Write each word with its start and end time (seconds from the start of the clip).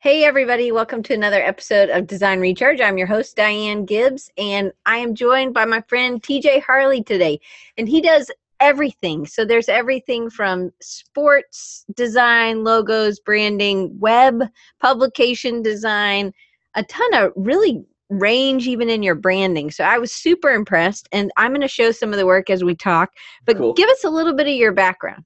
Hey, 0.00 0.22
everybody, 0.22 0.70
welcome 0.70 1.02
to 1.02 1.12
another 1.12 1.42
episode 1.42 1.90
of 1.90 2.06
Design 2.06 2.38
Recharge. 2.38 2.80
I'm 2.80 2.98
your 2.98 3.08
host, 3.08 3.34
Diane 3.34 3.84
Gibbs, 3.84 4.30
and 4.38 4.70
I 4.86 4.98
am 4.98 5.12
joined 5.12 5.54
by 5.54 5.64
my 5.64 5.80
friend 5.88 6.22
TJ 6.22 6.62
Harley 6.62 7.02
today. 7.02 7.40
And 7.76 7.88
he 7.88 8.00
does 8.00 8.30
everything. 8.60 9.26
So 9.26 9.44
there's 9.44 9.68
everything 9.68 10.30
from 10.30 10.70
sports 10.80 11.84
design, 11.96 12.62
logos, 12.62 13.18
branding, 13.18 13.98
web, 13.98 14.44
publication 14.80 15.62
design, 15.62 16.32
a 16.76 16.84
ton 16.84 17.14
of 17.14 17.32
really 17.34 17.84
range 18.08 18.68
even 18.68 18.88
in 18.88 19.02
your 19.02 19.16
branding. 19.16 19.68
So 19.72 19.82
I 19.82 19.98
was 19.98 20.12
super 20.14 20.50
impressed, 20.50 21.08
and 21.10 21.32
I'm 21.36 21.50
going 21.50 21.60
to 21.62 21.66
show 21.66 21.90
some 21.90 22.12
of 22.12 22.20
the 22.20 22.26
work 22.26 22.50
as 22.50 22.62
we 22.62 22.76
talk. 22.76 23.10
But 23.46 23.56
Cool. 23.56 23.72
give 23.72 23.88
us 23.88 24.04
a 24.04 24.10
little 24.10 24.34
bit 24.34 24.46
of 24.46 24.54
your 24.54 24.70
background. 24.70 25.24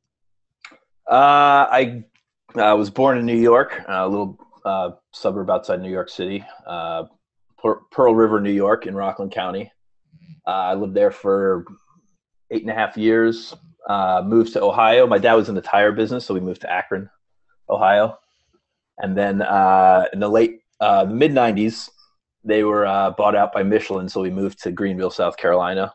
Uh, 1.06 1.68
I 1.70 2.04
uh, 2.54 2.74
was 2.74 2.88
born 2.88 3.18
in 3.18 3.26
New 3.26 3.36
York, 3.36 3.78
a 3.86 4.08
little 4.08 4.38
uh, 4.64 4.90
suburb 5.12 5.50
outside 5.50 5.80
New 5.80 5.90
York 5.90 6.08
City, 6.08 6.44
uh, 6.66 7.04
Pearl 7.90 8.14
River, 8.14 8.40
New 8.40 8.52
York, 8.52 8.86
in 8.86 8.94
Rockland 8.94 9.32
County. 9.32 9.70
Uh, 10.46 10.50
I 10.50 10.74
lived 10.74 10.94
there 10.94 11.10
for 11.10 11.64
eight 12.50 12.62
and 12.62 12.70
a 12.70 12.74
half 12.74 12.96
years. 12.96 13.54
Uh, 13.88 14.22
moved 14.24 14.52
to 14.52 14.62
Ohio. 14.62 15.06
My 15.06 15.18
dad 15.18 15.34
was 15.34 15.48
in 15.48 15.54
the 15.54 15.62
tire 15.62 15.92
business, 15.92 16.24
so 16.24 16.34
we 16.34 16.40
moved 16.40 16.60
to 16.62 16.70
Akron, 16.70 17.08
Ohio. 17.68 18.18
And 18.98 19.16
then 19.16 19.42
uh, 19.42 20.06
in 20.12 20.20
the 20.20 20.28
late 20.28 20.60
uh, 20.80 21.06
mid 21.08 21.32
'90s, 21.32 21.88
they 22.44 22.64
were 22.64 22.84
bought 23.16 23.36
out 23.36 23.52
by 23.52 23.62
Michelin, 23.62 24.08
so 24.08 24.20
we 24.20 24.30
moved 24.30 24.62
to 24.62 24.72
Greenville, 24.72 25.10
South 25.10 25.36
Carolina. 25.36 25.94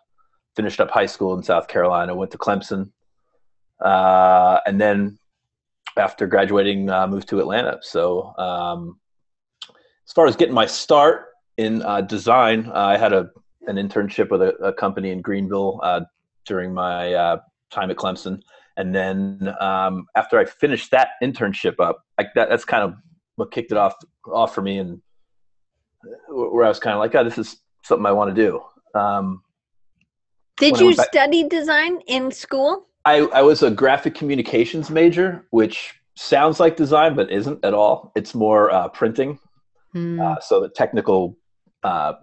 Finished 0.55 0.79
up 0.79 0.89
high 0.89 1.05
school 1.05 1.37
in 1.37 1.43
South 1.43 1.67
Carolina. 1.67 2.15
Went 2.15 2.31
to 2.31 2.37
Clemson, 2.37 2.91
and 3.79 4.81
then 4.81 5.19
after 5.99 6.27
graduating, 6.27 6.89
uh, 6.89 7.07
moved 7.07 7.29
to 7.29 7.39
Atlanta. 7.39 7.79
So, 7.81 8.33
um, 8.37 8.99
as 10.07 10.13
far 10.13 10.27
as 10.27 10.35
getting 10.35 10.53
my 10.53 10.65
start 10.65 11.25
in 11.57 11.81
uh, 11.81 12.01
design, 12.01 12.67
uh, 12.67 12.85
I 12.85 12.97
had 12.97 13.13
a 13.13 13.29
an 13.67 13.75
internship 13.75 14.29
with 14.29 14.41
a, 14.41 14.55
a 14.63 14.71
company 14.71 15.11
in 15.11 15.21
Greenville 15.21 15.81
uh, 15.83 16.01
during 16.45 16.73
my 16.73 17.13
uh, 17.13 17.37
time 17.69 17.91
at 17.91 17.97
Clemson, 17.97 18.41
and 18.77 18.95
then 18.95 19.53
um, 19.59 20.05
after 20.15 20.39
I 20.39 20.45
finished 20.45 20.91
that 20.91 21.09
internship 21.21 21.79
up, 21.79 21.99
like 22.17 22.33
that, 22.35 22.49
that's 22.49 22.63
kind 22.63 22.83
of 22.83 22.95
what 23.35 23.51
kicked 23.51 23.71
it 23.71 23.77
off 23.77 23.95
off 24.31 24.55
for 24.55 24.61
me, 24.61 24.77
and 24.77 25.01
where 26.29 26.65
I 26.65 26.69
was 26.69 26.79
kind 26.79 26.93
of 26.93 26.99
like, 26.99 27.13
oh, 27.15 27.23
this 27.23 27.37
is 27.37 27.57
something 27.83 28.05
I 28.05 28.11
want 28.11 28.33
to 28.33 28.41
do. 28.41 28.61
Um, 28.97 29.41
Did 30.57 30.79
you 30.79 30.93
study 30.93 31.47
design 31.47 31.99
in 32.07 32.31
school? 32.31 32.87
I, 33.07 33.19
I 33.33 33.41
was 33.41 33.63
a 33.63 33.71
graphic 33.71 34.15
communications 34.15 34.89
major, 34.89 35.45
which 35.51 35.95
sounds 36.15 36.59
like 36.59 36.75
design, 36.75 37.15
but 37.15 37.31
isn't 37.31 37.63
at 37.63 37.73
all. 37.73 38.11
It's 38.17 38.35
more 38.35 38.69
uh, 38.69 38.89
printing. 38.89 39.39
Hmm. 39.93 40.19
Uh, 40.19 40.39
so 40.41 40.59
the 40.59 40.67
technical, 40.67 41.37
uh, 41.83 42.13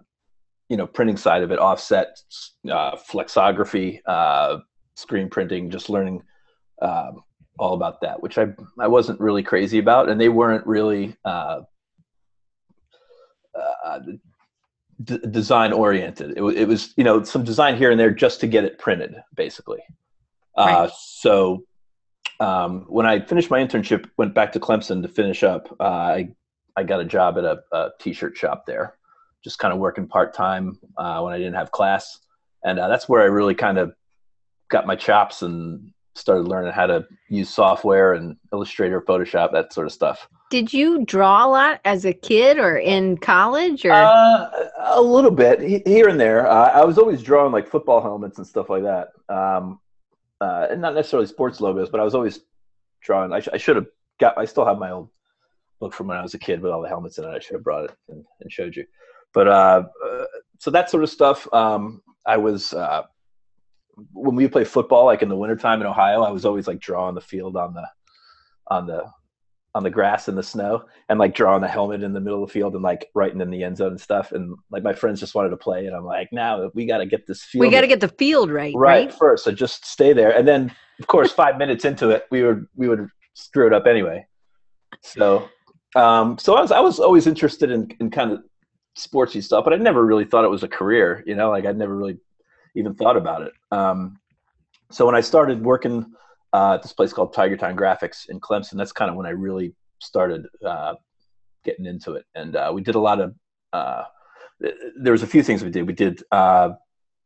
you 0.68 0.76
know, 0.76 0.86
printing 0.86 1.16
side 1.16 1.42
of 1.42 1.50
it, 1.50 1.58
offset, 1.58 2.18
uh, 2.70 2.96
flexography, 2.96 4.02
uh, 4.06 4.58
screen 4.94 5.30
printing, 5.30 5.70
just 5.70 5.88
learning 5.88 6.22
um, 6.82 7.22
all 7.58 7.72
about 7.72 8.02
that, 8.02 8.22
which 8.22 8.36
I 8.36 8.48
I 8.78 8.88
wasn't 8.88 9.20
really 9.20 9.42
crazy 9.42 9.78
about, 9.78 10.10
and 10.10 10.20
they 10.20 10.28
weren't 10.28 10.66
really 10.66 11.16
uh, 11.24 11.60
uh, 13.86 14.00
d- 15.02 15.20
design 15.30 15.72
oriented. 15.72 16.36
It, 16.36 16.42
it 16.42 16.68
was 16.68 16.92
you 16.98 17.04
know 17.04 17.22
some 17.22 17.42
design 17.42 17.78
here 17.78 17.90
and 17.90 17.98
there 17.98 18.10
just 18.10 18.40
to 18.40 18.46
get 18.46 18.64
it 18.64 18.78
printed, 18.78 19.14
basically. 19.34 19.80
Uh, 20.56 20.64
Right. 20.82 20.90
so 20.96 21.64
um, 22.40 22.84
when 22.88 23.06
I 23.06 23.20
finished 23.20 23.50
my 23.50 23.60
internship, 23.60 24.08
went 24.16 24.34
back 24.34 24.52
to 24.52 24.60
Clemson 24.60 25.02
to 25.02 25.08
finish 25.08 25.42
up. 25.42 25.74
Uh, 25.80 25.84
I 25.84 26.28
I 26.76 26.82
got 26.82 27.00
a 27.00 27.04
job 27.04 27.38
at 27.38 27.44
a, 27.44 27.62
a 27.72 27.90
t-shirt 28.00 28.36
shop 28.36 28.66
there, 28.66 28.96
just 29.44 29.58
kind 29.60 29.72
of 29.72 29.78
working 29.78 30.08
part 30.08 30.34
time 30.34 30.78
uh, 30.96 31.20
when 31.20 31.32
I 31.32 31.38
didn't 31.38 31.54
have 31.54 31.70
class, 31.70 32.18
and 32.64 32.78
uh, 32.78 32.88
that's 32.88 33.08
where 33.08 33.22
I 33.22 33.26
really 33.26 33.54
kind 33.54 33.78
of 33.78 33.94
got 34.70 34.84
my 34.86 34.96
chops 34.96 35.42
and 35.42 35.92
started 36.16 36.48
learning 36.48 36.72
how 36.72 36.86
to 36.86 37.04
use 37.28 37.48
software 37.50 38.14
and 38.14 38.36
Illustrator, 38.52 39.00
Photoshop, 39.00 39.52
that 39.52 39.72
sort 39.72 39.86
of 39.86 39.92
stuff. 39.92 40.28
Did 40.50 40.72
you 40.72 41.04
draw 41.04 41.46
a 41.46 41.48
lot 41.48 41.80
as 41.84 42.04
a 42.04 42.12
kid 42.12 42.58
or 42.58 42.76
in 42.76 43.16
college 43.18 43.84
or 43.84 43.92
Uh, 43.92 44.50
a 44.78 45.00
little 45.02 45.30
bit 45.32 45.60
here 45.86 46.08
and 46.08 46.18
there. 46.18 46.46
Uh, 46.48 46.70
I 46.70 46.84
was 46.84 46.98
always 46.98 47.22
drawing 47.22 47.50
like 47.52 47.66
football 47.68 48.00
helmets 48.00 48.38
and 48.38 48.46
stuff 48.46 48.68
like 48.70 48.82
that. 48.84 49.08
Um, 49.28 49.80
uh, 50.40 50.66
and 50.70 50.80
not 50.80 50.94
necessarily 50.94 51.26
sports 51.26 51.60
logos, 51.60 51.90
but 51.90 52.00
I 52.00 52.04
was 52.04 52.14
always 52.14 52.40
drawing. 53.02 53.32
I, 53.32 53.40
sh- 53.40 53.48
I 53.52 53.56
should 53.56 53.76
have 53.76 53.86
got. 54.20 54.38
I 54.38 54.44
still 54.44 54.66
have 54.66 54.78
my 54.78 54.90
old 54.90 55.10
book 55.80 55.92
from 55.92 56.08
when 56.08 56.16
I 56.16 56.22
was 56.22 56.34
a 56.34 56.38
kid 56.38 56.60
with 56.60 56.72
all 56.72 56.82
the 56.82 56.88
helmets 56.88 57.18
in 57.18 57.24
it. 57.24 57.28
I 57.28 57.38
should 57.38 57.54
have 57.54 57.64
brought 57.64 57.84
it 57.84 57.96
and, 58.08 58.24
and 58.40 58.52
showed 58.52 58.76
you. 58.76 58.84
But 59.32 59.48
uh, 59.48 59.84
uh, 60.06 60.24
so 60.58 60.70
that 60.70 60.90
sort 60.90 61.02
of 61.02 61.10
stuff. 61.10 61.52
Um, 61.52 62.02
I 62.26 62.36
was 62.36 62.72
uh, 62.72 63.02
when 64.12 64.34
we 64.34 64.48
play 64.48 64.64
football, 64.64 65.04
like 65.04 65.22
in 65.22 65.28
the 65.28 65.36
wintertime 65.36 65.80
in 65.80 65.86
Ohio, 65.86 66.22
I 66.22 66.30
was 66.30 66.44
always 66.44 66.66
like 66.66 66.80
drawing 66.80 67.14
the 67.14 67.20
field 67.20 67.56
on 67.56 67.74
the 67.74 67.86
on 68.68 68.86
the 68.86 69.04
on 69.74 69.82
the 69.82 69.90
grass 69.90 70.28
and 70.28 70.38
the 70.38 70.42
snow 70.42 70.84
and 71.08 71.18
like 71.18 71.34
drawing 71.34 71.60
the 71.60 71.68
helmet 71.68 72.02
in 72.02 72.12
the 72.12 72.20
middle 72.20 72.42
of 72.42 72.48
the 72.48 72.52
field 72.52 72.74
and 72.74 72.82
like 72.82 73.10
writing 73.14 73.40
in 73.40 73.50
the 73.50 73.64
end 73.64 73.76
zone 73.76 73.88
and 73.88 74.00
stuff. 74.00 74.30
And 74.30 74.56
like 74.70 74.84
my 74.84 74.92
friends 74.92 75.18
just 75.18 75.34
wanted 75.34 75.50
to 75.50 75.56
play, 75.56 75.86
and 75.86 75.96
I'm 75.96 76.04
like, 76.04 76.28
now 76.32 76.70
we 76.74 76.86
got 76.86 76.98
to 76.98 77.06
get 77.06 77.26
this 77.26 77.42
field 77.42 77.66
we 77.66 77.70
got 77.70 77.80
to 77.80 77.86
get 77.86 78.00
the 78.00 78.08
field 78.08 78.50
right, 78.50 78.74
right, 78.76 79.06
right? 79.06 79.14
first. 79.14 79.44
So 79.44 79.50
just 79.50 79.84
stay 79.84 80.12
there, 80.12 80.36
and 80.36 80.46
then 80.46 80.72
of 81.00 81.06
course 81.06 81.32
five 81.32 81.58
minutes 81.58 81.84
into 81.84 82.10
it, 82.10 82.26
we 82.30 82.42
would 82.42 82.66
we 82.76 82.88
would 82.88 83.08
screw 83.34 83.66
it 83.66 83.72
up 83.72 83.86
anyway. 83.86 84.26
So, 85.02 85.48
um, 85.96 86.38
so 86.38 86.54
I 86.54 86.60
was 86.60 86.72
I 86.72 86.80
was 86.80 87.00
always 87.00 87.26
interested 87.26 87.70
in 87.70 87.90
in 88.00 88.10
kind 88.10 88.30
of 88.30 88.42
sportsy 88.96 89.42
stuff, 89.42 89.64
but 89.64 89.72
I 89.72 89.76
never 89.76 90.04
really 90.04 90.24
thought 90.24 90.44
it 90.44 90.50
was 90.50 90.62
a 90.62 90.68
career. 90.68 91.24
You 91.26 91.34
know, 91.34 91.50
like 91.50 91.66
I'd 91.66 91.76
never 91.76 91.96
really 91.96 92.18
even 92.76 92.94
thought 92.94 93.16
about 93.16 93.42
it. 93.42 93.52
Um, 93.72 94.18
so 94.90 95.04
when 95.06 95.16
I 95.16 95.20
started 95.20 95.64
working 95.64 96.06
uh, 96.54 96.74
at 96.74 96.82
this 96.82 96.92
place 96.92 97.12
called 97.12 97.34
Tiger 97.34 97.56
Town 97.56 97.76
Graphics 97.76 98.28
in 98.28 98.40
Clemson, 98.40 98.76
that's 98.76 98.92
kind 98.92 99.10
of 99.10 99.16
when 99.16 99.26
I 99.26 99.30
really 99.30 99.74
started 99.98 100.46
uh, 100.64 100.94
getting 101.64 101.84
into 101.84 102.12
it, 102.12 102.24
and 102.36 102.54
uh, 102.54 102.70
we 102.72 102.80
did 102.80 102.94
a 102.94 103.00
lot 103.00 103.20
of. 103.20 103.34
Uh, 103.72 104.04
there 104.96 105.12
was 105.12 105.24
a 105.24 105.26
few 105.26 105.42
things 105.42 105.64
we 105.64 105.70
did. 105.70 105.84
We 105.84 105.92
did 105.92 106.22
uh, 106.30 106.70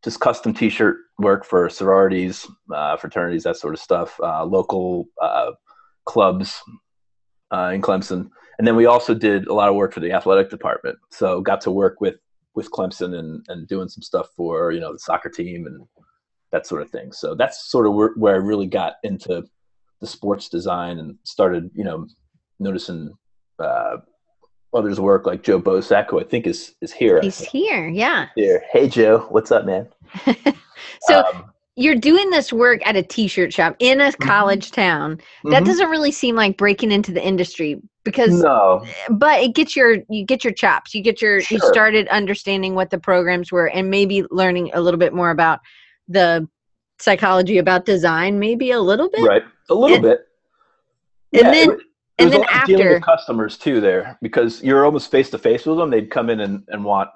just 0.02 0.18
custom 0.18 0.54
T-shirt 0.54 0.96
work 1.18 1.44
for 1.44 1.68
sororities, 1.68 2.46
uh, 2.74 2.96
fraternities, 2.96 3.42
that 3.42 3.58
sort 3.58 3.74
of 3.74 3.80
stuff, 3.80 4.18
local 4.18 5.06
clubs 6.06 6.62
in 7.52 7.82
Clemson, 7.82 8.30
and 8.58 8.66
then 8.66 8.76
we 8.76 8.86
also 8.86 9.12
did 9.12 9.46
a 9.46 9.52
lot 9.52 9.68
of 9.68 9.74
work 9.74 9.92
for 9.92 10.00
the 10.00 10.12
athletic 10.12 10.48
department. 10.48 10.98
So 11.10 11.42
got 11.42 11.60
to 11.62 11.70
work 11.70 12.00
with 12.00 12.16
with 12.54 12.70
Clemson 12.70 13.18
and 13.18 13.44
and 13.48 13.68
doing 13.68 13.88
some 13.88 14.02
stuff 14.02 14.28
for 14.34 14.72
you 14.72 14.80
know 14.80 14.94
the 14.94 14.98
soccer 14.98 15.28
team 15.28 15.66
and 15.66 15.86
that 16.52 16.66
sort 16.66 16.82
of 16.82 16.90
thing. 16.90 17.12
So 17.12 17.34
that's 17.34 17.70
sort 17.70 17.86
of 17.86 17.94
where, 17.94 18.12
where 18.16 18.34
I 18.34 18.38
really 18.38 18.66
got 18.66 18.94
into 19.02 19.44
the 20.00 20.06
sports 20.06 20.48
design 20.48 20.98
and 20.98 21.16
started 21.24 21.70
you 21.74 21.84
know 21.84 22.06
noticing 22.58 23.12
uh, 23.58 23.96
others' 24.74 25.00
work 25.00 25.26
like 25.26 25.42
Joe 25.42 25.60
Bosack, 25.60 26.10
who 26.10 26.20
I 26.20 26.24
think 26.24 26.46
is 26.46 26.74
is 26.80 26.92
here. 26.92 27.20
He's 27.20 27.40
here, 27.40 27.88
yeah. 27.88 28.28
here. 28.34 28.62
Hey 28.72 28.88
Joe, 28.88 29.26
what's 29.30 29.50
up, 29.50 29.64
man? 29.64 29.88
So 31.02 31.24
Um, 31.24 31.52
you're 31.76 31.94
doing 31.94 32.30
this 32.30 32.52
work 32.52 32.80
at 32.84 32.96
a 32.96 33.02
t-shirt 33.02 33.52
shop 33.52 33.76
in 33.78 34.00
a 34.00 34.12
college 34.12 34.72
town. 34.72 35.20
That 35.44 35.62
mhm. 35.62 35.66
doesn't 35.66 35.88
really 35.88 36.10
seem 36.10 36.34
like 36.34 36.56
breaking 36.56 36.90
into 36.90 37.12
the 37.12 37.24
industry 37.24 37.80
because 38.04 38.42
no, 38.42 38.84
but 39.10 39.40
it 39.40 39.54
gets 39.54 39.76
your 39.76 39.98
you 40.08 40.24
get 40.24 40.42
your 40.42 40.52
chops. 40.52 40.94
You 40.94 41.02
get 41.02 41.22
your 41.22 41.38
you 41.38 41.58
started 41.60 42.08
understanding 42.08 42.74
what 42.74 42.90
the 42.90 42.98
programs 42.98 43.52
were 43.52 43.68
and 43.68 43.90
maybe 43.90 44.24
learning 44.30 44.70
a 44.74 44.80
little 44.80 44.98
bit 44.98 45.14
more 45.14 45.30
about 45.30 45.60
the 46.08 46.48
psychology 46.98 47.58
about 47.58 47.84
design 47.84 48.38
maybe 48.38 48.70
a 48.70 48.80
little 48.80 49.08
bit. 49.10 49.22
right, 49.26 49.44
a 49.70 49.74
little 49.74 49.96
And- 49.96 50.02
bit. 50.02 50.20
and 51.32 51.42
Yeah, 51.42 51.50
then- 51.52 51.70
it- 51.70 51.80
and 52.20 52.32
then 52.32 52.40
a 52.40 52.42
lot 52.44 52.62
of 52.62 52.66
dealing 52.66 52.82
after- 52.86 52.94
with 52.94 53.02
customers 53.04 53.56
too 53.58 53.80
there 53.80 54.18
because 54.22 54.60
you're 54.62 54.84
almost 54.84 55.10
face 55.10 55.30
to 55.30 55.38
face 55.38 55.64
with 55.66 55.78
them. 55.78 55.90
They'd 55.90 56.10
come 56.10 56.30
in 56.30 56.40
and, 56.40 56.64
and 56.68 56.84
want 56.84 57.10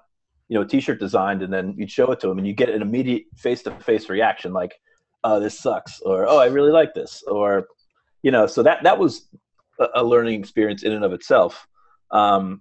you 0.48 0.54
know 0.56 0.62
a 0.62 0.66
t-shirt 0.66 1.00
designed, 1.00 1.42
and 1.42 1.52
then 1.52 1.74
you'd 1.76 1.90
show 1.90 2.10
it 2.12 2.20
to 2.20 2.28
them, 2.28 2.38
and 2.38 2.46
you 2.46 2.52
get 2.52 2.68
an 2.68 2.82
immediate 2.82 3.24
face 3.36 3.62
to 3.64 3.70
face 3.80 4.08
reaction 4.08 4.52
like, 4.52 4.78
"Oh, 5.24 5.40
this 5.40 5.58
sucks," 5.58 6.00
or 6.02 6.26
"Oh, 6.28 6.38
I 6.38 6.46
really 6.46 6.70
like 6.70 6.94
this," 6.94 7.22
or 7.26 7.66
you 8.22 8.30
know. 8.30 8.46
So 8.46 8.62
that 8.62 8.82
that 8.84 8.98
was 8.98 9.28
a, 9.80 9.88
a 9.96 10.04
learning 10.04 10.38
experience 10.38 10.82
in 10.84 10.92
and 10.92 11.04
of 11.04 11.12
itself. 11.12 11.66
Um, 12.12 12.60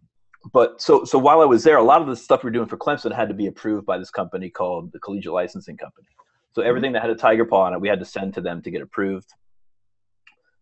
but 0.53 0.81
so 0.81 1.03
so 1.03 1.19
while 1.19 1.41
I 1.41 1.45
was 1.45 1.63
there, 1.63 1.77
a 1.77 1.83
lot 1.83 2.01
of 2.01 2.07
the 2.07 2.15
stuff 2.15 2.43
we 2.43 2.47
were 2.47 2.51
doing 2.51 2.67
for 2.67 2.77
Clemson 2.77 3.13
had 3.15 3.29
to 3.29 3.35
be 3.35 3.47
approved 3.47 3.85
by 3.85 3.97
this 3.97 4.09
company 4.09 4.49
called 4.49 4.91
the 4.91 4.99
Collegiate 4.99 5.33
Licensing 5.33 5.77
Company. 5.77 6.07
So 6.53 6.61
everything 6.61 6.91
that 6.93 7.01
had 7.01 7.11
a 7.11 7.15
tiger 7.15 7.45
paw 7.45 7.63
on 7.63 7.73
it, 7.73 7.81
we 7.81 7.87
had 7.87 7.99
to 7.99 8.05
send 8.05 8.33
to 8.33 8.41
them 8.41 8.61
to 8.63 8.71
get 8.71 8.81
approved. 8.81 9.29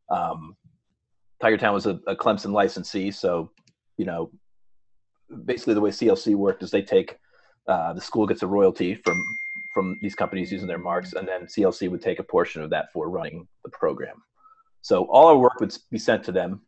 Um, 0.10 0.56
Tiger 1.42 1.58
Town 1.58 1.74
was 1.74 1.86
a, 1.86 2.00
a 2.08 2.16
Clemson 2.16 2.52
licensee, 2.52 3.12
so 3.12 3.52
you 3.98 4.06
know, 4.06 4.32
basically 5.46 5.74
the 5.74 5.82
way 5.82 5.92
CLC 5.92 6.36
worked 6.36 6.64
is 6.64 6.72
they 6.72 6.82
take 6.82 7.18
uh, 7.68 7.94
the 7.94 8.02
school 8.02 8.26
gets 8.26 8.44
a 8.44 8.48
royalty 8.48 8.96
from 8.96 9.24
from 9.74 9.98
these 10.02 10.16
companies 10.16 10.52
using 10.52 10.68
their 10.68 10.80
marks, 10.80 11.14
and 11.14 11.28
then 11.28 11.46
CLC 11.46 11.90
would 11.90 12.02
take 12.02 12.20
a 12.20 12.24
portion 12.24 12.62
of 12.62 12.70
that 12.72 12.92
for 12.92 13.10
running 13.10 13.48
the 13.64 13.70
program. 13.70 14.22
So 14.82 15.04
all 15.06 15.28
our 15.28 15.38
work 15.38 15.60
would 15.60 15.76
be 15.92 16.00
sent 16.00 16.24
to 16.26 16.32
them, 16.32 16.62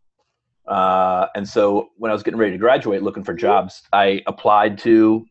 Uh, 0.68 1.28
and 1.36 1.48
so 1.48 1.90
when 1.98 2.12
I 2.12 2.14
was 2.14 2.24
getting 2.24 2.40
ready 2.40 2.54
to 2.54 2.58
graduate, 2.58 3.02
looking 3.04 3.24
for 3.24 3.34
jobs, 3.34 3.82
I 3.92 4.22
applied 4.28 4.78
to 4.80 5.26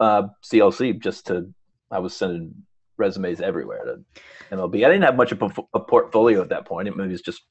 uh, 0.00 0.24
CLC 0.44 1.00
just 1.00 1.26
to. 1.26 1.52
I 1.90 1.98
was 1.98 2.16
sending 2.16 2.54
resumes 2.96 3.40
everywhere 3.40 3.84
to 3.84 4.56
MLB. 4.56 4.76
I 4.76 4.88
didn't 4.88 5.02
have 5.02 5.16
much 5.16 5.32
of 5.32 5.42
a, 5.42 5.50
a 5.74 5.80
portfolio 5.80 6.40
at 6.40 6.48
that 6.50 6.64
point. 6.64 6.88
It 6.88 6.96
maybe 6.96 7.10
was 7.10 7.20
just 7.20 7.42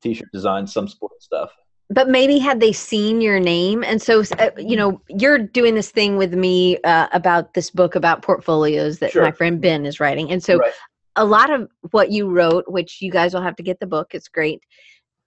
t-shirt 0.00 0.28
design, 0.32 0.66
some 0.66 0.88
sports 0.88 1.24
stuff. 1.24 1.50
But 1.92 2.08
maybe 2.08 2.38
had 2.38 2.60
they 2.60 2.72
seen 2.72 3.20
your 3.20 3.40
name, 3.40 3.82
and 3.82 4.00
so 4.00 4.22
uh, 4.38 4.50
you 4.56 4.76
know 4.76 5.00
you're 5.08 5.38
doing 5.38 5.74
this 5.74 5.90
thing 5.90 6.16
with 6.16 6.34
me 6.34 6.78
uh, 6.82 7.08
about 7.12 7.54
this 7.54 7.70
book 7.70 7.96
about 7.96 8.22
portfolios 8.22 9.00
that 9.00 9.10
Sure. 9.10 9.24
my 9.24 9.32
friend 9.32 9.60
Ben 9.60 9.84
is 9.84 9.98
writing, 9.98 10.30
and 10.30 10.42
so 10.42 10.58
Right. 10.58 10.72
a 11.16 11.24
lot 11.24 11.50
of 11.50 11.68
what 11.90 12.12
you 12.12 12.28
wrote, 12.28 12.64
which 12.68 13.02
you 13.02 13.10
guys 13.10 13.34
will 13.34 13.42
have 13.42 13.56
to 13.56 13.64
get 13.64 13.80
the 13.80 13.86
book, 13.86 14.14
it's 14.14 14.28
great. 14.28 14.62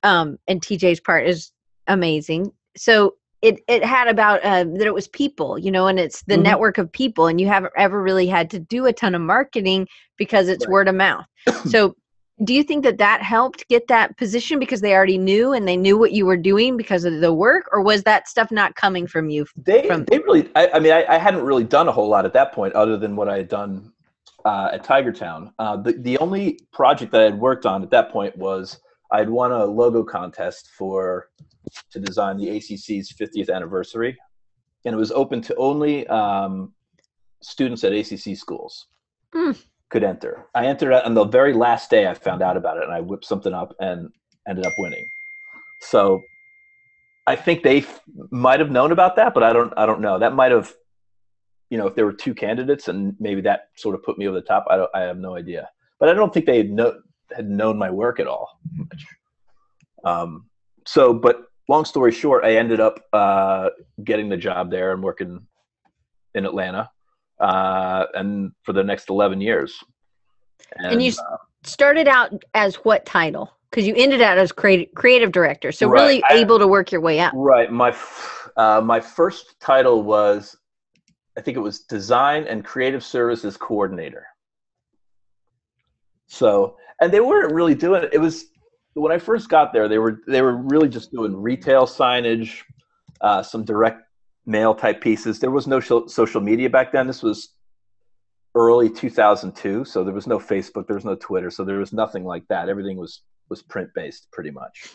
Um, 0.03 0.37
and 0.47 0.61
TJ's 0.61 0.99
part 0.99 1.25
is 1.27 1.51
amazing. 1.87 2.51
So 2.75 3.15
it 3.41 3.59
it 3.67 3.83
had 3.83 4.07
about 4.07 4.43
uh, 4.43 4.63
that 4.63 4.87
it 4.87 4.93
was 4.93 5.07
people, 5.07 5.57
you 5.59 5.71
know, 5.71 5.87
and 5.87 5.99
it's 5.99 6.23
the 6.23 6.35
Mhm. 6.37 6.43
network 6.43 6.77
of 6.77 6.91
people, 6.91 7.27
and 7.27 7.39
you 7.41 7.47
haven't 7.47 7.73
ever 7.77 8.01
really 8.01 8.27
had 8.27 8.49
to 8.51 8.59
do 8.59 8.85
a 8.85 8.93
ton 8.93 9.15
of 9.15 9.21
marketing 9.21 9.87
because 10.17 10.47
it's 10.47 10.65
Right. 10.65 10.71
word 10.71 10.87
of 10.87 10.95
mouth. 10.95 11.25
so 11.65 11.95
do 12.43 12.53
you 12.53 12.63
think 12.63 12.83
that 12.83 12.97
that 12.97 13.21
helped 13.21 13.67
get 13.69 13.87
that 13.87 14.17
position 14.17 14.59
because 14.59 14.81
they 14.81 14.93
already 14.93 15.17
knew 15.19 15.53
and 15.53 15.67
they 15.67 15.77
knew 15.77 15.97
what 15.97 16.13
you 16.13 16.25
were 16.25 16.35
doing 16.37 16.77
because 16.77 17.05
of 17.05 17.19
the 17.21 17.33
work, 17.33 17.69
or 17.71 17.81
was 17.81 18.03
that 18.03 18.27
stuff 18.27 18.49
not 18.51 18.75
coming 18.75 19.05
from 19.07 19.29
you? 19.29 19.45
They 19.55 19.87
From- 19.87 20.05
they 20.05 20.19
really. 20.19 20.49
I, 20.55 20.69
I 20.73 20.79
mean, 20.79 20.93
I, 20.93 21.05
I 21.07 21.17
hadn't 21.17 21.43
really 21.43 21.63
done 21.63 21.87
a 21.87 21.91
whole 21.91 22.07
lot 22.09 22.25
at 22.25 22.33
that 22.33 22.51
point, 22.53 22.73
other 22.73 22.97
than 22.97 23.15
what 23.15 23.29
I 23.29 23.37
had 23.37 23.49
done 23.49 23.91
uh, 24.45 24.69
at 24.73 24.83
Tiger 24.83 25.11
Town. 25.11 25.53
Uh, 25.59 25.77
the 25.77 25.93
the 25.93 26.17
only 26.19 26.59
project 26.71 27.11
that 27.11 27.21
I 27.21 27.25
had 27.25 27.39
worked 27.39 27.65
on 27.65 27.83
at 27.83 27.89
that 27.91 28.09
point 28.09 28.35
was 28.37 28.79
I 29.13 29.19
had 29.19 29.29
won 29.29 29.51
a 29.51 29.63
logo 29.63 30.03
contest 30.03 30.71
for 30.77 31.29
to 31.91 31.99
design 31.99 32.37
the 32.37 32.47
ACC's 32.49 33.13
50th 33.13 33.49
anniversary, 33.53 34.17
and 34.85 34.93
it 34.93 34.97
was 34.97 35.11
open 35.11 35.41
to 35.43 35.55
only 35.55 36.05
um, 36.07 36.73
students 37.41 37.83
at 37.83 37.93
ACC 37.93 38.35
schools 38.35 38.87
Hmm. 39.33 39.51
could 39.89 40.03
enter. 40.03 40.47
I 40.55 40.65
entered 40.65 40.93
on 40.93 41.13
the 41.13 41.25
very 41.25 41.53
last 41.53 41.89
day. 41.89 42.07
I 42.07 42.13
found 42.15 42.41
out 42.41 42.57
about 42.57 42.77
it, 42.77 42.83
and 42.83 42.91
I 42.91 42.99
whipped 43.01 43.25
something 43.25 43.53
up 43.53 43.73
and 43.79 44.09
ended 44.47 44.65
up 44.65 44.73
winning. 44.77 45.05
So 45.81 46.21
I 47.27 47.35
think 47.35 47.63
they 47.63 47.79
f- 47.79 48.01
might 48.31 48.59
have 48.59 48.71
known 48.71 48.91
about 48.91 49.15
that, 49.17 49.33
but 49.33 49.43
I 49.43 49.53
don't. 49.53 49.73
I 49.77 49.85
don't 49.85 50.01
know. 50.01 50.17
That 50.19 50.33
might 50.33 50.51
have, 50.51 50.73
you 51.69 51.77
know, 51.77 51.87
if 51.87 51.95
there 51.95 52.05
were 52.05 52.13
two 52.13 52.33
candidates, 52.33 52.87
and 52.87 53.15
maybe 53.19 53.41
that 53.41 53.69
sort 53.77 53.95
of 53.95 54.03
put 54.03 54.17
me 54.17 54.27
over 54.27 54.39
the 54.39 54.45
top. 54.45 54.65
I 54.69 54.75
don't. 54.77 54.89
I 54.95 55.01
have 55.01 55.17
no 55.17 55.35
idea. 55.35 55.69
But 55.99 56.09
I 56.09 56.13
don't 56.13 56.33
think 56.33 56.45
they 56.47 56.57
had, 56.57 56.69
know, 56.71 56.99
had 57.31 57.49
known 57.49 57.77
my 57.77 57.89
work 57.89 58.19
at 58.19 58.27
all. 58.27 58.59
Um, 60.03 60.45
so, 60.85 61.13
but 61.13 61.43
long 61.69 61.85
story 61.85 62.11
short, 62.11 62.43
I 62.43 62.57
ended 62.57 62.79
up 62.79 62.99
uh, 63.13 63.69
getting 64.03 64.29
the 64.29 64.37
job 64.37 64.69
there 64.69 64.91
and 64.91 65.01
working 65.01 65.45
in 66.35 66.45
Atlanta, 66.45 66.89
uh, 67.39 68.05
and 68.13 68.51
for 68.63 68.73
the 68.73 68.83
next 68.83 69.09
eleven 69.09 69.39
years. 69.39 69.75
And 70.77 71.01
you 71.01 71.09
s- 71.09 71.19
started 71.63 72.07
out 72.07 72.31
as 72.53 72.75
what 72.77 73.05
title? 73.05 73.49
Because 73.69 73.87
you 73.87 73.95
ended 73.95 74.21
out 74.21 74.37
as 74.37 74.51
creative 74.51 74.93
creative 74.93 75.31
director, 75.31 75.71
so 75.71 75.87
Right. 75.87 76.01
really 76.01 76.23
I- 76.29 76.33
able 76.33 76.59
to 76.59 76.67
work 76.67 76.91
your 76.91 77.01
way 77.01 77.19
up. 77.19 77.33
Right. 77.35 77.71
My 77.71 77.89
f- 77.89 78.49
uh, 78.57 78.81
my 78.81 78.99
first 78.99 79.59
title 79.59 80.03
was, 80.03 80.55
I 81.37 81.41
think 81.41 81.57
it 81.57 81.61
was 81.61 81.79
design 81.81 82.45
and 82.45 82.63
creative 82.65 83.03
services 83.03 83.57
coordinator. 83.57 84.27
So, 86.33 86.77
and 86.99 87.13
they 87.13 87.19
weren't 87.19 87.53
really 87.53 87.75
doing 87.75 88.03
it. 88.03 88.09
It 88.11 88.17
was 88.17 88.47
when 88.95 89.11
I 89.11 89.19
first 89.19 89.49
got 89.49 89.71
there. 89.71 89.87
They 89.87 89.99
were 89.99 90.21
they 90.27 90.41
were 90.41 90.57
really 90.57 90.89
just 90.89 91.11
doing 91.11 91.39
retail 91.39 91.85
signage, 91.85 92.61
uh, 93.21 93.43
some 93.43 93.63
direct 93.63 94.01
mail 94.47 94.73
type 94.73 94.99
pieces. 94.99 95.39
There 95.39 95.51
was 95.51 95.67
no 95.67 95.79
sho- 95.79 96.07
social 96.07 96.41
media 96.41 96.71
back 96.71 96.91
then. 96.91 97.05
This 97.05 97.21
was 97.21 97.53
early 98.55 98.89
2002, 98.89 99.85
so 99.85 100.03
there 100.03 100.13
was 100.13 100.25
no 100.25 100.39
Facebook, 100.39 100.87
there 100.87 100.95
was 100.95 101.05
no 101.05 101.15
Twitter, 101.15 101.51
so 101.51 101.63
there 101.63 101.77
was 101.77 101.93
nothing 101.93 102.25
like 102.25 102.47
that. 102.47 102.67
Everything 102.67 102.97
was 102.97 103.21
was 103.49 103.61
print 103.61 103.89
based 103.93 104.27
pretty 104.31 104.49
much. 104.49 104.89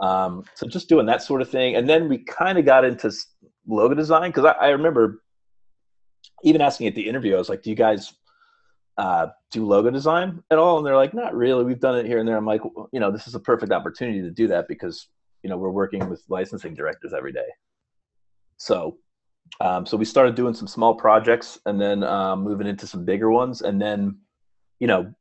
Um, 0.00 0.44
so 0.54 0.68
just 0.68 0.88
doing 0.88 1.06
that 1.06 1.22
sort 1.22 1.42
of 1.42 1.50
thing, 1.50 1.74
and 1.74 1.88
then 1.88 2.08
we 2.08 2.18
kind 2.18 2.56
of 2.56 2.64
got 2.64 2.84
into 2.84 3.10
logo 3.66 3.94
design 3.94 4.30
because 4.30 4.44
I, 4.44 4.52
I 4.52 4.68
remember 4.68 5.22
even 6.44 6.60
asking 6.60 6.86
at 6.86 6.94
the 6.94 7.08
interview, 7.08 7.34
I 7.34 7.38
was 7.38 7.48
like, 7.48 7.62
"Do 7.62 7.70
you 7.70 7.76
guys 7.76 8.14
uh, 8.98 9.28
do 9.50 9.66
logo 9.66 9.90
design 9.90 10.42
at 10.50 10.58
all?" 10.58 10.78
And 10.78 10.86
they're 10.86 10.96
like, 10.96 11.14
"Not 11.14 11.34
really. 11.34 11.64
We've 11.64 11.80
done 11.80 11.96
it 11.98 12.06
here 12.06 12.18
and 12.18 12.28
there." 12.28 12.36
I'm 12.36 12.46
like, 12.46 12.62
"You 12.92 13.00
know, 13.00 13.10
this 13.10 13.26
is 13.26 13.34
a 13.34 13.40
perfect 13.40 13.72
opportunity 13.72 14.22
to 14.22 14.30
do 14.30 14.48
that 14.48 14.68
because 14.68 15.08
you 15.42 15.50
know 15.50 15.56
we're 15.56 15.70
working 15.70 16.08
with 16.08 16.24
licensing 16.28 16.74
directors 16.74 17.12
every 17.12 17.32
day." 17.32 17.48
So, 18.58 18.98
um, 19.60 19.86
so 19.86 19.96
we 19.96 20.04
started 20.04 20.34
doing 20.34 20.54
some 20.54 20.68
small 20.68 20.94
projects 20.94 21.58
and 21.66 21.80
then 21.80 22.02
um, 22.02 22.42
moving 22.42 22.66
into 22.66 22.86
some 22.86 23.04
bigger 23.04 23.30
ones, 23.30 23.62
and 23.62 23.80
then 23.80 24.18
you 24.80 24.86
know, 24.86 25.12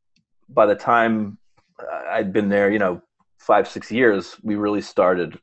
by 0.50 0.66
the 0.66 0.76
time 0.76 1.38
uh, 1.80 2.10
I'd 2.10 2.34
been 2.34 2.50
there, 2.50 2.72
you 2.72 2.80
know, 2.80 3.02
five 3.40 3.68
six 3.68 3.92
years, 3.92 4.36
we 4.44 4.56
really 4.56 4.82
started 4.82 5.40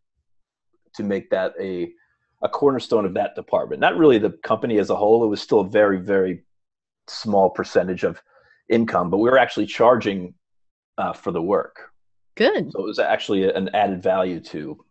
to 0.95 1.03
make 1.03 1.31
that 1.31 1.55
a 1.61 1.93
a 2.43 2.49
cornerstone 2.49 3.05
of 3.05 3.15
that 3.15 3.35
department. 3.37 3.81
Not 3.81 3.97
really 3.97 4.19
the 4.19 4.31
company 4.43 4.79
as 4.79 4.91
a 4.91 4.97
whole. 4.97 5.23
It 5.23 5.29
was 5.29 5.41
still 5.41 5.65
very 5.65 5.99
very 5.99 6.45
small 7.13 7.51
percentage 7.51 8.05
of 8.05 8.21
income, 8.69 9.11
but 9.11 9.19
we 9.19 9.29
were 9.31 9.39
actually 9.39 9.67
charging 9.67 10.35
uh, 10.99 11.13
for 11.13 11.31
the 11.33 11.43
work, 11.43 11.91
Good. 12.37 12.71
so 12.73 12.81
it 12.81 12.87
was 12.87 12.99
actually 12.99 13.51
an 13.53 13.69
added 13.75 14.03
value 14.03 14.41
to 14.41 14.85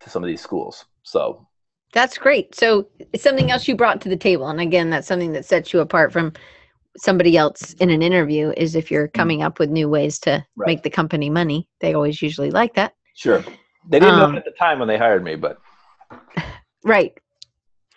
to 0.00 0.10
some 0.10 0.22
of 0.22 0.28
these 0.28 0.40
schools. 0.40 0.84
So 1.02 1.46
That's 1.92 2.16
great. 2.18 2.54
So 2.54 2.88
it's 3.12 3.22
something 3.24 3.50
else 3.50 3.66
you 3.66 3.74
brought 3.74 4.00
to 4.02 4.08
the 4.08 4.16
table. 4.16 4.48
And 4.48 4.60
again, 4.60 4.90
that's 4.90 5.08
something 5.08 5.32
that 5.32 5.44
sets 5.44 5.72
you 5.72 5.80
apart 5.80 6.12
from 6.12 6.32
somebody 6.96 7.36
else 7.36 7.74
in 7.74 7.90
an 7.90 8.02
interview 8.02 8.52
is 8.56 8.74
if 8.76 8.90
you're 8.90 9.08
coming 9.08 9.42
up 9.42 9.58
with 9.58 9.70
new 9.70 9.88
ways 9.88 10.18
to 10.20 10.44
Right. 10.56 10.68
make 10.68 10.82
the 10.82 10.90
company 10.90 11.30
money. 11.30 11.68
They 11.80 11.94
always 11.94 12.22
usually 12.22 12.50
like 12.50 12.74
that. 12.74 12.94
sure, 13.14 13.44
they 13.88 13.98
didn't 13.98 14.14
Um, 14.14 14.32
know 14.32 14.36
it 14.36 14.38
at 14.38 14.44
the 14.44 14.50
time 14.52 14.78
when 14.78 14.88
they 14.88 14.98
hired 14.98 15.24
me, 15.24 15.34
but 15.36 15.58
Right. 16.84 17.16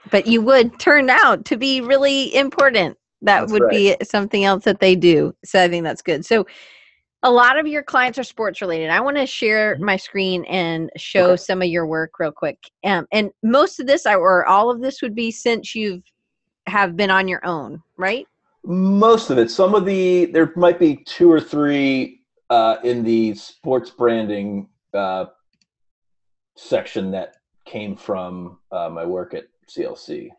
But 0.09 0.25
you 0.27 0.41
would 0.41 0.79
turn 0.79 1.09
out 1.09 1.45
to 1.45 1.57
be 1.57 1.81
really 1.81 2.33
important. 2.35 2.97
That 3.21 3.41
That's 3.41 3.51
would 3.51 3.69
be 3.69 3.95
something 4.03 4.43
else 4.43 4.63
that 4.63 4.79
they 4.79 4.95
do. 4.95 5.35
So 5.45 5.63
I 5.63 5.67
think 5.67 5.83
that's 5.83 6.01
good. 6.01 6.25
So 6.25 6.47
a 7.23 7.31
lot 7.31 7.59
of 7.59 7.67
your 7.67 7.83
clients 7.83 8.17
are 8.17 8.23
sports 8.23 8.61
related. 8.61 8.89
I 8.89 8.99
want 8.99 9.17
to 9.17 9.27
share 9.27 9.75
Mhm. 9.75 9.81
my 9.81 9.95
screen 9.97 10.43
and 10.45 10.89
show 10.97 11.31
Okay. 11.33 11.37
some 11.37 11.61
of 11.61 11.67
your 11.67 11.85
work 11.85 12.17
real 12.19 12.31
quick. 12.31 12.57
Um, 12.83 13.07
and 13.11 13.31
most 13.43 13.79
of 13.79 13.85
this, 13.85 14.07
I- 14.07 14.15
or 14.15 14.45
all 14.47 14.71
of 14.71 14.81
this, 14.81 15.01
would 15.03 15.13
be 15.13 15.29
since 15.31 15.75
you've 15.75 16.03
have 16.67 16.95
been 16.95 17.09
on 17.09 17.27
your 17.27 17.43
own, 17.45 17.81
right? 17.97 18.27
Most 18.63 19.29
of 19.31 19.37
it. 19.39 19.49
Some 19.49 19.73
of 19.75 19.85
the 19.85 20.25
there 20.25 20.51
might 20.55 20.77
be 20.79 20.97
two 20.97 21.31
or 21.31 21.39
three 21.41 22.21
uh, 22.51 22.77
in 22.83 23.03
the 23.03 23.33
sports 23.35 23.89
branding 23.89 24.69
uh, 24.93 25.25
section 26.55 27.11
that 27.11 27.37
came 27.65 27.95
from 27.95 28.59
uh, 28.71 28.89
my 28.89 29.05
work 29.05 29.33
at 29.33 29.45
CLC. 29.69 30.29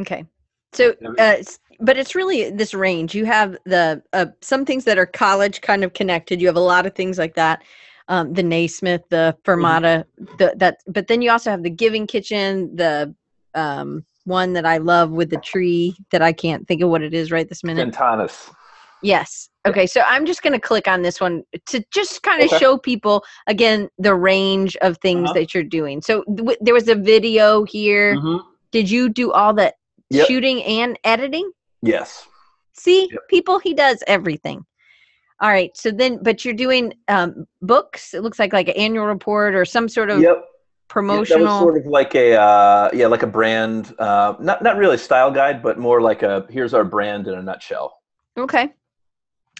Okay. 0.00 0.24
So, 0.72 0.94
uh, 1.18 1.36
but 1.80 1.96
it's 1.96 2.14
really 2.14 2.50
this 2.50 2.74
range. 2.74 3.14
You 3.14 3.24
have 3.24 3.56
the 3.64 4.02
uh, 4.12 4.26
some 4.40 4.64
things 4.64 4.84
that 4.84 4.98
are 4.98 5.06
college 5.06 5.60
kind 5.60 5.84
of 5.84 5.92
connected. 5.94 6.40
You 6.40 6.46
have 6.48 6.56
a 6.56 6.60
lot 6.60 6.86
of 6.86 6.94
things 6.94 7.18
like 7.18 7.34
that. 7.34 7.62
Um, 8.08 8.32
the 8.32 8.42
Naismith, 8.42 9.02
the 9.10 9.36
Fermata, 9.44 10.04
the 10.38 10.54
that. 10.56 10.78
But 10.86 11.08
then 11.08 11.22
you 11.22 11.30
also 11.30 11.50
have 11.50 11.62
the 11.62 11.70
Giving 11.70 12.06
Kitchen, 12.06 12.74
the 12.74 13.14
um, 13.54 14.04
one 14.24 14.52
that 14.54 14.66
I 14.66 14.78
love 14.78 15.10
with 15.10 15.30
the 15.30 15.38
tree 15.38 15.96
that 16.10 16.22
I 16.22 16.32
can't 16.32 16.66
think 16.68 16.82
of 16.82 16.90
what 16.90 17.02
it 17.02 17.14
is 17.14 17.30
right 17.30 17.48
this 17.48 17.64
minute. 17.64 17.88
Ventanas. 17.88 18.50
Yes. 19.02 19.48
Okay. 19.66 19.86
So 19.86 20.02
I'm 20.06 20.26
just 20.26 20.42
going 20.42 20.52
to 20.54 20.58
click 20.60 20.88
on 20.88 21.02
this 21.02 21.20
one 21.20 21.44
to 21.66 21.84
just 21.92 22.22
kind 22.22 22.42
of 22.42 22.48
Okay. 22.48 22.58
show 22.58 22.76
people 22.76 23.24
again 23.46 23.88
the 23.98 24.14
range 24.14 24.76
of 24.82 24.98
things 24.98 25.30
Uh-huh. 25.30 25.34
that 25.34 25.54
you're 25.54 25.62
doing. 25.62 26.02
So 26.02 26.24
th- 26.24 26.58
there 26.60 26.74
was 26.74 26.88
a 26.88 26.94
video 26.94 27.64
here. 27.64 28.16
Mhm. 28.16 28.42
Did 28.72 28.90
you 28.90 29.08
do 29.08 29.32
all 29.32 29.54
the 29.54 29.72
Yep. 30.10 30.26
shooting 30.26 30.62
and 30.64 30.98
editing? 31.04 31.50
Yes. 31.82 32.26
See, 32.72 33.08
Yep. 33.10 33.20
people, 33.28 33.58
he 33.58 33.74
does 33.74 34.02
everything. 34.06 34.64
All 35.40 35.48
right. 35.50 35.76
So 35.76 35.90
then, 35.90 36.20
but 36.22 36.44
you're 36.44 36.54
doing 36.54 36.94
um, 37.08 37.46
books. 37.62 38.14
It 38.14 38.22
looks 38.22 38.38
like 38.38 38.52
like 38.52 38.68
an 38.68 38.74
annual 38.76 39.06
report 39.06 39.54
or 39.54 39.64
some 39.64 39.88
sort 39.88 40.10
of 40.10 40.20
Yep. 40.20 40.36
Yeah, 40.36 40.42
promotional. 40.88 41.38
that 41.44 41.50
was 41.50 41.58
sort 41.58 41.76
of 41.76 41.86
like 41.86 42.14
a 42.14 42.34
uh, 42.34 42.90
yeah, 42.94 43.06
like 43.06 43.22
a 43.22 43.26
brand. 43.26 43.94
Uh, 43.98 44.34
not 44.40 44.62
not 44.62 44.76
really 44.78 44.94
a 44.94 44.98
style 44.98 45.30
guide, 45.30 45.62
but 45.62 45.78
more 45.78 46.00
like 46.00 46.22
a 46.22 46.46
here's 46.50 46.72
our 46.74 46.84
brand 46.84 47.28
in 47.28 47.34
a 47.34 47.42
nutshell. 47.42 48.00
okay. 48.36 48.72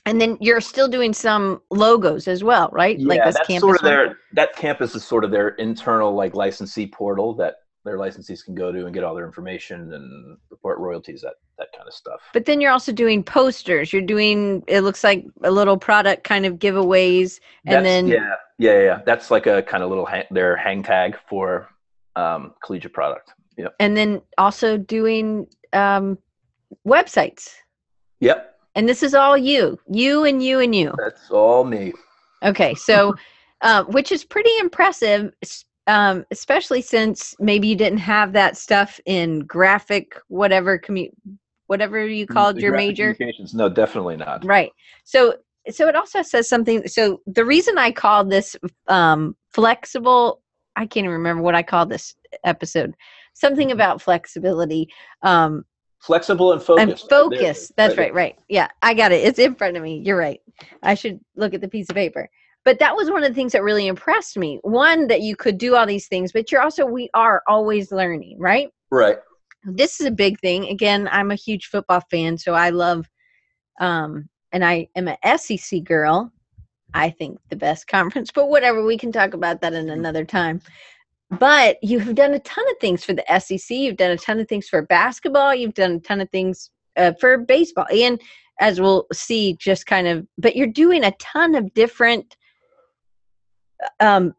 And 0.06 0.18
then 0.18 0.38
you're 0.40 0.62
still 0.62 0.88
doing 0.88 1.12
some 1.12 1.60
logos 1.70 2.28
as 2.28 2.42
well, 2.42 2.70
right? 2.72 2.98
like 2.98 3.18
yeah, 3.18 3.26
this 3.26 3.34
that's 3.34 3.46
campus. 3.46 3.60
sort 3.60 3.76
of 3.76 3.82
one? 3.82 3.90
their 3.92 4.18
that 4.32 4.56
campus 4.56 4.94
is 4.94 5.04
sort 5.04 5.22
of 5.22 5.30
their 5.30 5.50
internal 5.50 6.14
like 6.14 6.34
licensee 6.34 6.86
portal 6.86 7.34
that 7.34 7.56
their 7.84 7.98
licensees 7.98 8.44
can 8.44 8.54
go 8.54 8.70
to 8.72 8.84
and 8.84 8.94
get 8.94 9.04
all 9.04 9.14
their 9.14 9.24
information 9.24 9.92
and 9.94 10.36
report 10.50 10.78
royalties, 10.78 11.22
that 11.22 11.34
that 11.58 11.68
kind 11.76 11.86
of 11.86 11.94
stuff. 11.94 12.20
But 12.32 12.44
then 12.44 12.60
you're 12.60 12.72
also 12.72 12.92
doing 12.92 13.22
posters. 13.22 13.92
You're 13.92 14.02
doing. 14.02 14.62
It 14.66 14.80
looks 14.80 15.04
like 15.04 15.24
a 15.42 15.50
little 15.50 15.76
product 15.76 16.24
kind 16.24 16.46
of 16.46 16.54
giveaways, 16.54 17.40
and 17.66 17.76
That's- 17.76 17.84
then 17.84 18.08
yeah, 18.08 18.34
yeah, 18.58 18.72
yeah, 18.72 18.84
yeah. 18.84 19.00
That's 19.06 19.30
like 19.30 19.46
a 19.46 19.62
kind 19.62 19.82
of 19.82 19.88
little 19.88 20.06
hang, 20.06 20.24
their 20.30 20.56
hang 20.56 20.82
tag 20.82 21.16
for 21.28 21.68
um, 22.16 22.54
collegiate 22.64 22.92
product. 22.92 23.32
Yep. 23.56 23.74
And 23.80 23.96
then 23.96 24.22
also 24.36 24.76
doing 24.76 25.46
um, 25.72 26.18
websites. 26.86 27.50
Yep. 28.20 28.56
And 28.74 28.88
this 28.88 29.02
is 29.02 29.14
all 29.14 29.36
you, 29.36 29.78
you 29.90 30.24
and 30.24 30.42
you 30.42 30.60
and 30.60 30.74
you. 30.74 30.92
That's 30.98 31.30
all 31.30 31.64
me. 31.64 31.92
Okay, 32.42 32.74
so 32.74 33.14
uh, 33.62 33.84
which 33.84 34.12
is 34.12 34.24
pretty 34.24 34.56
impressive, 34.60 35.32
um, 35.88 36.24
especially 36.30 36.82
since 36.82 37.34
maybe 37.40 37.66
you 37.66 37.74
didn't 37.74 37.98
have 37.98 38.32
that 38.34 38.56
stuff 38.56 39.00
in 39.06 39.40
graphic, 39.40 40.14
whatever 40.28 40.78
commu- 40.78 41.12
whatever 41.66 42.06
you 42.06 42.26
called 42.26 42.60
your 42.60 42.76
major. 42.76 43.14
Communications. 43.14 43.54
No, 43.54 43.68
definitely 43.68 44.16
not. 44.16 44.44
Right. 44.44 44.70
So 45.04 45.36
so 45.70 45.88
it 45.88 45.96
also 45.96 46.22
says 46.22 46.48
something. 46.48 46.86
So 46.86 47.20
the 47.26 47.44
reason 47.44 47.78
I 47.78 47.90
called 47.90 48.30
this 48.30 48.54
um, 48.86 49.34
flexible, 49.50 50.42
I 50.76 50.86
can't 50.86 51.04
even 51.04 51.10
remember 51.10 51.42
what 51.42 51.54
I 51.54 51.62
called 51.62 51.88
this 51.90 52.14
episode. 52.44 52.94
Something 53.32 53.72
about 53.72 54.02
flexibility. 54.02 54.88
Um, 55.22 55.64
Flexible 56.00 56.52
and 56.52 56.62
focused. 56.62 57.02
and 57.02 57.10
focus. 57.10 57.72
That's 57.76 57.96
right, 57.96 58.14
right. 58.14 58.38
Yeah, 58.48 58.68
I 58.82 58.94
got 58.94 59.10
it. 59.10 59.24
It's 59.24 59.40
in 59.40 59.56
front 59.56 59.76
of 59.76 59.82
me. 59.82 60.00
You're 60.04 60.16
right. 60.16 60.40
I 60.80 60.94
should 60.94 61.18
look 61.34 61.54
at 61.54 61.60
the 61.60 61.66
piece 61.68 61.90
of 61.90 61.96
paper. 61.96 62.30
But 62.68 62.80
that 62.80 62.94
was 62.94 63.10
one 63.10 63.24
of 63.24 63.30
the 63.30 63.34
things 63.34 63.52
that 63.52 63.62
really 63.62 63.86
impressed 63.86 64.36
me. 64.36 64.58
One, 64.60 65.06
that 65.06 65.22
you 65.22 65.36
could 65.36 65.56
do 65.56 65.74
all 65.74 65.86
these 65.86 66.06
things, 66.06 66.32
but 66.32 66.52
you're 66.52 66.60
also, 66.60 66.84
we 66.84 67.08
are 67.14 67.42
always 67.46 67.90
learning, 67.90 68.36
right? 68.38 68.68
Right. 68.90 69.16
This 69.64 70.00
is 70.00 70.06
a 70.06 70.10
big 70.10 70.38
thing. 70.40 70.68
Again, 70.68 71.08
I'm 71.10 71.30
a 71.30 71.34
huge 71.34 71.68
football 71.68 72.02
fan, 72.10 72.36
so 72.36 72.52
I 72.52 72.68
love, 72.68 73.08
um, 73.80 74.28
and 74.52 74.62
I 74.62 74.86
am 74.96 75.08
an 75.08 75.38
SEC 75.38 75.82
girl. 75.82 76.30
I 76.92 77.08
think 77.08 77.38
the 77.48 77.56
best 77.56 77.88
conference, 77.88 78.30
but 78.34 78.50
whatever, 78.50 78.84
we 78.84 78.98
can 78.98 79.12
talk 79.12 79.32
about 79.32 79.62
that 79.62 79.72
in 79.72 79.88
another 79.88 80.26
time. 80.26 80.60
But 81.30 81.78
you 81.82 81.98
have 82.00 82.16
done 82.16 82.34
a 82.34 82.40
ton 82.40 82.66
of 82.70 82.76
things 82.82 83.02
for 83.02 83.14
the 83.14 83.24
SEC. 83.40 83.74
You've 83.74 83.96
done 83.96 84.10
a 84.10 84.18
ton 84.18 84.40
of 84.40 84.46
things 84.46 84.68
for 84.68 84.82
basketball. 84.82 85.54
You've 85.54 85.72
done 85.72 85.92
a 85.92 86.00
ton 86.00 86.20
of 86.20 86.28
things 86.28 86.68
uh, 86.98 87.12
for 87.18 87.38
baseball, 87.38 87.86
and 87.90 88.20
as 88.60 88.78
we'll 88.78 89.06
see, 89.10 89.54
just 89.54 89.86
kind 89.86 90.06
of. 90.06 90.26
But 90.36 90.54
you're 90.54 90.66
doing 90.66 91.02
a 91.02 91.12
ton 91.12 91.54
of 91.54 91.72
different 91.72 92.36
um, 94.00 94.34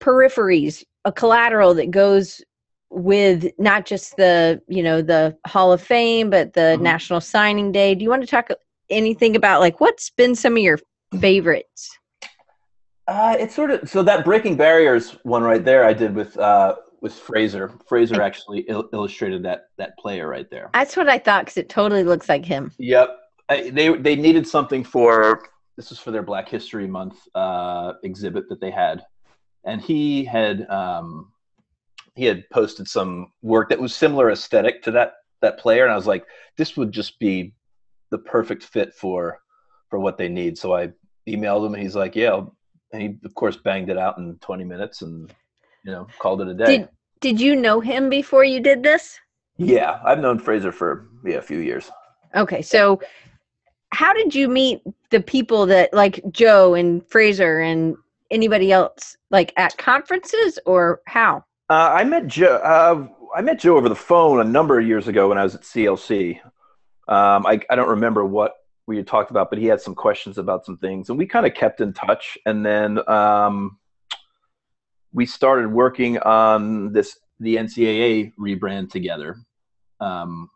peripheries, 0.00 0.84
a 1.04 1.12
collateral 1.12 1.74
that 1.74 1.90
goes 1.90 2.42
with 2.90 3.46
not 3.58 3.84
just 3.84 4.16
the 4.16 4.62
you 4.68 4.82
know 4.82 5.02
the 5.02 5.36
Hall 5.46 5.72
of 5.72 5.82
Fame, 5.82 6.30
but 6.30 6.54
the 6.54 6.76
Mhm. 6.78 6.80
National 6.80 7.20
Signing 7.20 7.70
Day. 7.72 7.94
Do 7.94 8.02
you 8.02 8.10
want 8.10 8.22
to 8.22 8.28
talk 8.28 8.50
anything 8.90 9.36
about 9.36 9.60
like 9.60 9.80
what's 9.80 10.10
been 10.10 10.34
some 10.34 10.54
of 10.56 10.62
your 10.62 10.78
favorites? 11.20 11.98
Uh, 13.06 13.36
it's 13.38 13.54
sort 13.54 13.70
of 13.70 13.88
so 13.88 14.02
that 14.02 14.24
breaking 14.24 14.56
barriers 14.56 15.12
one 15.22 15.42
right 15.42 15.64
there. 15.64 15.84
I 15.84 15.92
did 15.92 16.14
with 16.14 16.38
uh, 16.38 16.76
with 17.00 17.14
Fraser. 17.14 17.72
Fraser 17.88 18.20
actually 18.22 18.60
il- 18.68 18.88
illustrated 18.92 19.42
that 19.44 19.66
that 19.76 19.96
player 19.98 20.28
right 20.28 20.48
there. 20.50 20.70
That's 20.74 20.96
what 20.96 21.08
I 21.08 21.18
thought 21.18 21.44
because 21.44 21.56
it 21.58 21.68
totally 21.68 22.04
looks 22.04 22.28
like 22.28 22.44
him. 22.44 22.72
Yep. 22.78 23.18
I, 23.50 23.70
they 23.70 23.94
they 23.96 24.16
needed 24.16 24.46
something 24.46 24.84
for 24.84 25.42
this 25.78 25.90
was 25.90 26.00
for 26.00 26.10
their 26.10 26.24
Black 26.24 26.48
History 26.48 26.88
Month 26.88 27.20
uh, 27.36 27.92
exhibit 28.02 28.48
that 28.48 28.60
they 28.60 28.72
had, 28.72 29.06
and 29.64 29.80
he 29.80 30.24
had 30.24 30.68
um, 30.68 31.32
he 32.16 32.24
had 32.24 32.50
posted 32.50 32.88
some 32.88 33.30
work 33.42 33.68
that 33.68 33.80
was 33.80 33.94
similar 33.94 34.32
aesthetic 34.32 34.82
to 34.82 34.90
that 34.90 35.12
that 35.40 35.60
player, 35.60 35.84
and 35.84 35.92
I 35.92 35.96
was 35.96 36.08
like, 36.08 36.26
this 36.56 36.76
would 36.76 36.90
just 36.90 37.20
be 37.20 37.54
the 38.10 38.18
perfect 38.18 38.64
fit 38.64 38.92
for 38.92 39.38
for 39.88 40.00
what 40.00 40.18
they 40.18 40.28
need. 40.28 40.58
So 40.58 40.74
I 40.74 40.88
emailed 41.28 41.64
him, 41.64 41.74
and 41.74 41.82
he's 41.82 41.94
like, 41.94 42.16
yeah, 42.16 42.40
and 42.92 43.00
he 43.00 43.16
of 43.24 43.32
course 43.36 43.56
banged 43.56 43.88
it 43.88 43.96
out 43.96 44.18
in 44.18 44.36
20 44.40 44.64
minutes, 44.64 45.02
and 45.02 45.32
you 45.84 45.92
know 45.92 46.08
called 46.18 46.40
it 46.42 46.48
a 46.48 46.54
day. 46.54 46.78
Did 46.78 46.88
Did 47.20 47.40
you 47.40 47.54
know 47.54 47.78
him 47.78 48.10
before 48.10 48.42
you 48.42 48.58
did 48.58 48.82
this? 48.82 49.16
yeah, 49.58 50.00
I've 50.04 50.18
known 50.18 50.40
Fraser 50.40 50.72
for 50.72 51.06
yeah 51.24 51.36
a 51.36 51.42
few 51.42 51.58
years. 51.58 51.88
Okay, 52.34 52.62
so 52.62 53.00
how 53.90 54.12
did 54.12 54.34
you 54.34 54.48
meet 54.48 54.82
the 55.10 55.20
people 55.20 55.66
that 55.66 55.92
like 55.92 56.20
Joe 56.30 56.74
and 56.74 57.06
Fraser 57.08 57.60
and 57.60 57.96
anybody 58.30 58.72
else 58.72 59.16
like 59.30 59.52
at 59.56 59.76
conferences 59.78 60.58
or 60.66 61.00
how? 61.06 61.44
Uh, 61.70 61.92
I 61.94 62.04
met 62.04 62.26
Joe. 62.26 62.56
Uh, 62.56 63.08
I 63.36 63.42
met 63.42 63.58
Joe 63.58 63.76
over 63.76 63.88
the 63.88 63.94
phone 63.94 64.40
a 64.40 64.44
number 64.44 64.78
of 64.78 64.86
years 64.86 65.08
ago 65.08 65.28
when 65.28 65.38
I 65.38 65.42
was 65.42 65.54
at 65.54 65.62
CLC. 65.62 66.40
Um, 67.08 67.46
I, 67.46 67.60
I 67.70 67.76
don't 67.76 67.88
remember 67.88 68.24
what 68.24 68.54
we 68.86 68.96
had 68.96 69.06
talked 69.06 69.30
about, 69.30 69.50
but 69.50 69.58
he 69.58 69.66
had 69.66 69.80
some 69.80 69.94
questions 69.94 70.38
about 70.38 70.64
some 70.64 70.78
things, 70.78 71.10
and 71.10 71.18
we 71.18 71.26
kind 71.26 71.46
of 71.46 71.54
kept 71.54 71.80
in 71.80 71.92
touch. 71.92 72.38
And 72.46 72.64
then 72.64 73.06
um, 73.08 73.78
we 75.12 75.26
started 75.26 75.70
working 75.70 76.18
on 76.18 76.92
this 76.92 77.18
the 77.40 77.56
NCAA 77.56 78.32
rebrand 78.38 78.90
together. 78.90 79.36
Um, 80.00 80.50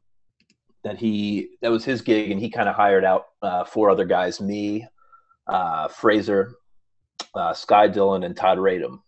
that 0.85 0.99
he 0.99 1.51
that 1.61 1.71
was 1.71 1.85
his 1.85 2.03
gig, 2.03 2.31
and 2.31 2.41
he 2.41 2.51
kind 2.51 2.69
of 2.69 2.75
hired 2.75 3.05
out 3.05 3.27
uh, 3.43 3.65
four 3.65 3.91
other 3.91 4.05
guys: 4.05 4.41
me, 4.41 4.87
uh, 5.47 5.89
Fraser, 5.89 6.55
uh, 7.35 7.53
Skye 7.55 7.89
Dillon, 7.89 8.25
and 8.25 8.37
Todd 8.37 8.59
Radom 8.59 8.99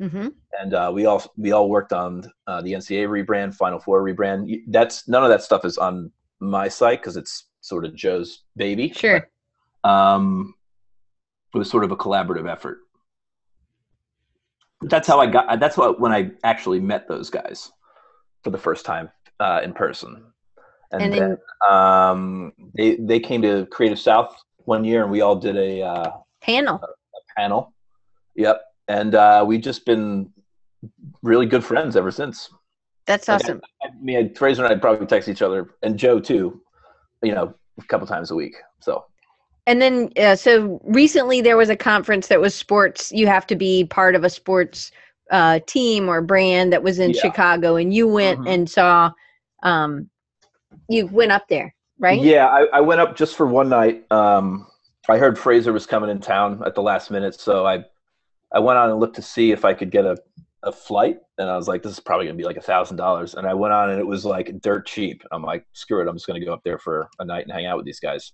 Mm-hmm. 0.00 0.28
and 0.60 0.74
uh, 0.74 0.92
we 0.94 1.06
all 1.06 1.24
we 1.36 1.50
all 1.50 1.68
worked 1.68 1.92
on 1.92 2.22
uh, 2.46 2.62
the 2.62 2.72
NCAA 2.72 3.08
rebrand, 3.08 3.52
Final 3.52 3.80
Four 3.80 4.04
rebrand. 4.04 4.62
That's 4.68 5.08
none 5.08 5.24
of 5.24 5.28
that 5.30 5.42
stuff 5.42 5.64
is 5.64 5.76
on 5.76 6.12
my 6.38 6.68
site 6.68 7.00
because 7.00 7.16
it's 7.16 7.48
sort 7.62 7.84
of 7.84 7.96
Joe's 7.96 8.44
baby. 8.56 8.92
Sure. 8.94 9.28
Um, 9.82 10.54
it 11.52 11.58
was 11.58 11.68
sort 11.68 11.82
of 11.82 11.90
a 11.90 11.96
collaborative 11.96 12.48
effort. 12.48 12.78
That's 14.82 15.08
how 15.08 15.18
I 15.18 15.26
got. 15.26 15.58
That's 15.58 15.76
what 15.76 15.98
when 15.98 16.12
I 16.12 16.30
actually 16.44 16.78
met 16.78 17.08
those 17.08 17.28
guys 17.28 17.72
for 18.44 18.50
the 18.50 18.58
first 18.58 18.86
time 18.86 19.10
uh, 19.40 19.62
in 19.64 19.72
person, 19.72 20.22
and, 20.92 21.02
And 21.02 21.12
then 21.12 21.38
um, 21.70 22.52
they 22.74 22.96
they 22.96 23.20
came 23.20 23.42
to 23.42 23.66
Creative 23.66 23.98
South 23.98 24.34
one 24.64 24.84
year, 24.84 25.02
and 25.02 25.10
we 25.10 25.20
all 25.20 25.36
did 25.36 25.56
a 25.56 25.82
uh, 25.82 26.10
Panel. 26.40 26.80
panel. 27.36 27.72
Yep. 28.36 28.62
And 28.88 29.14
uh, 29.14 29.44
we've 29.46 29.60
just 29.60 29.84
been 29.84 30.30
really 31.22 31.46
good 31.46 31.64
friends 31.64 31.96
ever 31.96 32.10
since. 32.10 32.50
That's 33.06 33.28
Like, 33.28 33.42
awesome. 33.42 33.60
I 33.82 33.88
mean, 34.00 34.34
Fraser 34.34 34.64
and 34.64 34.72
I 34.72 34.78
probably 34.78 35.06
text 35.06 35.28
each 35.28 35.42
other, 35.42 35.68
and 35.82 35.98
Joe 35.98 36.20
too, 36.20 36.60
you 37.22 37.34
know, 37.34 37.54
a 37.78 37.84
couple 37.84 38.06
times 38.06 38.30
a 38.30 38.34
week. 38.34 38.54
So 38.80 39.04
And 39.66 39.82
then, 39.82 40.10
uh, 40.16 40.36
so 40.36 40.80
recently 40.84 41.40
there 41.40 41.56
was 41.56 41.68
a 41.70 41.76
conference 41.76 42.28
that 42.28 42.40
was 42.40 42.54
sports. 42.54 43.12
You 43.12 43.26
have 43.26 43.46
to 43.48 43.56
be 43.56 43.84
part 43.84 44.14
of 44.14 44.24
a 44.24 44.30
sports 44.30 44.90
uh, 45.30 45.60
team 45.66 46.08
or 46.08 46.22
brand 46.22 46.72
that 46.72 46.82
was 46.82 46.98
in 46.98 47.10
Yeah. 47.10 47.20
Chicago, 47.20 47.76
and 47.76 47.92
you 47.92 48.08
went 48.08 48.40
Mhm. 48.40 48.48
and 48.54 48.70
saw. 48.70 49.10
Um, 49.62 50.08
you 50.88 51.06
went 51.06 51.32
up 51.32 51.48
there, 51.48 51.74
right? 51.98 52.20
yeah, 52.20 52.46
I, 52.46 52.66
I 52.74 52.80
went 52.80 53.00
up 53.00 53.16
just 53.16 53.36
for 53.36 53.46
one 53.46 53.68
night. 53.68 54.04
Um, 54.10 54.66
I 55.08 55.16
heard 55.18 55.38
Fraser 55.38 55.72
was 55.72 55.86
coming 55.86 56.10
in 56.10 56.20
town 56.20 56.62
at 56.66 56.74
the 56.74 56.82
last 56.82 57.10
minute, 57.10 57.38
so 57.40 57.66
I 57.66 57.84
I 58.52 58.60
went 58.60 58.78
on 58.78 58.90
and 58.90 58.98
looked 59.00 59.16
to 59.16 59.22
see 59.22 59.52
if 59.52 59.64
I 59.64 59.74
could 59.74 59.90
get 59.90 60.04
a, 60.04 60.16
a 60.62 60.72
flight, 60.72 61.18
and 61.38 61.48
I 61.50 61.56
was 61.56 61.68
like, 61.68 61.82
this 61.82 61.92
is 61.92 62.00
probably 62.00 62.26
gonna 62.26 62.36
be 62.38 62.44
like 62.44 62.56
a 62.56 62.62
thousand 62.62 62.96
dollars. 62.96 63.34
And 63.34 63.46
I 63.46 63.54
went 63.54 63.72
on, 63.72 63.90
and 63.90 63.98
it 64.00 64.06
was 64.06 64.24
like 64.24 64.60
dirt 64.60 64.86
cheap. 64.86 65.22
I'm 65.32 65.42
like, 65.42 65.64
screw 65.72 66.02
it, 66.02 66.08
I'm 66.08 66.16
just 66.16 66.26
gonna 66.26 66.44
go 66.44 66.52
up 66.52 66.62
there 66.64 66.78
for 66.78 67.08
a 67.18 67.24
night 67.24 67.44
and 67.44 67.52
hang 67.52 67.66
out 67.66 67.76
with 67.76 67.86
these 67.86 68.00
guys. 68.00 68.32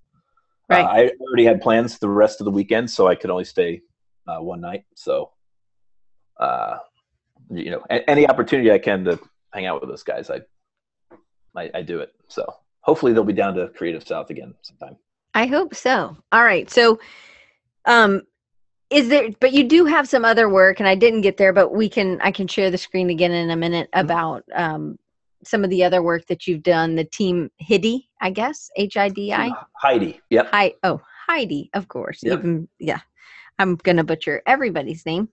Uh, 0.70 0.88
I 0.88 1.10
already 1.20 1.44
had 1.44 1.60
plans 1.60 1.98
the 1.98 2.08
rest 2.08 2.40
of 2.40 2.44
the 2.44 2.50
weekend, 2.50 2.90
so 2.90 3.06
I 3.06 3.14
could 3.14 3.30
only 3.30 3.44
stay 3.44 3.82
uh, 4.26 4.38
one 4.38 4.60
night. 4.60 4.84
So, 4.96 5.30
uh, 6.40 6.78
you 7.50 7.70
know, 7.70 7.82
a- 7.90 8.08
any 8.08 8.26
opportunity 8.28 8.72
I 8.72 8.78
can 8.78 9.04
to 9.04 9.18
hang 9.52 9.66
out 9.66 9.80
with 9.80 9.90
those 9.90 10.02
guys, 10.02 10.30
I, 10.30 10.40
I, 11.56 11.70
I 11.74 11.82
do 11.82 12.00
it. 12.00 12.12
So 12.28 12.44
hopefully 12.80 13.12
they'll 13.12 13.24
be 13.24 13.32
down 13.32 13.54
to 13.54 13.68
Creative 13.68 14.06
South 14.06 14.30
again 14.30 14.54
sometime. 14.62 14.96
I 15.34 15.46
hope 15.46 15.74
so. 15.74 16.16
All 16.32 16.44
right. 16.44 16.70
So, 16.70 17.00
um, 17.86 18.22
is 18.90 19.08
there? 19.08 19.30
But 19.40 19.52
you 19.52 19.64
do 19.64 19.84
have 19.86 20.08
some 20.08 20.24
other 20.24 20.48
work, 20.48 20.78
and 20.78 20.88
I 20.88 20.94
didn't 20.94 21.22
get 21.22 21.36
there, 21.36 21.52
but 21.52 21.74
we 21.74 21.88
can. 21.88 22.20
I 22.20 22.30
can 22.30 22.46
share 22.46 22.70
the 22.70 22.78
screen 22.78 23.10
again 23.10 23.32
in 23.32 23.50
a 23.50 23.56
minute 23.56 23.88
Mm-hmm. 23.94 24.04
about 24.04 24.44
um, 24.54 24.98
some 25.42 25.64
of 25.64 25.70
the 25.70 25.82
other 25.82 26.02
work 26.02 26.26
that 26.26 26.46
you've 26.46 26.62
done. 26.62 26.94
The 26.94 27.04
team 27.04 27.50
Hidi, 27.60 28.08
I 28.20 28.30
guess 28.30 28.70
H 28.76 28.96
I 28.96 29.08
D 29.08 29.32
I. 29.32 29.50
Heidi. 29.76 30.20
Yep. 30.30 30.48
Hi. 30.52 30.74
Oh, 30.84 31.00
Heidi, 31.26 31.70
of 31.74 31.88
course. 31.88 32.20
Yep. 32.22 32.38
Even 32.38 32.68
yeah, 32.78 33.00
I'm 33.58 33.76
gonna 33.76 34.04
butcher 34.04 34.42
everybody's 34.46 35.04
name. 35.04 35.28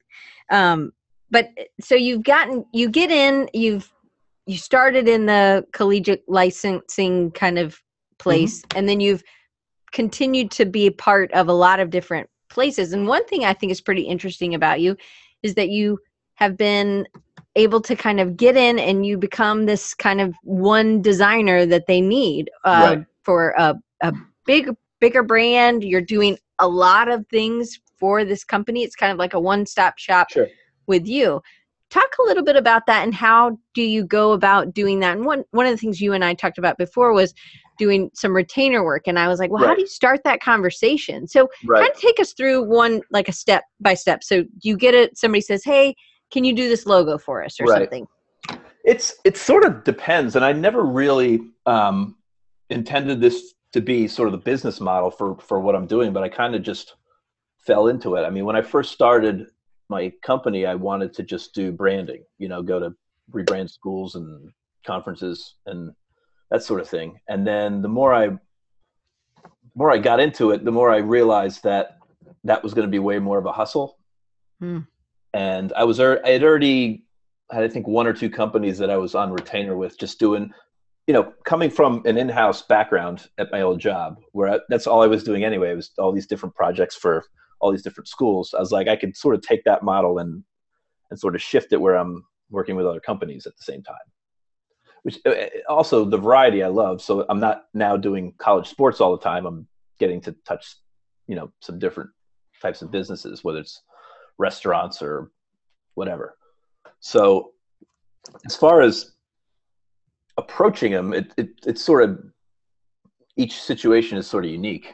Um, 0.50 0.94
but 1.30 1.50
so 1.80 1.94
you've 1.96 2.24
gotten 2.24 2.66
you 2.74 2.90
get 2.90 3.12
in. 3.12 3.50
You've 3.54 3.92
you 4.52 4.58
started 4.58 5.08
in 5.08 5.28
the 5.28 5.66
collegiate 5.72 6.24
licensing 6.28 7.32
kind 7.32 7.58
of 7.58 7.82
place, 8.20 8.64
and 8.76 8.88
then 8.88 9.00
you've 9.00 9.24
continued 9.94 10.52
to 10.52 10.66
be 10.66 10.88
a 10.88 10.92
part 10.92 11.32
of 11.32 11.48
a 11.48 11.54
lot 11.54 11.80
of 11.80 11.90
different 11.90 12.30
places. 12.50 12.92
And 12.92 13.08
one 13.08 13.26
thing 13.28 13.46
I 13.46 13.54
think 13.54 13.72
is 13.72 13.80
pretty 13.80 14.02
interesting 14.02 14.54
about 14.54 14.82
you 14.82 14.98
is 15.42 15.56
that 15.56 15.70
you 15.70 16.00
have 16.36 16.58
been 16.58 17.08
able 17.56 17.80
to 17.82 17.96
kind 17.96 18.20
of 18.20 18.36
get 18.36 18.58
in 18.58 18.78
and 18.78 19.06
you 19.06 19.18
become 19.18 19.66
this 19.66 19.94
kind 19.94 20.20
of 20.20 20.36
one 20.44 21.02
designer 21.02 21.66
that 21.66 21.88
they 21.88 22.02
need 22.02 22.50
uh, 22.66 22.96
Right. 22.98 23.06
for 23.24 23.56
a, 23.58 23.76
a 24.02 24.14
big 24.46 24.70
bigger 25.00 25.24
brand 25.24 25.84
you're 25.84 26.00
doing 26.02 26.38
a 26.60 26.68
lot 26.68 27.10
of 27.10 27.26
things 27.28 27.80
for 27.98 28.26
this 28.26 28.44
company. 28.44 28.84
It's 28.84 28.96
kind 28.96 29.12
of 29.12 29.18
like 29.18 29.34
a 29.34 29.40
one 29.40 29.66
stop 29.66 29.98
shop 29.98 30.30
Sure. 30.30 30.48
with 30.88 31.08
you. 31.08 31.42
Talk 31.92 32.10
a 32.20 32.24
little 32.24 32.44
bit 32.44 32.56
about 32.56 32.86
that 32.88 33.04
and 33.04 33.14
how 33.14 33.60
do 33.74 33.84
you 33.84 34.04
go 34.04 34.32
about 34.32 34.74
doing 34.74 35.02
that? 35.02 35.18
And 35.18 35.26
one 35.26 35.44
one 35.52 35.66
of 35.66 35.72
the 35.72 35.78
things 35.78 36.02
you 36.02 36.14
and 36.14 36.26
I 36.26 36.34
talked 36.34 36.58
about 36.58 36.78
before 36.78 37.14
was 37.14 37.34
doing 37.78 38.10
some 38.14 38.36
retainer 38.36 38.84
work. 38.84 39.04
And 39.08 39.20
I 39.20 39.28
was 39.28 39.40
like, 39.40 39.52
well, 39.52 39.64
how 39.64 39.76
do 39.76 39.82
you 39.82 39.88
start 39.88 40.22
that 40.24 40.42
conversation? 40.42 41.28
So 41.28 41.50
Right. 41.66 41.84
kind 41.84 41.92
of 41.94 42.02
take 42.02 42.20
us 42.20 42.34
through 42.34 42.64
one 42.64 43.02
like 43.12 43.28
a 43.28 43.34
step 43.34 43.64
by 43.80 43.94
step. 43.94 44.24
So 44.24 44.46
you 44.62 44.78
get 44.78 44.94
it, 44.94 45.18
somebody 45.18 45.42
says, 45.42 45.64
Hey, 45.64 45.96
can 46.32 46.46
you 46.46 46.54
do 46.54 46.70
this 46.70 46.86
logo 46.86 47.18
for 47.18 47.44
us 47.44 47.60
or 47.60 47.68
Right. 47.68 47.82
something? 47.82 48.08
It's 48.84 49.16
it 49.26 49.38
sort 49.38 49.64
of 49.64 49.84
depends, 49.84 50.36
and 50.36 50.44
I 50.44 50.54
never 50.54 50.84
really 50.84 51.42
um, 51.68 52.16
intended 52.70 53.22
this 53.22 53.54
to 53.74 53.82
be 53.82 54.08
sort 54.08 54.28
of 54.28 54.32
the 54.32 54.40
business 54.40 54.80
model 54.80 55.12
for 55.12 55.36
for 55.38 55.60
what 55.60 55.76
I'm 55.76 55.86
doing, 55.86 56.14
but 56.14 56.24
I 56.24 56.30
kind 56.30 56.56
of 56.56 56.64
just 56.64 56.96
fell 57.58 57.88
into 57.88 58.16
it. 58.16 58.24
I 58.24 58.32
mean, 58.32 58.46
when 58.46 58.56
I 58.56 58.62
first 58.62 58.92
started 58.92 59.48
my 59.92 60.12
company, 60.24 60.66
I 60.66 60.74
wanted 60.74 61.14
to 61.14 61.24
just 61.24 61.54
do 61.54 61.72
branding, 61.72 62.24
you 62.40 62.48
know, 62.48 62.64
go 62.64 62.80
to 62.80 62.96
rebrand 63.32 63.70
schools 63.70 64.16
and 64.16 64.52
conferences 64.88 65.56
and 65.68 65.92
that 66.50 66.64
sort 66.64 66.82
of 66.82 66.90
thing. 66.90 67.20
And 67.30 67.46
then 67.46 67.84
the 67.84 67.90
more 67.90 68.14
I 68.14 68.40
more 69.76 69.92
I 69.92 70.00
got 70.00 70.20
into 70.20 70.52
it, 70.52 70.66
the 70.66 70.72
more 70.72 70.90
I 70.92 70.98
realized 70.98 71.64
that 71.64 71.98
that 72.44 72.64
was 72.64 72.74
going 72.74 72.88
to 72.88 72.92
be 72.92 73.00
way 73.00 73.20
more 73.20 73.38
of 73.38 73.46
a 73.46 73.52
hustle. 73.52 73.98
Hmm. 74.60 74.80
And 75.34 75.72
I 75.74 75.84
was 75.84 76.00
I 76.00 76.30
had 76.30 76.44
already 76.44 77.06
had 77.52 77.64
I 77.64 77.68
think 77.68 77.88
one 77.88 78.08
or 78.08 78.14
two 78.14 78.30
companies 78.30 78.78
that 78.80 78.90
I 78.90 78.98
was 78.98 79.14
on 79.14 79.32
retainer 79.32 79.78
with, 79.78 80.00
just 80.00 80.20
doing, 80.20 80.52
you 81.08 81.14
know, 81.14 81.34
coming 81.46 81.70
from 81.70 82.02
an 82.06 82.18
in-house 82.18 82.62
background 82.64 83.30
at 83.38 83.52
my 83.52 83.62
old 83.62 83.80
job, 83.80 84.20
where 84.32 84.50
I, 84.54 84.60
that's 84.70 84.88
all 84.88 85.04
I 85.04 85.08
was 85.08 85.24
doing 85.24 85.44
anyway. 85.44 85.72
It 85.72 85.76
was 85.76 85.92
all 85.98 86.12
these 86.12 86.28
different 86.28 86.56
projects 86.56 86.96
for 86.96 87.26
all 87.62 87.72
these 87.72 87.84
different 87.84 88.08
schools. 88.08 88.54
I 88.54 88.60
was 88.60 88.72
like, 88.72 88.88
I 88.88 88.96
could 88.96 89.16
sort 89.16 89.36
of 89.36 89.42
take 89.42 89.64
that 89.64 89.84
model 89.84 90.20
and 90.20 90.44
and 91.10 91.20
sort 91.20 91.36
of 91.36 91.42
shift 91.42 91.74
it 91.74 91.82
where 91.82 91.96
I'm 91.96 92.26
working 92.50 92.76
with 92.76 92.86
other 92.86 93.00
companies 93.00 93.46
at 93.46 93.56
the 93.56 93.64
same 93.64 93.84
time. 93.84 93.96
Which 95.04 95.20
uh, 95.26 95.48
also 95.70 96.06
the 96.06 96.18
variety 96.18 96.64
I 96.64 96.68
love. 96.68 97.02
So 97.02 97.26
I'm 97.30 97.40
not 97.40 97.66
now 97.74 97.98
doing 97.98 98.34
college 98.38 98.68
sports 98.68 99.02
all 99.02 99.12
the 99.12 99.24
time. 99.24 99.46
I'm 99.46 99.68
getting 100.00 100.22
to 100.22 100.36
touch, 100.46 100.76
you 101.28 101.36
know, 101.36 101.52
some 101.60 101.80
different 101.80 102.10
types 102.62 102.82
of 102.82 102.92
businesses, 102.92 103.44
whether 103.44 103.60
it's 103.60 103.82
restaurants 104.38 105.02
or 105.02 105.32
whatever. 105.96 106.38
So 107.00 107.52
as 108.46 108.56
far 108.56 108.82
as 108.82 109.12
approaching 110.38 110.92
them, 110.92 111.14
it, 111.14 111.34
it 111.38 111.50
it's 111.66 111.84
sort 111.84 112.04
of 112.04 112.24
each 113.36 113.62
situation 113.62 114.18
is 114.18 114.28
sort 114.28 114.46
of 114.46 114.52
unique. 114.52 114.94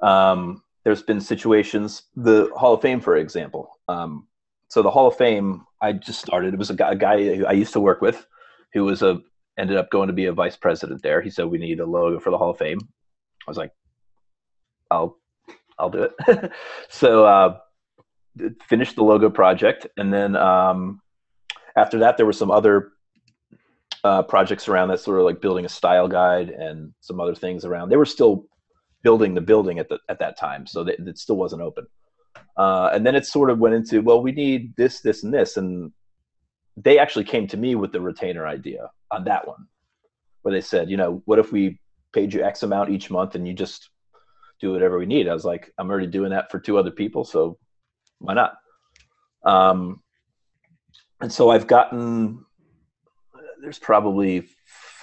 Um, 0.00 0.62
there's 0.90 1.02
been 1.02 1.20
situations, 1.20 2.02
the 2.16 2.50
Hall 2.56 2.74
of 2.74 2.82
Fame, 2.82 3.00
for 3.00 3.16
example. 3.16 3.78
Um, 3.86 4.26
so 4.66 4.82
the 4.82 4.90
Hall 4.90 5.06
of 5.06 5.16
Fame, 5.16 5.64
I 5.80 5.92
just 5.92 6.20
started. 6.20 6.52
It 6.52 6.58
was 6.58 6.70
a 6.70 6.74
guy, 6.74 6.90
a 6.90 6.96
guy 6.96 7.36
who 7.36 7.46
I 7.46 7.52
used 7.52 7.72
to 7.74 7.80
work 7.80 8.00
with, 8.00 8.26
who 8.72 8.82
was 8.82 9.00
a 9.00 9.20
ended 9.56 9.76
up 9.76 9.88
going 9.90 10.08
to 10.08 10.12
be 10.12 10.24
a 10.24 10.32
vice 10.32 10.56
president 10.56 11.00
there. 11.00 11.20
He 11.20 11.30
said 11.30 11.46
we 11.46 11.58
need 11.58 11.78
a 11.78 11.86
logo 11.86 12.18
for 12.18 12.30
the 12.30 12.38
Hall 12.38 12.50
of 12.50 12.58
Fame. 12.58 12.80
I 12.82 13.50
was 13.50 13.56
like, 13.56 13.70
I'll 14.90 15.16
I'll 15.78 15.90
do 15.90 16.08
it. 16.08 16.52
so 16.88 17.24
uh, 17.24 17.58
finished 18.68 18.96
the 18.96 19.04
logo 19.04 19.30
project, 19.30 19.86
and 19.96 20.12
then 20.12 20.34
um, 20.34 21.00
after 21.76 22.00
that, 22.00 22.16
there 22.16 22.26
were 22.26 22.32
some 22.32 22.50
other 22.50 22.90
uh, 24.02 24.24
projects 24.24 24.66
around 24.66 24.88
that, 24.88 24.98
sort 24.98 25.20
of 25.20 25.24
like 25.24 25.40
building 25.40 25.64
a 25.64 25.68
style 25.68 26.08
guide 26.08 26.50
and 26.50 26.92
some 27.00 27.20
other 27.20 27.36
things 27.36 27.64
around. 27.64 27.90
They 27.90 27.96
were 27.96 28.04
still 28.04 28.49
building 29.02 29.34
the 29.34 29.40
building 29.40 29.78
at 29.78 29.88
the 29.88 29.98
at 30.08 30.18
that 30.18 30.38
time, 30.38 30.66
so 30.66 30.84
that 30.84 30.98
it 30.98 31.18
still 31.18 31.36
wasn't 31.36 31.62
open. 31.62 31.86
Uh, 32.56 32.90
and 32.92 33.06
then 33.06 33.14
it 33.14 33.26
sort 33.26 33.50
of 33.50 33.58
went 33.58 33.74
into 33.74 34.02
well, 34.02 34.22
we 34.22 34.32
need 34.32 34.74
this, 34.76 35.00
this, 35.00 35.24
and 35.24 35.32
this, 35.32 35.56
and 35.56 35.92
they 36.76 36.98
actually 36.98 37.24
came 37.24 37.46
to 37.46 37.56
me 37.56 37.74
with 37.74 37.92
the 37.92 38.00
retainer 38.00 38.46
idea 38.46 38.90
on 39.10 39.24
that 39.24 39.46
one, 39.46 39.66
where 40.42 40.52
they 40.52 40.60
said, 40.60 40.90
you 40.90 40.96
know, 40.96 41.22
what 41.24 41.38
if 41.38 41.52
we 41.52 41.78
paid 42.12 42.32
you 42.32 42.42
X 42.42 42.62
amount 42.62 42.90
each 42.90 43.10
month 43.10 43.34
and 43.34 43.46
you 43.46 43.54
just 43.54 43.90
do 44.60 44.72
whatever 44.72 44.98
we 44.98 45.06
need? 45.06 45.28
I 45.28 45.34
was 45.34 45.44
like, 45.44 45.72
I'm 45.78 45.90
already 45.90 46.06
doing 46.06 46.30
that 46.30 46.50
for 46.50 46.58
two 46.58 46.78
other 46.78 46.90
people, 46.90 47.24
so 47.24 47.58
why 48.18 48.34
not? 48.34 48.54
Um, 49.44 50.02
and 51.20 51.32
so 51.32 51.50
I've 51.50 51.66
gotten 51.66 52.44
there's 53.60 53.78
probably 53.78 54.48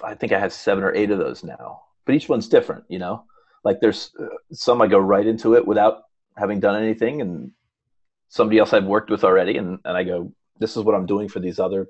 I 0.04 0.14
think 0.16 0.32
I 0.32 0.40
have 0.40 0.54
seven 0.54 0.84
or 0.84 0.94
eight 0.94 1.12
of 1.12 1.20
those 1.20 1.44
now, 1.44 1.82
but 2.06 2.16
each 2.16 2.30
one's 2.30 2.48
different, 2.48 2.86
you 2.88 3.00
know. 3.00 3.24
Like 3.64 3.80
there's 3.82 4.12
uh, 4.20 4.28
some 4.52 4.82
I 4.82 4.88
go 4.88 5.00
right 5.00 5.26
into 5.26 5.56
it 5.56 5.66
without 5.66 6.04
having 6.38 6.60
done 6.60 6.82
anything, 6.82 7.22
and 7.22 7.52
somebody 8.30 8.60
else 8.60 8.74
I've 8.74 8.86
worked 8.86 9.10
with 9.10 9.24
already, 9.24 9.58
and 9.58 9.80
and 9.86 9.98
I 9.98 10.04
go, 10.04 10.32
this 10.60 10.78
is 10.78 10.84
what 10.84 10.96
I'm 10.96 11.06
doing 11.06 11.28
for 11.28 11.40
these 11.40 11.60
other 11.60 11.88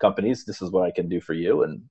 companies. 0.00 0.44
This 0.44 0.62
is 0.62 0.70
what 0.70 0.84
I 0.84 0.90
can 0.90 1.08
do 1.08 1.20
for 1.20 1.34
you, 1.34 1.62
and 1.62 1.82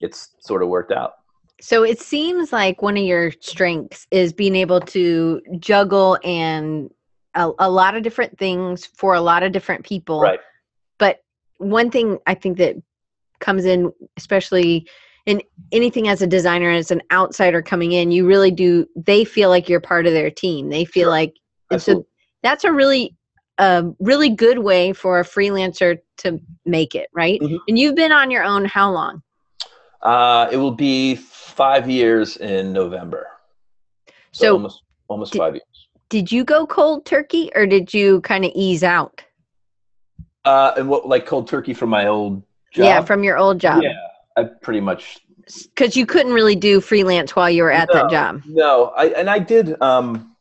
it's 0.00 0.30
sort 0.40 0.62
of 0.62 0.68
worked 0.68 0.92
out. 0.92 1.12
So 1.60 1.84
it 1.84 2.00
seems 2.00 2.52
like 2.52 2.82
one 2.82 2.96
of 2.96 3.04
your 3.04 3.30
strengths 3.40 4.06
is 4.10 4.32
being 4.32 4.56
able 4.56 4.80
to 4.80 5.40
juggle 5.60 6.18
and 6.24 6.90
a, 7.34 7.52
a 7.60 7.70
lot 7.70 7.94
of 7.94 8.02
different 8.02 8.36
things 8.36 8.84
for 8.84 9.14
a 9.14 9.20
lot 9.20 9.44
of 9.44 9.52
different 9.52 9.84
people. 9.84 10.20
Right. 10.20 10.40
But 10.98 11.22
one 11.58 11.90
thing 11.90 12.18
I 12.26 12.34
think 12.34 12.58
that 12.58 12.76
comes 13.38 13.64
in, 13.64 13.92
especially 14.16 14.88
in 15.26 15.42
anything 15.70 16.08
as 16.08 16.22
a 16.22 16.26
designer, 16.26 16.70
as 16.70 16.90
an 16.90 17.02
outsider 17.12 17.62
coming 17.62 17.92
in, 17.92 18.10
you 18.10 18.26
really 18.26 18.50
do, 18.50 18.86
they 18.96 19.24
feel 19.24 19.48
like 19.48 19.68
you're 19.68 19.80
part 19.80 20.06
of 20.06 20.12
their 20.12 20.30
team. 20.30 20.68
They 20.68 20.84
feel 20.84 21.04
Sure. 21.04 21.10
like, 21.10 21.34
and 21.70 21.80
so 21.80 22.04
that's 22.42 22.64
a 22.64 22.72
really, 22.72 23.14
a 23.58 23.84
really 24.00 24.28
good 24.30 24.58
way 24.58 24.92
for 24.92 25.20
a 25.20 25.24
freelancer 25.24 25.98
to 26.18 26.40
make 26.66 26.94
it, 26.94 27.08
right? 27.12 27.40
Mhm. 27.40 27.58
And 27.68 27.78
you've 27.78 27.94
been 27.94 28.12
on 28.12 28.30
your 28.30 28.42
own 28.42 28.64
how 28.64 28.90
long? 28.90 29.22
Uh, 30.02 30.48
it 30.50 30.56
will 30.56 30.72
be 30.74 31.14
five 31.14 31.88
years 31.88 32.36
in 32.38 32.72
November. 32.72 33.28
So, 34.32 34.44
So 34.46 34.52
almost 34.54 34.82
almost 35.08 35.32
did- 35.32 35.38
five 35.38 35.54
years. 35.54 35.88
did 36.08 36.32
you 36.32 36.42
go 36.42 36.66
cold 36.66 37.04
turkey 37.04 37.50
or 37.54 37.66
did 37.66 37.94
you 37.94 38.20
kind 38.22 38.44
of 38.44 38.50
ease 38.54 38.82
out? 38.82 39.22
Uh, 40.44 40.72
and 40.76 40.88
what 40.88 41.06
like 41.06 41.26
cold 41.26 41.46
turkey 41.46 41.74
from 41.74 41.90
my 41.90 42.08
old 42.08 42.42
job? 42.72 42.84
Yeah, 42.84 43.00
from 43.02 43.22
your 43.22 43.38
old 43.38 43.60
job. 43.60 43.82
Yeah, 43.82 43.92
I 44.36 44.44
pretty 44.44 44.80
much 44.80 45.20
Because 45.74 45.96
you 45.96 46.06
couldn't 46.06 46.32
really 46.32 46.56
do 46.56 46.80
freelance 46.80 47.34
while 47.34 47.50
you 47.50 47.62
were 47.62 47.72
at 47.72 47.88
that 47.92 48.10
job. 48.10 48.42
No, 48.46 48.92
I 48.96 49.06
and 49.06 49.28
I 49.28 49.38
did 49.38 49.80
um 49.82 50.34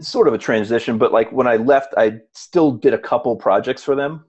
sort 0.00 0.28
of 0.28 0.34
a 0.34 0.38
transition, 0.38 0.98
but 0.98 1.12
like 1.12 1.30
when 1.32 1.46
I 1.46 1.56
left, 1.56 1.94
I 1.96 2.20
still 2.32 2.72
did 2.72 2.94
a 2.94 2.98
couple 2.98 3.34
projects 3.36 3.82
for 3.82 3.94
them. 3.94 4.24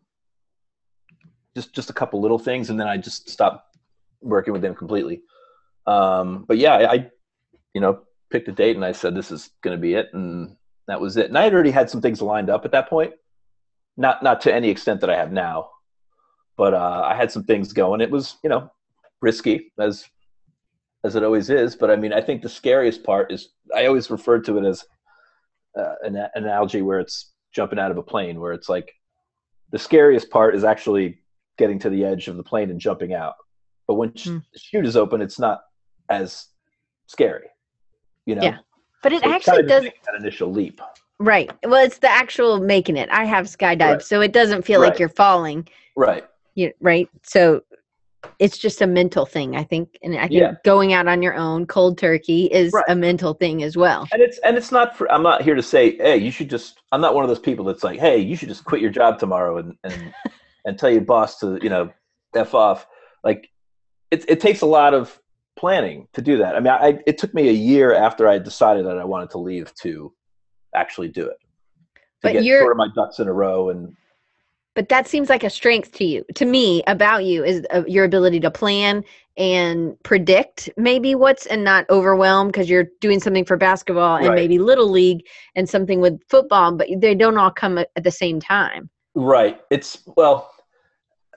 Just 1.55 1.73
just 1.73 1.89
a 1.89 1.93
couple 1.93 2.21
little 2.21 2.39
things, 2.39 2.69
and 2.69 2.79
then 2.79 2.87
I 2.87 2.97
just 2.97 3.29
stopped 3.29 3.77
working 4.21 4.53
with 4.53 4.61
them 4.61 4.75
completely. 4.75 5.21
Um, 5.87 6.45
but 6.47 6.57
yeah, 6.57 6.73
I, 6.73 6.91
I 6.93 7.09
you 7.73 7.81
know 7.81 8.01
picked 8.29 8.47
a 8.47 8.51
date 8.51 8.75
and 8.75 8.85
I 8.85 8.93
said 8.93 9.15
this 9.15 9.31
is 9.31 9.49
going 9.61 9.75
to 9.75 9.81
be 9.81 9.95
it, 9.95 10.09
and 10.13 10.55
that 10.87 11.01
was 11.01 11.17
it. 11.17 11.27
And 11.27 11.37
I 11.37 11.43
had 11.43 11.53
already 11.53 11.71
had 11.71 11.89
some 11.89 12.01
things 12.01 12.21
lined 12.21 12.49
up 12.49 12.65
at 12.65 12.71
that 12.71 12.89
point, 12.89 13.13
not 13.97 14.23
not 14.23 14.41
to 14.41 14.53
any 14.53 14.69
extent 14.69 15.01
that 15.01 15.09
I 15.09 15.17
have 15.17 15.31
now, 15.31 15.69
but 16.57 16.73
uh, 16.73 17.03
I 17.05 17.15
had 17.15 17.31
some 17.31 17.43
things 17.43 17.73
going. 17.73 18.01
It 18.01 18.11
was 18.11 18.37
you 18.43 18.49
know 18.49 18.69
risky 19.21 19.71
as 19.79 20.05
as 21.03 21.15
it 21.15 21.23
always 21.23 21.49
is. 21.49 21.75
But 21.75 21.89
I 21.91 21.95
mean, 21.95 22.13
I 22.13 22.21
think 22.21 22.41
the 22.41 22.49
scariest 22.49 23.03
part 23.03 23.31
is 23.31 23.49
I 23.75 23.85
always 23.87 24.09
refer 24.11 24.39
to 24.39 24.57
it 24.59 24.65
as 24.65 24.83
uh, 25.77 25.95
an, 26.03 26.15
an 26.15 26.29
analogy 26.35 26.81
where 26.81 26.99
it's 26.99 27.33
jumping 27.53 27.79
out 27.79 27.91
of 27.91 27.97
a 27.97 28.03
plane, 28.03 28.39
where 28.39 28.53
it's 28.53 28.69
like 28.69 28.91
the 29.71 29.79
scariest 29.79 30.29
part 30.29 30.55
is 30.55 30.63
actually 30.63 31.19
getting 31.57 31.79
to 31.79 31.89
the 31.89 32.03
edge 32.05 32.27
of 32.27 32.37
the 32.37 32.43
plane 32.43 32.69
and 32.69 32.79
jumping 32.79 33.13
out. 33.13 33.33
But 33.87 33.95
when 33.95 34.09
Hmm. 34.09 34.37
the 34.53 34.59
chute 34.59 34.85
is 34.85 34.95
open, 34.97 35.21
it's 35.21 35.39
not 35.39 35.61
as 36.09 36.47
scary, 37.07 37.47
you 38.25 38.35
know. 38.35 38.43
Yeah. 38.43 38.57
But 39.03 39.13
it 39.13 39.23
So 39.23 39.31
actually 39.31 39.63
does 39.63 39.83
that 39.83 40.15
initial 40.19 40.51
leap. 40.51 40.79
right. 41.19 41.49
Well, 41.63 41.83
it's 41.83 41.97
the 41.97 42.09
actual 42.09 42.59
making 42.59 42.97
it. 42.97 43.09
I 43.09 43.25
have 43.25 43.45
skydived, 43.47 43.79
Right. 43.79 44.01
so 44.01 44.21
it 44.21 44.31
doesn't 44.33 44.61
feel 44.63 44.79
like 44.81 44.99
you're 44.99 45.09
falling. 45.09 45.67
Right. 45.97 46.25
You, 46.55 46.71
right. 46.81 47.09
So 47.23 47.61
it's 48.39 48.57
just 48.57 48.81
a 48.81 48.87
mental 48.87 49.25
thing, 49.25 49.55
I 49.55 49.63
think. 49.63 49.97
And 50.03 50.15
I 50.15 50.21
think 50.27 50.33
Yeah. 50.41 50.53
going 50.63 50.93
out 50.93 51.07
on 51.07 51.21
your 51.21 51.33
own, 51.35 51.65
cold 51.65 51.97
turkey, 51.97 52.45
is 52.45 52.71
Right. 52.73 52.85
a 52.87 52.95
mental 52.95 53.33
thing 53.33 53.63
as 53.63 53.75
well. 53.77 54.07
And 54.11 54.21
it's 54.21 54.37
and 54.39 54.57
it's 54.57 54.71
not 54.71 54.95
for 54.95 55.11
I'm 55.11 55.23
not 55.23 55.41
here 55.41 55.55
to 55.55 55.63
say, 55.63 55.95
hey, 55.97 56.17
you 56.17 56.29
should 56.31 56.49
just 56.49 56.79
I'm 56.91 57.01
not 57.01 57.15
one 57.15 57.23
of 57.23 57.29
those 57.29 57.39
people 57.39 57.65
that's 57.65 57.83
like, 57.83 57.99
hey, 57.99 58.17
you 58.17 58.35
should 58.35 58.49
just 58.49 58.65
quit 58.65 58.81
your 58.81 58.91
job 58.91 59.17
tomorrow 59.19 59.57
and 59.57 59.75
and, 59.83 60.13
and 60.65 60.77
tell 60.77 60.89
your 60.91 61.01
boss 61.01 61.39
to, 61.39 61.57
you 61.61 61.69
know, 61.69 61.91
F 62.35 62.53
off. 62.53 62.85
Like 63.23 63.49
it 64.11 64.25
it 64.29 64.39
takes 64.39 64.61
a 64.61 64.65
lot 64.67 64.93
of 64.93 65.19
planning 65.55 66.07
to 66.13 66.21
do 66.21 66.37
that. 66.37 66.55
I 66.55 66.59
mean 66.59 66.73
I 66.73 66.99
it 67.07 67.17
took 67.17 67.33
me 67.33 67.49
a 67.49 67.53
year 67.53 67.93
after 67.93 68.27
I 68.27 68.37
decided 68.39 68.85
that 68.85 68.97
I 68.99 69.05
wanted 69.05 69.31
to 69.31 69.37
leave 69.39 69.73
to 69.81 70.13
actually 70.75 71.07
do 71.09 71.23
it. 71.25 71.37
To 71.95 71.99
But 72.23 72.33
get 72.33 72.43
you're- 72.43 72.61
sort 72.61 72.71
of 72.71 72.77
my 72.77 72.87
ducks 72.95 73.19
in 73.19 73.27
a 73.27 73.33
row 73.33 73.69
and 73.69 73.95
but 74.75 74.89
that 74.89 75.07
seems 75.07 75.29
like 75.29 75.43
a 75.43 75.49
strength 75.49 75.91
to 75.93 76.05
you 76.05 76.25
to 76.35 76.45
me 76.45 76.83
about 76.87 77.25
you 77.25 77.43
is 77.43 77.65
uh, 77.73 77.83
your 77.87 78.05
ability 78.05 78.39
to 78.39 78.51
plan 78.51 79.03
and 79.37 79.95
predict 80.03 80.69
maybe 80.77 81.15
what's 81.15 81.45
and 81.45 81.63
not 81.63 81.89
overwhelm 81.89 82.47
because 82.47 82.69
you're 82.69 82.87
doing 82.99 83.19
something 83.19 83.45
for 83.45 83.57
basketball 83.57 84.17
and 84.17 84.27
Right. 84.27 84.35
maybe 84.35 84.59
little 84.59 84.89
league 84.89 85.25
and 85.55 85.69
something 85.69 86.01
with 86.01 86.19
football 86.29 86.71
but 86.75 86.87
they 86.97 87.15
don't 87.15 87.37
all 87.37 87.51
come 87.51 87.77
at 87.77 87.89
the 88.03 88.11
same 88.11 88.39
time 88.39 88.89
Right. 89.13 89.59
It's 89.69 90.03
well, 90.15 90.51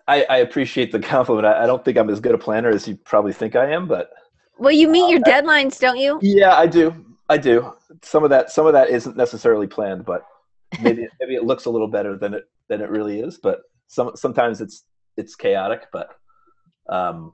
I, 0.06 0.24
I 0.30 0.36
appreciate 0.38 0.92
the 0.92 1.00
compliment. 1.00 1.46
I, 1.46 1.64
I 1.64 1.66
don't 1.66 1.84
think 1.84 1.98
I'm 1.98 2.10
as 2.10 2.20
good 2.20 2.34
a 2.34 2.38
planner 2.38 2.70
as 2.70 2.86
you 2.86 2.96
probably 2.96 3.32
think 3.32 3.56
I 3.56 3.70
am, 3.72 3.86
but 3.88 4.10
well 4.58 4.72
you 4.72 4.88
meet 4.88 5.10
your 5.10 5.20
Uh, 5.20 5.24
deadlines 5.24 5.78
don't 5.78 5.98
you 5.98 6.20
yeah, 6.22 6.56
I 6.56 6.66
do. 6.66 6.94
I 7.28 7.38
do. 7.38 7.72
Some 8.02 8.22
of 8.22 8.30
that, 8.30 8.50
some 8.50 8.66
of 8.66 8.74
that 8.74 8.90
isn't 8.90 9.16
necessarily 9.16 9.66
planned, 9.66 10.04
but 10.04 10.24
maybe 10.78 11.06
maybe 11.20 11.34
it 11.34 11.44
looks 11.44 11.64
a 11.64 11.70
little 11.70 11.88
better 11.88 12.16
than 12.16 12.34
it 12.34 12.44
than 12.68 12.80
it 12.80 12.90
really 12.90 13.20
is. 13.20 13.38
But 13.38 13.60
some 13.88 14.16
sometimes 14.16 14.60
it's 14.60 14.84
it's 15.16 15.34
chaotic. 15.36 15.86
But 15.92 16.10
um, 16.88 17.32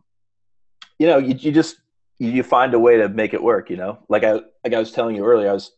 you 0.98 1.06
know, 1.06 1.18
you 1.18 1.34
you 1.34 1.52
just 1.52 1.76
you, 2.18 2.42
find 2.42 2.74
a 2.74 2.78
way 2.78 2.98
to 2.98 3.08
make 3.08 3.34
it 3.34 3.42
work. 3.42 3.70
You 3.70 3.76
know, 3.76 3.98
like 4.08 4.24
I 4.24 4.32
like 4.64 4.74
I 4.74 4.78
was 4.78 4.92
telling 4.92 5.16
you 5.16 5.24
earlier, 5.24 5.50
I 5.50 5.54
was 5.54 5.72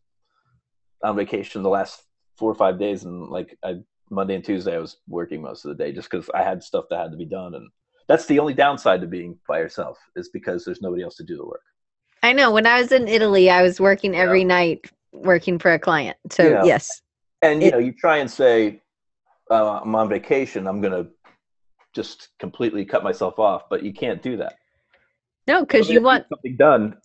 on 1.04 1.16
vacation 1.16 1.62
the 1.62 1.68
last 1.68 2.02
four 2.36 2.50
or 2.50 2.54
five 2.54 2.78
days, 2.78 3.04
and 3.04 3.28
like 3.28 3.56
I 3.64 3.76
Monday 4.10 4.34
and 4.34 4.44
Tuesday 4.44 4.74
I 4.74 4.78
was 4.78 4.98
working 5.08 5.40
most 5.42 5.64
of 5.64 5.70
the 5.76 5.82
day 5.84 5.92
just 5.92 6.10
because 6.10 6.28
I 6.34 6.42
had 6.42 6.62
stuff 6.62 6.86
that 6.90 6.98
had 6.98 7.10
to 7.12 7.16
be 7.16 7.24
done, 7.24 7.54
and 7.54 7.68
that's 8.08 8.26
the 8.26 8.38
only 8.38 8.54
downside 8.54 9.00
to 9.00 9.06
being 9.06 9.38
by 9.48 9.58
yourself 9.58 9.98
is 10.16 10.28
because 10.30 10.64
there's 10.64 10.82
nobody 10.82 11.02
else 11.02 11.16
to 11.16 11.24
do 11.24 11.36
the 11.36 11.46
work. 11.46 11.62
i 12.24 12.32
know 12.32 12.50
when 12.50 12.66
i 12.66 12.80
was 12.80 12.90
in 12.92 13.06
italy 13.08 13.48
i 13.48 13.62
was 13.62 13.80
working 13.80 14.14
every 14.14 14.42
night 14.44 14.90
working 15.12 15.56
for 15.58 15.72
a 15.72 15.78
client 15.78 16.16
so 16.30 16.50
Yeah. 16.50 16.64
yes 16.64 17.00
And 17.42 17.62
you 17.62 17.68
It- 17.68 17.72
know, 17.72 17.78
you 17.78 17.92
try 17.92 18.18
and 18.18 18.30
say, 18.30 18.81
uh, 19.52 19.80
"I'm 19.82 19.94
on 19.94 20.08
vacation. 20.08 20.66
I'm 20.66 20.80
gonna 20.80 21.06
just 21.94 22.28
completely 22.38 22.84
cut 22.84 23.04
myself 23.04 23.38
off," 23.38 23.68
but 23.68 23.82
you 23.82 23.92
can't 23.92 24.22
do 24.22 24.36
that 24.38 24.54
no 25.46 25.60
because 25.64 25.88
you 25.90 26.00
want 26.00 26.24
something 26.28 26.56
done. 26.56 26.96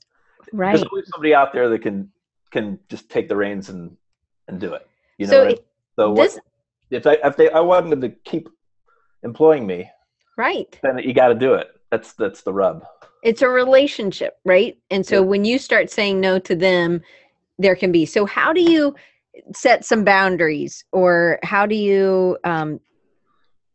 right 0.53 0.71
There's 0.73 0.83
always 0.83 1.05
somebody 1.12 1.33
out 1.33 1.53
there 1.53 1.69
that 1.69 1.81
can 1.81 2.12
can 2.51 2.79
just 2.89 3.10
take 3.10 3.27
the 3.29 3.36
reins 3.36 3.69
and 3.69 3.95
and 4.47 4.60
do 4.60 4.73
it. 4.73 4.88
You 5.17 5.27
know, 5.27 5.33
so 5.33 5.43
what 5.43 5.51
I- 5.51 5.62
so 5.99 6.12
what, 6.12 6.23
this 6.23 6.39
if 6.91 7.07
I 7.07 7.17
if 7.27 7.36
they 7.36 7.49
I 7.49 7.60
wanted 7.60 7.89
them 7.91 8.01
to 8.01 8.10
keep 8.10 8.47
employing 9.23 9.65
me, 9.67 9.89
right 10.38 10.77
then 10.83 10.99
you 10.99 11.13
got 11.13 11.29
to 11.29 11.36
do 11.36 11.53
it. 11.55 11.67
That's 11.91 12.13
that's 12.13 12.41
the 12.43 12.53
rub. 12.53 12.86
it's 13.23 13.41
a 13.41 13.49
relationship 13.49 14.38
right 14.45 14.77
and 14.91 15.03
so 15.05 15.15
Yeah. 15.15 15.27
when 15.31 15.43
you 15.43 15.57
start 15.57 15.89
saying 15.89 16.19
no 16.21 16.38
to 16.39 16.55
them 16.55 17.01
there 17.57 17.75
can 17.75 17.91
be 17.91 18.05
so 18.05 18.25
how 18.27 18.53
do 18.53 18.62
you 18.62 18.93
set 19.54 19.86
some 19.86 20.04
boundaries 20.04 20.84
or 20.91 21.39
how 21.43 21.65
do 21.65 21.76
you 21.76 22.38
um 22.43 22.80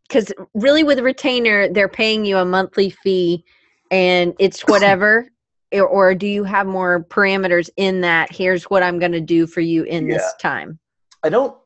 because 0.08 0.32
really 0.54 0.84
with 0.84 0.98
a 0.98 1.02
retainer 1.02 1.68
they're 1.68 1.88
paying 1.88 2.24
you 2.24 2.36
a 2.36 2.44
monthly 2.44 2.90
fee 2.90 3.44
and 3.90 4.34
it's 4.38 4.60
whatever 4.68 5.28
or, 5.72 5.86
or 5.86 6.14
do 6.14 6.26
you 6.26 6.44
have 6.44 6.66
more 6.66 7.04
parameters 7.04 7.70
in 7.76 8.00
that 8.00 8.30
here's 8.32 8.64
what 8.64 8.82
i'm 8.82 8.98
going 8.98 9.12
to 9.12 9.20
do 9.20 9.46
for 9.46 9.60
you 9.60 9.84
in 9.84 10.06
this 10.06 10.34
time 10.40 10.78
I 11.22 11.28
don't. 11.28 11.56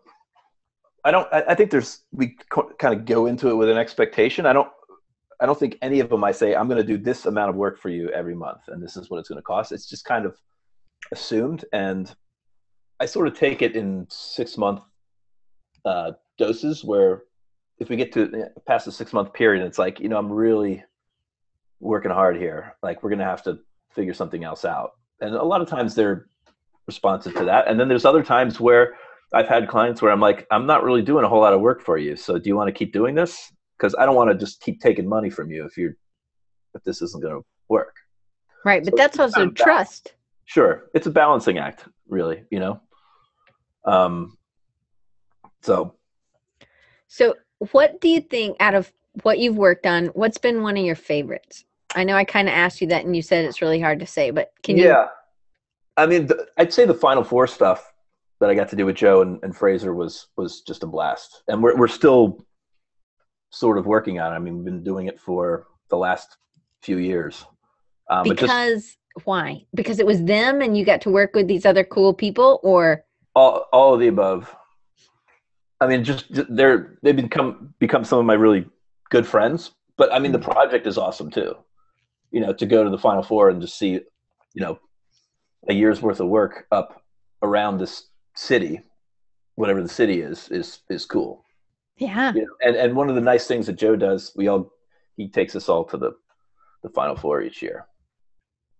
I 1.04 1.10
don't. 1.10 1.32
I, 1.32 1.44
I 1.48 1.54
think 1.54 1.70
there's 1.70 2.00
we 2.12 2.36
co- 2.50 2.72
kind 2.78 2.94
of 2.94 3.04
go 3.04 3.26
into 3.26 3.48
it 3.48 3.54
with 3.54 3.68
an 3.68 3.78
expectation. 3.78 4.46
I 4.46 4.52
don't. 4.52 4.68
I 5.40 5.46
don't 5.46 5.58
think 5.58 5.78
any 5.82 6.00
of 6.00 6.08
them. 6.08 6.24
I 6.24 6.32
say 6.32 6.54
I'm 6.54 6.68
going 6.68 6.80
to 6.80 6.86
do 6.86 6.98
this 6.98 7.26
amount 7.26 7.50
of 7.50 7.56
work 7.56 7.78
for 7.78 7.88
you 7.88 8.10
every 8.10 8.34
month, 8.34 8.62
and 8.68 8.82
this 8.82 8.96
is 8.96 9.08
what 9.08 9.18
it's 9.18 9.28
going 9.28 9.38
to 9.38 9.42
cost. 9.42 9.72
It's 9.72 9.88
just 9.88 10.04
kind 10.04 10.26
of 10.26 10.36
assumed, 11.12 11.64
and 11.72 12.14
I 13.00 13.06
sort 13.06 13.28
of 13.28 13.38
take 13.38 13.62
it 13.62 13.76
in 13.76 14.06
six 14.08 14.56
month 14.56 14.82
uh, 15.84 16.12
doses. 16.38 16.84
Where 16.84 17.22
if 17.78 17.88
we 17.88 17.96
get 17.96 18.12
to 18.12 18.32
eh, 18.34 18.48
past 18.66 18.86
the 18.86 18.92
six 18.92 19.12
month 19.12 19.32
period, 19.32 19.64
it's 19.64 19.78
like 19.78 20.00
you 20.00 20.08
know 20.08 20.18
I'm 20.18 20.32
really 20.32 20.84
working 21.80 22.10
hard 22.10 22.36
here. 22.36 22.76
Like 22.82 23.02
we're 23.02 23.10
going 23.10 23.20
to 23.20 23.24
have 23.24 23.42
to 23.44 23.58
figure 23.94 24.14
something 24.14 24.44
else 24.44 24.64
out, 24.64 24.92
and 25.20 25.34
a 25.34 25.42
lot 25.42 25.60
of 25.60 25.68
times 25.68 25.94
they're 25.94 26.26
responsive 26.86 27.34
to 27.34 27.44
that. 27.44 27.68
And 27.68 27.78
then 27.80 27.88
there's 27.88 28.04
other 28.04 28.22
times 28.22 28.60
where 28.60 28.94
I've 29.34 29.48
had 29.48 29.68
clients 29.68 30.00
where 30.00 30.12
I'm 30.12 30.20
like, 30.20 30.46
I'm 30.52 30.66
not 30.66 30.84
really 30.84 31.02
doing 31.02 31.24
a 31.24 31.28
whole 31.28 31.40
lot 31.40 31.52
of 31.52 31.60
work 31.60 31.82
for 31.82 31.98
you. 31.98 32.14
So 32.14 32.38
do 32.38 32.48
you 32.48 32.56
want 32.56 32.68
to 32.68 32.72
keep 32.72 32.92
doing 32.92 33.16
this? 33.16 33.52
Because 33.76 33.94
I 33.98 34.06
don't 34.06 34.14
want 34.14 34.30
to 34.30 34.36
just 34.36 34.60
keep 34.60 34.80
taking 34.80 35.08
money 35.08 35.28
from 35.28 35.50
you 35.50 35.64
if 35.64 35.76
you're 35.76 35.96
if 36.74 36.84
this 36.84 37.02
isn't 37.02 37.22
going 37.22 37.34
to 37.34 37.44
work. 37.68 37.96
right 38.64 38.84
but 38.84 38.92
So 38.92 38.96
that's 38.96 39.18
also 39.18 39.50
trust 39.50 40.14
Sure, 40.46 40.84
it's 40.94 41.08
a 41.08 41.10
balancing 41.10 41.58
act, 41.58 41.84
really. 42.08 42.44
You 42.50 42.60
know. 42.60 42.80
Um. 43.86 44.36
So 45.62 45.94
So, 47.08 47.34
what 47.72 48.00
do 48.00 48.08
you 48.08 48.20
think 48.20 48.56
out 48.60 48.74
of 48.74 48.92
what 49.22 49.38
you've 49.38 49.56
worked 49.56 49.86
on? 49.86 50.06
What's 50.06 50.38
been 50.38 50.62
one 50.62 50.76
of 50.76 50.84
your 50.84 50.96
favorites? 50.96 51.64
I 51.94 52.04
know 52.04 52.14
I 52.14 52.24
kind 52.24 52.48
of 52.48 52.54
asked 52.54 52.80
you 52.80 52.88
that, 52.88 53.04
and 53.04 53.16
you 53.16 53.22
said 53.22 53.44
it's 53.44 53.62
really 53.62 53.80
hard 53.80 54.00
to 54.00 54.06
say, 54.06 54.30
but 54.30 54.52
can 54.62 54.76
you? 54.76 54.84
yeah, 54.84 55.06
I 55.96 56.06
mean, 56.06 56.26
the, 56.26 56.46
I'd 56.58 56.72
say 56.72 56.84
the 56.84 56.94
Final 56.94 57.24
Four 57.24 57.46
stuff 57.46 57.92
that 58.40 58.50
I 58.50 58.54
got 58.54 58.68
to 58.68 58.76
do 58.76 58.84
with 58.84 58.96
Joe 58.96 59.22
and, 59.22 59.42
and 59.42 59.56
Fraser 59.56 59.94
was 59.94 60.28
was 60.36 60.60
just 60.60 60.82
a 60.82 60.86
blast, 60.86 61.42
and 61.48 61.62
we're 61.62 61.76
we're 61.76 61.88
still 61.88 62.44
sort 63.50 63.78
of 63.78 63.86
working 63.86 64.20
on 64.20 64.32
it. 64.32 64.36
I 64.36 64.38
mean, 64.38 64.56
we've 64.56 64.64
been 64.64 64.84
doing 64.84 65.06
it 65.06 65.18
for 65.18 65.66
the 65.88 65.96
last 65.96 66.36
few 66.82 66.98
years. 66.98 67.44
Um, 68.10 68.24
but 68.28 68.36
just 68.36 68.52
Because 68.52 68.96
why? 69.24 69.64
Because 69.74 69.98
it 69.98 70.06
was 70.06 70.22
them, 70.22 70.60
and 70.60 70.76
you 70.76 70.84
got 70.84 71.00
to 71.02 71.10
work 71.10 71.34
with 71.34 71.48
these 71.48 71.64
other 71.64 71.84
cool 71.84 72.12
people, 72.12 72.60
or 72.62 73.05
all 73.36 73.66
all 73.72 73.94
of 73.94 74.00
the 74.00 74.08
above. 74.08 74.52
I 75.80 75.86
mean, 75.86 76.02
just 76.02 76.26
they're 76.30 76.98
they've 77.02 77.14
become 77.14 77.74
become 77.78 78.02
some 78.02 78.18
of 78.18 78.24
my 78.24 78.34
really 78.34 78.66
good 79.10 79.26
friends. 79.26 79.72
But 79.96 80.12
I 80.12 80.18
mean, 80.18 80.32
the 80.32 80.38
hmm. 80.38 80.50
project 80.50 80.86
is 80.86 80.98
awesome 80.98 81.30
too. 81.30 81.54
You 82.32 82.40
know, 82.40 82.52
to 82.54 82.66
go 82.66 82.82
to 82.82 82.90
the 82.90 82.98
Final 82.98 83.22
Four 83.22 83.50
and 83.50 83.60
just 83.60 83.78
see, 83.78 83.92
you 83.92 84.62
know, 84.62 84.80
a 85.68 85.74
year's 85.74 86.02
worth 86.02 86.18
of 86.18 86.28
work 86.28 86.66
up 86.72 87.02
around 87.42 87.78
this 87.78 88.08
city, 88.34 88.80
whatever 89.54 89.82
the 89.82 89.88
city 89.88 90.22
is, 90.22 90.48
is 90.50 90.80
is 90.88 91.04
cool. 91.04 91.44
yeah, 91.98 92.32
You 92.32 92.42
know, 92.42 92.54
and 92.62 92.74
and 92.74 92.96
one 92.96 93.10
of 93.10 93.14
the 93.14 93.20
nice 93.20 93.46
things 93.46 93.66
that 93.66 93.74
Joe 93.74 93.96
does, 93.96 94.32
we 94.34 94.48
all 94.48 94.72
he 95.16 95.28
takes 95.28 95.54
us 95.54 95.68
all 95.68 95.84
to 95.84 95.96
the 95.98 96.12
the 96.82 96.88
Final 96.90 97.16
Four 97.16 97.42
each 97.42 97.62
year, 97.62 97.86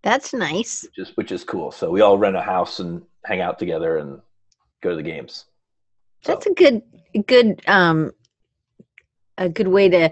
that's 0.01 0.33
nice. 0.33 0.83
which 0.83 1.07
is 1.07 1.17
which 1.17 1.31
is 1.31 1.43
cool. 1.43 1.71
So 1.71 1.91
we 1.91 2.01
all 2.01 2.17
rent 2.17 2.35
a 2.35 2.41
house 2.41 2.79
and 2.79 3.03
hang 3.25 3.41
out 3.41 3.59
together 3.59 3.97
and 3.97 4.19
go 4.81 4.89
to 4.91 4.95
the 4.95 5.03
games. 5.03 5.45
So- 6.23 6.33
That's 6.33 6.45
a 6.47 6.53
good, 6.53 6.81
good, 7.27 7.61
um, 7.67 8.11
a 9.37 9.49
good 9.49 9.67
way 9.67 9.87
to 9.89 10.09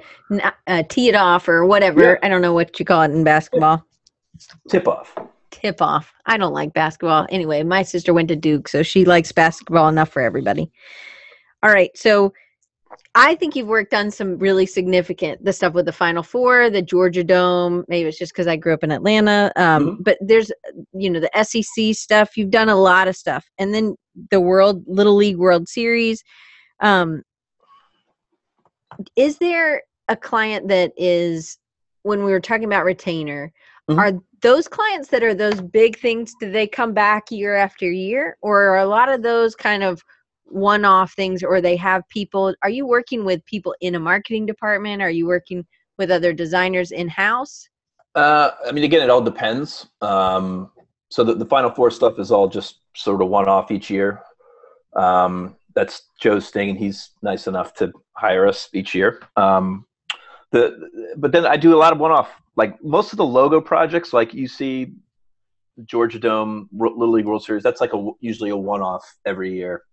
uh, 0.68 0.84
tee 0.88 1.10
it 1.10 1.16
off 1.16 1.48
or 1.48 1.66
whatever. 1.66 2.02
Yeah. 2.02 2.16
I 2.22 2.30
don't 2.30 2.42
know 2.42 2.54
what 2.54 2.80
you 2.80 2.86
call 2.86 3.02
it 3.02 3.12
in 3.12 3.24
basketball. 3.24 3.84
tip 4.70 4.88
off. 4.88 5.16
Tip 5.50 5.82
off. 5.82 6.14
I 6.26 6.38
don't 6.38 6.54
like 6.54 6.74
basketball. 6.74 7.26
Anyway, 7.30 7.64
my 7.64 7.82
sister 7.82 8.14
went 8.14 8.28
to 8.28 8.36
Duke, 8.36 8.68
so 8.68 8.84
she 8.84 9.04
likes 9.06 9.32
basketball 9.32 9.88
enough 9.88 10.10
for 10.10 10.22
everybody. 10.22 10.72
All 11.64 11.72
right, 11.72 11.90
so 11.98 12.34
I 13.16 13.36
think 13.36 13.56
you've 13.56 13.68
worked 13.68 13.94
on 13.94 14.12
some 14.12 14.38
really 14.38 14.66
significant 14.66 15.44
the 15.44 15.54
stuff 15.54 15.74
with 15.74 15.86
the 15.86 15.92
Final 15.92 16.24
Four, 16.24 16.70
the 16.70 16.82
Georgia 16.82 17.24
Dome. 17.24 17.86
Maybe 17.88 18.10
it's 18.10 18.18
just 18.18 18.34
because 18.34 18.48
I 18.48 18.56
grew 18.56 18.74
up 18.74 18.84
in 18.84 18.92
Atlanta, 18.92 19.52
um, 19.56 20.00
but 20.02 20.18
there's 20.22 20.52
you 20.94 21.10
know 21.10 21.20
the 21.20 21.44
SEC 21.44 21.96
stuff. 21.96 22.36
You've 22.36 22.52
done 22.52 22.70
a 22.70 22.76
lot 22.76 23.08
of 23.08 23.16
stuff, 23.16 23.46
and 23.58 23.74
then 23.74 23.96
the 24.32 24.42
World 24.42 24.84
Little 24.88 25.16
League 25.16 25.38
World 25.38 25.68
Series. 25.70 26.24
Um, 26.82 27.24
is 29.16 29.38
there 29.38 29.84
a 30.10 30.16
client 30.16 30.68
that 30.68 30.92
is 30.98 31.58
when 32.04 32.24
we 32.24 32.32
were 32.32 32.40
talking 32.40 32.66
about 32.66 32.86
retainer? 32.86 33.52
Mhm. 33.90 33.98
Are 33.98 34.22
those 34.42 34.68
clients 34.68 35.10
that 35.10 35.24
are 35.24 35.34
those 35.34 35.62
big 35.62 36.00
things? 36.00 36.34
Do 36.40 36.52
they 36.52 36.68
come 36.68 36.94
back 36.94 37.32
year 37.32 37.56
after 37.56 37.90
year, 37.90 38.38
or 38.42 38.64
are 38.64 38.78
a 38.78 38.86
lot 38.86 39.10
of 39.10 39.22
those 39.22 39.56
kind 39.56 39.84
of 39.84 40.04
one-off 40.46 41.14
things 41.14 41.44
or 41.44 41.60
they 41.60 41.76
have 41.76 42.08
people 42.10 42.54
are 42.62 42.70
you 42.70 42.86
working 42.86 43.26
with 43.26 43.44
people 43.46 43.76
in 43.82 43.96
a 43.96 44.00
marketing 44.00 44.46
department 44.46 45.02
are 45.02 45.10
you 45.10 45.26
working 45.26 45.66
with 45.98 46.12
other 46.12 46.34
designers 46.34 46.92
in-house 46.92 47.68
Uh, 48.16 48.52
I 48.66 48.72
mean, 48.72 48.86
again, 48.86 49.04
it 49.04 49.10
all 49.10 49.22
depends. 49.22 49.88
Um, 50.02 50.72
so 51.10 51.24
the, 51.24 51.36
the 51.36 51.46
Final 51.46 51.70
Four 51.70 51.92
stuff 51.92 52.18
is 52.18 52.32
all 52.32 52.48
just 52.48 52.80
sort 52.96 53.22
of 53.22 53.28
one 53.28 53.48
off 53.50 53.72
each 53.72 53.90
year. 53.90 54.22
Um, 54.96 55.58
that's 55.76 56.04
Joe's 56.22 56.50
thing, 56.50 56.70
and 56.70 56.80
he's 56.80 57.12
nice 57.22 57.48
enough 57.48 57.74
to 57.76 57.92
hire 58.14 58.48
us 58.48 58.70
each 58.74 58.96
year. 58.96 59.22
Um, 59.36 59.86
the 60.52 60.90
but 61.18 61.32
then 61.32 61.46
I 61.46 61.58
do 61.58 61.76
a 61.76 61.80
lot 61.84 61.92
of 61.92 62.00
one 62.00 62.12
off, 62.12 62.30
like 62.56 62.82
most 62.84 63.12
of 63.12 63.18
the 63.18 63.26
logo 63.26 63.60
projects, 63.60 64.14
like 64.14 64.34
you 64.34 64.48
see, 64.48 64.94
Georgia 65.86 66.20
Dome, 66.20 66.70
Little 66.72 67.12
League 67.12 67.26
World 67.26 67.44
Series. 67.44 67.64
That's 67.64 67.82
like 67.82 67.94
a 67.94 68.12
usually 68.22 68.52
a 68.52 68.58
one 68.58 68.82
off 68.82 69.04
every 69.26 69.54
year. 69.54 69.84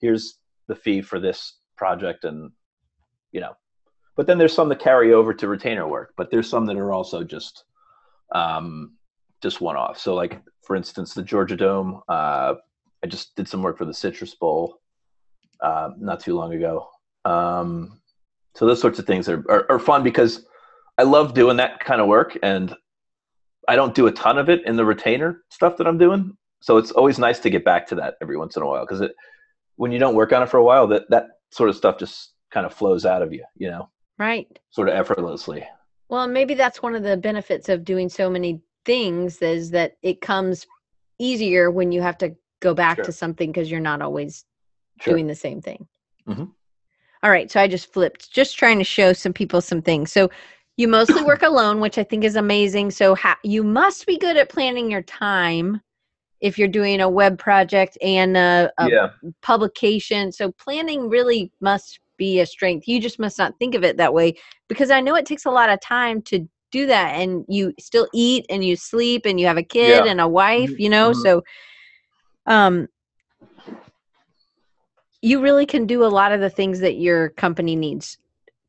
Here's 0.00 0.38
the 0.68 0.74
fee 0.74 1.02
for 1.02 1.20
this 1.20 1.58
project, 1.76 2.24
and 2.24 2.50
you 3.32 3.40
know, 3.40 3.54
but 4.16 4.26
then 4.26 4.38
there's 4.38 4.54
some 4.54 4.68
that 4.68 4.80
carry 4.80 5.12
over 5.12 5.32
to 5.32 5.48
retainer 5.48 5.88
work 5.88 6.12
but 6.16 6.30
there's 6.30 6.48
some 6.48 6.66
that 6.66 6.76
are 6.76 6.92
also 6.92 7.24
just 7.24 7.64
um, 8.32 8.96
just 9.40 9.60
one 9.60 9.76
off 9.76 9.98
so 9.98 10.14
like 10.14 10.42
for 10.62 10.76
instance 10.76 11.14
the 11.14 11.22
georgia 11.22 11.56
dome 11.56 12.02
uh, 12.08 12.54
i 13.02 13.06
just 13.06 13.34
did 13.34 13.48
some 13.48 13.62
work 13.62 13.78
for 13.78 13.86
the 13.86 13.94
citrus 13.94 14.34
bowl 14.34 14.80
uh, 15.62 15.90
not 15.98 16.20
too 16.20 16.34
long 16.34 16.52
ago. 16.54 16.88
Um, 17.24 18.00
So 18.54 18.66
those 18.66 18.80
sorts 18.80 18.98
of 18.98 19.06
things 19.06 19.28
are, 19.28 19.44
are, 19.48 19.66
are 19.70 19.78
fun 19.78 20.02
because 20.02 20.44
I 20.98 21.04
love 21.04 21.34
doing 21.34 21.56
that 21.58 21.80
kind 21.80 22.00
of 22.00 22.08
work 22.08 22.36
and 22.42 22.74
I 23.68 23.76
don't 23.76 23.94
do 23.94 24.06
a 24.06 24.12
ton 24.12 24.38
of 24.38 24.48
it 24.48 24.66
in 24.66 24.76
the 24.76 24.84
retainer 24.84 25.42
stuff 25.50 25.76
that 25.76 25.86
I'm 25.86 25.98
doing. 25.98 26.36
So 26.60 26.76
it's 26.76 26.90
always 26.90 27.18
nice 27.18 27.38
to 27.40 27.50
get 27.50 27.64
back 27.64 27.86
to 27.88 27.94
that 27.96 28.14
every 28.20 28.36
once 28.36 28.56
in 28.56 28.62
a 28.62 28.66
while 28.66 28.84
because 28.84 29.00
it 29.00 29.12
when 29.80 29.92
you 29.92 29.98
don't 29.98 30.14
work 30.14 30.30
on 30.30 30.42
it 30.42 30.50
for 30.50 30.58
a 30.58 30.62
while, 30.62 30.86
that 30.86 31.08
that 31.08 31.28
sort 31.50 31.70
of 31.70 31.74
stuff 31.74 31.98
just 31.98 32.34
kind 32.50 32.66
of 32.66 32.74
flows 32.74 33.06
out 33.06 33.22
of 33.22 33.32
you, 33.32 33.42
you 33.56 33.70
know, 33.70 33.88
Right. 34.18 34.46
sort 34.68 34.90
of 34.90 34.94
effortlessly. 34.94 35.66
Well, 36.10 36.28
maybe 36.28 36.52
that's 36.52 36.82
one 36.82 36.94
of 36.94 37.02
the 37.02 37.16
benefits 37.16 37.70
of 37.70 37.82
doing 37.82 38.10
so 38.10 38.28
many 38.28 38.60
things 38.84 39.40
is 39.40 39.70
that 39.70 39.96
it 40.02 40.20
comes 40.20 40.66
easier 41.18 41.70
when 41.70 41.92
you 41.92 42.02
have 42.02 42.18
to 42.18 42.36
go 42.60 42.74
back 42.74 42.96
Sure. 42.96 43.06
to 43.06 43.12
something 43.12 43.50
because 43.50 43.70
you're 43.70 43.80
not 43.80 44.02
always 44.02 44.44
Sure. 45.00 45.14
doing 45.14 45.26
the 45.28 45.34
same 45.34 45.62
thing. 45.62 45.88
Mhm. 46.28 46.52
All 47.22 47.30
right, 47.30 47.50
so 47.50 47.58
I 47.58 47.66
just 47.66 47.90
flipped, 47.90 48.30
just 48.30 48.58
trying 48.58 48.76
to 48.78 48.84
show 48.84 49.14
some 49.14 49.32
people 49.32 49.62
some 49.62 49.80
things. 49.80 50.12
So 50.12 50.28
you 50.76 50.88
mostly 50.88 51.22
work 51.22 51.42
alone, 51.42 51.80
which 51.80 51.96
I 51.96 52.04
think 52.04 52.24
is 52.24 52.36
amazing. 52.36 52.90
So 52.90 53.14
ha- 53.14 53.38
you 53.44 53.62
must 53.62 54.06
be 54.06 54.18
good 54.18 54.36
at 54.36 54.50
planning 54.50 54.90
your 54.90 55.02
time 55.02 55.80
if 56.40 56.58
you're 56.58 56.68
doing 56.68 57.00
a 57.00 57.08
web 57.08 57.38
project 57.38 57.98
and 58.02 58.36
a, 58.36 58.72
a 58.78 58.88
yeah. 58.88 59.10
publication. 59.42 60.32
So 60.32 60.52
planning 60.52 61.08
really 61.08 61.52
must 61.60 62.00
be 62.16 62.40
a 62.40 62.46
strength. 62.46 62.86
You 62.88 63.00
just 63.00 63.18
must 63.18 63.38
not 63.38 63.54
think 63.58 63.74
of 63.74 63.84
it 63.84 63.96
that 63.96 64.14
way 64.14 64.34
because 64.68 64.90
I 64.90 65.00
know 65.00 65.14
it 65.16 65.26
takes 65.26 65.44
a 65.44 65.50
lot 65.50 65.70
of 65.70 65.80
time 65.80 66.22
to 66.22 66.48
do 66.70 66.86
that 66.86 67.14
and 67.16 67.44
you 67.48 67.72
still 67.80 68.08
eat 68.14 68.46
and 68.48 68.64
you 68.64 68.76
sleep 68.76 69.22
and 69.26 69.40
you 69.40 69.46
have 69.46 69.56
a 69.56 69.62
kid 69.62 70.04
Yeah. 70.04 70.10
and 70.10 70.20
a 70.20 70.28
wife, 70.28 70.78
you 70.78 70.88
know? 70.88 71.10
mhm. 71.10 71.16
So 71.16 71.42
um 72.46 72.88
you 75.22 75.40
really 75.40 75.66
can 75.66 75.86
do 75.86 76.04
a 76.04 76.08
lot 76.08 76.32
of 76.32 76.40
the 76.40 76.50
things 76.50 76.80
that 76.80 76.96
your 76.96 77.30
company 77.30 77.76
needs 77.76 78.16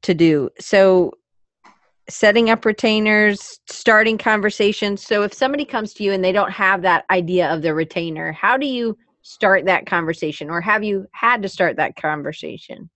to 0.03 0.13
do. 0.13 0.49
So 0.59 1.13
setting 2.13 2.49
up 2.49 2.65
retainers, 2.65 3.59
starting 3.67 4.17
conversations. 4.17 5.05
So 5.05 5.23
if 5.23 5.33
somebody 5.33 5.65
comes 5.65 5.93
to 5.95 6.03
you 6.03 6.13
and 6.13 6.23
they 6.23 6.31
don't 6.31 6.51
have 6.51 6.81
that 6.83 7.05
idea 7.09 7.51
of 7.53 7.61
the 7.61 7.73
retainer, 7.73 8.31
how 8.31 8.57
do 8.57 8.67
you 8.67 8.97
start 9.21 9.65
that 9.65 9.85
conversation 9.85 10.49
or 10.49 10.61
have 10.61 10.83
you 10.83 11.07
had 11.11 11.41
to 11.43 11.49
start 11.49 11.77
that 11.77 11.95
conversation? 11.95 12.89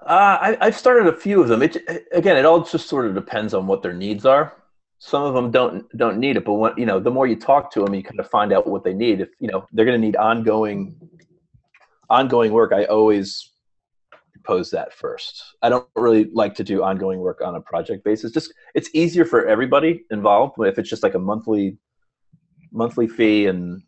Uh, 0.00 0.38
I, 0.40 0.56
I've 0.60 0.76
started 0.76 1.06
a 1.06 1.16
few 1.16 1.40
of 1.40 1.48
them. 1.48 1.62
It 1.62 1.76
again, 2.12 2.36
it 2.36 2.44
all 2.44 2.62
just 2.62 2.88
sort 2.88 3.06
of 3.06 3.14
depends 3.14 3.54
on 3.54 3.66
what 3.66 3.82
their 3.82 3.94
needs 3.94 4.26
are. 4.26 4.52
Some 4.98 5.22
of 5.22 5.34
them 5.34 5.50
don't 5.50 5.86
don't 5.96 6.18
need 6.18 6.36
it, 6.36 6.44
but 6.44 6.54
when, 6.54 6.72
you 6.76 6.84
know, 6.84 7.00
the 7.00 7.10
more 7.10 7.26
you 7.26 7.36
talk 7.36 7.70
to 7.72 7.84
them, 7.84 7.94
you 7.94 8.02
kind 8.02 8.20
of 8.20 8.28
find 8.28 8.52
out 8.52 8.66
what 8.66 8.84
they 8.84 8.92
need. 8.92 9.20
If 9.20 9.30
you 9.38 9.48
know 9.48 9.66
they're 9.72 9.86
going 9.86 9.98
to 9.98 10.06
need 10.06 10.16
ongoing 10.16 10.98
ongoing 12.10 12.52
work, 12.52 12.72
I 12.72 12.84
always 12.84 13.53
propose 14.44 14.70
that 14.70 14.92
first. 14.92 15.42
I 15.62 15.68
don't 15.68 15.88
really 15.96 16.24
like 16.32 16.54
to 16.56 16.64
do 16.64 16.82
ongoing 16.82 17.20
work 17.20 17.40
on 17.42 17.54
a 17.56 17.60
project 17.60 18.04
basis. 18.04 18.30
Just 18.32 18.52
it's 18.74 18.90
easier 18.92 19.24
for 19.24 19.46
everybody 19.46 20.04
involved 20.10 20.54
if 20.58 20.78
it's 20.78 20.88
just 20.90 21.02
like 21.02 21.14
a 21.14 21.18
monthly 21.18 21.78
monthly 22.70 23.06
fee 23.06 23.46
and 23.46 23.82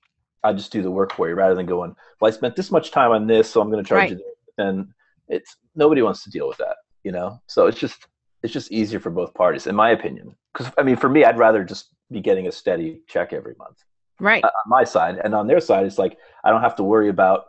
I 0.44 0.52
just 0.52 0.70
do 0.70 0.80
the 0.82 0.90
work 0.90 1.12
for 1.12 1.28
you 1.28 1.34
rather 1.34 1.56
than 1.56 1.66
going, 1.66 1.94
well, 2.20 2.28
I 2.28 2.32
spent 2.32 2.54
this 2.54 2.70
much 2.70 2.92
time 2.92 3.10
on 3.10 3.26
this, 3.26 3.50
so 3.50 3.60
I'm 3.60 3.70
going 3.70 3.82
to 3.82 3.88
charge 3.88 4.10
Right. 4.12 4.18
you. 4.18 4.34
And 4.58 4.88
it's 5.28 5.56
nobody 5.74 6.02
wants 6.02 6.22
to 6.24 6.30
deal 6.30 6.46
with 6.46 6.58
that, 6.58 6.76
you 7.02 7.10
know. 7.12 7.40
So 7.48 7.66
it's 7.66 7.78
just 7.78 8.06
it's 8.42 8.52
just 8.52 8.70
easier 8.70 9.00
for 9.00 9.10
both 9.10 9.34
parties, 9.34 9.66
in 9.66 9.74
my 9.74 9.90
opinion. 9.90 10.34
Because 10.52 10.72
I 10.78 10.82
mean, 10.82 10.96
for 10.96 11.08
me, 11.08 11.24
I'd 11.24 11.38
rather 11.38 11.64
just 11.64 11.90
be 12.10 12.20
getting 12.20 12.46
a 12.46 12.52
steady 12.52 13.00
check 13.08 13.32
every 13.32 13.54
month 13.58 13.78
Right. 14.20 14.44
uh, 14.44 14.46
on 14.46 14.68
my 14.68 14.84
side, 14.84 15.20
and 15.22 15.34
on 15.34 15.46
their 15.48 15.60
side, 15.60 15.84
it's 15.84 15.98
like 15.98 16.16
I 16.44 16.50
don't 16.50 16.62
have 16.62 16.76
to 16.76 16.84
worry 16.84 17.08
about 17.08 17.46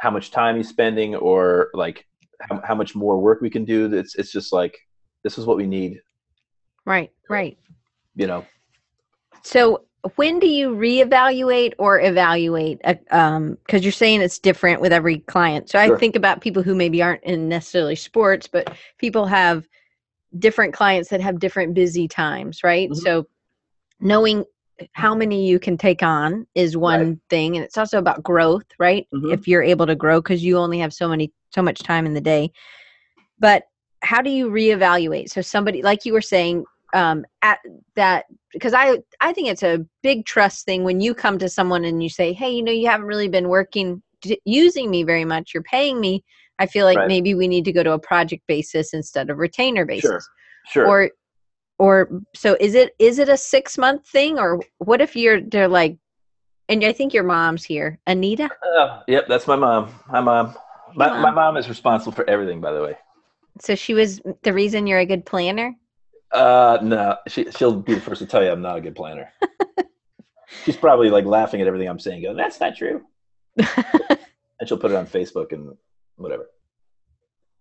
how 0.00 0.10
much 0.10 0.30
time 0.30 0.56
he's 0.56 0.68
spending 0.68 1.14
or 1.16 1.70
like 1.74 2.06
how, 2.40 2.60
how 2.64 2.74
much 2.74 2.94
more 2.94 3.18
work 3.18 3.40
we 3.40 3.50
can 3.50 3.64
do. 3.64 3.92
It's 3.92 4.14
it's 4.14 4.32
just 4.32 4.52
like 4.52 4.76
this 5.22 5.38
is 5.38 5.46
what 5.46 5.56
we 5.56 5.66
need, 5.66 6.00
Right. 6.84 7.10
Right. 7.28 7.58
you 8.14 8.26
know. 8.26 8.44
So 9.42 9.84
when 10.16 10.38
do 10.38 10.46
you 10.46 10.70
reevaluate 10.70 11.72
or 11.78 12.00
evaluate? 12.00 12.80
Because 12.84 13.04
um, 13.10 13.56
because 13.64 13.82
you're 13.82 13.92
saying 13.92 14.20
it's 14.20 14.38
different 14.38 14.80
with 14.80 14.92
every 14.92 15.18
client. 15.20 15.70
So 15.70 15.78
I 15.78 15.86
Sure. 15.86 15.98
think 15.98 16.14
about 16.16 16.40
people 16.42 16.62
who 16.62 16.74
maybe 16.74 17.02
aren't 17.02 17.24
in 17.24 17.48
necessarily 17.48 17.96
sports, 17.96 18.46
but 18.46 18.76
people 18.98 19.26
have 19.26 19.66
different 20.38 20.74
clients 20.74 21.08
that 21.08 21.20
have 21.20 21.38
different 21.38 21.74
busy 21.74 22.06
times, 22.08 22.62
right? 22.62 22.90
Mhm. 22.90 22.96
So 22.96 23.26
knowing 24.00 24.44
how 24.92 25.14
many 25.14 25.46
you 25.46 25.58
can 25.58 25.76
take 25.78 26.02
on 26.02 26.46
is 26.54 26.76
one 26.76 27.20
thing, 27.30 27.56
and 27.56 27.64
it's 27.64 27.78
also 27.78 27.98
about 27.98 28.22
growth, 28.22 28.66
right? 28.78 29.06
Mhm. 29.14 29.32
If 29.32 29.46
you're 29.46 29.62
able 29.62 29.86
to 29.86 29.94
grow, 29.94 30.20
because 30.20 30.44
you 30.44 30.58
only 30.58 30.78
have 30.80 30.92
so 30.92 31.08
many 31.08 31.32
so 31.54 31.62
much 31.62 31.80
time 31.82 32.06
in 32.06 32.14
the 32.14 32.20
day. 32.20 32.50
But 33.38 33.64
how 34.02 34.20
do 34.20 34.30
you 34.30 34.50
reevaluate? 34.50 35.30
So 35.30 35.40
somebody 35.40 35.82
like 35.82 36.04
you 36.04 36.12
were 36.12 36.20
saying, 36.20 36.64
um, 36.92 37.24
at 37.42 37.58
that 37.96 38.26
because 38.52 38.74
I 38.74 38.98
I 39.20 39.32
think 39.32 39.48
it's 39.48 39.62
a 39.62 39.84
big 40.02 40.24
trust 40.26 40.64
thing 40.64 40.84
when 40.84 41.00
you 41.00 41.14
come 41.14 41.38
to 41.38 41.48
someone 41.48 41.84
and 41.84 42.02
you 42.02 42.08
say, 42.08 42.32
"Hey, 42.32 42.50
you 42.50 42.62
know, 42.62 42.72
you 42.72 42.88
haven't 42.88 43.06
really 43.06 43.28
been 43.28 43.48
working 43.48 44.02
d- 44.22 44.40
using 44.44 44.90
me 44.90 45.02
very 45.04 45.24
much. 45.24 45.54
You're 45.54 45.62
paying 45.62 46.00
me. 46.00 46.24
I 46.58 46.66
feel 46.66 46.84
like 46.86 46.98
Right. 46.98 47.08
maybe 47.08 47.34
we 47.34 47.48
need 47.48 47.64
to 47.64 47.72
go 47.72 47.82
to 47.82 47.92
a 47.92 47.98
project 47.98 48.42
basis 48.46 48.92
instead 48.92 49.30
of 49.30 49.38
retainer 49.38 49.84
basis." 49.84 50.28
Sure, 50.66 50.84
sure. 50.84 50.86
Or 50.86 51.10
or 51.78 52.22
so 52.34 52.56
is 52.60 52.74
it 52.74 52.94
is 52.98 53.18
it 53.18 53.28
a 53.28 53.36
6 53.36 53.78
month 53.78 54.06
thing 54.06 54.38
or 54.38 54.60
what 54.78 55.00
if 55.00 55.16
you're 55.16 55.40
they're 55.40 55.68
like 55.68 55.96
and 56.68 56.82
I 56.84 56.92
think 56.92 57.12
your 57.12 57.24
mom's 57.24 57.64
here, 57.64 57.98
Anita? 58.06 58.48
Uh, 58.78 59.02
yep, 59.06 59.26
that's 59.28 59.46
my 59.46 59.56
mom. 59.56 59.94
Hi, 60.08 60.20
mom. 60.20 60.54
My, 60.94 61.08
Mom. 61.08 61.22
my 61.22 61.30
mom 61.30 61.56
is 61.56 61.68
responsible 61.68 62.12
for 62.12 62.28
everything, 62.28 62.60
by 62.60 62.72
the 62.72 62.82
way. 62.82 62.96
So 63.60 63.74
she 63.74 63.94
was 63.94 64.20
the 64.42 64.52
reason 64.52 64.86
you're 64.86 65.00
a 65.00 65.06
good 65.06 65.26
planner? 65.26 65.74
Uh, 66.32 66.78
no, 66.82 67.16
she 67.28 67.50
she'll 67.50 67.80
be 67.80 67.94
the 67.94 68.00
first 68.00 68.20
to 68.20 68.26
tell 68.26 68.42
you 68.42 68.50
I'm 68.50 68.62
not 68.62 68.78
a 68.78 68.80
good 68.80 68.96
planner. 68.96 69.32
She's 70.64 70.76
probably 70.76 71.10
like 71.10 71.24
laughing 71.24 71.60
at 71.60 71.66
everything 71.66 71.88
I'm 71.88 71.98
saying. 71.98 72.22
Going, 72.22 72.36
that's 72.36 72.60
not 72.60 72.76
true. 72.76 73.02
and 73.56 74.66
she'll 74.66 74.78
put 74.78 74.90
it 74.90 74.96
on 74.96 75.06
Facebook 75.06 75.52
and 75.52 75.76
whatever. 76.16 76.46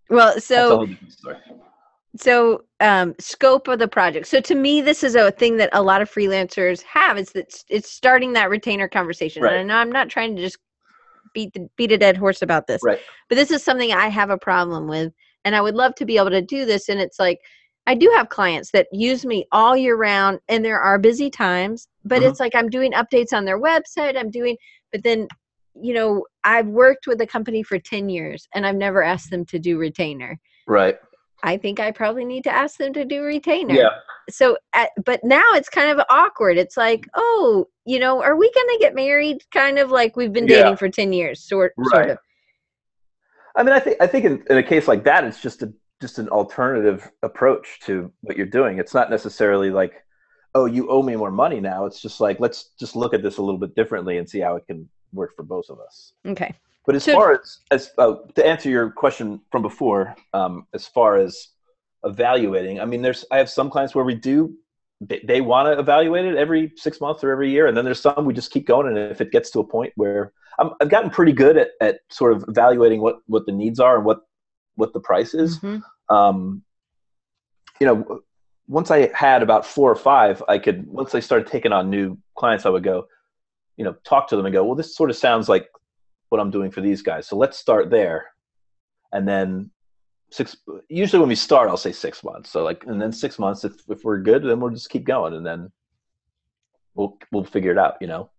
well, 0.10 0.40
so 0.40 0.78
whole 0.78 0.86
different 0.86 1.14
story. 1.14 1.38
So 2.16 2.64
um 2.80 3.16
scope 3.20 3.68
of 3.68 3.80
the 3.80 3.88
project 3.88 4.28
so 4.28 4.40
to 4.40 4.56
me 4.56 4.82
this 4.82 5.04
is 5.04 5.16
a 5.16 5.32
thing 5.32 5.58
that 5.58 5.70
a 5.74 5.82
lot 5.82 6.02
of 6.02 6.10
freelancers 6.12 6.82
have 6.84 7.18
is 7.18 7.32
that 7.32 7.54
it's 7.70 7.90
starting 7.92 8.34
that 8.34 8.50
retainer 8.50 8.88
conversation 8.88 9.42
Right. 9.42 9.54
and 9.54 9.72
i 9.72 9.74
know 9.76 9.80
i'm 9.80 9.92
not 9.92 10.10
trying 10.10 10.36
to 10.36 10.42
just 10.42 10.58
beat 11.34 11.54
the 11.54 11.68
beat 11.76 11.92
a 11.92 11.98
dead 11.98 12.18
horse 12.18 12.42
about 12.42 12.68
this 12.68 12.82
Right. 12.84 13.00
but 13.30 13.36
this 13.36 13.52
is 13.52 13.64
something 13.64 13.92
i 13.92 14.08
have 14.10 14.30
a 14.30 14.38
problem 14.38 14.88
with 14.88 15.12
and 15.46 15.56
i 15.56 15.62
would 15.62 15.76
love 15.76 15.96
to 15.96 16.06
be 16.06 16.18
able 16.18 16.30
to 16.30 16.42
do 16.42 16.66
this 16.66 16.90
and 16.90 17.00
it's 17.00 17.18
like 17.20 17.40
i 17.88 17.96
do 17.96 18.12
have 18.16 18.30
clients 18.30 18.70
that 18.72 18.88
use 18.92 19.26
me 19.26 19.46
all 19.52 19.76
year 19.76 19.96
round 19.98 20.40
and 20.50 20.64
there 20.64 20.80
are 20.80 21.00
busy 21.00 21.30
times 21.32 21.88
but 22.06 22.22
Mhm. 22.22 22.30
it's 22.30 22.40
like 22.40 22.54
i'm 22.54 22.70
doing 22.70 22.92
updates 22.92 23.34
on 23.34 23.46
their 23.46 23.60
website 23.60 24.16
i'm 24.18 24.30
doing 24.30 24.56
but 24.92 25.02
then 25.04 25.28
you 25.82 25.96
know 25.96 26.24
i've 26.44 26.68
worked 26.68 27.08
with 27.08 27.20
a 27.22 27.26
company 27.26 27.64
for 27.64 27.80
10 27.80 28.08
years 28.10 28.48
and 28.54 28.68
i've 28.68 28.76
never 28.76 29.02
asked 29.02 29.32
them 29.32 29.44
to 29.46 29.58
do 29.58 29.80
retainer 29.80 30.40
Right. 30.68 30.98
I 31.44 31.58
think 31.58 31.80
I 31.80 31.92
probably 31.92 32.24
need 32.24 32.46
to 32.46 32.52
ask 32.52 32.78
them 32.78 32.94
to 32.94 33.04
do 33.04 33.22
retainer. 33.22 33.76
Yeah. 33.76 33.90
So, 34.30 34.58
at, 34.74 34.92
but 35.04 35.20
now 35.24 35.44
it's 35.54 35.68
kind 35.68 35.92
of 35.92 36.06
awkward. 36.10 36.58
It's 36.58 36.78
like, 36.78 37.06
oh, 37.14 37.68
you 37.86 38.00
know, 38.00 38.24
are 38.24 38.38
we 38.38 38.50
going 38.52 38.68
to 38.68 38.78
get 38.80 38.96
married? 38.96 39.44
Kind 39.52 39.78
of 39.78 39.92
like 39.92 40.16
we've 40.16 40.32
been 40.32 40.48
Yeah. 40.48 40.64
dating 40.64 40.78
for 40.78 40.88
ten 40.88 41.12
years, 41.12 41.42
sort 41.42 41.74
sort 41.92 42.10
of. 42.12 42.18
I 43.56 43.64
mean, 43.64 43.74
I 43.74 43.80
think 43.80 43.98
I 44.02 44.08
think 44.08 44.26
in, 44.26 44.44
in 44.50 44.58
a 44.58 44.64
case 44.64 44.88
like 44.88 45.04
that, 45.04 45.26
it's 45.26 45.42
just 45.42 45.62
a 45.62 45.74
just 46.02 46.18
an 46.18 46.30
alternative 46.30 47.12
approach 47.22 47.80
to 47.82 48.12
what 48.22 48.38
you're 48.38 48.46
doing. 48.46 48.80
It's 48.80 48.94
not 48.94 49.10
necessarily 49.10 49.70
like, 49.70 49.94
oh, 50.56 50.66
you 50.66 50.90
owe 50.90 51.04
me 51.04 51.16
more 51.16 51.32
money 51.32 51.60
now. 51.60 51.86
It's 51.86 52.02
just 52.02 52.22
like 52.22 52.40
let's 52.40 52.72
just 52.80 52.96
look 52.96 53.14
at 53.14 53.22
this 53.22 53.38
a 53.38 53.42
little 53.42 53.60
bit 53.60 53.76
differently 53.76 54.18
and 54.18 54.30
see 54.30 54.40
how 54.40 54.56
it 54.56 54.66
can 54.66 54.90
work 55.12 55.36
for 55.36 55.44
both 55.44 55.70
of 55.70 55.80
us. 55.80 56.14
Okay. 56.26 56.54
But 56.86 56.96
as 56.96 57.04
So- 57.06 57.14
far 57.14 57.34
as 57.34 57.60
as 57.72 57.92
uh, 57.98 58.16
to 58.36 58.46
answer 58.46 58.70
your 58.70 58.92
question 58.92 59.42
from 59.52 59.62
before, 59.62 60.16
um, 60.34 60.68
as 60.74 60.88
far 60.88 61.16
as 61.18 61.50
evaluating, 62.04 62.80
I 62.82 62.86
mean, 62.86 63.02
there's 63.02 63.24
I 63.32 63.38
have 63.38 63.50
some 63.50 63.70
clients 63.70 63.96
where 63.96 64.06
we 64.06 64.16
do 64.16 64.54
they, 65.02 65.22
they 65.26 65.42
want 65.42 65.68
to 65.68 65.78
evaluate 65.80 66.26
it 66.26 66.36
every 66.38 66.72
six 66.78 67.02
months 67.02 67.24
or 67.24 67.32
every 67.32 67.50
year, 67.52 67.68
and 67.68 67.76
then 67.76 67.84
there's 67.86 68.00
some 68.00 68.26
we 68.26 68.34
just 68.34 68.52
keep 68.52 68.66
going, 68.68 68.88
and 68.88 68.98
if 68.98 69.22
it 69.22 69.32
gets 69.32 69.50
to 69.52 69.60
a 69.60 69.64
point 69.64 69.92
where 69.96 70.32
I'm, 70.60 70.72
I've 70.82 70.90
gotten 70.90 71.10
pretty 71.10 71.32
good 71.34 71.58
at, 71.58 71.70
at 71.82 72.00
sort 72.10 72.34
of 72.34 72.46
evaluating 72.48 73.02
what 73.02 73.18
what 73.28 73.46
the 73.46 73.52
needs 73.52 73.80
are 73.80 73.98
and 73.98 74.06
what 74.06 74.22
what 74.76 74.94
the 74.94 75.00
price 75.00 75.34
is. 75.34 75.60
Mhm. 75.60 75.82
Um, 76.10 76.64
you 77.80 77.88
know, 77.88 78.22
once 78.68 78.92
I 78.92 79.12
had 79.14 79.42
about 79.44 79.66
four 79.66 79.92
or 79.92 79.96
five, 79.96 80.44
I 80.48 80.58
could 80.58 80.86
once 80.88 81.16
I 81.16 81.20
started 81.22 81.48
taking 81.48 81.72
on 81.74 81.90
new 81.90 82.18
clients, 82.36 82.66
I 82.66 82.70
would 82.70 82.84
go, 82.84 83.08
you 83.78 83.84
know, 83.84 83.94
talk 84.04 84.28
to 84.30 84.36
them 84.36 84.46
and 84.46 84.54
go, 84.54 84.64
well, 84.64 84.76
this 84.76 84.96
sort 84.96 85.10
of 85.10 85.16
sounds 85.16 85.50
like 85.50 85.68
what 86.34 86.42
I'm 86.42 86.52
doing 86.52 86.72
for 86.72 86.82
these 86.82 87.04
guys. 87.04 87.28
So 87.28 87.38
let's 87.38 87.60
start 87.60 87.92
there. 87.92 88.26
And 89.12 89.28
then 89.28 89.70
six, 90.32 90.58
usually 90.90 91.20
when 91.20 91.30
we 91.30 91.36
start, 91.36 91.70
I'll 91.70 91.78
say 91.78 91.92
six 91.92 92.24
months. 92.24 92.50
So 92.50 92.64
like, 92.64 92.84
and 92.88 93.00
then 93.00 93.12
six 93.12 93.38
months, 93.38 93.64
if, 93.64 93.74
if 93.88 94.04
we're 94.04 94.18
good, 94.18 94.44
then 94.44 94.60
we'll 94.60 94.72
just 94.72 94.90
keep 94.90 95.06
going 95.06 95.36
and 95.36 95.46
then 95.46 95.72
we'll, 96.96 97.20
we'll 97.32 97.46
figure 97.46 97.72
it 97.72 97.78
out, 97.78 97.98
you 98.02 98.08
know? 98.08 98.32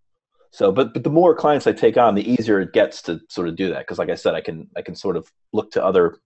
So, 0.51 0.73
but, 0.73 0.93
but 0.93 1.05
the 1.05 1.09
more 1.09 1.33
clients 1.33 1.67
I 1.67 1.71
take 1.71 1.95
on, 1.95 2.15
the 2.15 2.29
easier 2.29 2.59
it 2.59 2.73
gets 2.73 3.01
to 3.03 3.21
sort 3.29 3.47
of 3.47 3.55
do 3.55 3.69
that. 3.69 3.87
Cause 3.87 3.97
like 3.97 4.09
I 4.09 4.15
said, 4.15 4.35
I 4.35 4.41
can, 4.41 4.67
I 4.75 4.81
can 4.81 4.93
sort 4.93 5.15
of 5.15 5.31
look 5.53 5.71
to 5.71 5.83
other 5.83 6.17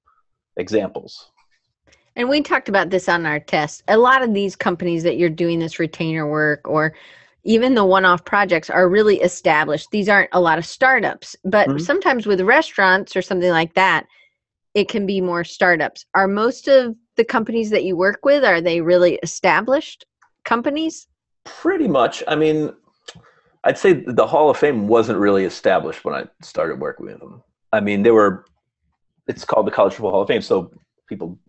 examples. 0.57 1.31
And 2.15 2.27
we 2.27 2.41
talked 2.41 2.67
about 2.67 2.89
this 2.89 3.07
on 3.07 3.27
our 3.27 3.39
test. 3.39 3.83
A 3.87 3.97
lot 3.97 4.23
of 4.23 4.33
these 4.33 4.55
companies 4.55 5.03
that 5.03 5.17
you're 5.17 5.29
doing 5.29 5.59
this 5.59 5.77
retainer 5.77 6.27
work 6.27 6.67
or 6.67 6.95
even 7.43 7.73
the 7.73 7.85
one-off 7.85 8.25
projects 8.25 8.69
are 8.69 8.89
really 8.89 9.21
established. 9.21 9.91
These 9.91 10.09
aren't 10.09 10.29
a 10.33 10.41
lot 10.41 10.57
of 10.57 10.65
startups, 10.65 11.35
but 11.43 11.67
Mhm. 11.69 11.81
sometimes 11.81 12.25
with 12.25 12.41
restaurants 12.41 13.15
or 13.15 13.21
something 13.21 13.51
like 13.51 13.73
that, 13.75 14.07
it 14.73 14.89
can 14.89 15.05
be 15.05 15.21
more 15.21 15.43
startups. 15.43 16.05
Are 16.13 16.27
most 16.27 16.67
of 16.67 16.95
the 17.15 17.23
companies 17.23 17.69
that 17.69 17.83
you 17.83 17.95
work 17.97 18.23
with 18.23 18.43
are 18.43 18.61
they 18.61 18.81
really 18.81 19.15
established 19.23 20.05
companies? 20.43 21.07
Pretty 21.43 21.87
much. 21.87 22.23
I 22.27 22.35
mean, 22.35 22.73
I'd 23.63 23.77
say 23.77 23.93
the 23.93 24.27
Hall 24.27 24.49
of 24.49 24.57
Fame 24.57 24.87
wasn't 24.87 25.19
really 25.19 25.45
established 25.45 26.05
when 26.05 26.15
I 26.15 26.25
started 26.41 26.79
working 26.79 27.07
with 27.07 27.19
them. 27.19 27.43
I 27.73 27.79
mean, 27.79 28.03
they 28.03 28.11
were. 28.11 28.45
It's 29.27 29.45
called 29.45 29.67
the 29.67 29.71
College 29.71 29.93
Football 29.93 30.11
Hall 30.11 30.21
of 30.21 30.27
Fame, 30.27 30.41
so 30.41 30.71
people 31.07 31.39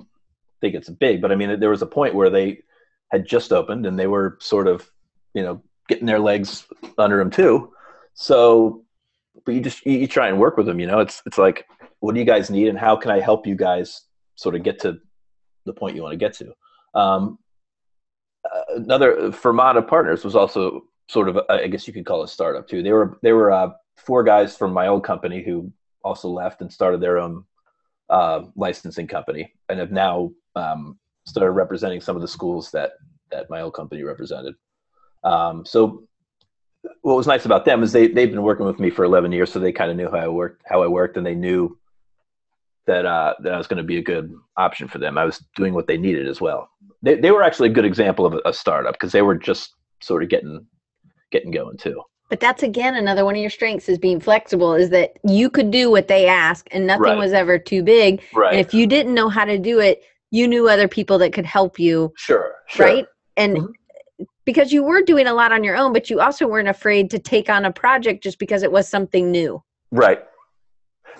think 0.60 0.74
it's 0.74 0.88
big. 0.88 1.22
But 1.22 1.32
I 1.32 1.34
mean, 1.34 1.60
there 1.60 1.70
was 1.70 1.82
a 1.82 1.86
point 1.86 2.14
where 2.14 2.30
they 2.30 2.62
had 3.10 3.26
just 3.26 3.52
opened 3.52 3.86
and 3.86 3.98
they 3.98 4.06
were 4.06 4.38
sort 4.40 4.68
of, 4.68 4.90
you 5.34 5.42
know, 5.42 5.62
getting 5.88 6.06
their 6.06 6.18
legs 6.18 6.66
under 6.98 7.18
them 7.18 7.30
too. 7.30 7.72
So, 8.14 8.84
but 9.44 9.54
you 9.54 9.60
just 9.60 9.84
you, 9.86 9.98
you 9.98 10.06
try 10.06 10.28
and 10.28 10.38
work 10.38 10.56
with 10.56 10.66
them. 10.66 10.80
You 10.80 10.86
know, 10.86 11.00
it's 11.00 11.22
it's 11.26 11.38
like, 11.38 11.66
what 12.00 12.14
do 12.14 12.20
you 12.20 12.26
guys 12.26 12.50
need, 12.50 12.68
and 12.68 12.78
how 12.78 12.96
can 12.96 13.10
I 13.10 13.20
help 13.20 13.46
you 13.46 13.54
guys 13.54 14.02
sort 14.34 14.54
of 14.54 14.62
get 14.62 14.80
to 14.80 14.98
the 15.66 15.72
point 15.72 15.96
you 15.96 16.02
want 16.02 16.12
to 16.12 16.16
get 16.18 16.34
to? 16.34 16.52
Um, 16.98 17.38
uh, 18.44 18.76
another 18.76 19.30
Fermata 19.30 19.86
Partners 19.86 20.24
was 20.24 20.34
also 20.34 20.82
sort 21.08 21.28
of, 21.28 21.38
I 21.48 21.66
guess 21.66 21.86
you 21.86 21.92
could 21.92 22.06
call 22.06 22.22
it 22.22 22.24
a 22.24 22.28
startup 22.28 22.68
too. 22.68 22.82
They 22.82 22.92
were 22.92 23.18
they 23.22 23.32
were 23.32 23.50
uh, 23.50 23.70
four 23.96 24.22
guys 24.22 24.56
from 24.56 24.72
my 24.72 24.86
old 24.86 25.04
company 25.04 25.42
who 25.42 25.72
also 26.02 26.28
left 26.28 26.62
and 26.62 26.72
started 26.72 27.00
their 27.00 27.18
own 27.18 27.44
uh, 28.08 28.44
licensing 28.56 29.06
company 29.06 29.52
and 29.68 29.78
have 29.78 29.92
now 29.92 30.32
um, 30.56 30.98
started 31.26 31.52
representing 31.52 32.00
some 32.00 32.16
of 32.16 32.22
the 32.22 32.28
schools 32.28 32.70
that 32.70 32.92
that 33.30 33.50
my 33.50 33.60
old 33.60 33.74
company 33.74 34.02
represented. 34.02 34.54
Um, 35.22 35.64
so 35.64 36.04
what 37.02 37.16
was 37.16 37.26
nice 37.26 37.44
about 37.44 37.64
them 37.64 37.82
is 37.82 37.92
they 37.92 38.08
they've 38.08 38.30
been 38.30 38.42
working 38.42 38.66
with 38.66 38.78
me 38.80 38.90
for 38.90 39.04
11 39.04 39.32
years, 39.32 39.52
so 39.52 39.58
they 39.58 39.72
kind 39.72 39.90
of 39.90 39.96
knew 39.96 40.10
how 40.10 40.18
I 40.18 40.28
worked, 40.28 40.62
how 40.66 40.82
I 40.82 40.86
worked, 40.86 41.16
and 41.16 41.26
they 41.26 41.34
knew 41.34 41.78
that 42.86 43.04
uh, 43.06 43.34
that 43.42 43.52
I 43.52 43.58
was 43.58 43.66
going 43.66 43.78
to 43.78 43.82
be 43.84 43.98
a 43.98 44.02
good 44.02 44.32
option 44.56 44.88
for 44.88 44.98
them. 44.98 45.18
I 45.18 45.24
was 45.24 45.44
doing 45.56 45.74
what 45.74 45.86
they 45.86 45.98
needed 45.98 46.26
as 46.26 46.40
well. 46.40 46.70
They 47.02 47.16
they 47.16 47.30
were 47.30 47.42
actually 47.42 47.68
a 47.68 47.72
good 47.72 47.84
example 47.84 48.24
of 48.26 48.34
a, 48.34 48.40
a 48.46 48.52
startup 48.52 48.94
because 48.94 49.12
they 49.12 49.22
were 49.22 49.36
just 49.36 49.74
sort 50.00 50.22
of 50.22 50.28
getting 50.28 50.66
getting 51.30 51.50
going 51.50 51.76
too. 51.76 52.02
But 52.30 52.40
that's 52.40 52.62
again 52.62 52.94
another 52.94 53.24
one 53.24 53.34
of 53.34 53.40
your 53.40 53.50
strengths 53.50 53.88
is 53.88 53.98
being 53.98 54.20
flexible 54.20 54.74
is 54.74 54.90
that 54.90 55.14
you 55.24 55.50
could 55.50 55.70
do 55.70 55.90
what 55.90 56.08
they 56.08 56.26
ask 56.28 56.66
and 56.70 56.86
nothing 56.86 57.02
Right. 57.02 57.18
was 57.18 57.32
ever 57.32 57.58
too 57.58 57.82
big. 57.82 58.22
Right. 58.32 58.52
And 58.52 58.60
if 58.60 58.72
you 58.72 58.86
didn't 58.86 59.14
know 59.14 59.28
how 59.28 59.44
to 59.44 59.58
do 59.58 59.80
it, 59.80 60.02
you 60.30 60.46
knew 60.46 60.68
other 60.68 60.86
people 60.86 61.18
that 61.18 61.32
could 61.32 61.44
help 61.44 61.78
you, 61.80 62.12
sure. 62.16 62.54
Sure. 62.68 62.86
right? 62.86 63.06
And 63.36 63.56
Mhm. 63.56 63.72
Because 64.44 64.72
you 64.72 64.82
were 64.82 65.02
doing 65.02 65.26
a 65.26 65.34
lot 65.34 65.52
on 65.52 65.64
your 65.64 65.76
own, 65.76 65.92
but 65.92 66.10
you 66.10 66.20
also 66.20 66.46
weren't 66.46 66.68
afraid 66.68 67.10
to 67.10 67.18
take 67.18 67.48
on 67.48 67.64
a 67.64 67.72
project 67.72 68.22
just 68.22 68.38
because 68.38 68.62
it 68.62 68.72
was 68.72 68.88
something 68.88 69.30
new. 69.30 69.62
Right. 69.90 70.22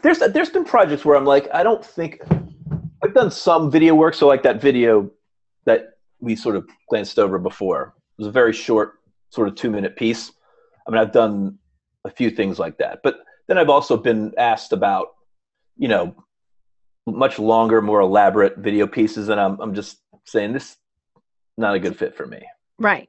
There's 0.03 0.19
there's 0.19 0.51
been 0.51 0.65
projects 0.65 1.05
where 1.05 1.17
I'm 1.17 1.25
like, 1.25 1.49
I 1.53 1.63
don't 1.63 1.85
think 1.85 2.21
I've 3.03 3.15
done 3.15 3.31
some 3.31 3.71
video 3.71 3.95
work. 3.95 4.15
So 4.15 4.27
like 4.27 4.43
that 4.45 4.61
video 4.61 5.11
that 5.67 5.99
we 6.21 6.37
sort 6.37 6.57
of 6.57 6.69
glanced 6.89 7.19
over 7.19 7.39
before 7.39 7.95
it 8.19 8.23
was 8.23 8.29
a 8.29 8.33
very 8.33 8.53
short, 8.53 9.01
sort 9.31 9.49
of 9.49 9.55
two 9.55 9.71
minute 9.71 9.97
piece. 9.97 10.33
I 10.87 10.91
mean, 10.91 11.01
I've 11.01 11.13
done 11.13 11.59
a 12.05 12.11
few 12.11 12.31
things 12.31 12.59
like 12.59 12.79
that, 12.79 13.01
but 13.03 13.19
then 13.47 13.59
I've 13.59 13.69
also 13.69 13.97
been 13.97 14.33
asked 14.39 14.73
about, 14.73 15.09
you 15.77 15.89
know, 15.89 16.15
much 17.07 17.39
longer, 17.39 17.83
more 17.83 18.01
elaborate 18.01 18.57
video 18.59 18.87
pieces, 18.87 19.29
and 19.29 19.41
I'm 19.41 19.61
I'm 19.61 19.75
just 19.75 19.99
saying 20.25 20.53
this 20.53 20.77
not 21.59 21.75
a 21.75 21.79
good 21.79 21.99
fit 21.99 22.15
for 22.15 22.27
me 22.27 22.41
Right. 22.81 23.09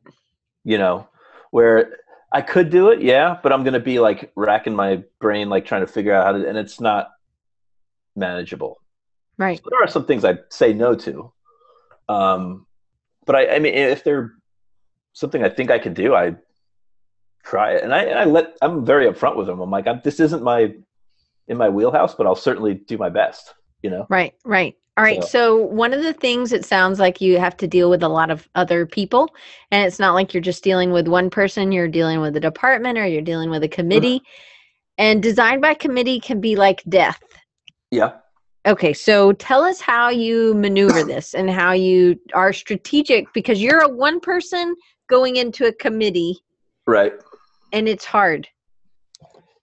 you 0.63 0.77
know, 0.77 1.07
where 1.49 1.97
I 2.31 2.41
could 2.41 2.69
do 2.69 2.89
it, 2.89 3.01
yeah, 3.01 3.37
but 3.41 3.51
I'm 3.51 3.63
gonna 3.63 3.79
be 3.79 3.99
like 3.99 4.31
racking 4.35 4.75
my 4.75 5.03
brain, 5.19 5.49
like 5.49 5.65
trying 5.65 5.81
to 5.81 5.87
figure 5.87 6.13
out 6.13 6.25
how 6.25 6.31
to, 6.33 6.47
and 6.47 6.57
it's 6.57 6.79
not 6.79 7.09
manageable. 8.15 8.79
Right. 9.37 9.57
So 9.57 9.69
there 9.69 9.81
are 9.81 9.87
some 9.87 10.05
things 10.05 10.23
I 10.23 10.39
say 10.49 10.73
no 10.73 10.93
to, 10.95 11.33
um, 12.09 12.67
but 13.25 13.35
I, 13.35 13.55
I 13.55 13.59
mean, 13.59 13.73
if 13.73 14.03
they're 14.03 14.33
something 15.13 15.43
I 15.43 15.49
think 15.49 15.71
I 15.71 15.79
can 15.79 15.93
do, 15.93 16.13
I 16.13 16.35
try 17.43 17.73
it, 17.73 17.83
and 17.83 17.93
I, 17.93 18.03
and 18.03 18.19
I 18.19 18.25
let 18.25 18.57
I'm 18.61 18.85
very 18.85 19.07
upfront 19.07 19.37
with 19.37 19.47
them. 19.47 19.59
I'm 19.61 19.71
like, 19.71 19.87
I'm, 19.87 20.01
this 20.03 20.19
isn't 20.19 20.43
my 20.43 20.73
in 21.47 21.57
my 21.57 21.69
wheelhouse, 21.69 22.13
but 22.13 22.27
I'll 22.27 22.35
certainly 22.35 22.75
do 22.75 22.97
my 22.97 23.09
best. 23.09 23.53
You 23.81 23.89
know, 23.89 24.05
Right, 24.09 24.35
right. 24.45 24.75
All 25.01 25.05
right. 25.07 25.23
So- 25.23 25.29
So, 25.29 25.57
one 25.57 25.93
of 25.93 26.03
the 26.03 26.13
things 26.13 26.53
it 26.53 26.63
sounds 26.63 26.99
like 26.99 27.19
you 27.21 27.39
have 27.39 27.57
to 27.57 27.67
deal 27.67 27.89
with 27.89 28.03
a 28.03 28.07
lot 28.07 28.29
of 28.29 28.47
other 28.53 28.85
people, 28.85 29.33
and 29.71 29.83
it's 29.85 29.97
not 29.97 30.13
like 30.13 30.31
you're 30.33 30.41
just 30.41 30.63
dealing 30.63 30.91
with 30.91 31.07
one 31.07 31.31
person, 31.31 31.71
you're 31.71 31.87
dealing 31.87 32.21
with 32.21 32.35
a 32.35 32.39
department 32.39 32.99
or 32.99 33.07
you're 33.07 33.23
dealing 33.23 33.49
with 33.49 33.63
a 33.63 33.67
mm-hmm. 33.67 33.73
committee. 33.73 34.21
And 34.99 35.23
design 35.23 35.59
by 35.59 35.73
committee 35.73 36.19
can 36.19 36.39
be 36.39 36.55
like 36.55 36.83
death. 36.87 37.21
yeah. 37.89 38.11
Okay, 38.67 38.93
so 38.93 39.31
tell 39.33 39.63
us 39.63 39.81
how 39.81 40.09
you 40.09 40.53
maneuver 40.53 41.03
this 41.03 41.33
and 41.33 41.49
how 41.49 41.71
you 41.71 42.19
are 42.35 42.53
strategic 42.53 43.25
because 43.33 43.59
you're 43.59 43.81
a 43.81 43.89
one 43.89 44.19
person 44.19 44.75
going 45.09 45.37
into 45.37 45.65
a 45.65 45.73
committee 45.73 46.37
Right. 46.85 47.13
and 47.73 47.89
it's 47.89 48.05
hard. 48.05 48.47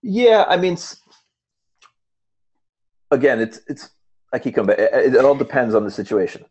Yeah, 0.02 0.46
I 0.48 0.56
mean, 0.56 0.76
again, 3.12 3.40
it's 3.40 3.60
it's. 3.68 3.90
I 4.32 4.38
keep 4.38 4.54
coming 4.54 4.68
back. 4.68 4.78
It, 4.78 5.14
it 5.14 5.24
all 5.24 5.34
depends 5.34 5.74
on 5.74 5.84
the 5.84 5.90
situation. 5.90 6.44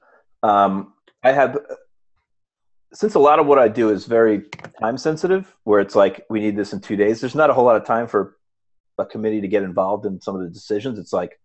Um, 0.44 0.94
I 1.24 1.32
have 1.32 1.58
since 2.94 3.16
a 3.16 3.20
lot 3.20 3.40
of 3.40 3.48
what 3.48 3.60
I 3.60 3.68
do 3.68 3.90
is 3.90 4.06
very 4.06 4.44
time 4.80 4.98
sensitive, 4.98 5.56
where 5.64 5.80
it's 5.80 5.96
like 5.96 6.26
we 6.30 6.40
need 6.40 6.56
this 6.56 6.74
in 6.74 6.80
two 6.80 6.96
days. 6.96 7.20
There's 7.20 7.36
not 7.36 7.50
a 7.50 7.54
whole 7.54 7.66
lot 7.66 7.76
of 7.76 7.86
time 7.86 8.08
for 8.08 8.38
a 8.98 9.06
committee 9.06 9.42
to 9.42 9.48
get 9.48 9.64
involved 9.64 10.06
in 10.06 10.22
some 10.22 10.36
of 10.36 10.42
the 10.42 10.50
decisions. 10.50 10.98
It's 10.98 11.14
like, 11.14 11.40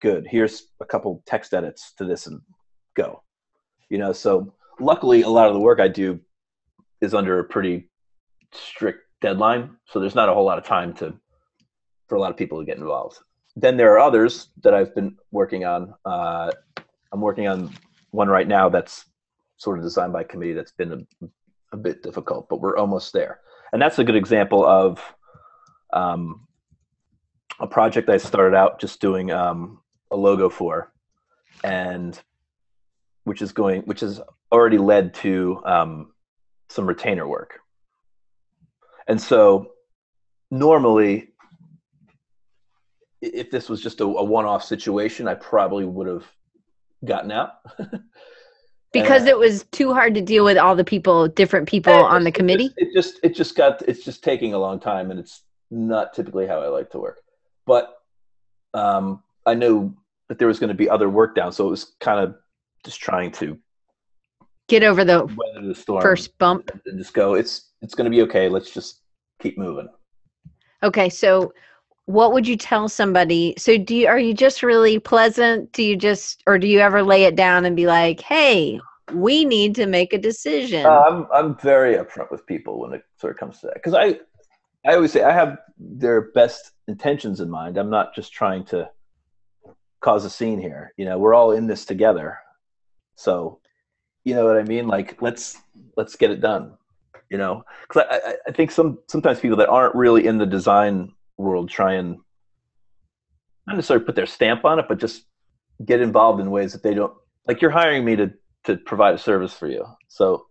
good. 0.00 0.26
Here's 0.30 0.68
a 0.80 0.84
couple 0.84 1.22
text 1.26 1.54
edits 1.54 1.92
to 1.98 2.04
this 2.04 2.26
and 2.26 2.40
go. 2.94 3.22
You 3.88 3.98
know, 3.98 4.12
so 4.12 4.54
luckily, 4.78 5.22
a 5.22 5.28
lot 5.28 5.48
of 5.48 5.54
the 5.54 5.60
work 5.60 5.80
I 5.80 5.88
do 5.88 6.20
is 7.00 7.14
under 7.14 7.38
a 7.38 7.44
pretty 7.44 7.90
strict 8.52 9.00
deadline, 9.20 9.76
so 9.86 10.00
there's 10.00 10.14
not 10.14 10.28
a 10.28 10.34
whole 10.34 10.44
lot 10.44 10.58
of 10.58 10.64
time 10.64 10.94
to 10.94 11.14
for 12.08 12.16
a 12.16 12.20
lot 12.20 12.30
of 12.30 12.36
people 12.36 12.58
to 12.58 12.66
get 12.66 12.76
involved. 12.76 13.18
Then 13.56 13.76
there 13.76 13.92
are 13.94 14.00
others 14.00 14.48
that 14.62 14.74
I've 14.74 14.94
been 14.94 15.16
working 15.30 15.64
on. 15.64 15.94
Uh, 16.04 16.50
I'm 17.12 17.20
working 17.20 17.46
on 17.46 17.72
one 18.10 18.28
right 18.28 18.48
now 18.48 18.68
that's 18.68 19.04
sort 19.56 19.78
of 19.78 19.84
designed 19.84 20.12
by 20.12 20.24
committee 20.24 20.52
that's 20.52 20.72
been 20.72 21.06
a, 21.22 21.26
a 21.72 21.76
bit 21.76 22.02
difficult, 22.02 22.48
but 22.48 22.60
we're 22.60 22.76
almost 22.76 23.12
there. 23.12 23.40
And 23.72 23.80
that's 23.80 23.98
a 23.98 24.04
good 24.04 24.16
example 24.16 24.64
of 24.64 25.00
um, 25.92 26.46
a 27.60 27.66
project 27.66 28.08
I 28.08 28.16
started 28.16 28.56
out 28.56 28.80
just 28.80 29.00
doing 29.00 29.30
um, 29.30 29.80
a 30.10 30.16
logo 30.16 30.48
for, 30.48 30.92
and 31.62 32.20
which 33.24 33.40
is 33.40 33.52
going, 33.52 33.82
which 33.82 34.00
has 34.00 34.20
already 34.52 34.78
led 34.78 35.14
to 35.14 35.62
um, 35.64 36.12
some 36.68 36.86
retainer 36.86 37.26
work. 37.26 37.60
And 39.06 39.20
so 39.20 39.72
normally 40.50 41.33
if 43.32 43.50
this 43.50 43.68
was 43.68 43.80
just 43.80 44.00
a, 44.00 44.04
a 44.04 44.24
one-off 44.24 44.64
situation, 44.64 45.28
I 45.28 45.34
probably 45.34 45.84
would 45.84 46.06
have 46.06 46.24
gotten 47.04 47.32
out. 47.32 47.52
Because 48.92 49.24
Uh, 49.26 49.30
it 49.30 49.38
was 49.38 49.64
too 49.72 49.92
hard 49.92 50.14
to 50.14 50.22
deal 50.22 50.44
with 50.44 50.56
all 50.56 50.76
the 50.76 50.84
people, 50.84 51.26
different 51.26 51.68
people 51.68 51.92
on 51.92 52.22
the 52.22 52.30
committee. 52.30 52.70
It 52.76 52.94
just, 52.94 53.16
it 53.16 53.24
just 53.24 53.24
it 53.24 53.34
just 53.34 53.56
got 53.56 53.82
it's 53.88 54.04
just 54.04 54.22
taking 54.22 54.54
a 54.54 54.58
long 54.58 54.78
time, 54.78 55.10
and 55.10 55.18
it's 55.18 55.42
not 55.72 56.14
typically 56.14 56.46
how 56.46 56.60
I 56.60 56.68
like 56.68 56.90
to 56.90 57.00
work. 57.00 57.18
But 57.66 57.92
um, 58.72 59.24
I 59.46 59.54
knew 59.54 59.96
that 60.28 60.38
there 60.38 60.46
was 60.46 60.60
going 60.60 60.68
to 60.68 60.76
be 60.76 60.88
other 60.88 61.10
work 61.10 61.34
down, 61.34 61.50
so 61.50 61.66
it 61.66 61.70
was 61.70 61.96
kind 61.98 62.20
of 62.20 62.36
just 62.84 63.00
trying 63.00 63.32
to 63.32 63.58
Get 64.68 64.84
over 64.84 65.04
the 65.04 65.24
weather 65.24 65.66
the 65.66 65.74
storm 65.74 66.00
first 66.00 66.38
bump. 66.38 66.70
and 66.86 66.96
just 66.96 67.14
go. 67.14 67.34
It's 67.34 67.72
it's 67.82 67.96
going 67.96 68.04
to 68.04 68.16
be 68.16 68.22
okay. 68.22 68.48
Let's 68.48 68.70
just 68.70 69.00
keep 69.40 69.58
moving. 69.58 69.88
Okay, 70.84 71.08
so 71.08 71.52
what 72.06 72.32
would 72.32 72.46
you 72.46 72.56
tell 72.56 72.88
somebody? 72.88 73.54
So 73.56 73.78
do 73.78 73.96
you 73.96 74.06
are 74.06 74.18
you 74.18 74.34
just 74.34 74.62
really 74.62 74.98
pleasant? 74.98 75.72
Do 75.72 75.82
you 75.82 75.96
just 75.96 76.42
or 76.46 76.58
do 76.58 76.66
you 76.66 76.80
ever 76.80 77.02
lay 77.02 77.24
it 77.24 77.36
down 77.36 77.64
and 77.64 77.74
be 77.74 77.86
like, 77.86 78.20
"Hey, 78.20 78.80
we 79.12 79.44
need 79.44 79.74
to 79.76 79.86
make 79.86 80.12
a 80.12 80.18
decision." 80.18 80.84
Uh, 80.84 81.00
I'm 81.08 81.26
I'm 81.32 81.56
very 81.56 81.94
upfront 81.94 82.30
with 82.30 82.46
people 82.46 82.80
when 82.80 82.92
it 82.92 83.02
sort 83.18 83.32
of 83.32 83.38
comes 83.38 83.60
to 83.60 83.68
that 83.68 83.74
because 83.74 83.94
I 83.94 84.18
I 84.86 84.94
always 84.94 85.12
say 85.12 85.22
I 85.22 85.32
have 85.32 85.58
their 85.78 86.32
best 86.32 86.72
intentions 86.88 87.40
in 87.40 87.48
mind. 87.50 87.78
I'm 87.78 87.90
not 87.90 88.14
just 88.14 88.32
trying 88.32 88.64
to 88.66 88.90
cause 90.00 90.26
a 90.26 90.30
scene 90.30 90.60
here. 90.60 90.92
You 90.98 91.06
know, 91.06 91.18
we're 91.18 91.34
all 91.34 91.52
in 91.52 91.66
this 91.66 91.86
together. 91.86 92.38
So, 93.16 93.60
you 94.24 94.34
know 94.34 94.44
what 94.44 94.58
I 94.58 94.62
mean? 94.64 94.88
Like, 94.88 95.22
let's 95.22 95.56
let's 95.96 96.16
get 96.16 96.30
it 96.30 96.42
done. 96.42 96.74
You 97.30 97.38
know, 97.38 97.64
because 97.88 98.04
I, 98.10 98.16
I 98.16 98.34
I 98.48 98.52
think 98.52 98.70
some 98.70 98.98
sometimes 99.08 99.40
people 99.40 99.56
that 99.56 99.70
aren't 99.70 99.94
really 99.94 100.26
in 100.26 100.36
the 100.36 100.44
design 100.44 101.14
world 101.36 101.68
try 101.68 101.94
and 101.94 102.18
not 103.66 103.76
necessarily 103.76 104.04
put 104.04 104.14
their 104.14 104.26
stamp 104.26 104.64
on 104.64 104.78
it, 104.78 104.86
but 104.88 104.98
just 104.98 105.24
get 105.84 106.00
involved 106.00 106.40
in 106.40 106.50
ways 106.50 106.72
that 106.72 106.82
they 106.82 106.94
don't 106.94 107.12
like. 107.46 107.60
You're 107.60 107.70
hiring 107.70 108.04
me 108.04 108.16
to 108.16 108.32
to 108.64 108.76
provide 108.76 109.14
a 109.14 109.18
service 109.18 109.52
for 109.52 109.66
you, 109.66 109.84
so 110.08 110.46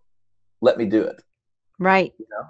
let 0.61 0.77
me 0.77 0.85
do 0.85 1.01
it. 1.01 1.21
Right. 1.79 2.13
You 2.17 2.25
know, 2.31 2.47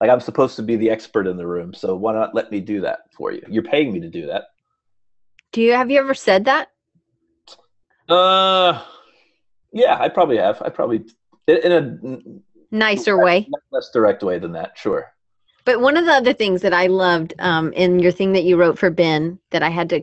like 0.00 0.10
I'm 0.10 0.20
supposed 0.20 0.56
to 0.56 0.62
be 0.62 0.76
the 0.76 0.90
expert 0.90 1.26
in 1.26 1.36
the 1.36 1.46
room, 1.46 1.74
so 1.74 1.94
why 1.94 2.12
not 2.12 2.34
let 2.34 2.50
me 2.50 2.60
do 2.60 2.80
that 2.82 3.00
for 3.16 3.32
you? 3.32 3.42
You're 3.48 3.62
paying 3.62 3.92
me 3.92 4.00
to 4.00 4.10
do 4.10 4.26
that. 4.26 4.44
Do 5.52 5.62
you 5.62 5.72
have 5.72 5.90
you 5.90 5.98
ever 5.98 6.14
said 6.14 6.44
that? 6.46 6.68
Uh, 8.08 8.82
yeah, 9.72 9.98
I 9.98 10.08
probably 10.08 10.38
have. 10.38 10.62
I 10.62 10.68
probably 10.68 11.04
in, 11.48 11.56
in 11.56 11.72
a 11.72 12.76
nicer 12.76 13.16
way, 13.18 13.48
less 13.72 13.90
direct 13.92 14.22
way 14.22 14.38
than 14.38 14.52
that. 14.52 14.78
Sure. 14.78 15.06
But 15.66 15.80
one 15.80 15.96
of 15.96 16.06
the 16.06 16.12
other 16.12 16.32
things 16.32 16.62
that 16.62 16.72
I 16.72 16.86
loved 16.86 17.34
um, 17.40 17.72
in 17.72 17.98
your 17.98 18.12
thing 18.12 18.32
that 18.32 18.44
you 18.44 18.56
wrote 18.56 18.78
for 18.78 18.88
Ben 18.88 19.38
that 19.50 19.64
I 19.64 19.68
had 19.68 19.90
to 19.90 20.02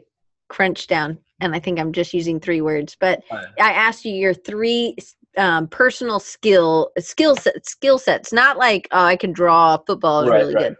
crunch 0.49 0.87
down, 0.87 1.17
and 1.39 1.55
I 1.55 1.59
think 1.59 1.79
I'm 1.79 1.93
just 1.93 2.13
using 2.13 2.39
three 2.39 2.61
words, 2.61 2.95
but 2.99 3.23
Right. 3.31 3.45
I 3.59 3.71
asked 3.71 4.05
you 4.05 4.13
your 4.13 4.33
three 4.33 4.95
um, 5.37 5.67
personal 5.67 6.19
skill 6.19 6.91
skill 6.99 7.35
set 7.35 7.65
skill 7.65 7.97
sets, 7.97 8.31
not 8.33 8.57
like 8.57 8.87
oh 8.91 9.05
I 9.05 9.15
can 9.15 9.31
draw 9.31 9.77
football 9.87 10.21
is 10.21 10.29
Right, 10.29 10.41
really 10.41 10.53
right. 10.53 10.63
good. 10.65 10.75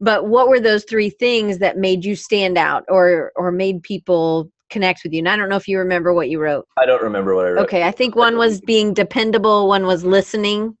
But 0.00 0.26
what 0.26 0.48
were 0.48 0.60
those 0.60 0.84
three 0.84 1.10
things 1.10 1.58
that 1.58 1.78
made 1.78 2.04
you 2.04 2.16
stand 2.16 2.58
out 2.58 2.84
or 2.88 3.32
or 3.36 3.50
made 3.52 3.82
people 3.82 4.50
connect 4.70 5.02
with 5.04 5.12
you? 5.12 5.20
And 5.20 5.28
I 5.28 5.36
don't 5.36 5.48
know 5.48 5.56
if 5.56 5.68
you 5.68 5.78
remember 5.78 6.12
what 6.12 6.28
you 6.28 6.40
wrote. 6.40 6.66
I 6.76 6.84
don't 6.84 7.02
remember 7.02 7.34
what 7.34 7.46
I 7.46 7.50
wrote. 7.50 7.64
Okay, 7.64 7.84
I 7.84 7.90
think 7.90 8.16
one 8.16 8.36
was 8.36 8.60
being 8.60 8.92
dependable, 8.92 9.68
one 9.68 9.86
was 9.86 10.04
listening, 10.04 10.76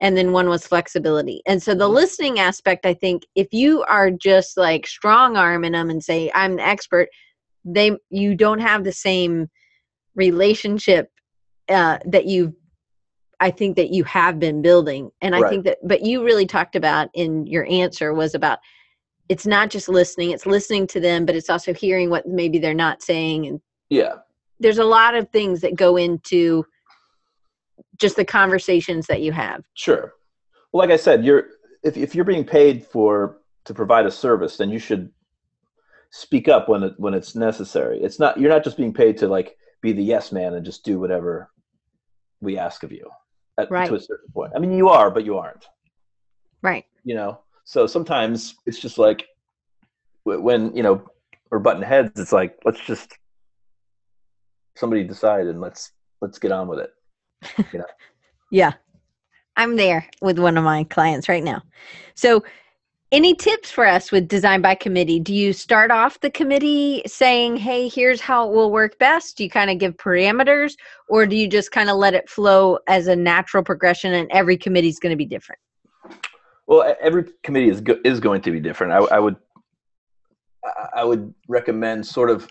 and 0.00 0.16
then 0.16 0.32
one 0.32 0.48
was 0.48 0.66
flexibility. 0.66 1.42
And 1.46 1.62
so 1.62 1.74
the 1.74 1.88
Mhm. 1.88 1.94
listening 1.94 2.38
aspect, 2.38 2.86
I 2.86 2.94
think, 2.94 3.24
if 3.34 3.48
you 3.52 3.82
are 3.84 4.10
just 4.10 4.56
like 4.56 4.86
strong 4.86 5.36
arming 5.36 5.72
them 5.72 5.90
and 5.90 6.02
say, 6.02 6.30
I'm 6.34 6.56
the 6.56 6.66
expert, 6.66 7.08
they 7.64 7.96
you 8.10 8.34
don't 8.34 8.60
have 8.60 8.84
the 8.84 8.92
same 8.92 9.48
relationship 10.14 11.10
uh, 11.68 11.98
that 12.06 12.26
you 12.26 12.54
I 13.42 13.50
think 13.50 13.76
that 13.76 13.90
you 13.90 14.04
have 14.04 14.38
been 14.38 14.60
building. 14.60 15.10
And 15.22 15.34
I 15.34 15.40
Right. 15.40 15.50
think 15.50 15.64
that 15.64 15.78
but 15.82 16.02
you 16.02 16.24
really 16.24 16.46
talked 16.46 16.76
about 16.76 17.08
in 17.14 17.46
your 17.46 17.66
answer 17.70 18.12
was 18.14 18.34
about 18.34 18.58
it's 19.28 19.46
not 19.46 19.70
just 19.70 19.88
listening, 19.88 20.32
it's 20.32 20.46
listening 20.46 20.86
to 20.88 21.00
them, 21.00 21.24
but 21.24 21.36
it's 21.36 21.50
also 21.50 21.72
hearing 21.72 22.10
what 22.10 22.26
maybe 22.26 22.58
they're 22.58 22.74
not 22.74 23.02
saying 23.02 23.46
and 23.46 23.60
Yeah. 23.90 24.14
there's 24.58 24.78
a 24.78 24.84
lot 24.84 25.14
of 25.14 25.30
things 25.30 25.60
that 25.60 25.74
go 25.74 25.96
into 25.96 26.64
just 28.00 28.16
the 28.16 28.24
conversations 28.24 29.06
that 29.06 29.20
you 29.20 29.32
have. 29.32 29.62
Sure. 29.74 30.14
Well, 30.72 30.86
like 30.86 30.92
I 30.92 30.96
said, 30.96 31.24
you're 31.24 31.44
if 31.82 31.96
if 31.96 32.14
you're 32.14 32.24
being 32.24 32.44
paid 32.44 32.84
for 32.84 33.38
to 33.66 33.74
provide 33.74 34.06
a 34.06 34.10
service, 34.10 34.56
then 34.56 34.70
you 34.70 34.78
should 34.78 35.10
speak 36.10 36.48
up 36.48 36.68
when 36.68 36.82
it 36.82 36.94
when 36.96 37.14
it's 37.14 37.34
necessary. 37.34 38.00
It's 38.02 38.18
not 38.18 38.40
you're 38.40 38.50
not 38.50 38.64
just 38.64 38.76
being 38.76 38.92
paid 38.92 39.18
to 39.18 39.28
like 39.28 39.56
be 39.82 39.92
the 39.92 40.02
yes 40.02 40.32
man 40.32 40.54
and 40.54 40.64
just 40.64 40.84
do 40.84 40.98
whatever 40.98 41.50
we 42.40 42.58
ask 42.58 42.82
of 42.82 42.92
you 42.92 43.08
at, 43.58 43.70
Right. 43.70 43.88
to 43.88 43.94
a 43.94 44.00
certain 44.00 44.30
point. 44.32 44.52
I 44.56 44.58
mean, 44.58 44.72
you 44.72 44.88
are, 44.88 45.10
but 45.10 45.24
you 45.24 45.38
aren't. 45.38 45.66
Right. 46.62 46.84
You 47.04 47.14
know. 47.14 47.40
So 47.64 47.86
sometimes 47.86 48.56
it's 48.66 48.80
just 48.80 48.98
like 48.98 49.26
when 50.24 50.74
you 50.74 50.82
know 50.82 51.04
we're 51.50 51.58
button 51.58 51.82
heads. 51.82 52.18
It's 52.18 52.32
like 52.32 52.58
let's 52.64 52.80
just 52.80 53.16
somebody 54.76 55.04
decide 55.04 55.46
and 55.46 55.60
let's 55.60 55.92
let's 56.20 56.38
get 56.38 56.52
on 56.52 56.68
with 56.68 56.78
it. 56.78 56.90
Yeah. 58.52 58.72
I'm 59.56 59.76
there 59.76 60.08
with 60.20 60.38
one 60.38 60.58
of 60.58 60.64
my 60.64 60.84
clients 60.84 61.28
right 61.28 61.44
now. 61.44 61.62
So, 62.14 62.42
any 63.12 63.34
tips 63.34 63.70
for 63.70 63.86
us 63.86 64.12
with 64.12 64.28
design 64.28 64.60
by 64.62 64.76
committee? 64.76 65.18
Do 65.18 65.34
you 65.34 65.52
start 65.52 65.90
off 65.90 66.20
the 66.20 66.30
committee 66.30 67.02
saying, 67.06 67.56
hey, 67.56 67.88
here's 67.88 68.20
how 68.20 68.48
it 68.48 68.54
will 68.54 68.70
work 68.70 68.98
best? 68.98 69.36
Do 69.36 69.42
you 69.42 69.50
kind 69.50 69.68
of 69.68 69.78
give 69.78 69.96
parameters 69.96 70.74
or 71.08 71.26
do 71.26 71.36
you 71.36 71.48
just 71.48 71.72
kind 71.72 71.90
of 71.90 71.96
let 71.96 72.14
it 72.14 72.28
flow 72.28 72.78
as 72.86 73.08
a 73.08 73.16
natural 73.16 73.64
progression 73.64 74.14
and 74.14 74.30
every 74.30 74.56
committee 74.56 74.88
is 74.88 75.00
going 75.00 75.10
to 75.10 75.16
be 75.16 75.24
different? 75.24 75.60
Well, 76.68 76.94
every 77.00 77.24
committee 77.42 77.68
is 77.68 77.80
go- 77.80 77.98
is 78.04 78.20
going 78.20 78.42
to 78.42 78.52
be 78.52 78.60
different. 78.60 78.92
I, 78.92 79.16
I 79.16 79.18
would 79.18 79.34
I 80.94 81.02
would 81.02 81.34
recommend 81.48 82.06
sort 82.06 82.30
of 82.30 82.48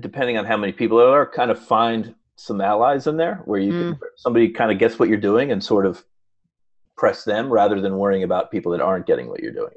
depending 0.00 0.36
on 0.36 0.44
how 0.44 0.58
many 0.58 0.72
people 0.72 0.98
there 0.98 1.08
are, 1.08 1.26
kind 1.26 1.50
of 1.50 1.58
find 1.58 2.14
some 2.36 2.60
allies 2.60 3.06
in 3.06 3.16
there 3.16 3.42
where 3.44 3.60
you 3.60 3.70
can 3.72 3.94
mm. 3.94 3.98
somebody 4.16 4.48
kind 4.48 4.72
of 4.72 4.78
gets 4.78 4.98
what 4.98 5.08
you're 5.08 5.18
doing 5.18 5.52
and 5.52 5.62
sort 5.62 5.86
of 5.86 6.04
press 6.96 7.24
them 7.24 7.48
rather 7.50 7.80
than 7.80 7.96
worrying 7.96 8.22
about 8.24 8.50
people 8.50 8.72
that 8.72 8.80
aren't 8.80 9.06
getting 9.06 9.28
what 9.28 9.40
you're 9.42 9.52
doing 9.52 9.74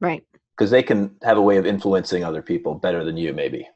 Right. 0.00 0.24
because 0.56 0.70
they 0.70 0.82
can 0.82 1.14
have 1.22 1.36
a 1.38 1.42
way 1.42 1.56
of 1.56 1.66
influencing 1.66 2.24
other 2.24 2.42
people 2.42 2.74
better 2.74 3.04
than 3.04 3.16
you 3.16 3.32
maybe 3.32 3.68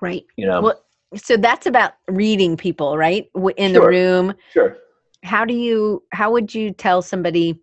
Right. 0.00 0.24
you 0.36 0.46
know 0.46 0.60
Well, 0.62 0.82
So 1.14 1.36
that's 1.36 1.66
about 1.66 1.92
reading 2.08 2.56
people, 2.56 2.98
right? 2.98 3.30
In 3.56 3.72
Sure. 3.72 3.82
the 3.82 3.88
room. 3.88 4.34
sure 4.52 4.78
how 5.24 5.44
do 5.44 5.54
you 5.54 6.02
how 6.12 6.30
would 6.30 6.54
you 6.54 6.70
tell 6.72 7.02
somebody 7.02 7.60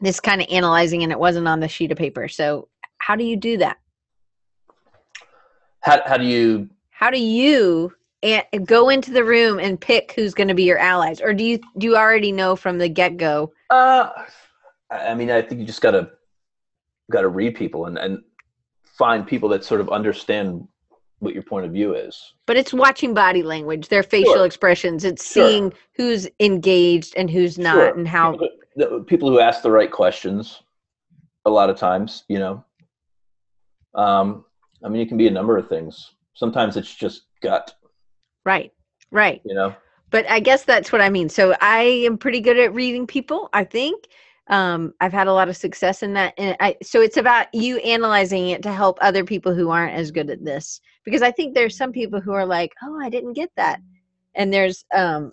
this 0.00 0.18
kind 0.20 0.40
of 0.40 0.46
analyzing 0.50 1.02
and 1.02 1.12
it 1.12 1.18
wasn't 1.18 1.46
on 1.46 1.60
the 1.60 1.68
sheet 1.68 1.92
of 1.92 1.98
paper 1.98 2.26
so 2.28 2.68
how 2.98 3.14
do 3.16 3.24
you 3.24 3.36
do 3.36 3.56
that 3.58 3.76
how, 5.80 6.00
how 6.06 6.16
do 6.16 6.24
you 6.24 6.68
how 6.96 7.10
do 7.10 7.20
you 7.20 7.92
a- 8.24 8.42
go 8.64 8.88
into 8.88 9.10
the 9.12 9.22
room 9.22 9.58
and 9.58 9.78
pick 9.78 10.12
who's 10.16 10.32
going 10.32 10.48
to 10.48 10.54
be 10.54 10.64
your 10.64 10.78
allies 10.78 11.20
or 11.20 11.34
do 11.34 11.44
you 11.44 11.58
do 11.76 11.86
you 11.86 11.96
already 11.96 12.32
know 12.32 12.56
from 12.56 12.78
the 12.78 12.88
get-go 12.88 13.52
Uh, 13.70 14.08
I 14.90 15.08
I 15.10 15.14
mean, 15.14 15.30
I 15.30 15.42
think 15.42 15.60
you 15.60 15.66
just 15.66 15.82
gotta 15.82 16.10
gotta 17.10 17.28
read 17.28 17.54
people 17.54 17.84
and 17.86 17.98
and 17.98 18.18
find 18.98 19.26
people 19.26 19.48
that 19.50 19.62
sort 19.62 19.82
of 19.82 19.90
understand 19.90 20.66
what 21.18 21.34
your 21.34 21.42
point 21.42 21.66
of 21.66 21.72
view 21.72 21.94
is. 21.94 22.14
but 22.46 22.56
it's 22.56 22.72
watching 22.72 23.12
body 23.14 23.42
language 23.42 23.88
their 23.88 24.02
facial 24.02 24.32
Sure. 24.34 24.46
expressions 24.46 25.04
it's 25.04 25.24
Sure. 25.30 25.46
seeing 25.48 25.72
who's 25.96 26.26
engaged 26.40 27.12
and 27.16 27.28
who's 27.30 27.58
not 27.58 27.74
Sure. 27.74 27.94
and 27.98 28.08
how 28.08 28.32
people 28.32 28.48
the 28.76 29.04
people 29.06 29.28
who 29.30 29.38
ask 29.40 29.62
the 29.62 29.70
right 29.70 29.90
questions, 29.90 30.62
a 31.46 31.50
lot 31.50 31.70
of 31.70 31.76
times, 31.78 32.24
you 32.28 32.38
know. 32.38 32.54
Um, 33.94 34.44
I 34.84 34.88
mean, 34.90 35.00
it 35.00 35.08
can 35.08 35.16
be 35.16 35.26
a 35.28 35.30
number 35.30 35.56
of 35.56 35.66
things. 35.68 36.12
Sometimes 36.36 36.76
it's 36.76 36.94
just 36.94 37.22
gut, 37.42 37.74
right 38.44 38.70
right 39.10 39.40
you 39.44 39.54
know. 39.54 39.74
but 40.10 40.28
I 40.30 40.38
guess 40.38 40.64
that's 40.64 40.92
what 40.92 41.00
I 41.00 41.08
mean. 41.08 41.28
So 41.28 41.54
I 41.60 41.82
am 42.06 42.18
pretty 42.18 42.40
good 42.40 42.58
at 42.58 42.74
reading 42.74 43.06
people. 43.06 43.48
I 43.52 43.64
think 43.64 44.06
um, 44.48 44.92
I've 45.00 45.12
had 45.12 45.26
a 45.26 45.32
lot 45.32 45.48
of 45.48 45.56
success 45.56 46.02
in 46.02 46.12
that. 46.12 46.34
And 46.38 46.56
I, 46.60 46.76
so 46.82 47.00
it's 47.00 47.16
about 47.16 47.52
you 47.52 47.78
analyzing 47.78 48.50
it 48.50 48.62
to 48.62 48.72
help 48.72 48.98
other 49.00 49.24
people 49.24 49.54
who 49.54 49.70
aren't 49.70 49.94
as 49.94 50.12
good 50.12 50.30
at 50.30 50.44
this. 50.44 50.80
Because 51.04 51.22
I 51.22 51.32
think 51.32 51.54
there's 51.54 51.76
some 51.76 51.90
people 51.90 52.20
who 52.20 52.32
are 52.32 52.46
like, 52.46 52.72
"Oh, 52.84 53.00
I 53.02 53.08
didn't 53.08 53.32
get 53.32 53.50
that," 53.56 53.80
and 54.34 54.52
there's 54.52 54.84
um, 54.94 55.32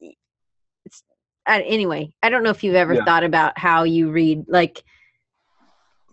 it's 0.00 1.02
uh, 1.46 1.60
anyway. 1.64 2.10
I 2.22 2.30
don't 2.30 2.42
know 2.42 2.50
if 2.50 2.64
you've 2.64 2.74
ever 2.74 2.94
Yeah. 2.94 3.04
thought 3.04 3.24
about 3.24 3.58
how 3.58 3.84
you 3.84 4.10
read, 4.10 4.44
like. 4.48 4.82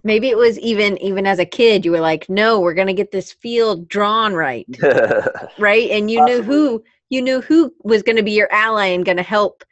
Maybe 0.05 0.29
it 0.29 0.37
was 0.37 0.57
even 0.59 0.97
even 0.99 1.25
as 1.27 1.39
a 1.39 1.45
kid, 1.45 1.83
you 1.83 1.91
were 1.91 1.99
like, 1.99 2.29
"No, 2.29 2.61
we're 2.61 2.73
gonna 2.75 2.93
get 2.93 3.11
this 3.11 3.33
field 3.33 3.89
drawn 3.89 4.33
right." 4.33 4.67
right 5.57 5.89
and 5.89 6.09
you 6.09 6.23
knew 6.23 6.41
who 6.41 6.83
you 7.09 7.21
knew 7.21 7.41
who 7.41 7.73
was 7.83 8.03
going 8.03 8.15
to 8.15 8.23
be 8.23 8.31
your 8.31 8.51
ally 8.51 8.87
and 8.87 9.05
going 9.05 9.17
to 9.17 9.23
help 9.23 9.63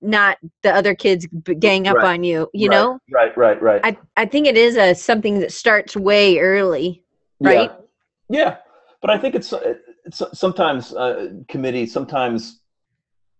not 0.00 0.38
the 0.62 0.72
other 0.74 0.94
kids 0.94 1.26
gang 1.58 1.88
up 1.88 1.96
Right. 1.96 2.14
on 2.14 2.24
you 2.24 2.48
you 2.52 2.68
Right, 2.68 2.74
know 2.76 2.98
right, 3.10 3.36
right, 3.36 3.60
right. 3.62 3.80
i 3.84 3.96
i 4.16 4.24
think 4.26 4.46
it 4.46 4.56
is 4.56 4.76
a 4.76 4.94
something 4.94 5.40
that 5.40 5.52
starts 5.52 5.96
way 5.96 6.38
early 6.38 7.02
right? 7.40 7.70
Yeah. 8.28 8.38
yeah. 8.44 8.56
But 9.00 9.10
I 9.10 9.18
think 9.18 9.34
it's, 9.34 9.52
it's 10.04 10.22
sometimes 10.34 10.92
uh, 10.94 11.28
committee, 11.48 11.86
sometimes 11.86 12.60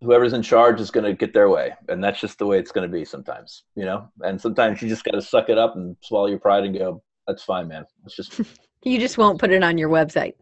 whoever's 0.00 0.32
in 0.32 0.42
charge 0.42 0.80
is 0.80 0.90
going 0.90 1.04
to 1.04 1.14
get 1.14 1.34
their 1.34 1.48
way. 1.48 1.74
And 1.88 2.02
that's 2.02 2.20
just 2.20 2.38
the 2.38 2.46
way 2.46 2.58
it's 2.58 2.72
going 2.72 2.88
to 2.88 2.92
be 2.92 3.04
sometimes, 3.04 3.64
you 3.74 3.84
know? 3.84 4.08
And 4.20 4.40
sometimes 4.40 4.80
you 4.80 4.88
just 4.88 5.04
got 5.04 5.12
to 5.12 5.22
suck 5.22 5.48
it 5.48 5.58
up 5.58 5.76
and 5.76 5.96
swallow 6.00 6.26
your 6.26 6.38
pride 6.38 6.64
and 6.64 6.76
go, 6.76 7.02
that's 7.26 7.42
fine, 7.42 7.68
man. 7.68 7.84
It's 8.04 8.16
just, 8.16 8.40
you 8.82 8.98
just 8.98 9.18
won't 9.18 9.40
put 9.40 9.50
it 9.50 9.62
on 9.62 9.76
your 9.76 9.88
website 9.88 10.34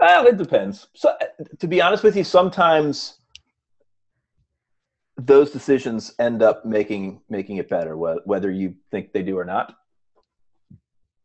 well, 0.00 0.26
it 0.26 0.36
depends. 0.36 0.88
So, 0.94 1.16
to 1.58 1.66
be 1.66 1.80
honest 1.80 2.04
with 2.04 2.16
you, 2.16 2.24
sometimes 2.24 3.18
those 5.16 5.50
decisions 5.50 6.14
end 6.18 6.42
up 6.42 6.64
making 6.64 7.20
making 7.28 7.56
it 7.56 7.68
better, 7.68 7.96
whether 7.96 8.50
you 8.50 8.74
think 8.90 9.12
they 9.12 9.22
do 9.22 9.36
or 9.38 9.44
not. 9.44 9.74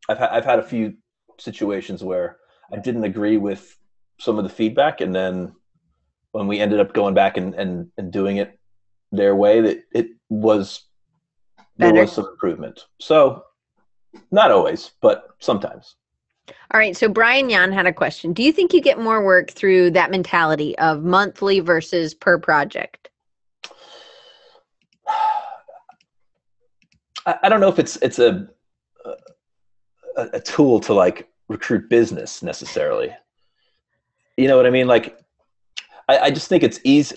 I've 0.08 0.18
ha- 0.18 0.30
I've 0.32 0.44
had 0.44 0.58
a 0.58 0.64
few 0.64 0.94
situations 1.38 2.02
where 2.02 2.38
I 2.72 2.78
didn't 2.78 3.04
agree 3.04 3.36
with 3.36 3.76
some 4.18 4.38
of 4.38 4.44
the 4.44 4.50
feedback, 4.50 5.00
and 5.00 5.14
then 5.14 5.54
when 6.34 6.48
we 6.48 6.58
ended 6.58 6.80
up 6.80 6.92
going 6.92 7.14
back 7.14 7.36
and 7.36 7.54
and, 7.54 7.88
and 7.96 8.12
doing 8.12 8.38
it 8.38 8.58
their 9.12 9.36
way, 9.36 9.60
that 9.60 9.84
it 9.92 10.08
was 10.28 10.82
there 11.76 11.94
was 11.94 12.12
some 12.12 12.26
improvement. 12.26 12.86
So 13.00 13.44
not 14.30 14.50
always, 14.50 14.90
but 15.00 15.28
sometimes. 15.38 15.96
all 16.72 16.78
right 16.78 16.96
so 16.96 17.08
brian 17.08 17.48
yan 17.48 17.72
had 17.72 17.86
a 17.86 17.92
question 17.92 18.32
do 18.32 18.42
you 18.42 18.52
think 18.52 18.74
you 18.74 18.80
get 18.80 18.98
more 18.98 19.24
work 19.24 19.50
through 19.50 19.90
that 19.90 20.10
mentality 20.10 20.76
of 20.78 21.02
monthly 21.02 21.60
versus 21.60 22.14
per 22.14 22.38
project 22.38 23.08
I, 27.26 27.38
I 27.44 27.48
don't 27.48 27.60
know 27.60 27.68
if 27.68 27.78
it's 27.78 27.96
it's 27.96 28.18
a, 28.18 28.46
a 30.16 30.28
a 30.34 30.40
tool 30.40 30.80
to 30.80 30.92
like 30.92 31.28
recruit 31.48 31.88
business 31.88 32.42
necessarily. 32.42 33.10
You 34.36 34.48
know 34.48 34.56
what 34.56 34.66
I 34.66 34.70
mean? 34.70 34.86
Like, 34.86 35.18
I, 36.08 36.18
I 36.18 36.30
just 36.30 36.48
think 36.48 36.62
it's 36.62 36.80
easy 36.84 37.16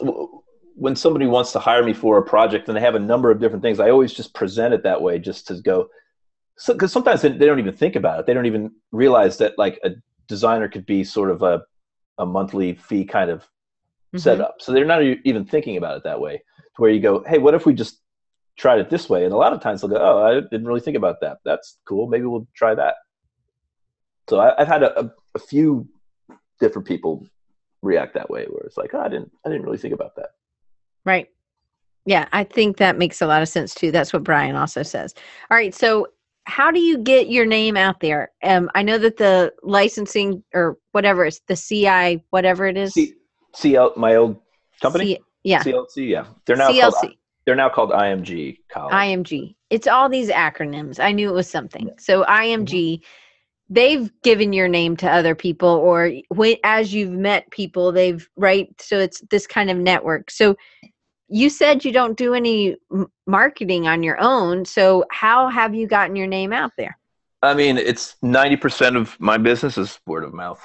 when 0.75 0.95
somebody 0.95 1.25
wants 1.25 1.51
to 1.53 1.59
hire 1.59 1.83
me 1.83 1.93
for 1.93 2.17
a 2.17 2.23
project 2.23 2.67
and 2.67 2.77
they 2.77 2.81
have 2.81 2.95
a 2.95 2.99
number 2.99 3.31
of 3.31 3.39
different 3.39 3.63
things. 3.63 3.79
I 3.79 3.89
always 3.89 4.13
just 4.13 4.33
present 4.33 4.73
it 4.73 4.83
that 4.83 5.01
way, 5.01 5.19
just 5.19 5.47
to 5.47 5.61
go. 5.61 5.89
Because 6.67 6.91
so, 6.91 6.99
sometimes 6.99 7.21
they, 7.21 7.29
they 7.29 7.45
don't 7.45 7.59
even 7.59 7.75
think 7.75 7.95
about 7.95 8.19
it. 8.19 8.25
They 8.25 8.33
don't 8.33 8.45
even 8.45 8.71
realize 8.91 9.38
that 9.38 9.57
like 9.57 9.79
a 9.83 9.91
designer 10.27 10.67
could 10.67 10.85
be 10.85 11.03
sort 11.03 11.31
of 11.31 11.41
a 11.41 11.63
a 12.17 12.25
monthly 12.25 12.73
fee 12.73 13.05
kind 13.05 13.29
of 13.29 13.41
mm-hmm. 13.41 14.17
setup. 14.17 14.55
So 14.59 14.71
they're 14.71 14.85
not 14.85 15.03
even 15.03 15.45
thinking 15.45 15.77
about 15.77 15.97
it 15.97 16.03
that 16.03 16.19
way. 16.19 16.38
To 16.38 16.81
where 16.81 16.91
you 16.91 16.99
go, 16.99 17.23
hey, 17.27 17.38
what 17.38 17.53
if 17.53 17.65
we 17.65 17.73
just 17.73 17.99
tried 18.57 18.79
it 18.79 18.89
this 18.89 19.09
way? 19.09 19.23
And 19.23 19.33
a 19.33 19.38
lot 19.38 19.53
of 19.53 19.61
times 19.61 19.81
they'll 19.81 19.89
go, 19.89 19.97
oh, 19.97 20.23
I 20.23 20.41
didn't 20.41 20.65
really 20.65 20.81
think 20.81 20.97
about 20.97 21.21
that. 21.21 21.38
That's 21.45 21.77
cool. 21.85 22.07
Maybe 22.07 22.25
we'll 22.25 22.47
try 22.55 22.75
that. 22.75 22.95
So 24.29 24.39
I, 24.39 24.53
have 24.57 24.67
had 24.67 24.83
a, 24.83 24.99
a, 24.99 25.11
a, 25.35 25.39
few 25.39 25.88
different 26.59 26.85
people 26.85 27.25
react 27.82 28.13
that 28.15 28.30
way, 28.30 28.45
where 28.45 28.63
it's 28.65 28.78
like, 28.78 28.93
oh, 28.93 28.99
I 28.99 29.09
didn't, 29.09 29.32
I 29.45 29.49
didn't 29.49 29.63
really 29.63 29.78
think 29.78 29.93
about 29.93 30.15
that. 30.15 30.32
Right. 31.05 31.30
Yeah, 32.05 32.28
I 32.32 32.43
think 32.45 32.78
that 32.78 32.97
makes 32.97 33.21
a 33.21 33.28
lot 33.28 33.41
of 33.41 33.49
sense 33.49 33.75
too. 33.75 33.91
That's 33.91 34.13
what 34.13 34.23
Brian 34.23 34.55
also 34.55 34.82
says. 34.82 35.13
All 35.51 35.57
right, 35.57 35.75
so 35.75 36.07
how 36.45 36.71
do 36.71 36.80
you 36.80 36.97
get 36.97 37.30
your 37.30 37.45
name 37.45 37.75
out 37.75 37.99
there? 37.99 38.32
Um, 38.41 38.71
I 38.73 38.82
know 38.82 38.97
that 38.97 39.17
the 39.17 39.53
licensing 39.61 40.41
or 40.53 40.78
whatever 40.93 41.25
it's 41.25 41.41
the 41.47 41.55
CI, 41.57 42.23
whatever 42.30 42.65
it 42.65 42.78
is. 42.78 42.93
C- 42.93 43.15
CL, 43.53 43.93
my 43.97 44.15
old 44.15 44.39
company. 44.82 45.15
C- 45.15 45.21
yeah. 45.43 45.61
CLC. 45.61 46.09
Yeah, 46.09 46.28
they're 46.45 46.55
now 46.55 46.71
CLC. 46.71 46.91
Called, 46.91 47.13
they're 47.45 47.55
now 47.55 47.69
called 47.69 47.91
IMG 47.91 48.59
College. 48.69 48.93
IMG. 48.93 49.55
It's 49.69 49.88
all 49.88 50.07
these 50.07 50.30
acronyms. 50.30 51.01
I 51.01 51.11
knew 51.11 51.30
it 51.30 51.34
was 51.34 51.49
something. 51.49 51.89
So 51.99 52.23
IMG. 52.23 52.99
Mm-hmm. 52.99 53.05
They've 53.70 54.09
given 54.22 54.53
your 54.53 54.68
name 54.68 54.95
to 54.97 55.11
other 55.11 55.36
people, 55.36 55.70
or 55.70 56.11
when, 56.30 56.55
as 56.63 56.93
you've 56.93 57.11
met 57.11 57.49
people, 57.51 57.91
they've 57.91 58.28
right. 58.38 58.70
So 58.80 58.97
it's 58.97 59.22
this 59.30 59.45
kind 59.45 59.70
of 59.70 59.78
network. 59.78 60.32
So 60.32 60.55
you 61.28 61.49
said 61.49 61.84
you 61.84 61.91
don't 61.91 62.18
do 62.18 62.34
any 62.34 62.78
marketing 63.26 63.88
on 63.88 64.03
your 64.03 64.20
own. 64.20 64.65
So 64.65 65.05
how 65.11 65.49
have 65.49 65.76
you 65.76 65.88
gotten 65.88 66.15
your 66.15 66.28
name 66.28 66.53
out 66.53 66.72
there? 66.78 66.97
I 67.43 67.53
mean 67.53 67.78
it's 67.78 68.15
90% 68.24 68.95
of 68.95 69.20
my 69.20 69.38
business 69.38 69.78
is 69.78 69.99
word 70.05 70.24
of 70.24 70.34
mouth. 70.34 70.61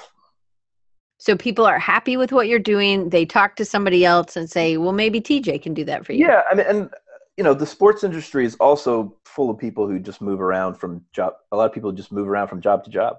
So 1.17 1.37
people 1.37 1.65
are 1.65 1.79
happy 1.79 2.17
with 2.17 2.31
what 2.31 2.47
you're 2.47 2.59
doing. 2.59 3.09
They 3.09 3.25
talk 3.25 3.55
to 3.57 3.65
somebody 3.65 4.03
else 4.05 4.35
and 4.35 4.49
say 4.49 4.77
well 4.77 4.93
maybe 4.93 5.21
tj 5.21 5.61
can 5.61 5.73
do 5.73 5.85
that 5.85 6.05
for 6.05 6.13
you. 6.13 6.27
Yeah 6.27 6.41
i 6.49 6.55
mean 6.55 6.65
and 6.65 6.89
you 7.37 7.43
know 7.43 7.53
the 7.53 7.65
sports 7.65 8.03
industry 8.03 8.45
is 8.45 8.55
also 8.55 9.15
full 9.25 9.49
of 9.49 9.57
people 9.57 9.87
who 9.87 9.99
just 9.99 10.21
move 10.21 10.41
around 10.41 10.75
from 10.75 11.03
job 11.13 11.33
a 11.51 11.57
lot 11.57 11.65
of 11.65 11.73
people 11.73 11.91
just 11.91 12.11
move 12.11 12.27
around 12.27 12.47
from 12.47 12.61
job 12.61 12.83
to 12.83 12.89
job 12.89 13.17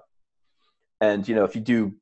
and 1.01 1.27
you 1.27 1.35
know 1.35 1.43
if 1.43 1.55
you 1.55 1.61
do 1.61 1.93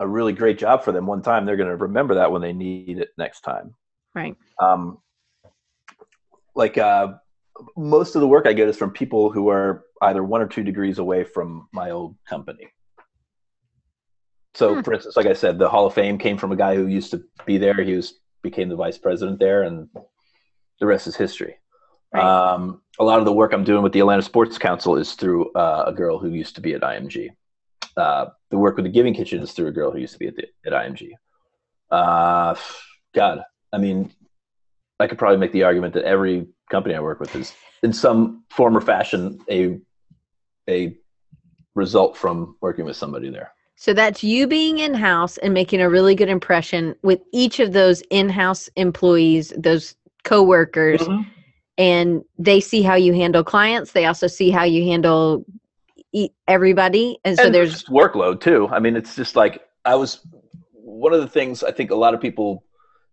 a 0.00 0.06
really 0.06 0.32
great 0.32 0.58
job 0.58 0.82
for 0.82 0.92
them 0.92 1.06
one 1.06 1.22
time 1.22 1.44
they're 1.44 1.56
going 1.56 1.68
to 1.68 1.76
remember 1.76 2.14
that 2.14 2.30
when 2.30 2.40
they 2.40 2.52
need 2.52 2.98
it 2.98 3.10
next 3.18 3.40
time 3.40 3.74
Right. 4.18 4.36
Um, 4.60 4.98
like 6.54 6.76
uh, 6.78 7.14
most 7.76 8.14
of 8.14 8.20
the 8.20 8.28
work 8.28 8.46
I 8.46 8.52
get 8.52 8.68
is 8.68 8.76
from 8.76 8.90
people 8.90 9.30
who 9.30 9.48
are 9.48 9.84
either 10.02 10.24
one 10.24 10.40
or 10.40 10.48
two 10.48 10.64
degrees 10.64 10.98
away 10.98 11.24
from 11.24 11.68
my 11.72 11.90
old 11.90 12.16
company. 12.28 12.68
So, 14.54 14.74
hmm. 14.74 14.80
for 14.80 14.94
instance, 14.94 15.16
like 15.16 15.26
I 15.26 15.34
said, 15.34 15.58
the 15.58 15.68
Hall 15.68 15.86
of 15.86 15.94
Fame 15.94 16.18
came 16.18 16.36
from 16.36 16.52
a 16.52 16.56
guy 16.56 16.74
who 16.74 16.86
used 16.86 17.12
to 17.12 17.22
be 17.46 17.58
there. 17.58 17.80
He 17.82 17.94
was 17.94 18.14
became 18.42 18.68
the 18.68 18.76
vice 18.76 18.98
president 18.98 19.38
there, 19.38 19.62
and 19.62 19.88
the 20.80 20.86
rest 20.86 21.06
is 21.06 21.16
history. 21.16 21.58
Right. 22.12 22.24
Um, 22.24 22.80
a 22.98 23.04
lot 23.04 23.18
of 23.18 23.24
the 23.24 23.32
work 23.32 23.52
I'm 23.52 23.64
doing 23.64 23.82
with 23.82 23.92
the 23.92 24.00
Atlanta 24.00 24.22
Sports 24.22 24.58
Council 24.58 24.96
is 24.96 25.12
through 25.14 25.52
uh, 25.52 25.84
a 25.86 25.92
girl 25.92 26.18
who 26.18 26.30
used 26.30 26.54
to 26.54 26.60
be 26.60 26.74
at 26.74 26.80
IMG. 26.80 27.30
Uh, 27.96 28.26
the 28.50 28.58
work 28.58 28.76
with 28.76 28.84
the 28.84 28.90
Giving 28.90 29.14
Kitchen 29.14 29.42
is 29.42 29.52
through 29.52 29.66
a 29.66 29.72
girl 29.72 29.90
who 29.90 29.98
used 29.98 30.14
to 30.14 30.18
be 30.18 30.28
at, 30.28 30.36
the, 30.36 30.44
at 30.66 30.72
IMG. 30.72 31.10
Uh, 31.90 32.54
God, 33.14 33.42
I 33.72 33.78
mean, 33.78 34.10
I 35.00 35.06
could 35.06 35.18
probably 35.18 35.38
make 35.38 35.52
the 35.52 35.64
argument 35.64 35.94
that 35.94 36.04
every 36.04 36.46
company 36.70 36.94
I 36.94 37.00
work 37.00 37.20
with 37.20 37.34
is, 37.36 37.52
in 37.82 37.92
some 37.92 38.44
form 38.50 38.76
or 38.76 38.80
fashion, 38.80 39.40
a 39.50 39.78
a 40.68 40.96
result 41.74 42.16
from 42.16 42.56
working 42.60 42.84
with 42.84 42.96
somebody 42.96 43.30
there. 43.30 43.52
So 43.76 43.94
that's 43.94 44.24
you 44.24 44.48
being 44.48 44.78
in 44.78 44.92
house 44.92 45.38
and 45.38 45.54
making 45.54 45.80
a 45.80 45.88
really 45.88 46.16
good 46.16 46.28
impression 46.28 46.96
with 47.02 47.20
each 47.32 47.60
of 47.60 47.72
those 47.72 48.02
in 48.10 48.28
house 48.28 48.68
employees, 48.74 49.52
those 49.56 49.94
coworkers, 50.28 51.00
mm-hmm. 51.00 51.28
and 51.76 52.22
they 52.38 52.60
see 52.60 52.82
how 52.82 52.94
you 52.94 53.12
handle 53.14 53.44
clients. 53.44 53.92
They 53.92 54.06
also 54.06 54.26
see 54.26 54.50
how 54.50 54.64
you 54.64 54.84
handle 54.84 55.44
everybody, 56.46 57.18
and 57.24 57.36
so 57.36 57.46
and 57.46 57.54
there's 57.54 57.84
workload 57.84 58.40
too. 58.40 58.68
I 58.70 58.78
mean, 58.78 58.96
it's 58.96 59.16
just 59.16 59.36
like 59.36 59.62
I 59.84 59.94
was. 59.94 60.20
One 60.72 61.12
of 61.12 61.20
the 61.20 61.28
things 61.28 61.62
I 61.62 61.70
think 61.70 61.90
a 61.92 61.94
lot 61.94 62.14
of 62.14 62.20
people 62.20 62.64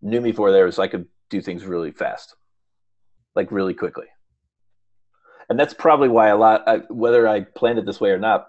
knew 0.02 0.20
me 0.20 0.32
for 0.32 0.50
there 0.50 0.66
is 0.66 0.78
I 0.78 0.88
could 0.88 1.06
do 1.30 1.40
things 1.40 1.64
really 1.64 1.92
fast, 1.92 2.34
like 3.36 3.52
really 3.52 3.74
quickly. 3.74 4.06
And 5.48 5.60
that's 5.60 5.74
probably 5.74 6.08
why 6.08 6.28
a 6.28 6.36
lot, 6.36 6.66
I, 6.66 6.78
whether 6.88 7.28
I 7.28 7.42
planned 7.42 7.78
it 7.78 7.86
this 7.86 8.00
way 8.00 8.10
or 8.10 8.18
not, 8.18 8.48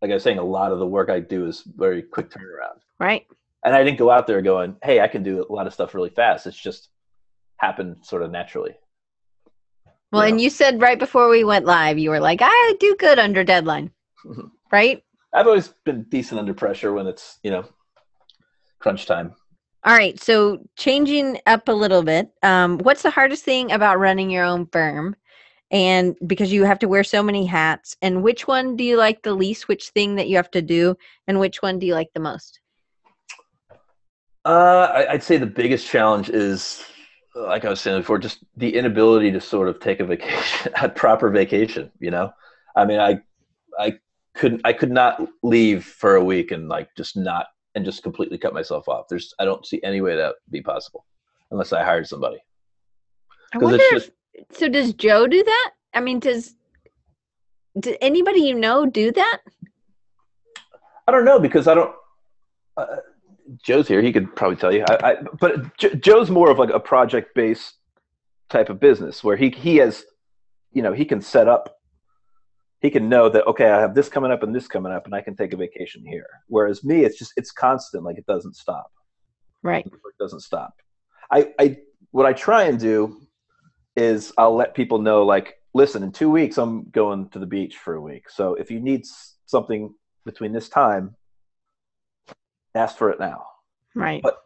like 0.00 0.10
I 0.10 0.14
was 0.14 0.22
saying, 0.22 0.38
a 0.38 0.44
lot 0.44 0.70
of 0.70 0.78
the 0.78 0.86
work 0.86 1.10
I 1.10 1.18
do 1.18 1.46
is 1.46 1.62
very 1.62 2.02
quick 2.02 2.30
turnaround. 2.30 2.78
Right. 3.00 3.26
And 3.64 3.74
I 3.74 3.82
didn't 3.82 3.98
go 3.98 4.10
out 4.10 4.28
there 4.28 4.40
going, 4.40 4.76
hey, 4.84 5.00
I 5.00 5.08
can 5.08 5.24
do 5.24 5.44
a 5.48 5.52
lot 5.52 5.66
of 5.66 5.72
stuff 5.72 5.94
really 5.94 6.10
fast. 6.10 6.46
It's 6.46 6.56
just 6.56 6.90
happened 7.58 7.96
sort 8.02 8.22
of 8.22 8.30
naturally. 8.30 8.74
Well, 10.12 10.22
know? 10.22 10.28
and 10.28 10.40
you 10.40 10.50
said 10.50 10.80
right 10.80 10.98
before 10.98 11.28
we 11.28 11.44
went 11.44 11.64
live, 11.64 11.98
you 11.98 12.10
were 12.10 12.20
like, 12.20 12.40
I 12.42 12.74
do 12.78 12.96
good 12.98 13.18
under 13.18 13.44
deadline. 13.44 13.90
right? 14.72 15.02
I've 15.32 15.46
always 15.46 15.74
been 15.84 16.04
decent 16.04 16.38
under 16.38 16.54
pressure 16.54 16.92
when 16.92 17.06
it's, 17.06 17.38
you 17.42 17.50
know, 17.50 17.64
crunch 18.78 19.06
time. 19.06 19.34
All 19.84 19.94
right. 19.94 20.18
So 20.20 20.60
changing 20.76 21.40
up 21.46 21.68
a 21.68 21.72
little 21.72 22.02
bit, 22.02 22.30
um, 22.42 22.78
what's 22.78 23.02
the 23.02 23.10
hardest 23.10 23.44
thing 23.44 23.72
about 23.72 23.98
running 23.98 24.30
your 24.30 24.44
own 24.44 24.66
firm? 24.66 25.16
And 25.70 26.16
because 26.26 26.52
you 26.52 26.64
have 26.64 26.78
to 26.80 26.88
wear 26.88 27.04
so 27.04 27.22
many 27.22 27.44
hats, 27.46 27.96
and 28.00 28.22
which 28.22 28.46
one 28.46 28.76
do 28.76 28.84
you 28.84 28.96
like 28.96 29.22
the 29.22 29.34
least? 29.34 29.66
Which 29.66 29.88
thing 29.88 30.14
that 30.14 30.28
you 30.28 30.36
have 30.36 30.50
to 30.52 30.62
do, 30.62 30.96
and 31.26 31.40
which 31.40 31.62
one 31.62 31.78
do 31.78 31.86
you 31.86 31.94
like 31.94 32.10
the 32.14 32.20
most? 32.20 32.60
Uh, 34.44 35.04
I'd 35.08 35.22
say 35.22 35.36
the 35.36 35.46
biggest 35.46 35.86
challenge 35.86 36.30
is, 36.30 36.84
like 37.34 37.64
I 37.64 37.70
was 37.70 37.80
saying 37.80 38.00
before, 38.00 38.18
just 38.18 38.44
the 38.56 38.74
inability 38.74 39.30
to 39.32 39.40
sort 39.40 39.68
of 39.68 39.80
take 39.80 40.00
a 40.00 40.04
vacation, 40.04 40.72
a 40.80 40.88
proper 40.88 41.30
vacation. 41.30 41.90
You 41.98 42.10
know, 42.10 42.32
I 42.76 42.84
mean, 42.84 43.00
I, 43.00 43.20
I 43.78 43.94
couldn't, 44.34 44.62
I 44.64 44.72
could 44.72 44.90
not 44.90 45.26
leave 45.42 45.84
for 45.84 46.16
a 46.16 46.24
week 46.24 46.50
and 46.50 46.68
like 46.68 46.88
just 46.96 47.16
not 47.16 47.46
and 47.74 47.84
just 47.84 48.02
completely 48.02 48.38
cut 48.38 48.54
myself 48.54 48.88
off. 48.88 49.06
There's 49.08 49.34
I 49.38 49.44
don't 49.44 49.66
see 49.66 49.80
any 49.82 50.00
way 50.00 50.16
that 50.16 50.26
would 50.26 50.52
be 50.52 50.62
possible 50.62 51.04
unless 51.50 51.72
I 51.72 51.84
hired 51.84 52.06
somebody. 52.06 52.38
I 53.52 53.58
wonder 53.58 53.78
just, 53.90 54.10
if, 54.34 54.44
so 54.56 54.68
does 54.68 54.92
Joe 54.94 55.26
do 55.26 55.42
that? 55.42 55.70
I 55.92 56.00
mean, 56.00 56.18
does 56.18 56.54
did 57.78 57.98
anybody 58.00 58.40
you 58.40 58.54
know 58.54 58.86
do 58.86 59.10
that? 59.12 59.40
I 61.06 61.12
don't 61.12 61.24
know 61.24 61.38
because 61.38 61.68
I 61.68 61.74
don't. 61.74 61.94
Uh, 62.76 62.86
Joe's 63.62 63.88
here; 63.88 64.02
he 64.02 64.12
could 64.12 64.34
probably 64.36 64.56
tell 64.56 64.72
you. 64.72 64.84
I, 64.88 65.10
I 65.10 65.16
but 65.40 65.76
Joe's 65.76 66.30
more 66.30 66.50
of 66.50 66.58
like 66.58 66.70
a 66.70 66.80
project-based 66.80 67.74
type 68.48 68.70
of 68.70 68.80
business 68.80 69.22
where 69.22 69.36
he 69.36 69.50
he 69.50 69.76
has, 69.76 70.04
you 70.72 70.82
know, 70.82 70.92
he 70.92 71.04
can 71.04 71.20
set 71.20 71.48
up 71.48 71.74
he 72.84 72.90
can 72.90 73.08
know 73.08 73.30
that 73.30 73.46
okay 73.46 73.70
i 73.70 73.80
have 73.80 73.94
this 73.94 74.10
coming 74.10 74.30
up 74.30 74.42
and 74.42 74.54
this 74.54 74.68
coming 74.68 74.92
up 74.92 75.06
and 75.06 75.14
i 75.14 75.20
can 75.22 75.34
take 75.34 75.54
a 75.54 75.56
vacation 75.56 76.04
here. 76.06 76.26
Whereas 76.48 76.84
me 76.84 77.02
it's 77.02 77.18
just 77.18 77.32
it's 77.36 77.50
constant 77.50 78.04
like 78.04 78.18
it 78.18 78.26
doesn't 78.26 78.56
stop. 78.56 78.90
Right. 79.62 79.86
It 79.86 80.18
doesn't 80.20 80.40
stop. 80.40 80.74
I 81.30 81.52
i 81.58 81.78
what 82.10 82.26
i 82.26 82.34
try 82.34 82.64
and 82.64 82.78
do 82.78 83.22
is 83.96 84.32
i'll 84.36 84.54
let 84.54 84.74
people 84.74 84.98
know 84.98 85.24
like 85.24 85.54
listen 85.72 86.02
in 86.02 86.12
two 86.12 86.30
weeks 86.30 86.58
i'm 86.58 86.90
going 86.90 87.30
to 87.30 87.38
the 87.38 87.46
beach 87.46 87.76
for 87.78 87.94
a 87.94 88.00
week. 88.00 88.28
So 88.28 88.54
if 88.54 88.70
you 88.70 88.80
need 88.80 89.02
something 89.46 89.94
between 90.26 90.52
this 90.52 90.68
time 90.68 91.16
ask 92.74 92.96
for 92.96 93.10
it 93.10 93.20
now 93.20 93.44
right 93.94 94.22
but 94.22 94.38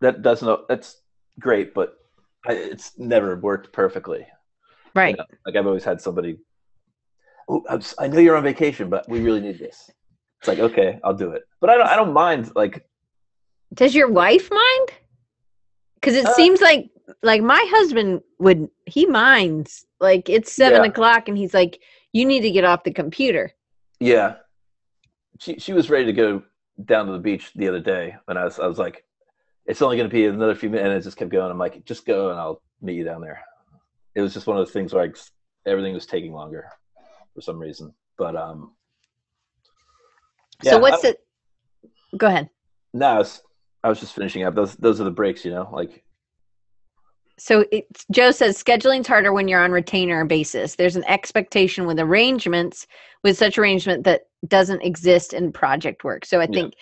that 0.00 0.22
doesn't 0.22 0.68
that's 0.68 1.02
great 1.38 1.74
but 1.74 1.96
it's 2.48 2.98
never 2.98 3.36
worked 3.36 3.72
perfectly 3.72 4.26
right 4.94 5.10
you 5.10 5.16
know, 5.16 5.24
like 5.44 5.56
i've 5.56 5.66
always 5.66 5.84
had 5.84 6.00
somebody 6.00 6.38
oh, 7.48 7.80
I 7.98 8.08
know 8.08 8.18
you're 8.18 8.36
on 8.36 8.42
vacation, 8.42 8.88
but 8.88 9.08
we 9.08 9.20
really 9.20 9.40
need 9.40 9.58
this. 9.58 9.90
It's 10.40 10.48
like, 10.48 10.58
okay, 10.58 10.98
I'll 11.04 11.14
do 11.14 11.30
it. 11.30 11.42
But 11.60 11.70
I 11.70 11.76
don't, 11.76 11.86
I 11.86 11.96
don't 11.96 12.12
mind. 12.12 12.52
Like, 12.54 12.86
does 13.72 13.94
your 13.94 14.10
wife 14.10 14.50
mind? 14.50 14.88
Because 15.94 16.14
it 16.14 16.26
uh, 16.26 16.34
seems 16.34 16.60
like, 16.60 16.90
like 17.22 17.42
my 17.42 17.64
husband 17.70 18.20
would, 18.38 18.68
he 18.86 19.06
minds. 19.06 19.86
Like 19.98 20.28
it's 20.28 20.52
seven 20.52 20.82
yeah. 20.82 20.90
o'clock, 20.90 21.28
and 21.28 21.38
he's 21.38 21.54
like, 21.54 21.80
you 22.12 22.26
need 22.26 22.40
to 22.40 22.50
get 22.50 22.64
off 22.64 22.84
the 22.84 22.92
computer. 22.92 23.52
Yeah, 23.98 24.36
she 25.38 25.58
she 25.58 25.72
was 25.72 25.88
ready 25.88 26.04
to 26.04 26.12
go 26.12 26.42
down 26.84 27.06
to 27.06 27.12
the 27.12 27.18
beach 27.18 27.52
the 27.54 27.68
other 27.68 27.80
day, 27.80 28.16
and 28.28 28.38
I 28.38 28.44
was 28.44 28.58
I 28.58 28.66
was 28.66 28.78
like, 28.78 29.04
it's 29.66 29.82
only 29.82 29.96
going 29.96 30.08
to 30.08 30.14
be 30.14 30.26
another 30.26 30.54
few 30.54 30.70
minutes. 30.70 30.86
And 30.86 30.94
it 30.94 31.02
just 31.02 31.16
kept 31.16 31.30
going. 31.30 31.50
I'm 31.50 31.58
like, 31.58 31.84
just 31.84 32.06
go, 32.06 32.30
and 32.30 32.38
I'll 32.38 32.62
meet 32.80 32.96
you 32.96 33.04
down 33.04 33.20
there. 33.20 33.42
It 34.14 34.20
was 34.20 34.34
just 34.34 34.46
one 34.46 34.56
of 34.56 34.64
those 34.64 34.72
things 34.72 34.92
where 34.92 35.04
I, 35.04 35.68
everything 35.68 35.94
was 35.94 36.06
taking 36.06 36.32
longer 36.32 36.68
for 37.34 37.40
some 37.40 37.58
reason. 37.58 37.92
But 38.16 38.36
um, 38.36 38.72
yeah, 40.62 40.72
so 40.72 40.78
what's 40.78 41.04
I- 41.04 41.08
it? 41.08 41.20
Go 42.16 42.28
ahead. 42.28 42.48
No, 42.94 43.06
I 43.06 43.18
was, 43.18 43.42
I 43.84 43.88
was 43.88 44.00
just 44.00 44.14
finishing 44.14 44.44
up. 44.44 44.54
Those 44.54 44.74
those 44.76 45.00
are 45.00 45.04
the 45.04 45.10
breaks, 45.10 45.44
you 45.44 45.50
know. 45.50 45.68
Like 45.70 46.02
So 47.38 47.66
it's, 47.70 48.06
Joe 48.10 48.30
says 48.30 48.56
scheduling's 48.56 49.06
harder 49.06 49.32
when 49.32 49.48
you're 49.48 49.62
on 49.62 49.72
retainer 49.72 50.24
basis. 50.24 50.76
There's 50.76 50.96
an 50.96 51.04
expectation 51.04 51.86
with 51.86 51.98
arrangements, 52.00 52.86
with 53.22 53.36
such 53.36 53.58
arrangement 53.58 54.04
that 54.04 54.25
doesn't 54.48 54.82
exist 54.82 55.32
in 55.32 55.52
project 55.52 56.04
work. 56.04 56.24
So 56.24 56.40
I 56.40 56.44
Yeah. 56.44 56.54
think. 56.54 56.74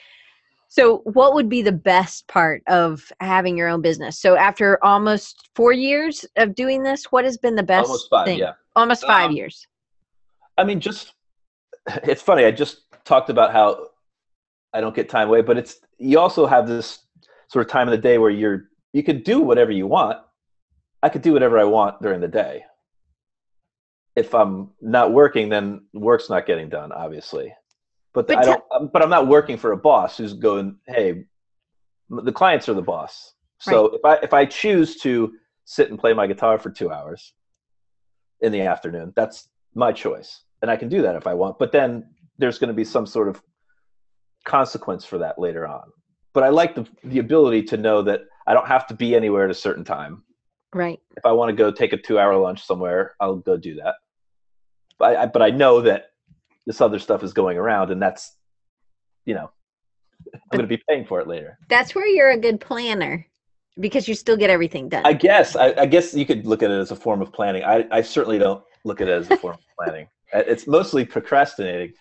So 0.68 0.98
what 1.04 1.34
would 1.34 1.48
be 1.48 1.62
the 1.62 1.70
best 1.72 2.26
part 2.26 2.62
of 2.66 3.12
having 3.20 3.56
your 3.56 3.68
own 3.68 3.80
business? 3.80 4.18
So 4.18 4.36
after 4.36 4.82
almost 4.84 5.48
four 5.54 5.72
years 5.72 6.24
of 6.36 6.54
doing 6.54 6.82
this, 6.82 7.12
what 7.12 7.24
has 7.24 7.36
been 7.36 7.54
the 7.54 7.62
best 7.62 7.86
almost 7.86 8.10
five. 8.10 8.26
thing? 8.26 8.38
Yeah. 8.40 8.54
Almost 8.74 9.06
five 9.06 9.30
Um, 9.30 9.36
years. 9.36 9.68
I 10.58 10.64
mean, 10.64 10.80
just 10.80 11.14
it's 12.04 12.22
funny. 12.22 12.44
I 12.44 12.50
just 12.50 12.82
talked 13.04 13.30
about 13.30 13.52
how 13.52 13.88
I 14.72 14.80
don't 14.80 14.94
get 14.94 15.08
time 15.08 15.28
away, 15.28 15.42
but 15.42 15.56
it's 15.58 15.78
you 15.98 16.18
also 16.18 16.46
have 16.46 16.66
this 16.66 17.00
sort 17.48 17.64
of 17.64 17.70
time 17.70 17.86
of 17.86 17.92
the 17.92 17.98
day 17.98 18.18
where 18.18 18.30
you're 18.30 18.68
you 18.92 19.02
could 19.02 19.22
do 19.22 19.40
whatever 19.40 19.70
you 19.70 19.86
want. 19.86 20.18
I 21.02 21.08
could 21.08 21.22
do 21.22 21.32
whatever 21.32 21.58
I 21.58 21.64
want 21.64 22.00
during 22.02 22.20
the 22.20 22.28
day. 22.28 22.64
If 24.16 24.34
I'm 24.34 24.70
not 24.80 25.12
working, 25.12 25.48
then 25.48 25.86
work's 25.92 26.30
not 26.30 26.46
getting 26.46 26.68
done, 26.68 26.92
obviously. 26.92 27.52
But, 28.12 28.28
But 28.28 28.38
I 28.38 28.42
don't. 28.44 28.64
um, 28.74 28.90
but 28.92 29.02
I'm 29.02 29.10
not 29.10 29.26
working 29.26 29.56
for 29.56 29.72
a 29.72 29.76
boss 29.76 30.16
who's 30.16 30.34
going, 30.34 30.76
"Hey, 30.86 31.24
the 32.08 32.32
clients 32.32 32.68
are 32.68 32.74
the 32.74 32.82
boss." 32.82 33.34
So 33.58 33.86
if 33.86 34.04
I 34.04 34.14
if 34.22 34.32
I 34.32 34.44
choose 34.44 34.96
to 34.98 35.32
sit 35.64 35.90
and 35.90 35.98
play 35.98 36.12
my 36.12 36.26
guitar 36.26 36.58
for 36.58 36.70
two 36.70 36.92
hours 36.92 37.32
in 38.40 38.52
the 38.52 38.60
afternoon, 38.60 39.12
that's 39.16 39.48
my 39.74 39.90
choice, 39.90 40.44
and 40.62 40.70
I 40.70 40.76
can 40.76 40.88
do 40.88 41.02
that 41.02 41.16
if 41.16 41.26
I 41.26 41.34
want. 41.34 41.58
But 41.58 41.72
then 41.72 42.04
there's 42.38 42.58
going 42.58 42.68
to 42.68 42.74
be 42.74 42.84
some 42.84 43.06
sort 43.06 43.28
of 43.28 43.42
consequence 44.44 45.04
for 45.04 45.18
that 45.18 45.38
later 45.38 45.66
on. 45.66 45.90
But 46.34 46.44
I 46.44 46.50
like 46.50 46.76
the 46.76 46.86
the 47.02 47.18
ability 47.18 47.64
to 47.64 47.76
know 47.76 48.02
that 48.02 48.20
I 48.46 48.54
don't 48.54 48.68
have 48.68 48.86
to 48.88 48.94
be 48.94 49.16
anywhere 49.16 49.44
at 49.44 49.50
a 49.50 49.54
certain 49.54 49.84
time. 49.84 50.22
Right. 50.72 51.00
If 51.16 51.24
I 51.24 51.32
want 51.32 51.48
to 51.50 51.56
go 51.56 51.70
take 51.70 51.92
a 51.92 51.96
two 51.96 52.18
hour 52.18 52.36
lunch 52.36 52.64
somewhere, 52.64 53.14
I'll 53.18 53.36
go 53.36 53.56
do 53.56 53.74
that. 53.76 53.94
But 55.04 55.16
I, 55.16 55.26
but 55.26 55.42
I 55.42 55.50
know 55.50 55.82
that 55.82 56.06
this 56.66 56.80
other 56.80 56.98
stuff 56.98 57.22
is 57.22 57.34
going 57.34 57.58
around, 57.58 57.90
and 57.90 58.00
that's 58.00 58.32
you 59.26 59.34
know 59.34 59.50
I'm 60.34 60.40
going 60.50 60.62
to 60.62 60.66
be 60.66 60.82
paying 60.88 61.04
for 61.04 61.20
it 61.20 61.28
later. 61.28 61.58
That's 61.68 61.94
where 61.94 62.06
you're 62.06 62.30
a 62.30 62.38
good 62.38 62.58
planner 62.58 63.26
because 63.78 64.08
you 64.08 64.14
still 64.14 64.36
get 64.36 64.48
everything 64.48 64.88
done. 64.88 65.04
I 65.04 65.12
guess 65.12 65.56
I, 65.56 65.74
I 65.76 65.86
guess 65.86 66.14
you 66.14 66.24
could 66.24 66.46
look 66.46 66.62
at 66.62 66.70
it 66.70 66.78
as 66.78 66.90
a 66.90 66.96
form 66.96 67.20
of 67.20 67.34
planning. 67.34 67.64
I, 67.64 67.86
I 67.90 68.00
certainly 68.00 68.38
don't 68.38 68.64
look 68.84 69.02
at 69.02 69.08
it 69.08 69.12
as 69.12 69.30
a 69.30 69.36
form 69.36 69.54
of 69.54 69.60
planning. 69.78 70.08
It's 70.32 70.66
mostly 70.66 71.04
procrastinating. 71.04 71.92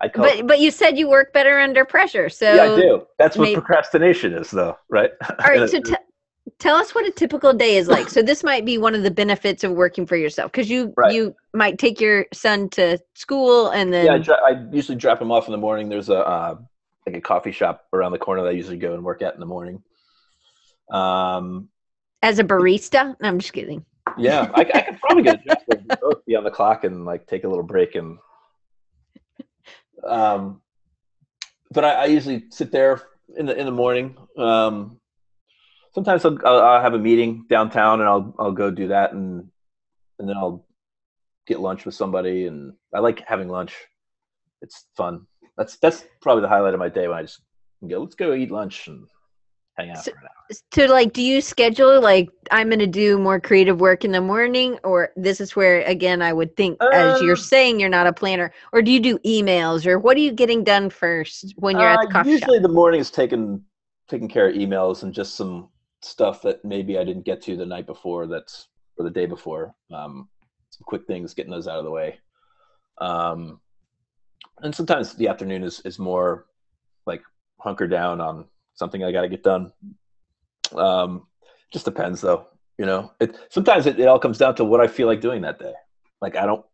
I 0.00 0.08
call 0.08 0.24
it, 0.24 0.38
but 0.38 0.46
but 0.46 0.60
you 0.60 0.70
said 0.70 0.96
you 0.96 1.10
work 1.10 1.34
better 1.34 1.60
under 1.60 1.84
pressure. 1.84 2.30
So 2.30 2.54
yeah, 2.54 2.72
I 2.72 2.80
do. 2.80 3.06
That's 3.18 3.36
what 3.36 3.44
maybe- 3.44 3.60
procrastination 3.60 4.32
is, 4.32 4.50
though, 4.50 4.78
right? 4.88 5.10
All 5.28 5.50
right, 5.50 5.68
so 5.68 5.80
t- 5.84 5.94
tell 6.62 6.76
us 6.76 6.94
what 6.94 7.04
a 7.04 7.10
typical 7.10 7.52
day 7.52 7.76
is 7.76 7.88
like. 7.88 8.08
So 8.08 8.22
this 8.22 8.44
might 8.44 8.64
be 8.64 8.78
one 8.78 8.94
of 8.94 9.02
the 9.02 9.10
benefits 9.10 9.64
of 9.64 9.72
working 9.72 10.06
for 10.06 10.16
yourself 10.16 10.52
because 10.52 10.70
you 10.70 10.94
Right. 10.96 11.12
you 11.12 11.34
might 11.52 11.76
take 11.78 12.00
your 12.00 12.26
son 12.32 12.68
to 12.70 12.98
school 13.14 13.70
and 13.70 13.92
then 13.92 14.06
yeah, 14.06 14.14
I, 14.14 14.18
dro- 14.18 14.36
I 14.36 14.66
usually 14.70 14.96
drop 14.96 15.20
him 15.20 15.32
off 15.32 15.48
in 15.48 15.52
the 15.52 15.58
morning. 15.58 15.88
There's 15.88 16.08
a 16.08 16.18
uh, 16.18 16.56
like 17.04 17.16
a 17.16 17.20
coffee 17.20 17.50
shop 17.50 17.86
around 17.92 18.12
the 18.12 18.18
corner 18.18 18.42
that 18.42 18.50
I 18.50 18.52
usually 18.52 18.78
go 18.78 18.94
and 18.94 19.02
work 19.02 19.22
at 19.22 19.34
in 19.34 19.40
the 19.40 19.46
morning. 19.46 19.82
Um, 20.90 21.68
as 22.22 22.38
a 22.38 22.44
barista. 22.44 23.16
No, 23.20 23.28
I'm 23.28 23.40
just 23.40 23.52
kidding. 23.52 23.84
yeah, 24.16 24.48
I, 24.54 24.60
I 24.60 24.80
could 24.82 25.00
probably 25.00 25.24
get 25.24 25.34
a 25.34 25.38
job 25.38 25.82
both 26.00 26.24
be 26.26 26.36
on 26.36 26.44
the 26.44 26.50
clock 26.50 26.84
and 26.84 27.04
like 27.04 27.26
take 27.26 27.42
a 27.42 27.48
little 27.48 27.64
break 27.64 27.96
and. 27.96 28.18
Um, 30.06 30.60
but 31.72 31.84
I, 31.84 31.92
I 31.92 32.04
usually 32.06 32.44
sit 32.50 32.70
there 32.70 33.02
in 33.36 33.46
the 33.46 33.56
in 33.58 33.66
the 33.66 33.72
morning. 33.72 34.16
Um, 34.36 35.00
sometimes 35.94 36.24
I'll, 36.24 36.38
I'll, 36.44 36.82
have 36.82 36.94
a 36.94 36.98
meeting 36.98 37.44
downtown 37.48 38.00
and 38.00 38.08
I'll 38.08 38.34
I'll 38.38 38.52
go 38.52 38.70
do 38.70 38.88
that 38.88 39.12
and 39.12 39.48
and 40.18 40.28
then 40.28 40.36
I'll 40.36 40.66
get 41.46 41.60
lunch 41.60 41.84
with 41.84 41.94
somebody 41.94 42.46
and 42.46 42.72
I 42.94 43.00
like 43.00 43.22
having 43.26 43.48
lunch. 43.48 43.74
It's 44.60 44.86
fun. 44.96 45.26
That's 45.56 45.76
that's 45.78 46.04
probably 46.20 46.42
the 46.42 46.48
highlight 46.48 46.74
of 46.74 46.80
my 46.80 46.88
day 46.88 47.08
when 47.08 47.18
I 47.18 47.22
just 47.22 47.40
go 47.88 48.00
let's 48.00 48.14
go 48.14 48.32
eat 48.34 48.50
lunch 48.50 48.88
and 48.88 49.06
hang 49.76 49.90
out 49.90 49.98
So- 49.98 50.12
for 50.12 50.18
an 50.18 50.24
hour. 50.24 50.28
To 50.72 50.86
like, 50.92 51.14
do 51.14 51.22
you 51.22 51.40
schedule 51.40 52.00
like 52.00 52.28
I'm 52.50 52.68
going 52.68 52.78
to 52.80 52.86
do 52.86 53.16
more 53.18 53.40
creative 53.40 53.80
work 53.80 54.04
in 54.04 54.12
the 54.12 54.20
morning, 54.20 54.78
or 54.84 55.10
this 55.16 55.40
is 55.40 55.56
where 55.56 55.80
again 55.82 56.20
I 56.20 56.32
would 56.34 56.54
think 56.56 56.76
as 56.92 57.22
you're 57.22 57.32
Um, 57.32 57.36
saying 57.36 57.80
you're 57.80 57.88
not 57.88 58.06
a 58.06 58.12
planner, 58.12 58.52
or 58.74 58.82
do 58.82 58.90
you 58.90 59.00
do 59.00 59.18
emails, 59.20 59.86
or 59.86 59.98
what 59.98 60.14
are 60.16 60.20
you 60.20 60.32
getting 60.32 60.62
done 60.62 60.90
first 60.90 61.54
when 61.56 61.78
you're 61.78 61.88
at 61.88 62.02
the 62.02 62.08
Uh, 62.08 62.10
coffee 62.10 62.32
shop? 62.32 62.40
usually 62.40 62.58
the 62.58 62.68
morning 62.68 63.00
is 63.00 63.10
taking 63.10 63.64
taking 64.08 64.28
care 64.28 64.48
of 64.48 64.54
emails 64.54 65.04
and 65.04 65.14
just 65.14 65.36
some 65.36 65.70
stuff 66.04 66.42
that 66.42 66.64
maybe 66.64 66.98
I 66.98 67.04
didn't 67.04 67.24
get 67.24 67.42
to 67.42 67.56
the 67.56 67.66
night 67.66 67.86
before 67.86 68.26
that's 68.26 68.68
or 68.96 69.04
the 69.04 69.10
day 69.10 69.26
before. 69.26 69.74
Um, 69.92 70.28
some 70.70 70.84
quick 70.84 71.06
things, 71.06 71.34
getting 71.34 71.52
those 71.52 71.68
out 71.68 71.78
of 71.78 71.84
the 71.84 71.90
way. 71.90 72.18
Um, 72.98 73.60
and 74.62 74.74
sometimes 74.74 75.14
the 75.14 75.28
afternoon 75.28 75.64
is 75.64 75.80
is 75.80 75.98
more 75.98 76.46
like 77.06 77.22
hunker 77.58 77.86
down 77.86 78.20
on 78.20 78.46
something 78.74 79.02
I 79.02 79.12
got 79.12 79.22
to 79.22 79.28
get 79.28 79.42
done. 79.42 79.72
Um, 80.74 81.26
just 81.72 81.84
depends 81.84 82.20
though, 82.20 82.46
you 82.78 82.86
know. 82.86 83.12
It 83.20 83.36
sometimes 83.50 83.86
it, 83.86 83.98
it 83.98 84.08
all 84.08 84.18
comes 84.18 84.38
down 84.38 84.54
to 84.56 84.64
what 84.64 84.80
I 84.80 84.86
feel 84.86 85.06
like 85.06 85.20
doing 85.20 85.42
that 85.42 85.58
day. 85.58 85.74
Like 86.20 86.36
I 86.36 86.46
don't, 86.46 86.64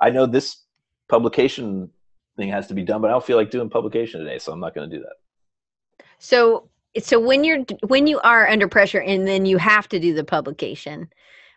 I 0.00 0.10
know 0.10 0.26
this 0.26 0.64
publication 1.08 1.90
thing 2.36 2.48
has 2.48 2.66
to 2.68 2.74
be 2.74 2.82
done, 2.82 3.00
but 3.00 3.08
I 3.08 3.12
don't 3.12 3.24
feel 3.24 3.36
like 3.36 3.50
doing 3.50 3.68
publication 3.68 4.20
today, 4.20 4.38
so 4.38 4.52
I'm 4.52 4.60
not 4.60 4.74
going 4.74 4.88
to 4.88 4.96
do 4.96 5.02
that. 5.02 6.06
So 6.18 6.68
so 7.00 7.18
when 7.18 7.44
you're 7.44 7.64
when 7.86 8.06
you 8.06 8.20
are 8.20 8.48
under 8.48 8.68
pressure 8.68 9.00
and 9.00 9.26
then 9.26 9.46
you 9.46 9.58
have 9.58 9.88
to 9.88 9.98
do 9.98 10.14
the 10.14 10.24
publication 10.24 11.08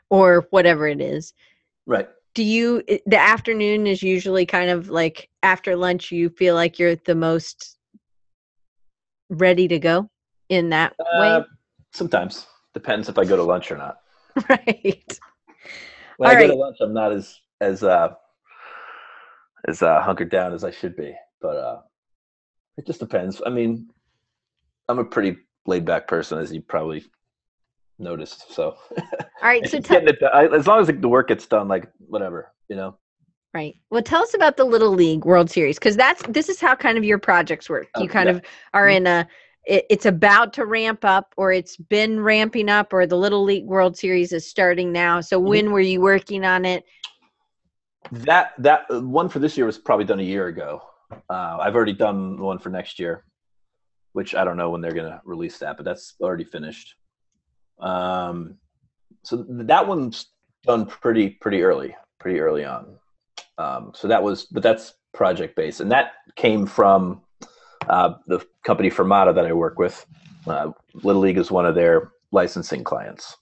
or 0.09 0.47
whatever 0.49 0.87
it 0.87 1.01
is, 1.01 1.33
Right. 1.85 2.07
do 2.35 2.43
you 2.43 2.83
the 3.05 3.17
afternoon 3.19 3.87
is 3.87 4.01
usually 4.03 4.45
kind 4.45 4.69
of 4.69 4.89
like 4.89 5.29
after 5.43 5.75
lunch 5.75 6.11
you 6.11 6.29
feel 6.29 6.55
like 6.55 6.79
you're 6.79 6.95
the 6.95 7.15
most 7.15 7.77
ready 9.29 9.67
to 9.67 9.79
go 9.79 10.09
in 10.49 10.69
that 10.69 10.93
Uh, 11.13 11.43
sometimes 11.93 12.47
depends 12.73 13.09
if 13.09 13.17
I 13.17 13.25
go 13.25 13.35
to 13.35 13.43
lunch 13.43 13.71
or 13.71 13.77
not. 13.77 13.97
right. 14.49 15.19
When 16.17 16.29
All 16.29 16.35
I 16.35 16.39
go 16.39 16.47
to 16.47 16.55
lunch, 16.55 16.77
I'm 16.79 16.93
not 16.93 17.11
as 17.11 17.39
as 17.61 17.83
uh 17.83 18.09
as 19.67 19.81
uh 19.81 20.01
hunkered 20.01 20.29
down 20.29 20.53
as 20.53 20.63
I 20.63 20.71
should 20.71 20.95
be, 20.95 21.13
but 21.41 21.57
uh 21.57 21.81
it 22.77 22.85
just 22.85 22.99
depends. 22.99 23.41
I 23.45 23.49
mean, 23.49 23.89
I'm 24.89 24.99
a 24.99 25.05
pretty 25.05 25.37
laid 25.65 25.85
back 25.85 26.07
person, 26.07 26.39
as 26.39 26.51
you 26.53 26.61
probably 26.61 27.05
noticed. 27.99 28.53
So 28.53 28.75
All 28.97 29.03
right, 29.41 29.67
so 29.67 29.79
tell 29.81 30.07
it 30.07 30.17
I, 30.33 30.47
as 30.47 30.67
long 30.67 30.79
as 30.81 30.87
the 30.87 31.09
work 31.09 31.27
gets 31.29 31.45
done, 31.45 31.67
like 31.67 31.89
whatever, 31.99 32.53
you 32.69 32.75
know. 32.75 32.97
right. 33.53 33.75
Well, 33.89 34.01
tell 34.03 34.21
us 34.23 34.33
about 34.33 34.57
the 34.57 34.63
Little 34.65 34.91
League 34.91 35.25
World 35.25 35.49
Series 35.49 35.79
cuz 35.79 35.95
that's 35.95 36.21
this 36.27 36.49
is 36.49 36.59
how 36.59 36.75
kind 36.75 36.97
of 36.97 37.03
your 37.03 37.17
projects 37.19 37.69
work. 37.69 37.87
Oh, 37.95 38.03
You 38.03 38.09
kind 38.09 38.29
yeah. 38.29 38.35
of 38.35 38.41
are 38.73 38.87
in 38.89 39.07
a 39.07 39.27
it, 39.65 39.85
it's 39.89 40.05
about 40.05 40.53
to 40.53 40.65
ramp 40.65 41.03
up 41.03 41.33
or 41.35 41.51
it's 41.51 41.75
been 41.75 42.21
ramping 42.21 42.69
up 42.69 42.93
or 42.93 43.05
the 43.05 43.17
Little 43.17 43.43
League 43.43 43.65
World 43.65 43.97
Series 43.97 44.31
is 44.31 44.49
starting 44.49 44.93
now. 44.93 45.19
So 45.19 45.41
Mhm. 45.41 45.45
when 45.49 45.71
were 45.71 45.81
you 45.81 45.99
working 45.99 46.45
on 46.45 46.63
it? 46.63 46.85
That 48.11 48.53
that 48.59 48.85
uh, 48.89 49.01
one 49.01 49.27
for 49.27 49.39
this 49.39 49.57
year 49.57 49.65
was 49.65 49.77
probably 49.77 50.05
done 50.05 50.19
a 50.21 50.23
year 50.23 50.47
ago. 50.47 50.81
Uh, 51.29 51.57
I've 51.59 51.75
already 51.75 51.93
done 51.93 52.37
the 52.37 52.43
one 52.43 52.59
for 52.59 52.69
next 52.69 52.99
year, 52.99 53.25
which 54.17 54.33
I 54.33 54.43
don't 54.43 54.57
know 54.57 54.71
when 54.71 54.81
they're 54.81 54.95
gonna 54.95 55.21
release 55.25 55.59
that, 55.59 55.77
but 55.77 55.85
that's 55.85 56.15
already 56.19 56.43
finished. 56.43 56.95
Um, 57.77 58.57
so 59.21 59.45
that 59.47 59.87
one's 59.87 60.31
done 60.63 60.87
pretty 60.87 61.29
pretty 61.29 61.61
early, 61.61 61.95
pretty 62.19 62.39
early 62.39 62.65
on. 62.65 62.97
Um, 63.59 63.91
so 63.93 64.07
that 64.07 64.23
was, 64.23 64.45
but 64.45 64.63
that's 64.63 64.95
project 65.13 65.55
based, 65.55 65.81
and 65.81 65.91
that 65.91 66.13
came 66.35 66.65
from 66.65 67.21
uh, 67.87 68.15
the 68.25 68.43
company 68.63 68.89
Fermata 68.89 69.35
that 69.35 69.45
I 69.45 69.53
work 69.53 69.77
with. 69.77 70.03
Uh, 70.47 70.71
Little 70.95 71.21
League 71.21 71.37
is 71.37 71.51
one 71.51 71.67
of 71.67 71.75
their 71.75 72.13
licensing 72.31 72.83
clients, 72.83 73.37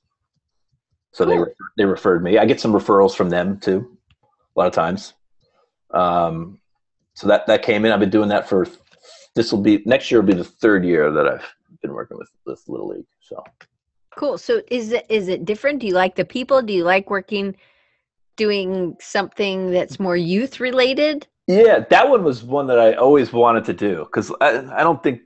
so 1.14 1.24
they 1.24 1.38
re- 1.38 1.54
they 1.78 1.86
referred 1.86 2.22
me. 2.22 2.38
I 2.38 2.44
get 2.44 2.60
some 2.60 2.74
referrals 2.74 3.16
from 3.16 3.30
them 3.30 3.62
too, 3.62 3.98
a 4.58 4.60
lot 4.60 4.68
of 4.68 4.74
times. 4.74 5.14
Um, 5.92 6.60
so 7.14 7.30
that 7.30 7.48
that 7.48 7.62
came 7.62 7.86
in. 7.86 7.94
I've 7.94 8.02
been 8.02 8.10
doing 8.10 8.28
that 8.28 8.50
for 8.50 8.68
this 9.36 9.52
will 9.52 9.62
be 9.62 9.84
next 9.86 10.10
year 10.10 10.22
will 10.22 10.28
be 10.28 10.34
the 10.34 10.44
third 10.44 10.84
year 10.86 11.12
that 11.12 11.28
I've 11.28 11.46
been 11.82 11.94
working 11.94 12.18
with 12.18 12.30
this 12.46 12.68
Little 12.68 12.88
League. 12.88 13.06
So 13.22 13.44
Cool. 14.16 14.38
So 14.38 14.62
is 14.72 14.92
it 14.92 15.06
is 15.10 15.28
it 15.28 15.46
different? 15.46 15.80
Do 15.80 15.88
you 15.88 15.94
like 15.94 16.16
the 16.16 16.26
people? 16.26 16.62
Do 16.62 16.74
you 16.74 16.84
like 16.84 17.10
working 17.10 17.56
doing 18.38 18.96
something 19.00 19.72
that's 19.72 20.00
more 20.00 20.18
youth 20.18 20.60
related? 20.60 21.28
Yeah, 21.48 21.80
that 21.90 22.10
one 22.10 22.24
was 22.24 22.44
one 22.44 22.68
that 22.68 22.80
I 22.80 22.94
always 22.94 23.32
wanted 23.32 23.66
to 23.66 23.74
do 23.74 24.06
because 24.06 24.32
I, 24.42 24.66
I 24.74 24.84
don't 24.84 25.04
think 25.04 25.22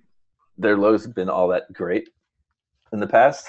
their 0.58 0.76
logos 0.76 1.06
have 1.06 1.16
been 1.16 1.30
all 1.30 1.48
that 1.50 1.72
great 1.72 2.10
in 2.92 3.00
the 3.00 3.08
past. 3.08 3.48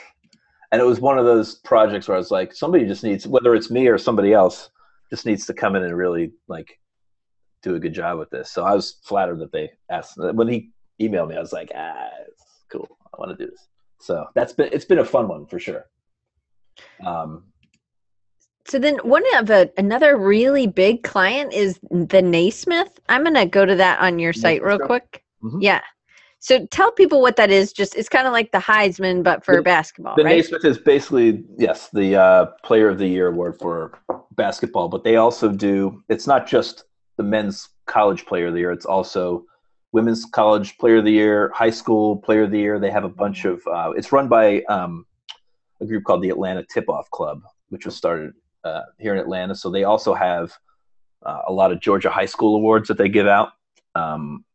And 0.72 0.80
it 0.80 0.84
was 0.84 1.00
one 1.00 1.18
of 1.18 1.24
those 1.24 1.56
projects 1.56 2.06
where 2.06 2.16
I 2.16 2.18
was 2.18 2.30
like, 2.30 2.54
somebody 2.54 2.86
just 2.86 3.02
needs, 3.02 3.26
whether 3.26 3.56
it's 3.56 3.70
me 3.70 3.88
or 3.88 3.98
somebody 3.98 4.32
else, 4.32 4.70
just 5.08 5.26
needs 5.26 5.44
to 5.46 5.54
come 5.54 5.74
in 5.74 5.82
and 5.82 5.96
really 5.96 6.32
like 6.46 6.78
do 7.62 7.74
a 7.74 7.80
good 7.80 7.94
job 7.94 8.18
with 8.18 8.30
this. 8.30 8.50
So 8.50 8.64
I 8.64 8.74
was 8.74 8.96
flattered 9.04 9.40
that 9.40 9.52
they 9.52 9.70
asked 9.90 10.14
when 10.16 10.48
he 10.48 10.70
emailed 11.00 11.28
me. 11.28 11.36
I 11.36 11.40
was 11.40 11.52
like, 11.52 11.70
ah, 11.74 12.08
it's 12.28 12.44
cool. 12.70 12.88
I 13.14 13.18
want 13.18 13.36
to 13.36 13.44
do 13.44 13.50
this. 13.50 13.68
So 14.00 14.26
that's 14.34 14.52
been 14.52 14.70
it's 14.72 14.84
been 14.84 14.98
a 14.98 15.04
fun 15.04 15.28
one 15.28 15.46
for 15.46 15.58
sure. 15.58 15.84
Um, 17.04 17.44
so 18.66 18.78
then 18.78 18.98
one 19.02 19.24
of 19.36 19.50
a, 19.50 19.70
another 19.76 20.16
really 20.16 20.66
big 20.66 21.02
client 21.02 21.52
is 21.52 21.78
the 21.90 22.22
Naismith. 22.22 23.00
I'm 23.08 23.24
gonna 23.24 23.46
go 23.46 23.66
to 23.66 23.74
that 23.76 24.00
on 24.00 24.18
your 24.18 24.32
site 24.32 24.62
real 24.62 24.78
quick. 24.78 25.24
Mm-hmm. 25.42 25.60
Yeah. 25.60 25.80
So 26.38 26.66
tell 26.66 26.90
people 26.90 27.20
what 27.20 27.36
that 27.36 27.50
is. 27.50 27.72
Just 27.72 27.94
it's 27.96 28.08
kind 28.08 28.26
of 28.26 28.32
like 28.32 28.52
the 28.52 28.58
Heisman, 28.58 29.22
but 29.22 29.44
for 29.44 29.56
the, 29.56 29.62
basketball. 29.62 30.16
The 30.16 30.24
right? 30.24 30.36
Naismith 30.36 30.64
is 30.64 30.78
basically 30.78 31.44
yes, 31.58 31.90
the 31.92 32.16
uh, 32.16 32.46
Player 32.64 32.88
of 32.88 32.98
the 32.98 33.06
Year 33.06 33.28
award 33.28 33.58
for 33.58 33.98
basketball, 34.32 34.88
but 34.88 35.04
they 35.04 35.16
also 35.16 35.50
do. 35.50 36.02
It's 36.08 36.26
not 36.26 36.46
just 36.46 36.84
the 37.20 37.24
men's 37.24 37.68
college 37.84 38.24
Player 38.24 38.46
of 38.46 38.54
the 38.54 38.60
Year. 38.60 38.72
It's 38.72 38.86
also 38.86 39.44
women's 39.92 40.24
college 40.24 40.78
Player 40.78 40.96
of 40.96 41.04
the 41.04 41.12
Year, 41.12 41.52
high 41.54 41.68
school 41.68 42.16
Player 42.16 42.44
of 42.44 42.50
the 42.50 42.58
Year. 42.58 42.78
They 42.78 42.90
have 42.90 43.04
a 43.04 43.10
bunch 43.10 43.44
of. 43.44 43.60
Uh, 43.66 43.92
it's 43.94 44.10
run 44.10 44.26
by 44.26 44.62
um, 44.70 45.04
a 45.82 45.86
group 45.86 46.04
called 46.04 46.22
the 46.22 46.30
Atlanta 46.30 46.64
Tip 46.72 46.88
Off 46.88 47.10
Club, 47.10 47.42
which 47.68 47.84
was 47.84 47.94
started 47.94 48.32
uh, 48.64 48.84
here 48.98 49.12
in 49.12 49.20
Atlanta. 49.20 49.54
So 49.54 49.70
they 49.70 49.84
also 49.84 50.14
have 50.14 50.50
uh, 51.26 51.42
a 51.46 51.52
lot 51.52 51.72
of 51.72 51.80
Georgia 51.80 52.08
high 52.08 52.24
school 52.24 52.56
awards 52.56 52.88
that 52.88 52.96
they 52.96 53.10
give 53.10 53.26
out. 53.26 53.50
Um, 53.94 54.46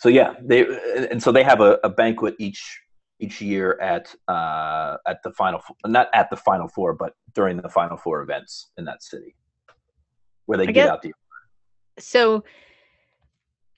so 0.00 0.08
yeah, 0.08 0.34
they 0.42 0.66
and 1.08 1.22
so 1.22 1.30
they 1.30 1.44
have 1.44 1.60
a, 1.60 1.78
a 1.84 1.88
banquet 1.88 2.34
each 2.40 2.80
each 3.20 3.40
year 3.40 3.78
at 3.80 4.12
uh, 4.26 4.96
at 5.06 5.22
the 5.22 5.30
final 5.30 5.60
not 5.86 6.08
at 6.14 6.30
the 6.30 6.36
final 6.36 6.66
four, 6.66 6.94
but 6.94 7.14
during 7.32 7.58
the 7.58 7.68
final 7.68 7.96
four 7.96 8.22
events 8.22 8.72
in 8.76 8.84
that 8.86 9.04
city 9.04 9.36
where 10.46 10.58
they 10.58 10.68
I 10.68 10.72
give 10.72 10.88
out 10.88 11.02
the. 11.02 11.12
So 11.98 12.44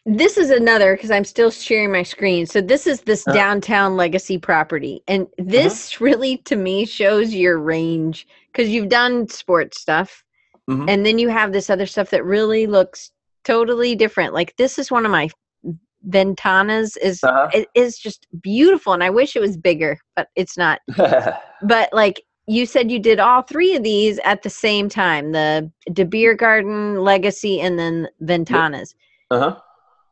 this 0.06 0.36
is 0.36 0.50
another 0.50 0.96
because 0.96 1.10
I'm 1.10 1.24
still 1.24 1.50
sharing 1.50 1.90
my 1.90 2.02
screen. 2.02 2.46
So 2.46 2.60
this 2.60 2.86
is 2.86 3.02
this 3.02 3.26
uh-huh. 3.26 3.36
downtown 3.36 3.96
legacy 3.96 4.38
property, 4.38 5.02
and 5.08 5.26
this 5.38 5.94
uh-huh. 5.94 6.04
really 6.04 6.36
to 6.38 6.56
me 6.56 6.84
shows 6.84 7.32
your 7.32 7.58
range 7.58 8.26
because 8.52 8.68
you've 8.68 8.88
done 8.88 9.28
sports 9.28 9.80
stuff, 9.80 10.22
mm-hmm. 10.68 10.88
and 10.88 11.06
then 11.06 11.18
you 11.18 11.28
have 11.28 11.52
this 11.52 11.70
other 11.70 11.86
stuff 11.86 12.10
that 12.10 12.24
really 12.24 12.66
looks 12.66 13.10
totally 13.44 13.94
different. 13.94 14.34
Like 14.34 14.54
this 14.56 14.78
is 14.78 14.90
one 14.90 15.04
of 15.04 15.10
my 15.10 15.30
Ventanas 16.08 16.98
is 17.00 17.24
uh-huh. 17.24 17.48
it 17.54 17.68
is 17.74 17.98
just 17.98 18.26
beautiful, 18.42 18.92
and 18.92 19.02
I 19.02 19.10
wish 19.10 19.36
it 19.36 19.40
was 19.40 19.56
bigger, 19.56 19.98
but 20.16 20.28
it's 20.36 20.58
not. 20.58 20.80
but 20.96 21.88
like 21.92 22.22
you 22.47 22.66
said, 22.66 22.90
you 22.90 22.99
did 22.99 23.20
all 23.20 23.42
three 23.42 23.74
of 23.74 23.82
these 23.82 24.18
at 24.24 24.42
the 24.42 24.51
same 24.51 24.88
time: 24.88 25.32
the 25.32 25.70
Der 25.92 26.05
Biergarten, 26.05 27.03
Legacy, 27.03 27.61
and 27.61 27.78
then 27.78 28.09
Ventanas. 28.22 28.95
Uh 29.30 29.38
huh. 29.38 29.61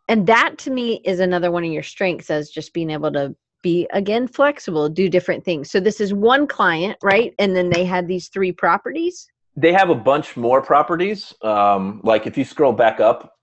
And 0.08 0.26
that 0.26 0.58
to 0.58 0.70
me 0.70 1.00
is 1.04 1.20
another 1.20 1.50
one 1.50 1.64
of 1.64 1.70
your 1.70 1.82
strengths 1.82 2.30
as 2.30 2.50
just 2.50 2.74
being 2.74 2.90
able 2.90 3.12
to 3.12 3.34
be 3.62 3.86
again 3.92 4.26
flexible, 4.26 4.88
do 4.88 5.08
different 5.08 5.44
things. 5.44 5.70
So 5.70 5.80
this 5.80 6.00
is 6.00 6.12
one 6.12 6.46
client, 6.46 6.98
right? 7.02 7.32
And 7.38 7.54
then 7.56 7.70
they 7.70 7.84
had 7.84 8.08
these 8.08 8.28
three 8.28 8.52
properties. 8.52 9.28
They 9.56 9.72
have 9.72 9.90
a 9.90 9.94
bunch 9.94 10.36
more 10.36 10.60
properties. 10.60 11.32
Um, 11.42 12.00
like 12.02 12.26
if 12.26 12.36
you 12.36 12.44
scroll 12.44 12.72
back 12.72 13.00
up, 13.00 13.34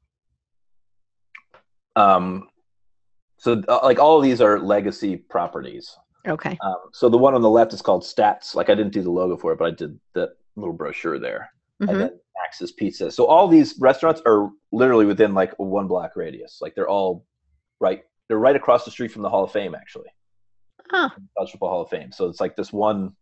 um, 1.95 2.49
so 3.37 3.63
uh, 3.67 3.79
like 3.83 3.99
all 3.99 4.17
of 4.17 4.23
these 4.23 4.41
are 4.41 4.59
legacy 4.59 5.15
properties. 5.15 5.95
Okay. 6.27 6.57
Um, 6.63 6.75
so 6.93 7.09
the 7.09 7.17
one 7.17 7.33
on 7.33 7.41
the 7.41 7.49
left 7.49 7.73
is 7.73 7.81
called 7.81 8.03
Stats. 8.03 8.55
Like 8.55 8.69
I 8.69 8.75
didn't 8.75 8.93
do 8.93 9.01
the 9.01 9.11
logo 9.11 9.37
for 9.37 9.53
it, 9.53 9.59
but 9.59 9.65
I 9.65 9.71
did 9.71 9.99
the 10.13 10.33
little 10.55 10.73
brochure 10.73 11.19
there. 11.19 11.51
Mm-hmm. 11.81 11.89
And 11.89 12.01
then 12.01 12.19
Pizza. 12.77 13.11
So 13.11 13.25
all 13.25 13.47
these 13.47 13.75
restaurants 13.79 14.21
are 14.25 14.49
literally 14.71 15.05
within 15.05 15.33
like 15.33 15.53
a 15.59 15.63
one 15.63 15.87
block 15.87 16.15
radius. 16.15 16.59
Like 16.61 16.75
they're 16.75 16.89
all 16.89 17.25
right. 17.79 18.03
They're 18.27 18.39
right 18.39 18.55
across 18.55 18.85
the 18.85 18.91
street 18.91 19.11
from 19.11 19.21
the 19.21 19.29
Hall 19.29 19.43
of 19.43 19.51
Fame, 19.51 19.75
actually. 19.75 20.09
Huh. 20.89 21.09
College 21.37 21.51
Football 21.51 21.69
Hall 21.69 21.81
of 21.81 21.89
Fame. 21.89 22.11
So 22.11 22.27
it's 22.27 22.39
like 22.39 22.55
this 22.55 22.73
one 22.73 23.15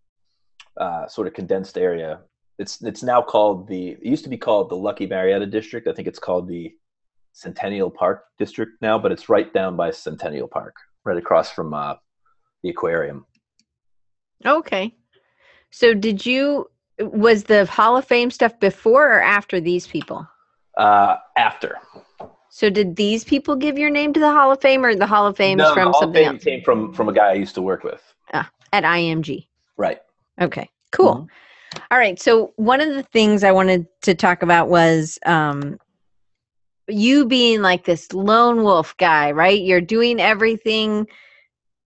uh, 0.78 1.08
sort 1.08 1.28
of 1.28 1.34
condensed 1.34 1.78
area. 1.78 2.20
It's 2.58 2.82
it's 2.82 3.04
now 3.04 3.22
called 3.22 3.68
the. 3.68 3.90
It 3.90 4.06
used 4.06 4.24
to 4.24 4.30
be 4.30 4.38
called 4.38 4.70
the 4.70 4.76
Luckie 4.76 5.08
Marietta 5.08 5.46
District. 5.46 5.88
I 5.88 5.94
think 5.94 6.08
it's 6.08 6.20
called 6.20 6.48
the 6.48 6.74
Centennial 7.34 7.92
Park 7.92 8.24
district 8.40 8.82
now, 8.82 8.98
but 8.98 9.12
it's 9.12 9.30
right 9.30 9.54
down 9.54 9.76
by 9.76 9.92
Centennial 9.92 10.48
Park, 10.48 10.76
right 11.06 11.18
across 11.18 11.52
from 11.52 11.74
uh, 11.74 11.96
the 12.68 12.72
aquarium. 12.72 13.26
Okay. 14.46 14.94
So 15.72 15.94
did 15.94 16.26
you 16.26 16.70
was 17.00 17.44
the 17.44 17.66
Hall 17.66 17.98
of 17.98 18.06
Fame 18.06 18.32
stuff 18.32 18.60
before 18.60 19.08
or 19.08 19.22
after 19.22 19.60
these 19.60 19.88
people? 19.88 20.28
Uh, 20.78 21.18
after. 21.38 21.78
So 22.50 22.70
did 22.70 22.96
these 22.96 23.24
people 23.24 23.56
give 23.56 23.78
your 23.78 23.90
name 23.90 24.14
to 24.14 24.20
the 24.20 24.32
Hall 24.32 24.52
of 24.52 24.62
Fame, 24.62 24.84
or 24.84 24.96
the 24.96 25.08
Hall 25.08 25.28
of 25.28 25.38
Fame 25.38 25.58
no, 25.58 25.74
from 25.74 25.86
the 25.86 25.92
Hall 25.92 26.02
something 26.02 26.26
of 26.26 26.28
Fame 26.28 26.36
else? 26.36 26.44
came 26.44 26.62
from 26.64 26.94
from 26.94 27.10
a 27.10 27.14
guy 27.14 27.30
I 27.30 27.34
used 27.34 27.56
to 27.56 27.62
work 27.62 27.84
with. 27.84 28.02
Ah, 28.34 28.50
at 28.74 28.84
IMG. 28.84 29.48
Right. 29.78 30.00
Okay. 30.42 30.70
Cool. 30.92 31.16
Mm-hmm. 31.16 31.84
All 31.92 31.98
right. 31.98 32.20
So 32.20 32.54
one 32.56 32.82
of 32.82 32.94
the 32.94 33.04
things 33.04 33.44
I 33.44 33.52
wanted 33.52 33.86
to 34.04 34.16
talk 34.16 34.42
about 34.42 34.70
was 34.70 35.20
um, 35.26 35.78
you 36.88 37.26
being 37.26 37.62
like 37.62 37.86
this 37.86 38.14
lone 38.14 38.64
wolf 38.64 38.96
guy, 38.98 39.32
right? 39.32 39.62
You're 39.62 39.82
doing 39.82 40.20
everything. 40.20 41.08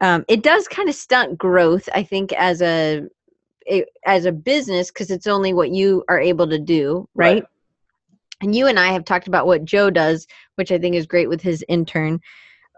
Um, 0.00 0.24
it 0.28 0.42
does 0.42 0.66
kind 0.66 0.88
of 0.88 0.94
stunt 0.94 1.36
growth, 1.36 1.88
I 1.94 2.02
think, 2.02 2.32
as 2.32 2.62
a, 2.62 3.02
a 3.70 3.84
as 4.06 4.24
a 4.24 4.32
business 4.32 4.90
because 4.90 5.10
it's 5.10 5.26
only 5.26 5.52
what 5.52 5.70
you 5.70 6.04
are 6.08 6.18
able 6.18 6.48
to 6.48 6.58
do, 6.58 7.08
right? 7.14 7.34
right? 7.34 7.44
And 8.40 8.54
you 8.54 8.66
and 8.66 8.78
I 8.78 8.92
have 8.92 9.04
talked 9.04 9.28
about 9.28 9.46
what 9.46 9.64
Joe 9.64 9.90
does, 9.90 10.26
which 10.54 10.72
I 10.72 10.78
think 10.78 10.94
is 10.94 11.06
great 11.06 11.28
with 11.28 11.42
his 11.42 11.64
intern. 11.68 12.20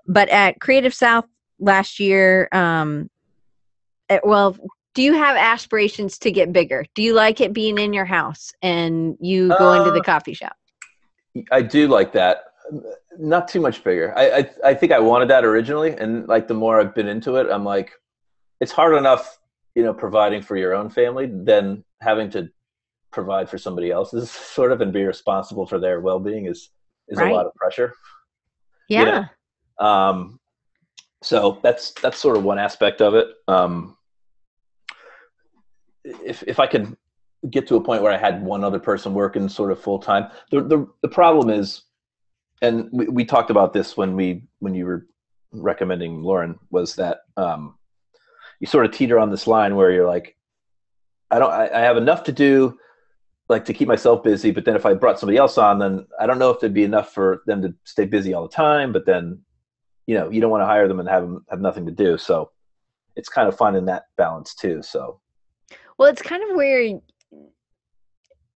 But 0.09 0.29
at 0.31 0.61
Creative 0.61 0.93
South 0.93 1.27
last 1.61 2.01
year, 2.01 2.49
um, 2.51 3.09
at, 4.09 4.17
eh, 4.17 4.21
well, 4.25 4.57
do 4.95 5.03
you 5.03 5.15
have 5.15 5.37
aspirations 5.37 6.19
to 6.19 6.31
get 6.31 6.53
bigger? 6.53 6.85
Do 6.95 7.03
you 7.03 7.15
like 7.15 7.41
it 7.41 7.53
being 7.53 7.79
in 7.79 7.93
your 7.93 8.05
house 8.05 8.53
and 8.61 9.17
you 9.21 9.49
go 9.59 9.71
uh, 9.71 9.75
into 9.75 9.93
the 9.93 10.03
coffee 10.03 10.35
shop? 10.35 10.57
I 11.51 11.63
do 11.63 11.89
like 11.89 12.13
that. 12.13 12.52
Not 13.19 13.49
too 13.49 13.61
much 13.61 13.85
bigger. 13.85 14.17
I, 14.17 14.31
I 14.31 14.51
I 14.65 14.75
think 14.75 14.93
I 14.93 14.99
wanted 14.99 15.29
that 15.29 15.45
originally, 15.45 15.93
and 15.97 16.27
like 16.29 16.49
the 16.49 16.55
more 16.55 16.81
I've 16.81 16.95
been 16.95 17.09
into 17.09 17.37
it, 17.37 17.49
I'm 17.51 17.65
like, 17.65 17.93
it's 18.61 18.73
hard 18.73 18.97
enough, 18.97 19.39
you 19.75 19.83
know, 19.83 19.93
providing 19.93 20.43
for 20.43 20.57
your 20.57 20.75
own 20.75 20.89
family 20.89 21.27
than 21.27 21.85
having 22.01 22.31
to 22.31 22.49
provide 23.11 23.49
for 23.49 23.59
somebody 23.59 23.91
else's 23.91 24.31
sort 24.57 24.73
of 24.73 24.81
and 24.81 24.93
be 24.93 25.05
responsible 25.05 25.67
for 25.67 25.79
their 25.79 26.01
well-being 26.01 26.47
is 26.47 26.71
is 27.09 27.19
right. 27.19 27.31
a 27.31 27.35
lot 27.35 27.47
of 27.47 27.55
pressure. 27.55 27.95
Yeah. 28.89 29.01
You 29.01 29.07
know? 29.07 29.87
Um. 29.87 30.41
So 31.23 31.61
that's 31.63 31.93
that's 31.93 32.19
sort 32.19 32.37
of 32.37 32.45
one 32.45 32.59
aspect 32.59 33.01
of 33.01 33.15
it. 33.15 33.29
Um. 33.49 33.97
If 36.05 36.43
if 36.47 36.59
I 36.59 36.67
could 36.67 36.97
get 37.51 37.67
to 37.69 37.77
a 37.77 37.81
point 37.81 38.03
where 38.03 38.13
I 38.13 38.17
had 38.17 38.43
one 38.43 38.65
other 38.65 38.79
person 38.79 39.15
working 39.15 39.49
sort 39.49 39.73
of 39.73 39.81
full 39.81 39.99
time. 39.99 40.31
The, 40.51 40.63
the 40.63 40.87
the 41.03 41.09
problem 41.09 41.51
is, 41.51 41.83
and 42.63 42.89
we, 42.93 43.07
we 43.09 43.25
talked 43.25 43.51
about 43.51 43.73
this 43.73 43.97
when 43.97 44.17
we 44.17 44.45
when 44.61 44.75
you 44.75 44.87
were 44.87 45.07
recommending 45.53 46.23
Lauren 46.23 46.59
was 46.71 46.95
that 46.95 47.19
um, 47.37 47.75
you 48.61 48.67
sort 48.67 48.87
of 48.87 48.93
teeter 48.93 49.19
on 49.19 49.31
this 49.31 49.47
line 49.47 49.77
where 49.77 49.91
you're 49.91 50.07
like, 50.07 50.37
I 51.31 51.39
don't, 51.39 51.53
I, 51.53 51.69
I 51.69 51.81
have 51.81 51.97
enough 51.97 52.25
to 52.25 52.33
do, 52.33 52.79
like 53.49 53.65
to 53.67 53.75
keep 53.75 53.89
myself 53.89 54.23
busy. 54.23 54.51
But 54.51 54.65
then 54.65 54.77
if 54.77 54.87
I 54.87 54.95
brought 54.95 55.19
somebody 55.19 55.37
else 55.37 55.59
on, 55.59 55.79
then 55.79 56.07
I 56.21 56.27
don't 56.27 56.39
know 56.39 56.51
if 56.51 56.61
there'd 56.61 56.73
be 56.73 56.85
enough 56.85 57.13
for 57.13 57.43
them 57.47 57.61
to 57.63 57.75
stay 57.85 58.07
busy 58.07 58.33
all 58.33 58.45
the 58.45 58.55
time. 58.55 58.93
But 58.93 59.05
then, 59.05 59.41
you 60.07 60.15
know, 60.15 60.31
you 60.31 60.41
don't 60.41 60.51
want 60.51 60.63
to 60.63 60.67
hire 60.67 60.89
them 60.89 61.01
and 61.01 61.09
have 61.09 61.23
them 61.23 61.45
have 61.51 61.61
nothing 61.61 61.85
to 61.87 61.93
do. 61.93 62.17
So 62.17 62.51
it's 63.17 63.29
kind 63.29 63.49
of 63.49 63.57
finding 63.57 63.85
that 63.87 64.05
balance 64.17 64.55
too. 64.55 64.83
So. 64.83 65.21
Well, 65.99 66.09
it's 66.09 66.23
kind 66.23 66.43
of 66.49 66.57
where 66.57 67.01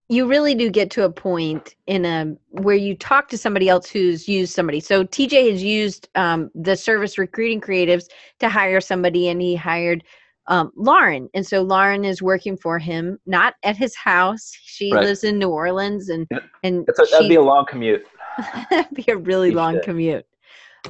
you 0.09 0.27
really 0.27 0.55
do 0.55 0.71
get 0.71 0.91
to 0.91 1.05
a 1.05 1.11
point 1.11 1.75
in 1.87 2.05
a 2.05 2.35
where 2.51 2.77
you 2.77 2.95
talk 2.95 3.29
to 3.29 3.39
somebody 3.39 3.69
else 3.69 3.89
who's 3.89 4.29
used 4.29 4.55
somebody. 4.55 4.81
So 4.81 5.05
tj 5.05 5.51
has 5.51 5.63
used 5.63 6.09
um, 6.15 6.51
the 6.55 6.77
service 6.77 7.19
recruiting 7.19 7.61
creatives 7.61 8.05
to 8.41 8.49
hire 8.49 8.81
somebody 8.81 9.29
and 9.29 9.41
he 9.41 9.57
hired 9.57 10.05
um, 10.49 10.71
lauren. 10.77 11.29
And 11.35 11.45
so 11.45 11.63
lauren 11.63 12.05
is 12.05 12.23
working 12.23 12.57
for 12.57 12.79
him 12.79 13.19
not 13.27 13.55
at 13.65 13.77
his 13.77 13.97
house. 13.97 14.53
She 14.63 14.93
right. 14.93 15.05
lives 15.05 15.25
in 15.25 15.39
new 15.39 15.51
orleans 15.51 16.09
and 16.09 16.29
and 16.63 16.89
a, 16.89 16.93
that'd 17.11 17.29
be 17.29 17.35
a 17.35 17.43
long 17.43 17.67
commute. 17.67 18.07
That'd 18.71 18.95
be 18.95 19.11
a 19.11 19.17
really 19.17 19.51
long 19.51 19.81
commute. 19.83 20.27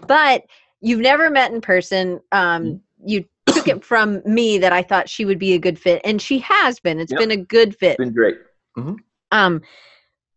But 0.09 0.43
you've 0.81 1.01
never 1.01 1.31
met 1.31 1.53
in 1.53 1.61
person. 1.61 2.21
Um, 2.33 2.65
mm-hmm. 2.65 3.09
you 3.09 3.25
took 3.47 3.69
it 3.69 3.85
from 3.85 4.21
me 4.27 4.59
that 4.59 4.73
i 4.73 4.83
thought 4.83 5.09
she 5.09 5.25
would 5.25 5.39
be 5.39 5.55
a 5.55 5.59
good 5.59 5.79
fit 5.79 6.03
and 6.05 6.21
she 6.21 6.41
has 6.41 6.81
been. 6.81 6.99
It's 6.99 7.13
yep. 7.13 7.21
been 7.21 7.31
a 7.31 7.37
good 7.37 7.77
fit. 7.77 7.93
It's 7.93 7.99
been 7.99 8.13
great. 8.13 8.37
Mm-hmm. 8.77 8.97
Um, 9.33 9.63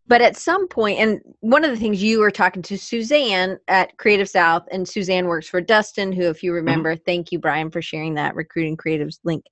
but 0.08 0.22
at 0.22 0.36
some 0.36 0.68
point, 0.68 1.00
and 1.00 1.22
one 1.42 1.64
of 1.64 1.70
the 1.70 1.78
things 1.78 2.02
you 2.02 2.20
were 2.20 2.32
talking 2.32 2.64
to 2.64 2.78
Suzanne 2.78 3.60
at 3.68 3.96
Creative 3.98 4.28
South, 4.28 4.68
and 4.72 4.88
Suzanne 4.88 5.28
works 5.28 5.48
for 5.48 5.62
Dustin, 5.62 6.12
who, 6.12 6.24
if 6.24 6.42
you 6.42 6.50
mm-hmm. 6.50 6.56
remember, 6.56 6.96
mm-hmm. 6.96 7.04
thank 7.06 7.32
you, 7.32 7.40
Brian, 7.40 7.70
for 7.70 7.82
sharing 7.82 8.16
that 8.16 8.36
recruiting 8.36 8.76
creatives 8.76 9.20
link. 9.24 9.46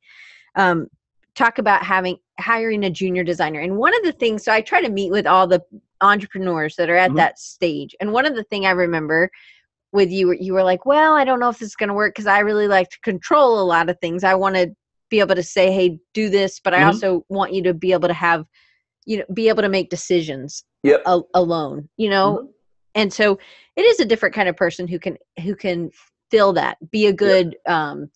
Um, 0.55 0.87
talk 1.35 1.59
about 1.59 1.83
having 1.83 2.17
hiring 2.39 2.83
a 2.85 2.89
junior 2.89 3.23
designer, 3.23 3.59
and 3.59 3.77
one 3.77 3.95
of 3.95 4.03
the 4.03 4.13
things. 4.13 4.43
So 4.43 4.51
I 4.51 4.61
try 4.61 4.81
to 4.81 4.89
meet 4.89 5.11
with 5.11 5.27
all 5.27 5.45
the 5.45 5.61
entrepreneurs 6.01 6.75
that 6.75 6.89
are 6.89 6.95
at 6.95 7.11
Mhm. 7.11 7.17
that 7.17 7.37
stage. 7.37 7.95
And 7.99 8.11
one 8.11 8.25
of 8.25 8.35
the 8.35 8.43
thing 8.43 8.65
I 8.65 8.71
remember 8.71 9.29
with 9.91 10.11
you, 10.11 10.33
you 10.33 10.53
were 10.53 10.63
like, 10.63 10.85
"Well, 10.85 11.13
I 11.15 11.23
don't 11.23 11.39
know 11.39 11.49
if 11.49 11.59
this 11.59 11.69
is 11.69 11.75
going 11.75 11.89
to 11.89 11.95
work 11.95 12.15
because 12.15 12.27
I 12.27 12.39
really 12.39 12.67
like 12.67 12.89
to 12.89 12.99
control 13.01 13.59
a 13.59 13.63
lot 13.63 13.89
of 13.89 13.99
things. 13.99 14.23
I 14.23 14.33
want 14.33 14.55
to 14.55 14.75
be 15.09 15.19
able 15.19 15.35
to 15.35 15.43
say, 15.43 15.71
hey, 15.71 15.99
do 16.13 16.29
this, 16.29 16.59
but 16.59 16.73
I 16.73 16.81
Mhm. 16.81 16.87
also 16.87 17.25
want 17.29 17.53
you 17.53 17.63
to 17.63 17.73
be 17.73 17.93
able 17.93 18.07
to 18.07 18.13
have, 18.13 18.45
you 19.07 19.17
know, 19.17 19.23
be 19.33 19.47
able 19.49 19.63
to 19.63 19.69
make 19.69 19.89
decisions 19.89 20.63
Yep. 20.83 21.01
a- 21.07 21.21
alone. 21.33 21.89
You 21.97 22.09
know, 22.11 22.39
Mhm. 22.43 22.47
and 22.93 23.11
so 23.13 23.39
it 23.75 23.81
is 23.81 23.99
a 23.99 24.05
different 24.05 24.35
kind 24.35 24.47
of 24.49 24.55
person 24.55 24.87
who 24.87 24.99
can 24.99 25.17
who 25.41 25.55
can 25.55 25.89
fill 26.29 26.53
that, 26.53 26.77
be 26.91 27.07
a 27.07 27.13
good 27.13 27.55
um, 27.65 28.11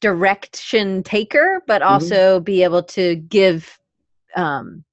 direction 0.00 1.02
taker, 1.02 1.62
but 1.66 1.82
Mm-hmm. 1.82 1.92
also 1.92 2.40
be 2.40 2.62
able 2.64 2.82
to 2.84 3.16
give 3.16 3.78
um, 4.36 4.84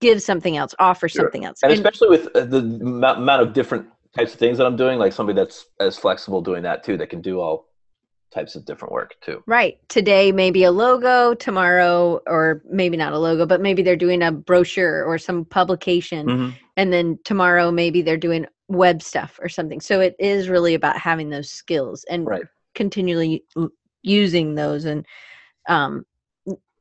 give 0.00 0.22
something 0.22 0.56
else, 0.56 0.74
offer 0.78 1.08
Sure. 1.08 1.24
something 1.24 1.44
else. 1.44 1.60
and 1.62 1.70
And- 1.70 1.78
especially 1.78 2.08
with 2.08 2.26
uh, 2.34 2.40
the 2.44 2.60
amou- 2.62 3.18
amount 3.18 3.42
of 3.42 3.52
different 3.52 3.86
types 4.16 4.32
of 4.32 4.38
things 4.38 4.58
that 4.58 4.66
I'm 4.66 4.76
doing, 4.76 4.98
like 4.98 5.12
somebody 5.12 5.36
that's 5.36 5.66
as 5.80 5.96
flexible 5.98 6.40
doing 6.40 6.62
that 6.62 6.82
too, 6.82 6.96
that 6.96 7.08
can 7.10 7.20
do 7.20 7.40
all 7.40 7.68
types 8.34 8.56
of 8.56 8.64
different 8.64 8.92
work 8.92 9.14
too. 9.20 9.42
Right. 9.46 9.78
Today, 9.88 10.32
maybe 10.32 10.64
a 10.64 10.70
logo, 10.70 11.34
tomorrow, 11.34 12.20
or 12.26 12.62
maybe 12.68 12.96
not 12.96 13.12
a 13.12 13.18
logo, 13.18 13.46
but 13.46 13.60
maybe 13.60 13.82
they're 13.82 13.96
doing 13.96 14.22
a 14.22 14.32
brochure 14.32 15.04
or 15.04 15.16
some 15.18 15.44
publication. 15.44 16.26
Mhm. 16.26 16.54
And 16.76 16.92
then 16.92 17.18
tomorrow, 17.24 17.70
maybe 17.70 18.02
they're 18.02 18.16
doing 18.16 18.46
web 18.68 19.00
stuff 19.02 19.38
or 19.40 19.48
something. 19.48 19.80
So 19.80 20.00
it 20.00 20.16
is 20.18 20.48
really 20.48 20.74
about 20.74 20.98
having 20.98 21.30
those 21.30 21.48
skills 21.50 22.04
and 22.10 22.26
Right. 22.26 22.42
continually 22.74 23.44
using 24.02 24.54
those 24.54 24.84
and 24.84 25.06
um, 25.68 26.04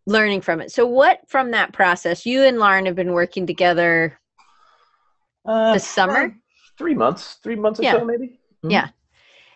learning 0.07 0.41
from 0.41 0.59
it. 0.59 0.71
So, 0.71 0.85
what 0.85 1.19
from 1.29 1.51
that 1.51 1.71
process, 1.71 2.25
you 2.25 2.43
and 2.43 2.57
Lauren 2.59 2.85
have 2.85 2.95
been 2.95 3.13
working 3.13 3.45
together 3.47 4.19
Uh, 5.45 5.73
this 5.73 5.87
summer? 5.87 6.35
three 6.77 6.93
months, 6.95 7.35
three 7.43 7.55
months 7.55 7.79
or 7.79 7.83
Yeah. 7.83 7.99
so, 7.99 8.05
maybe. 8.05 8.39
Mhm. 8.63 8.71
Yeah. 8.71 8.87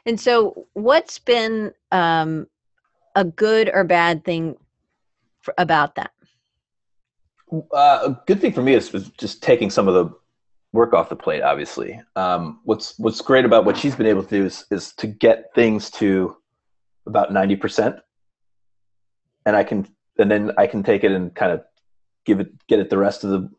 And 0.07 0.19
so, 0.19 0.67
what's 0.73 1.19
been 1.19 1.73
um, 1.91 2.47
a 3.15 3.25
good 3.25 3.69
or 3.73 3.83
bad 3.83 4.23
thing 4.23 4.55
f 5.45 5.53
about 5.57 5.95
that? 5.95 6.11
Uh, 7.51 7.99
a 8.05 8.21
good 8.25 8.39
thing 8.39 8.53
for 8.53 8.61
me 8.61 8.73
is, 8.73 8.93
is 8.93 9.09
just 9.11 9.43
taking 9.43 9.69
some 9.69 9.89
of 9.89 9.93
the 9.93 10.15
work 10.71 10.93
off 10.93 11.09
the 11.09 11.15
plate. 11.15 11.41
Obviously, 11.41 11.99
um, 12.15 12.61
what's 12.63 12.97
what's 12.97 13.19
great 13.19 13.43
about 13.43 13.65
what 13.65 13.75
she's 13.75 13.95
been 13.95 14.07
able 14.07 14.23
to 14.23 14.29
do 14.29 14.45
is 14.45 14.65
is 14.71 14.93
to 14.93 15.07
get 15.07 15.53
things 15.53 15.91
to 15.91 16.37
about 17.05 17.33
ninety 17.33 17.57
percent, 17.57 17.97
and 19.45 19.57
I 19.57 19.65
can 19.65 19.87
and 20.17 20.31
then 20.31 20.53
I 20.57 20.67
can 20.67 20.83
take 20.83 21.03
it 21.03 21.11
and 21.11 21.35
kind 21.35 21.51
of 21.51 21.63
give 22.25 22.39
it 22.39 22.49
get 22.67 22.79
it 22.79 22.89
the 22.89 22.97
rest 22.97 23.25
of 23.25 23.31
the 23.31 23.49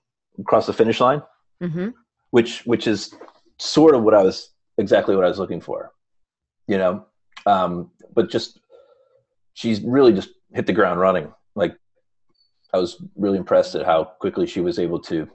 across 0.41 0.65
the 0.65 0.73
finish 0.73 0.99
line, 0.99 1.23
hmm 1.61 1.89
which 2.31 2.65
which 2.65 2.87
is 2.87 3.15
sort 3.59 3.95
of 3.95 4.03
what 4.03 4.15
I 4.15 4.23
was 4.23 4.51
exactly 4.79 5.15
what 5.15 5.27
I 5.27 5.29
was 5.29 5.39
looking 5.39 5.61
for, 5.61 5.93
you 6.69 6.79
know. 6.79 7.07
Um, 7.47 7.91
but 8.15 8.31
just 8.31 8.61
she's 9.55 9.81
really 9.81 10.13
just 10.13 10.31
hit 10.53 10.67
the 10.67 10.73
ground 10.73 11.01
running. 11.01 11.33
Like 11.57 11.77
I 12.73 12.79
was 12.79 13.03
really 13.17 13.39
impressed 13.39 13.75
at 13.75 13.87
how 13.87 14.05
quickly 14.05 14.47
she 14.47 14.61
was 14.61 14.79
able 14.79 15.01
to 15.03 15.29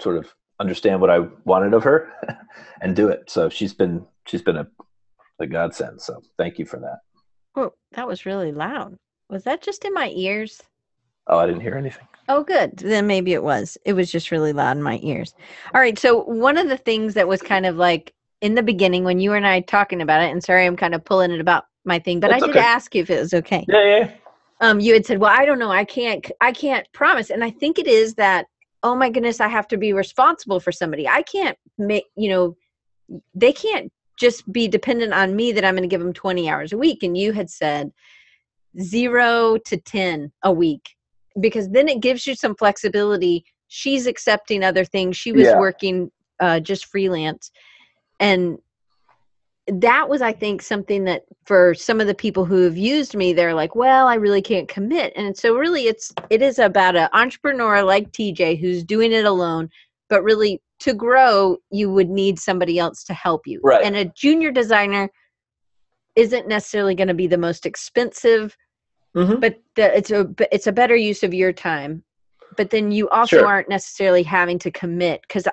sort 0.00 0.16
of 0.16 0.32
understand 0.60 1.00
what 1.00 1.10
I 1.10 1.20
wanted 1.44 1.74
of 1.74 1.82
her 1.82 2.12
and 2.80 2.94
do 2.94 3.08
it. 3.08 3.28
So 3.28 3.48
she's 3.48 3.74
been 3.74 4.06
she's 4.26 4.42
been 4.42 4.58
a, 4.58 4.68
a 5.40 5.46
godsend. 5.46 6.00
So 6.00 6.22
thank 6.38 6.58
you 6.58 6.66
for 6.66 6.78
that. 6.78 6.98
Oh, 7.56 7.72
that 7.92 8.06
was 8.06 8.26
really 8.26 8.52
loud. 8.52 8.96
Was 9.30 9.44
that 9.44 9.62
just 9.62 9.84
in 9.84 9.94
my 9.94 10.10
ears? 10.14 10.62
Oh, 11.26 11.38
I 11.38 11.46
didn't 11.46 11.62
hear 11.62 11.74
anything. 11.74 12.06
Oh, 12.28 12.44
good. 12.44 12.76
Then 12.76 13.06
maybe 13.06 13.32
it 13.32 13.42
was. 13.42 13.78
It 13.84 13.94
was 13.94 14.10
just 14.10 14.30
really 14.30 14.52
loud 14.52 14.76
in 14.76 14.82
my 14.82 15.00
ears. 15.02 15.34
All 15.74 15.80
right. 15.80 15.98
So, 15.98 16.22
one 16.24 16.58
of 16.58 16.68
the 16.68 16.76
things 16.76 17.14
that 17.14 17.26
was 17.28 17.42
kind 17.42 17.66
of 17.66 17.76
like 17.76 18.12
in 18.46 18.54
the 18.54 18.62
beginning 18.62 19.02
when 19.02 19.18
you 19.18 19.32
and 19.32 19.46
I 19.46 19.60
talking 19.60 20.00
about 20.00 20.22
it, 20.22 20.30
and 20.30 20.42
sorry, 20.42 20.64
I'm 20.64 20.76
kind 20.76 20.94
of 20.94 21.04
pulling 21.04 21.32
it 21.32 21.40
about 21.40 21.64
my 21.84 21.98
thing, 21.98 22.20
but 22.20 22.30
That's 22.30 22.44
I 22.44 22.46
did 22.46 22.56
okay. 22.56 22.64
ask 22.64 22.94
you 22.94 23.02
if 23.02 23.10
it 23.10 23.18
was 23.18 23.34
okay. 23.34 23.64
Yeah, 23.68 23.84
yeah. 23.84 24.10
Um, 24.60 24.80
you 24.80 24.94
had 24.94 25.04
said, 25.04 25.18
"Well, 25.18 25.34
I 25.36 25.44
don't 25.44 25.58
know. 25.58 25.70
I 25.70 25.84
can't. 25.84 26.30
I 26.40 26.52
can't 26.52 26.86
promise." 26.92 27.30
And 27.30 27.44
I 27.44 27.50
think 27.50 27.78
it 27.78 27.88
is 27.88 28.14
that. 28.14 28.46
Oh 28.82 28.94
my 28.94 29.10
goodness, 29.10 29.40
I 29.40 29.48
have 29.48 29.66
to 29.68 29.76
be 29.76 29.92
responsible 29.92 30.60
for 30.60 30.70
somebody. 30.70 31.08
I 31.08 31.22
can't 31.22 31.58
make. 31.76 32.04
You 32.16 32.30
know, 32.30 32.56
they 33.34 33.52
can't 33.52 33.92
just 34.16 34.50
be 34.50 34.68
dependent 34.68 35.12
on 35.12 35.36
me 35.36 35.52
that 35.52 35.64
I'm 35.64 35.74
going 35.74 35.82
to 35.82 35.92
give 35.92 36.00
them 36.00 36.12
20 36.12 36.48
hours 36.48 36.72
a 36.72 36.78
week. 36.78 37.02
And 37.02 37.18
you 37.18 37.32
had 37.32 37.50
said 37.50 37.90
zero 38.80 39.58
to 39.66 39.76
10 39.76 40.32
a 40.42 40.52
week 40.52 40.96
because 41.38 41.68
then 41.68 41.88
it 41.88 42.00
gives 42.00 42.26
you 42.26 42.34
some 42.34 42.54
flexibility. 42.56 43.44
She's 43.68 44.06
accepting 44.06 44.62
other 44.64 44.84
things. 44.84 45.16
She 45.16 45.32
was 45.32 45.48
Yeah. 45.48 45.58
working 45.58 46.10
uh, 46.40 46.60
just 46.60 46.86
freelance. 46.86 47.50
And 48.18 48.58
that 49.68 50.08
was, 50.08 50.22
I 50.22 50.32
think, 50.32 50.62
something 50.62 51.04
that 51.04 51.24
for 51.44 51.74
some 51.74 52.00
of 52.00 52.06
the 52.06 52.14
people 52.14 52.44
who 52.44 52.62
have 52.62 52.76
used 52.76 53.16
me, 53.16 53.32
they're 53.32 53.54
like, 53.54 53.74
well, 53.74 54.06
I 54.06 54.14
really 54.14 54.42
can't 54.42 54.68
commit. 54.68 55.12
And 55.16 55.36
so 55.36 55.54
really 55.56 55.86
it's 55.86 56.12
it 56.30 56.40
is 56.40 56.58
about 56.58 56.94
an 56.96 57.08
entrepreneur 57.12 57.82
like 57.82 58.12
TJ 58.12 58.60
who's 58.60 58.84
doing 58.84 59.12
it 59.12 59.24
alone, 59.24 59.68
but 60.08 60.22
really 60.22 60.60
to 60.80 60.94
grow, 60.94 61.56
you 61.70 61.90
would 61.90 62.10
need 62.10 62.38
somebody 62.38 62.78
else 62.78 63.02
to 63.04 63.14
help 63.14 63.46
you. 63.46 63.60
Right. 63.64 63.84
And 63.84 63.96
a 63.96 64.04
junior 64.04 64.52
designer 64.52 65.10
isn't 66.14 66.48
necessarily 66.48 66.94
going 66.94 67.08
to 67.08 67.14
be 67.14 67.26
the 67.26 67.38
most 67.38 67.66
expensive 67.66 68.56
Mhm. 69.16 69.40
but 69.40 69.58
the, 69.76 69.96
it's 69.96 70.10
a 70.10 70.28
it's 70.52 70.66
a 70.66 70.72
better 70.72 70.94
use 70.94 71.22
of 71.22 71.32
your 71.32 71.50
time 71.52 72.04
but 72.56 72.68
then 72.70 72.92
you 72.92 73.08
also 73.08 73.38
Sure. 73.38 73.46
aren't 73.46 73.68
necessarily 73.68 74.22
having 74.22 74.58
to 74.58 74.70
commit 74.70 75.22
because 75.22 75.48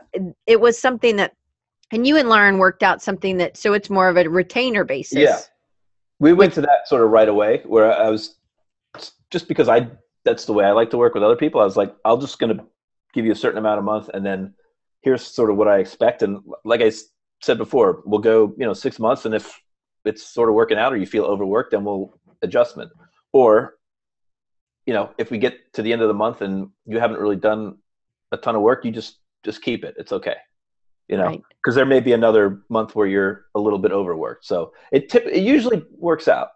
it 0.46 0.60
was 0.60 0.78
something 0.78 1.16
that 1.16 1.34
and 1.94 2.06
you 2.06 2.18
and 2.18 2.28
lauren 2.28 2.58
worked 2.58 2.84
out 2.84 3.02
something 3.02 3.38
that 3.38 3.56
so 3.56 3.74
it's 3.74 3.90
more 3.90 4.10
of 4.10 4.18
a 4.18 4.28
retainer 4.28 4.84
basis 4.84 5.20
Yeah. 5.20 5.40
We 6.20 6.32
went 6.32 6.54
to 6.54 6.62
that 6.62 6.88
sort 6.88 7.04
of 7.04 7.10
right 7.10 7.28
away 7.28 7.62
where 7.66 7.92
I 7.92 8.10
was 8.10 8.36
just 9.30 9.48
because 9.48 9.68
I 9.68 9.90
that's 10.24 10.46
the 10.46 10.54
way 10.54 10.64
I 10.64 10.72
like 10.72 10.90
to 10.92 10.98
work 10.98 11.14
with 11.14 11.24
other 11.24 11.36
people. 11.36 11.60
I 11.60 11.66
was 11.66 11.76
like, 11.76 11.94
I'll 12.06 12.18
just 12.18 12.40
to 12.40 12.66
give 13.14 13.26
you 13.26 13.32
a 13.32 13.36
certain 13.36 13.58
amount 13.58 13.80
a 13.80 13.84
month 13.84 14.10
and 14.14 14.26
then 14.26 14.54
here's 15.02 15.26
sort 15.26 15.50
of 15.50 15.58
what 15.58 15.68
I 15.68 15.80
expect. 15.80 16.24
And 16.24 16.40
like 16.64 16.82
I 16.82 16.92
said 17.42 17.58
before, 17.58 18.02
we'll 18.06 18.22
go, 18.22 18.54
you 18.58 18.66
know, 18.66 18.74
six 18.74 19.00
months. 19.00 19.26
And 19.26 19.36
if 19.36 19.62
it's 20.06 20.24
sort 20.24 20.50
of 20.50 20.56
working 20.56 20.78
out 20.78 20.94
or 20.94 20.98
you 20.98 21.06
feel 21.06 21.26
overworked, 21.26 21.72
then 21.72 21.84
we'll 21.84 22.18
adjustment. 22.42 22.90
Or, 23.34 23.76
you 24.86 24.94
know, 24.94 25.12
if 25.18 25.30
we 25.30 25.38
get 25.40 25.74
to 25.74 25.82
the 25.82 25.92
end 25.92 26.02
of 26.02 26.08
the 26.08 26.14
month 26.14 26.42
and 26.42 26.70
you 26.86 27.00
haven't 27.00 27.20
really 27.20 27.36
done 27.36 27.78
a 28.32 28.38
ton 28.38 28.56
of 28.56 28.62
work, 28.62 28.86
you 28.86 28.92
just, 28.92 29.18
just 29.44 29.62
keep 29.62 29.84
it. 29.84 29.96
It's 29.98 30.14
okay. 30.14 30.36
You 31.10 31.18
know, 31.18 31.26
Right. 31.26 31.42
because 31.62 31.76
there 31.76 31.86
may 31.86 32.00
be 32.00 32.14
another 32.14 32.62
month 32.70 32.96
where 32.96 33.08
you're 33.08 33.46
a 33.56 33.60
little 33.60 33.80
bit 33.80 33.92
overworked. 33.92 34.46
So 34.46 34.74
it 34.92 35.10
tip, 35.10 35.26
it 35.26 35.44
usually 35.44 35.84
works 35.98 36.28
out. 36.28 36.50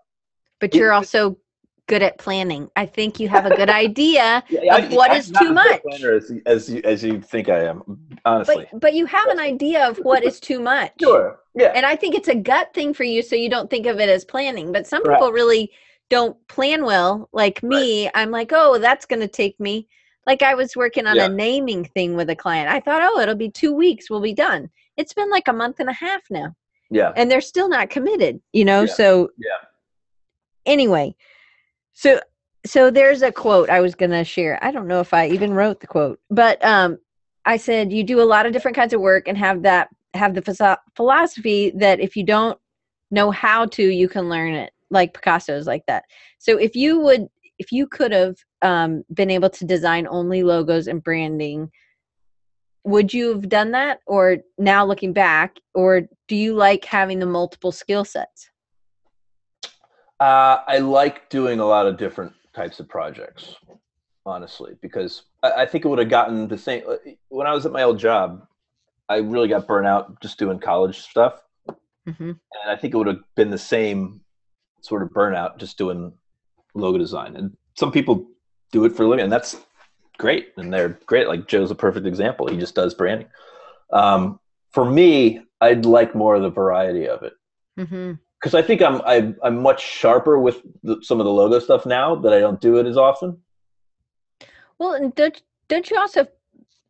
but 0.59 0.73
you're 0.73 0.93
also 0.93 1.37
good 1.87 2.03
at 2.03 2.17
planning 2.17 2.69
i 2.75 2.85
think 2.85 3.17
you 3.17 3.29
have 3.29 3.45
a 3.45 3.55
good 3.55 3.69
idea 3.69 4.43
Yeah, 4.49 4.75
Of 4.77 4.91
what 4.91 5.15
is 5.15 5.31
not 5.31 5.41
too 5.41 5.57
as 5.57 5.79
good 6.01 6.03
a 6.03 6.15
much. 6.17 6.23
as, 6.23 6.31
as 6.45 6.69
you 6.69 6.81
as 6.83 7.01
you 7.03 7.21
think 7.21 7.47
I 7.47 7.63
am, 7.63 7.81
honestly. 8.25 8.67
but 8.73 8.81
but 8.81 8.93
you 8.93 9.05
have 9.05 9.27
an 9.29 9.39
idea 9.39 9.87
of 9.89 9.95
what 9.99 10.21
is 10.25 10.41
too 10.41 10.59
much 10.59 10.91
sure. 10.99 11.39
Yeah. 11.55 11.71
and 11.75 11.85
i 11.85 11.95
think 11.95 12.13
it's 12.15 12.27
a 12.27 12.35
gut 12.35 12.73
thing 12.73 12.93
for 12.93 13.05
you 13.05 13.21
so 13.21 13.37
you 13.37 13.49
don't 13.49 13.69
think 13.69 13.85
of 13.85 14.01
it 14.01 14.09
as 14.09 14.25
planning 14.25 14.73
but 14.73 14.85
some 14.85 15.01
Correct. 15.03 15.19
people 15.21 15.31
really 15.31 15.71
don't 16.09 16.35
plan 16.49 16.83
well 16.83 17.29
like 17.31 17.63
me 17.63 18.09
i'm 18.15 18.31
like 18.31 18.51
oh 18.53 18.79
that's 18.79 19.05
going 19.05 19.21
to 19.21 19.27
take 19.41 19.57
me 19.57 19.87
like 20.27 20.43
i 20.43 20.53
was 20.53 20.75
working 20.75 21.07
on 21.07 21.15
Yeah. 21.15 21.25
a 21.25 21.29
naming 21.29 21.85
thing 21.85 22.15
with 22.15 22.29
a 22.29 22.35
client 22.35 22.69
i 22.69 22.79
thought 22.79 23.01
oh 23.01 23.19
it'll 23.19 23.35
be 23.35 23.49
two 23.49 23.73
weeks 23.73 24.09
we'll 24.09 24.21
be 24.21 24.33
done 24.33 24.69
it's 24.97 25.13
been 25.13 25.31
like 25.31 25.47
a 25.47 25.53
month 25.53 25.79
and 25.79 25.89
a 25.89 25.93
half 25.93 26.21
now 26.29 26.53
yeah. 26.91 27.11
and 27.15 27.31
they're 27.31 27.41
still 27.41 27.69
not 27.69 27.89
committed 27.89 28.39
you 28.53 28.65
know 28.65 28.81
Yeah. 28.81 28.93
so 28.93 29.29
Yeah. 29.37 29.67
anyway 30.65 31.15
so 31.93 32.19
so 32.65 32.91
there's 32.91 33.21
a 33.21 33.31
quote 33.31 33.69
i 33.69 33.79
was 33.81 33.95
going 33.95 34.11
to 34.11 34.23
share 34.23 34.63
i 34.63 34.69
don't 34.71 34.87
know 34.87 34.99
if 34.99 35.13
i 35.13 35.27
even 35.27 35.53
wrote 35.53 35.79
the 35.79 35.87
quote 35.87 36.19
but 36.29 36.63
um 36.63 36.97
i 37.45 37.57
said 37.57 37.91
you 37.91 38.03
do 38.03 38.21
a 38.21 38.23
lot 38.23 38.45
of 38.45 38.53
different 38.53 38.75
kinds 38.75 38.93
of 38.93 39.01
work 39.01 39.27
and 39.27 39.37
have 39.37 39.63
that 39.63 39.89
have 40.13 40.33
the 40.33 40.77
philosophy 40.95 41.71
that 41.75 41.99
if 41.99 42.15
you 42.15 42.23
don't 42.23 42.59
know 43.11 43.31
how 43.31 43.65
to 43.65 43.83
you 43.83 44.09
can 44.09 44.29
learn 44.29 44.53
it 44.53 44.71
like 44.89 45.13
picasso's 45.13 45.67
like 45.67 45.85
that 45.87 46.03
so 46.39 46.57
if 46.57 46.75
you 46.75 46.99
would 46.99 47.27
if 47.59 47.71
you 47.71 47.87
could 47.87 48.11
have 48.11 48.35
um, 48.61 49.03
been 49.13 49.29
able 49.29 49.49
to 49.49 49.65
design 49.65 50.07
only 50.09 50.43
logos 50.43 50.87
and 50.87 51.03
branding 51.03 51.71
would 52.83 53.13
you 53.13 53.29
have 53.29 53.49
done 53.49 53.71
that 53.71 53.99
or 54.07 54.37
now 54.57 54.85
looking 54.85 55.11
back 55.13 55.57
or 55.73 56.01
do 56.27 56.35
you 56.35 56.53
like 56.53 56.85
having 56.85 57.19
the 57.19 57.25
multiple 57.25 57.71
skill 57.71 58.05
sets 58.05 58.49
Uh, 60.19 60.59
I 60.67 60.79
like 60.79 61.29
doing 61.29 61.59
a 61.59 61.65
lot 61.65 61.85
of 61.85 61.97
different 61.97 62.33
types 62.55 62.79
of 62.79 62.89
projects, 62.89 63.55
honestly, 64.25 64.73
because 64.81 65.23
I, 65.43 65.51
I 65.51 65.65
think 65.67 65.85
it 65.85 65.89
would 65.89 65.99
have 65.99 66.09
gotten 66.09 66.47
the 66.47 66.57
same. 66.57 66.83
uh, 66.89 66.95
When 67.29 67.45
I 67.45 67.53
was 67.53 67.65
at 67.67 67.71
my 67.71 67.83
old 67.83 67.99
job, 67.99 68.47
I 69.09 69.17
really 69.17 69.47
got 69.47 69.67
burnt 69.67 69.85
out 69.85 70.19
just 70.21 70.39
doing 70.39 70.59
college 70.59 70.99
stuff. 70.99 71.41
hmm 72.05 72.31
and 72.63 72.71
I 72.71 72.75
think 72.75 72.93
it 72.93 72.97
would 72.97 73.07
have 73.07 73.21
been 73.35 73.51
the 73.51 73.57
same 73.57 74.21
sort 74.81 75.03
of 75.03 75.09
burnout 75.09 75.57
just 75.57 75.77
doing 75.77 76.13
logo 76.73 76.97
design. 76.97 77.35
And 77.35 77.55
some 77.77 77.91
people 77.91 78.27
do 78.71 78.85
it 78.85 78.95
for 78.95 79.03
a 79.03 79.07
living, 79.07 79.23
and 79.23 79.31
that's 79.31 79.57
great 80.17 80.49
and 80.57 80.73
they're 80.73 80.99
great. 81.05 81.27
Like 81.27 81.47
Joe's 81.47 81.71
a 81.71 81.75
perfect 81.75 82.07
example. 82.07 82.47
He 82.47 82.57
just 82.57 82.75
does 82.75 82.93
branding. 82.93 83.27
Um, 83.93 84.39
for 84.71 84.85
me, 84.85 85.41
I'd 85.61 85.85
like 85.85 86.15
more 86.15 86.35
of 86.35 86.43
the 86.43 86.49
variety 86.49 87.07
of 87.07 87.23
it 87.23 87.33
because 87.77 87.79
Mm-hmm. 87.79 88.13
I 88.53 88.61
think 88.61 88.81
I'm, 88.81 89.01
I'm 89.01 89.35
I'm 89.43 89.61
much 89.61 89.83
sharper 89.83 90.39
with 90.39 90.61
the, 90.83 90.97
some 91.01 91.19
of 91.19 91.25
the 91.25 91.31
logo 91.31 91.59
stuff 91.59 91.85
now 91.85 92.15
that 92.15 92.33
I 92.33 92.39
don't 92.39 92.61
do 92.61 92.77
it 92.77 92.85
as 92.85 92.97
often. 92.97 93.37
Well, 94.79 95.09
don't 95.15 95.41
don't 95.67 95.89
you 95.89 95.97
also? 95.97 96.27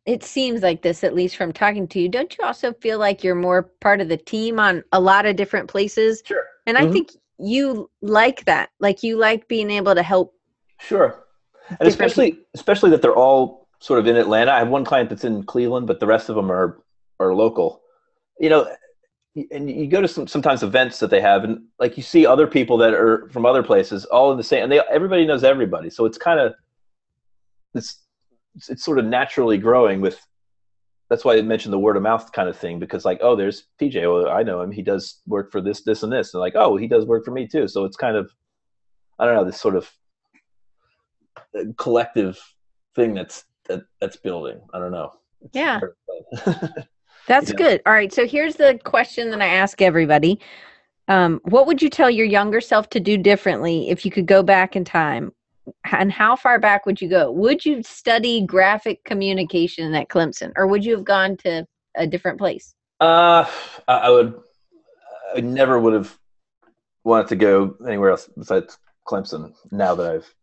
It 0.06 0.24
seems 0.24 0.62
like 0.62 0.82
this, 0.82 1.04
at 1.04 1.14
least 1.14 1.36
from 1.36 1.52
talking 1.52 1.88
to 1.88 2.00
you. 2.00 2.08
Don't 2.08 2.36
you 2.38 2.44
also 2.44 2.72
feel 2.74 2.98
like 2.98 3.24
you're 3.24 3.34
more 3.34 3.64
part 3.80 4.00
of 4.00 4.08
the 4.08 4.16
team 4.16 4.58
on 4.60 4.84
a 4.92 5.00
lot 5.00 5.26
of 5.26 5.36
different 5.36 5.68
places? 5.68 6.22
Sure. 6.24 6.44
And 6.66 6.78
I 6.78 6.86
Mhm. 6.86 6.92
think 6.92 7.10
you 7.38 7.90
like 8.02 8.44
that. 8.46 8.70
Like 8.80 9.02
you 9.02 9.18
like 9.18 9.48
being 9.48 9.70
able 9.70 9.94
to 9.94 10.02
help. 10.02 10.34
Sure. 10.78 11.26
And 11.70 11.78
Different 11.78 11.92
especially 11.92 12.38
especially 12.54 12.90
that 12.90 13.02
they're 13.02 13.16
all 13.16 13.68
sort 13.80 14.00
of 14.00 14.06
in 14.06 14.16
Atlanta. 14.16 14.52
I 14.52 14.58
have 14.58 14.68
one 14.68 14.84
client 14.84 15.10
that's 15.10 15.24
in 15.24 15.42
Cleveland, 15.44 15.86
but 15.86 16.00
the 16.00 16.06
rest 16.06 16.28
of 16.28 16.36
them 16.36 16.50
are 16.50 16.80
are 17.20 17.34
local. 17.34 17.82
You 18.38 18.50
know, 18.50 18.68
and 19.50 19.70
you 19.70 19.86
go 19.86 20.00
to 20.00 20.08
some 20.08 20.26
sometimes 20.26 20.62
events 20.62 20.98
that 21.00 21.10
they 21.10 21.20
have, 21.20 21.44
and 21.44 21.62
like 21.78 21.96
you 21.96 22.02
see 22.02 22.26
other 22.26 22.46
people 22.46 22.76
that 22.78 22.94
are 22.94 23.28
from 23.30 23.46
other 23.46 23.62
places, 23.62 24.04
all 24.06 24.30
in 24.32 24.38
the 24.38 24.44
same, 24.44 24.62
and 24.64 24.72
they 24.72 24.80
everybody 24.90 25.26
knows 25.26 25.44
everybody. 25.44 25.90
So 25.90 26.04
it's 26.04 26.18
kind 26.18 26.40
of 26.40 26.54
it's 27.74 28.00
it's, 28.54 28.68
it's 28.70 28.84
sort 28.84 28.98
of 28.98 29.04
naturally 29.04 29.58
growing 29.58 30.00
with. 30.00 30.20
That's 31.10 31.24
why 31.24 31.38
I 31.38 31.42
mentioned 31.42 31.72
the 31.72 31.78
word 31.78 31.96
of 31.96 32.02
mouth 32.02 32.30
kind 32.32 32.50
of 32.50 32.56
thing 32.58 32.78
because 32.78 33.06
like 33.06 33.20
oh 33.22 33.34
there's 33.34 33.64
TJ 33.80 34.02
well 34.02 34.28
oh, 34.28 34.30
I 34.30 34.42
know 34.42 34.60
him 34.60 34.70
he 34.70 34.82
does 34.82 35.20
work 35.26 35.50
for 35.50 35.62
this 35.62 35.82
this 35.82 36.02
and 36.02 36.12
this 36.12 36.34
and 36.34 36.40
like 36.40 36.52
oh 36.54 36.76
he 36.76 36.86
does 36.86 37.06
work 37.06 37.24
for 37.24 37.30
me 37.30 37.48
too 37.48 37.66
so 37.66 37.86
it's 37.86 37.96
kind 37.96 38.14
of 38.14 38.30
I 39.18 39.24
don't 39.24 39.34
know 39.34 39.44
this 39.46 39.58
sort 39.58 39.74
of 39.74 39.90
collective 41.76 42.38
thing 42.94 43.14
that's 43.14 43.44
that, 43.66 43.82
that's 44.00 44.16
building. 44.16 44.60
I 44.72 44.78
don't 44.78 44.92
know. 44.92 45.12
It's 45.42 45.56
Yeah. 45.56 45.78
hard 45.78 45.92
to 46.08 46.22
explain. 46.32 46.70
That's 47.26 47.50
Yeah. 47.50 47.56
good. 47.56 47.82
All 47.84 47.92
right. 47.92 48.12
So 48.12 48.26
here's 48.26 48.56
the 48.56 48.80
question 48.84 49.30
that 49.30 49.42
I 49.42 49.46
ask 49.48 49.82
everybody. 49.82 50.40
Um, 51.08 51.40
what 51.44 51.66
would 51.66 51.82
you 51.82 51.90
tell 51.90 52.08
your 52.08 52.24
younger 52.26 52.60
self 52.60 52.88
to 52.90 53.00
do 53.00 53.18
differently 53.18 53.90
if 53.90 54.04
you 54.04 54.10
could 54.10 54.26
go 54.26 54.42
back 54.42 54.74
in 54.76 54.84
time? 54.84 55.32
And 55.92 56.10
how 56.10 56.34
far 56.36 56.58
back 56.58 56.86
would 56.86 57.00
you 57.02 57.08
go? 57.10 57.30
Would 57.30 57.66
you 57.66 57.82
study 57.82 58.40
graphic 58.46 59.04
communication 59.04 59.94
at 59.94 60.08
Clemson 60.08 60.52
or 60.56 60.66
would 60.66 60.84
you 60.84 60.96
have 60.96 61.04
gone 61.04 61.36
to 61.38 61.66
a 61.94 62.06
different 62.06 62.38
place? 62.38 62.74
uh, 63.00 63.44
I 63.86 64.10
would. 64.10 64.34
I 65.36 65.40
never 65.40 65.78
would 65.78 65.92
have 65.92 66.18
wanted 67.04 67.28
to 67.28 67.36
go 67.36 67.76
anywhere 67.86 68.10
else 68.10 68.28
besides 68.36 68.78
Clemson. 69.06 69.52
Now 69.70 69.94
that 69.94 70.10
I've 70.10 70.34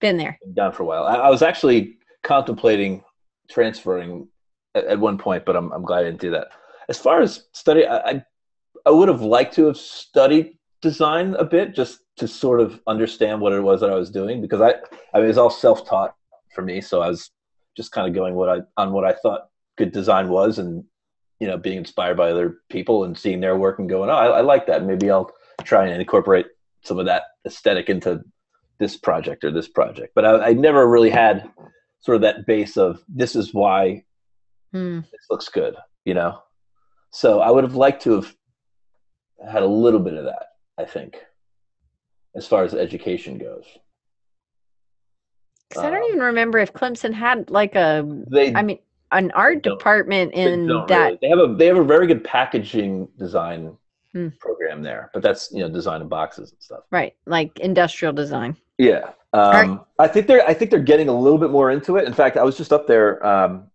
Been 0.00 0.16
there. 0.16 0.38
been 0.42 0.54
down 0.54 0.72
for 0.72 0.82
a 0.82 0.86
while, 0.86 1.04
I, 1.04 1.14
I 1.14 1.30
was 1.30 1.42
actually 1.42 1.96
contemplating 2.22 3.02
transferring 3.48 4.28
at, 4.74 4.84
at 4.84 4.98
one 4.98 5.18
point, 5.18 5.44
but 5.44 5.56
I'm 5.56 5.72
I'm 5.72 5.84
glad 5.84 6.00
I 6.00 6.04
didn't 6.04 6.20
do 6.20 6.30
that. 6.32 6.48
As 6.88 6.98
far 6.98 7.20
as 7.20 7.46
study, 7.52 7.86
I, 7.86 7.98
I 7.98 8.24
I 8.84 8.90
would 8.90 9.08
have 9.08 9.22
liked 9.22 9.54
to 9.54 9.66
have 9.66 9.76
studied 9.76 10.58
design 10.82 11.34
a 11.34 11.44
bit 11.44 11.74
just 11.74 12.00
to 12.16 12.28
sort 12.28 12.60
of 12.60 12.80
understand 12.86 13.40
what 13.40 13.52
it 13.52 13.60
was 13.60 13.80
that 13.80 13.90
I 13.90 13.94
was 13.94 14.10
doing 14.10 14.40
because 14.40 14.60
I 14.60 14.74
I 15.14 15.18
mean 15.18 15.24
it 15.24 15.28
was 15.28 15.38
all 15.38 15.50
self 15.50 15.88
taught 15.88 16.14
for 16.54 16.62
me, 16.62 16.80
so 16.80 17.00
I 17.00 17.08
was 17.08 17.30
just 17.76 17.92
kind 17.92 18.08
of 18.08 18.14
going 18.14 18.34
what 18.34 18.48
I 18.48 18.60
on 18.76 18.92
what 18.92 19.04
I 19.04 19.12
thought 19.12 19.48
good 19.76 19.92
design 19.92 20.28
was 20.28 20.58
and 20.58 20.84
you 21.40 21.46
know 21.46 21.58
being 21.58 21.78
inspired 21.78 22.16
by 22.16 22.30
other 22.30 22.58
people 22.70 23.04
and 23.04 23.16
seeing 23.16 23.40
their 23.40 23.56
work 23.56 23.78
and 23.78 23.88
going 23.88 24.08
oh 24.08 24.14
I, 24.14 24.26
I 24.26 24.40
like 24.40 24.66
that 24.66 24.84
maybe 24.84 25.10
I'll 25.10 25.30
try 25.64 25.86
and 25.86 26.00
incorporate 26.00 26.46
some 26.82 26.98
of 26.98 27.06
that 27.06 27.24
aesthetic 27.46 27.90
into 27.90 28.22
this 28.78 28.96
project 28.96 29.44
or 29.44 29.50
this 29.50 29.68
project 29.68 30.12
but 30.14 30.24
I, 30.24 30.48
I 30.48 30.52
never 30.52 30.86
really 30.88 31.10
had 31.10 31.50
sort 32.00 32.16
of 32.16 32.22
that 32.22 32.46
base 32.46 32.76
of 32.76 33.02
this 33.08 33.34
is 33.36 33.52
why 33.54 34.04
Hmm. 34.72 35.00
this 35.12 35.26
looks 35.30 35.48
good 35.48 35.76
you 36.04 36.14
know 36.14 36.40
so 37.12 37.40
I 37.40 37.50
would 37.50 37.64
have 37.64 37.76
liked 37.76 38.02
to 38.02 38.14
have 38.16 38.34
had 39.48 39.62
a 39.62 39.66
little 39.66 40.00
bit 40.00 40.14
of 40.14 40.24
that 40.24 40.46
I 40.78 40.84
think 40.84 41.16
as 42.34 42.46
far 42.46 42.64
as 42.64 42.74
education 42.74 43.38
goes 43.38 43.64
'Cause 45.72 45.84
I 45.84 45.90
don't 45.90 46.02
Uh, 46.02 46.06
even 46.08 46.20
remember 46.20 46.58
if 46.58 46.72
Clemson 46.72 47.12
had 47.12 47.50
like 47.50 47.74
a, 47.74 48.04
they 48.30 48.54
I 48.54 48.62
mean, 48.62 48.78
an 49.12 49.30
art 49.32 49.62
department 49.62 50.32
in 50.34 50.66
don't 50.68 50.86
that. 50.88 51.04
really. 51.06 51.18
They 51.22 51.28
have 51.28 51.38
a 51.38 51.54
they 51.54 51.66
have 51.66 51.76
a 51.76 51.82
very 51.84 52.06
good 52.06 52.22
packaging 52.24 53.06
design 53.18 53.76
Hmm. 54.12 54.28
program 54.40 54.82
there, 54.82 55.10
but 55.12 55.22
that's 55.22 55.50
you 55.52 55.60
know 55.60 55.68
design 55.68 56.02
of 56.02 56.08
boxes 56.08 56.52
and 56.52 56.60
stuff. 56.62 56.84
Right. 56.90 57.14
Like 57.26 57.58
industrial 57.60 58.12
design. 58.12 58.56
Yeah, 58.78 59.10
um, 59.32 59.52
right. 59.52 59.80
I 59.98 60.08
think 60.08 60.26
they're 60.26 60.46
I 60.46 60.54
think 60.54 60.70
they're 60.70 60.80
getting 60.80 61.08
a 61.08 61.18
little 61.18 61.38
bit 61.38 61.50
more 61.50 61.70
into 61.70 61.96
it. 61.96 62.06
In 62.06 62.12
fact, 62.12 62.36
I 62.36 62.42
was 62.42 62.56
just 62.56 62.72
up 62.72 62.86
there 62.86 63.24
um, 63.26 63.70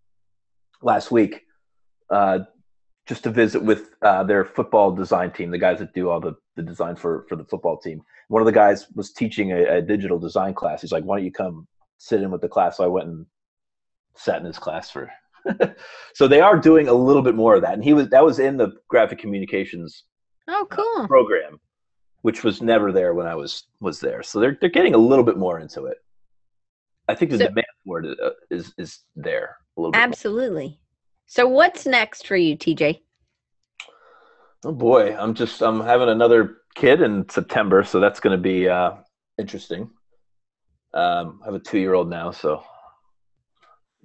last 0.82 1.12
week 1.12 1.42
uh, 2.12 2.40
just 3.08 3.24
to 3.24 3.32
visit 3.32 3.64
with 3.64 3.90
uh, 4.04 4.24
their 4.24 4.46
football 4.46 4.92
design 4.92 5.32
team, 5.32 5.50
the 5.52 5.58
guys 5.58 5.80
that 5.80 5.94
do 5.94 6.10
all 6.10 6.20
the, 6.20 6.36
the 6.56 6.62
design 6.62 6.96
for 6.96 7.26
for 7.28 7.36
the 7.36 7.46
football 7.46 7.78
team. 7.78 8.02
One 8.28 8.42
of 8.42 8.46
the 8.46 8.52
guys 8.52 8.88
was 8.96 9.12
teaching 9.12 9.52
a, 9.52 9.78
a 9.78 9.82
digital 9.82 10.20
design 10.20 10.54
class. 10.54 10.82
He's 10.82 10.92
like, 10.92 11.04
"Why 11.04 11.18
don't 11.18 11.26
you 11.26 11.32
come 11.32 11.68
sit 11.98 12.22
in 12.22 12.32
with 12.32 12.42
the 12.42 12.48
class?" 12.48 12.78
So 12.78 12.84
I 12.84 12.88
went 12.88 13.08
and 13.08 13.26
sat 14.16 14.40
in 14.40 14.46
his 14.46 14.60
class 14.60 14.90
for. 14.92 15.12
so 16.14 16.28
they 16.28 16.40
are 16.40 16.58
doing 16.60 16.88
a 16.88 16.94
little 16.94 17.24
bit 17.24 17.34
more 17.34 17.56
of 17.56 17.64
that, 17.64 17.74
and 17.74 17.84
he 17.84 17.94
was 17.94 18.10
that 18.10 18.24
was 18.24 18.38
in 18.40 18.58
the 18.58 18.72
graphic 18.88 19.18
communications 19.18 20.04
Oh, 20.48 20.68
cool. 20.70 21.08
program, 21.08 21.60
which 22.22 22.44
was 22.44 22.62
never 22.62 22.92
there 22.92 23.14
when 23.14 23.28
I 23.28 23.36
was 23.36 23.64
was 23.80 24.00
there. 24.00 24.24
So 24.24 24.40
they're 24.40 24.58
they're 24.60 24.70
getting 24.70 24.94
a 24.96 24.98
little 25.00 25.26
bit 25.26 25.38
more 25.38 25.60
into 25.60 25.86
it. 25.86 25.98
I 27.08 27.16
think 27.16 27.32
the 27.32 27.38
So- 27.40 27.48
demand 27.48 27.66
for 27.86 28.00
it 28.04 28.20
uh, 28.24 28.30
is 28.50 28.74
is 28.78 29.00
there 29.16 29.58
a 29.78 29.82
little 29.82 29.92
bit. 29.92 29.98
more. 29.98 30.08
Absolutely. 30.08 30.80
So 31.26 31.48
what's 31.48 31.86
next 31.86 32.28
for 32.28 32.36
you, 32.36 32.58
TJ? 32.58 33.02
Oh 34.64 34.72
boy, 34.72 35.16
I'm 35.18 35.34
just 35.34 35.62
I'm 35.62 35.82
having 35.82 36.10
another 36.10 36.58
kid 36.76 37.02
in 37.02 37.28
September, 37.30 37.84
so 37.84 38.00
that's 38.00 38.20
going 38.20 38.38
to 38.38 38.42
be 38.42 38.70
uh, 38.70 38.92
interesting. 39.40 39.90
Um, 40.94 41.40
I 41.42 41.46
have 41.46 41.56
a 41.56 41.60
two 41.60 41.80
year 41.80 41.94
old 41.94 42.10
now, 42.10 42.32
so 42.32 42.64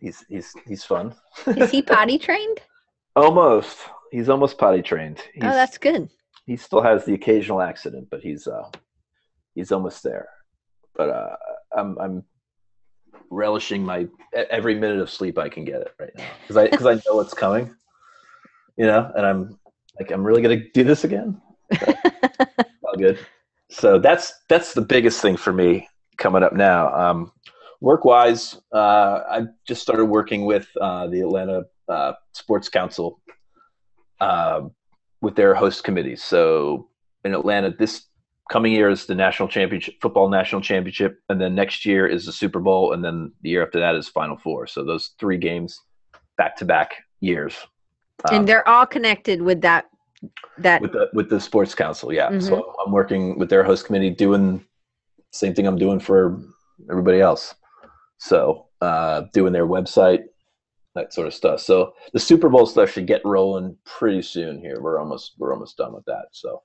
he's 0.01 0.25
he's 0.29 0.55
he's 0.67 0.85
fun. 0.85 1.15
Is 1.49 1.71
he 1.71 1.83
potty 1.95 2.19
trained? 2.19 2.59
almost. 3.17 3.79
He's 4.13 4.29
almost 4.29 4.57
potty 4.57 4.83
trained. 4.83 5.19
He's, 5.35 5.43
oh, 5.43 5.51
that's 5.51 5.79
good. 5.79 6.09
He 6.47 6.57
still 6.57 6.81
has 6.81 7.05
the 7.05 7.15
occasional 7.15 7.61
accident, 7.61 8.09
but 8.11 8.23
he's 8.23 8.47
uh, 8.47 8.71
he's 9.55 9.73
almost 9.73 10.03
there. 10.03 10.29
But 10.95 11.11
uh, 11.11 11.37
I'm 11.77 11.99
I'm 11.99 12.25
relishing 13.31 13.85
my 13.85 14.07
every 14.33 14.77
minute 14.77 15.01
of 15.01 15.11
sleep 15.11 15.39
I 15.39 15.49
can 15.49 15.65
get 15.65 15.81
it 15.81 15.95
right 15.99 16.13
now 16.17 16.29
because 16.43 16.57
I 16.57 16.69
because 16.69 16.87
I 16.87 16.95
know 17.07 17.21
it's 17.21 17.35
coming, 17.35 17.75
you 18.77 18.87
know, 18.87 19.11
and 19.17 19.27
I'm 19.27 19.59
like 19.99 20.11
I'm 20.11 20.25
really 20.25 20.43
gonna 20.43 20.63
do 20.73 20.85
this 20.85 21.05
again. 21.05 21.41
All 22.85 22.97
good. 22.97 23.19
So 23.71 23.99
that's 23.99 24.33
that's 24.49 24.73
the 24.73 24.83
biggest 24.83 25.21
thing 25.21 25.37
for 25.37 25.53
me 25.53 25.89
coming 26.17 26.45
up 26.45 26.53
now. 26.53 26.95
Um, 26.95 27.33
work 27.81 28.05
wise, 28.05 28.61
uh, 28.73 29.21
I 29.29 29.47
just 29.67 29.83
started 29.83 30.05
working 30.05 30.45
with 30.45 30.69
uh, 30.81 31.09
the 31.09 31.21
Atlanta 31.21 31.65
uh, 31.89 32.13
Sports 32.33 32.69
Council 32.69 33.21
uh, 34.21 34.63
with 35.27 35.35
their 35.35 35.57
host 35.57 35.83
committees. 35.83 36.23
So 36.23 36.89
in 37.25 37.35
Atlanta, 37.35 37.75
this 37.77 38.05
coming 38.49 38.73
year 38.73 38.89
is 38.89 39.07
the 39.07 39.15
national 39.17 39.49
championship, 39.49 39.97
football 40.01 40.29
national 40.29 40.61
championship, 40.61 41.19
and 41.29 41.41
then 41.41 41.53
next 41.57 41.85
year 41.85 42.07
is 42.07 42.27
the 42.27 42.33
Super 42.33 42.61
Bowl, 42.61 42.93
and 42.93 43.05
then 43.05 43.33
the 43.43 43.51
year 43.51 43.65
after 43.67 43.81
that 43.81 43.97
is 43.97 44.09
Final 44.09 44.37
Four. 44.37 44.69
So 44.69 44.85
those 44.85 45.15
three 45.19 45.37
games, 45.37 45.81
back 46.39 46.55
to 46.59 46.65
back 46.65 46.95
years. 47.19 47.57
Um, 48.31 48.37
and 48.37 48.49
they're 48.49 48.67
all 48.69 48.87
connected 48.87 49.43
with 49.43 49.63
that 49.63 49.87
that 50.59 50.81
with 50.81 50.93
the 50.93 51.11
with 51.13 51.29
the 51.29 51.39
sports 51.39 51.75
council 51.75 52.11
yeah 52.11 52.31
Mhm. 52.31 52.43
so 52.43 52.75
i'm 52.85 52.91
working 52.91 53.39
with 53.39 53.51
their 53.51 53.63
host 53.63 53.85
committee 53.85 54.09
doing 54.09 54.65
same 55.31 55.53
thing 55.55 55.67
i'm 55.67 55.77
doing 55.77 56.01
for 56.01 56.41
everybody 56.91 57.21
else 57.21 57.55
so 58.17 58.67
uh 58.81 59.25
doing 59.35 59.53
their 59.53 59.67
website 59.67 60.21
that 60.97 61.15
sort 61.15 61.27
of 61.27 61.35
stuff. 61.35 61.61
So 61.61 61.95
the 62.13 62.19
super 62.19 62.49
bowl 62.49 62.67
stuff 62.67 62.93
should 62.93 63.07
get 63.07 63.23
rolling 63.25 63.77
pretty 63.85 64.23
soon 64.23 64.59
here. 64.59 64.81
We're 64.81 64.99
almost 64.99 65.35
we're 65.39 65.53
almost 65.53 65.77
done 65.77 65.95
with 65.95 66.05
that 66.07 66.27
so. 66.33 66.63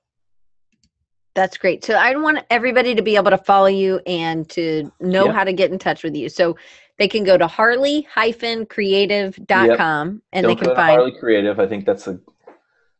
That's 1.34 1.56
great. 1.56 1.82
So 1.82 1.94
I 1.94 2.14
want 2.16 2.40
everybody 2.50 2.94
to 2.94 3.00
be 3.00 3.16
able 3.16 3.30
to 3.30 3.38
follow 3.38 3.68
you 3.68 4.00
and 4.06 4.46
to 4.50 4.92
know 5.00 5.24
Yeah. 5.26 5.32
how 5.32 5.44
to 5.44 5.52
get 5.54 5.72
in 5.72 5.78
touch 5.78 6.04
with 6.04 6.14
you. 6.14 6.28
So 6.28 6.56
they 6.98 7.08
can 7.08 7.24
go 7.24 7.38
to 7.38 7.46
harley-creative.com 7.46 10.22
and 10.32 10.44
they 10.44 10.48
Don't 10.48 10.56
can 10.56 10.64
go 10.66 10.70
to 10.70 10.76
find 10.76 10.90
harley 10.90 11.12
creative 11.18 11.58
i 11.58 11.66
think 11.66 11.86
that's 11.86 12.06
a 12.06 12.20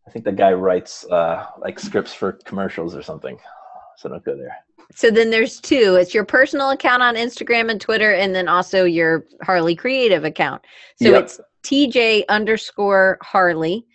i 0.08 0.10
think 0.10 0.24
the 0.24 0.32
guy 0.32 0.50
writes 0.52 1.04
uh 1.10 1.44
like 1.58 1.78
scripts 1.78 2.14
for 2.14 2.32
commercials 2.32 2.96
or 2.96 3.02
something. 3.02 3.38
So 3.98 4.08
don't 4.08 4.24
go 4.24 4.34
there 4.36 4.56
So 4.94 5.10
then 5.10 5.30
there's 5.30 5.60
two. 5.60 5.96
It's 5.98 6.14
your 6.14 6.24
personal 6.24 6.70
account 6.70 7.02
on 7.02 7.14
Instagram 7.16 7.70
and 7.70 7.80
Twitter, 7.80 8.12
and 8.12 8.34
then 8.34 8.48
also 8.48 8.84
your 8.84 9.24
Harley 9.42 9.74
Creative 9.74 10.24
account. 10.24 10.62
So 11.02 11.10
Yep. 11.10 11.22
it's 11.24 11.40
TJ 11.64 12.24
underscore 12.28 13.18
Harley 13.22 13.86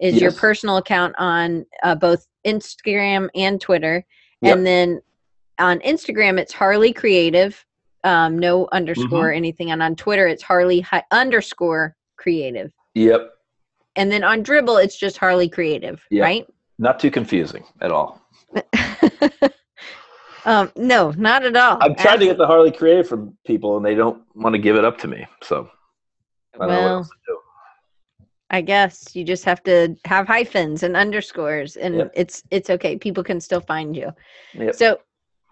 is 0.00 0.20
your 0.20 0.32
personal 0.32 0.78
account 0.78 1.14
on 1.18 1.64
uh, 1.84 1.94
both 1.94 2.26
Instagram 2.44 3.28
and 3.36 3.60
Twitter. 3.60 4.04
Yep. 4.40 4.56
And 4.56 4.66
then 4.66 5.00
on 5.60 5.78
Instagram, 5.80 6.38
it's 6.40 6.52
Harley 6.52 6.92
Creative. 6.92 7.64
um, 8.04 8.36
no 8.36 8.66
underscore 8.72 9.26
Mm-hmm. 9.28 9.36
anything. 9.36 9.70
And 9.70 9.80
on 9.80 9.94
Twitter, 9.94 10.26
it's 10.26 10.42
Harley 10.42 10.80
hi- 10.80 11.04
underscore 11.12 11.94
creative. 12.16 12.72
Yep. 12.94 13.30
And 13.94 14.10
then 14.10 14.24
on 14.24 14.42
Dribbble, 14.42 14.82
it's 14.82 14.96
just 14.98 15.18
Harley 15.18 15.48
creative, 15.48 16.02
Yep. 16.10 16.22
right? 16.24 16.46
Not 16.80 16.98
too 16.98 17.12
confusing 17.12 17.62
at 17.80 17.92
all. 17.92 18.20
um, 20.44 20.72
no, 20.76 21.10
not 21.12 21.44
at 21.44 21.56
all. 21.56 21.78
I'm 21.80 21.94
trying 21.94 22.18
to 22.20 22.26
get 22.26 22.38
the 22.38 22.46
Harley 22.46 22.70
creative 22.72 23.08
from 23.08 23.36
people, 23.46 23.76
and 23.76 23.84
they 23.86 23.94
don't 23.94 24.22
want 24.34 24.54
to 24.54 24.58
give 24.58 24.76
it 24.76 24.84
up 24.84 24.98
to 24.98 25.08
me. 25.08 25.26
So 25.42 25.70
I 26.54 26.58
don't 26.58 26.68
know 26.68 26.74
what 26.74 26.84
Well, 26.84 26.96
else 26.98 27.08
to 27.08 27.14
do. 27.28 27.38
I 28.50 28.60
guess 28.60 29.16
you 29.16 29.24
just 29.24 29.44
have 29.44 29.62
to 29.64 29.96
have 30.04 30.26
hyphens 30.26 30.82
and 30.82 30.96
underscores, 30.96 31.76
and 31.76 31.96
Yep. 31.96 32.12
it's 32.14 32.42
it's 32.50 32.70
okay. 32.70 32.96
People 32.96 33.24
can 33.24 33.40
still 33.40 33.60
find 33.60 33.96
you. 33.96 34.12
Yep. 34.54 34.74
So 34.74 35.00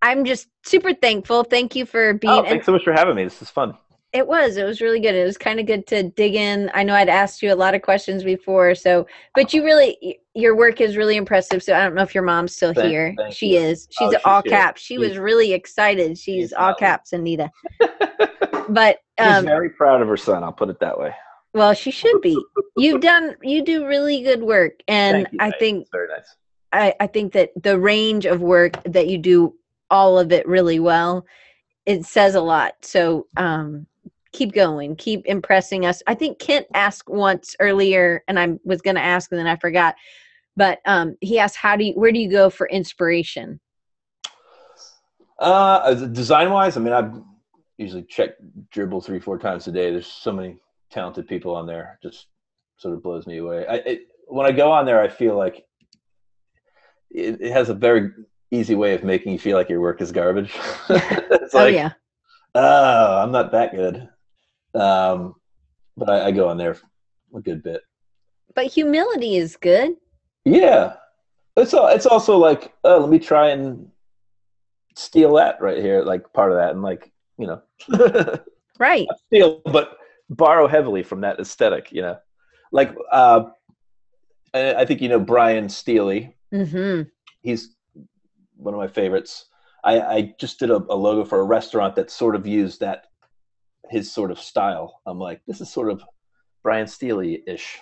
I'm 0.02 0.24
just 0.24 0.48
super 0.64 0.92
thankful. 0.92 1.44
Thank 1.44 1.74
you 1.74 1.86
for 1.86 2.14
being. 2.14 2.32
Oh, 2.32 2.42
thanks 2.42 2.66
so 2.66 2.72
much 2.72 2.84
for 2.84 2.92
having 2.92 3.14
me. 3.14 3.24
This 3.24 3.40
is 3.42 3.50
fun. 3.50 3.74
It 4.12 4.26
was. 4.26 4.56
It 4.56 4.64
was 4.64 4.80
really 4.80 4.98
good. 5.00 5.14
It 5.14 5.24
was 5.24 5.38
kind 5.38 5.60
of 5.60 5.66
good 5.66 5.86
to 5.88 6.02
dig 6.02 6.34
in. 6.34 6.70
I 6.74 6.82
know 6.82 6.94
I'd 6.94 7.08
asked 7.08 7.42
you 7.42 7.52
a 7.52 7.54
lot 7.54 7.74
of 7.74 7.82
questions 7.82 8.24
before, 8.24 8.74
so 8.74 9.06
but 9.34 9.54
you 9.54 9.64
really 9.64 10.18
your 10.34 10.56
work 10.56 10.80
is 10.80 10.96
really 10.96 11.16
impressive. 11.16 11.62
So 11.62 11.74
I 11.74 11.82
don't 11.82 11.94
know 11.94 12.02
if 12.02 12.14
your 12.14 12.24
mom's 12.24 12.54
still 12.56 12.74
Thank- 12.74 12.88
here. 12.88 13.14
thank 13.16 13.34
she 13.34 13.54
you. 13.54 13.60
is. 13.60 13.86
She's 13.90 14.14
Oh, 14.14 14.18
all 14.24 14.42
she's 14.42 14.50
caps. 14.50 14.80
She 14.82 14.98
was 14.98 15.16
really 15.18 15.52
excited. 15.52 16.18
She's 16.18 16.34
she's 16.48 16.52
all 16.52 16.74
caps, 16.74 17.12
Anita. 17.12 17.50
But 18.68 18.98
She's 19.18 19.26
um, 19.26 19.44
very 19.46 19.70
proud 19.70 20.00
of 20.00 20.06
her 20.06 20.16
son. 20.16 20.44
I'll 20.44 20.52
put 20.52 20.68
it 20.68 20.78
that 20.78 20.96
way. 20.98 21.12
well, 21.54 21.74
she 21.74 21.90
should 21.90 22.20
be. 22.20 22.40
You've 22.76 23.00
done. 23.12 23.34
You 23.42 23.64
do 23.64 23.84
really 23.86 24.22
good 24.22 24.42
work, 24.42 24.74
and 24.86 25.26
you, 25.32 25.38
I 25.40 25.50
think 25.58 25.88
very 25.90 26.06
nice. 26.08 26.36
I, 26.72 26.94
I 27.00 27.06
think 27.08 27.32
that 27.32 27.50
the 27.60 27.80
range 27.80 28.26
of 28.26 28.40
work 28.42 28.80
that 28.84 29.08
you 29.08 29.18
do 29.18 29.54
all 29.90 30.20
of 30.20 30.30
it 30.30 30.46
really 30.46 30.78
well 30.78 31.26
it 31.84 32.04
says 32.04 32.36
a 32.36 32.40
lot 32.40 32.74
so 32.82 33.26
um 33.36 33.86
keep 34.32 34.52
going 34.52 34.94
keep 34.96 35.24
impressing 35.26 35.84
us 35.84 36.02
i 36.06 36.14
think 36.14 36.38
kent 36.38 36.66
asked 36.74 37.08
once 37.08 37.56
earlier 37.60 38.22
and 38.28 38.38
i 38.38 38.48
was 38.64 38.80
going 38.80 38.94
to 38.94 39.02
ask 39.02 39.30
and 39.32 39.38
then 39.38 39.46
i 39.46 39.56
forgot 39.56 39.94
but 40.56 40.78
um 40.86 41.16
he 41.20 41.38
asked 41.38 41.56
how 41.56 41.76
do 41.76 41.84
you 41.84 41.92
where 41.94 42.12
do 42.12 42.18
you 42.18 42.30
go 42.30 42.48
for 42.50 42.68
inspiration 42.68 43.60
Uh, 45.38 45.94
design 45.94 46.50
wise, 46.50 46.76
I 46.76 46.80
mean, 46.80 46.92
I 46.92 47.10
usually 47.78 48.02
check 48.02 48.32
Dribbble 48.74 49.02
three, 49.02 49.20
four 49.20 49.38
times 49.38 49.66
a 49.68 49.72
day. 49.72 49.90
There's 49.90 50.06
so 50.06 50.32
many 50.32 50.58
talented 50.90 51.26
people 51.26 51.54
on 51.54 51.66
there. 51.66 51.98
Just 52.02 52.26
sort 52.76 52.94
of 52.94 53.02
blows 53.02 53.26
me 53.26 53.38
away. 53.38 53.66
I, 53.66 53.76
it, 53.76 54.00
when 54.28 54.44
I 54.44 54.52
go 54.52 54.70
on 54.70 54.84
there, 54.84 55.00
I 55.00 55.08
feel 55.08 55.38
like 55.38 55.64
it, 57.10 57.40
it 57.40 57.52
has 57.52 57.70
a 57.70 57.74
very 57.74 58.10
easy 58.50 58.74
way 58.74 58.92
of 58.92 59.02
making 59.02 59.32
you 59.32 59.38
feel 59.38 59.56
like 59.56 59.70
your 59.70 59.80
work 59.80 60.02
is 60.02 60.12
garbage. 60.12 60.52
it's 60.90 61.54
oh 61.54 61.58
like, 61.58 61.74
yeah 61.74 61.92
oh, 62.54 63.22
I'm 63.22 63.32
not 63.32 63.52
that 63.52 63.74
good. 63.74 64.08
Um, 64.74 65.34
but 65.96 66.08
I, 66.08 66.26
I 66.26 66.30
go 66.30 66.48
on 66.48 66.56
there 66.56 66.76
a 67.34 67.40
good 67.40 67.62
bit. 67.62 67.82
but 68.54 68.66
humility 68.66 69.36
is 69.36 69.56
good 69.56 69.96
Yeah, 70.44 70.94
it's 71.56 71.74
all, 71.74 71.88
it's 71.88 72.06
also 72.06 72.38
like, 72.38 72.72
oh, 72.84 72.98
let 73.00 73.10
me 73.10 73.18
try 73.18 73.50
and 73.50 73.88
steal 74.96 75.34
that 75.34 75.60
right 75.60 75.78
here, 75.78 76.02
like 76.02 76.32
part 76.32 76.52
of 76.52 76.58
that, 76.58 76.70
and 76.70 76.82
like 76.82 77.12
you 77.38 77.46
know, 77.46 77.62
right 78.78 79.06
not 79.08 79.18
steal, 79.26 79.62
but 79.64 79.96
borrow 80.28 80.66
heavily 80.66 81.02
from 81.02 81.22
that 81.22 81.40
aesthetic. 81.40 81.90
You 81.92 82.02
know, 82.02 82.18
like 82.72 82.94
uh, 83.10 83.44
I 84.54 84.74
I 84.74 84.84
think 84.84 85.00
you 85.00 85.08
know 85.08 85.20
Brian 85.20 85.68
Steely. 85.68 86.36
mm-hmm 86.52 87.02
He's 87.42 87.74
one 88.56 88.74
of 88.74 88.78
my 88.78 88.88
favorites. 88.88 89.46
I, 89.82 90.00
I 90.00 90.34
just 90.38 90.58
did 90.58 90.70
a, 90.70 90.76
a 90.76 90.94
logo 90.94 91.24
for 91.24 91.40
a 91.40 91.44
restaurant 91.44 91.96
that 91.96 92.10
sort 92.10 92.36
of 92.36 92.46
used 92.46 92.80
that 92.80 93.06
his 93.88 94.12
sort 94.12 94.30
of 94.30 94.38
style. 94.38 95.00
I'm 95.06 95.18
like, 95.18 95.40
this 95.46 95.60
is 95.60 95.70
sort 95.70 95.90
of 95.90 96.02
Brian 96.62 96.86
Steely 96.86 97.42
ish. 97.46 97.78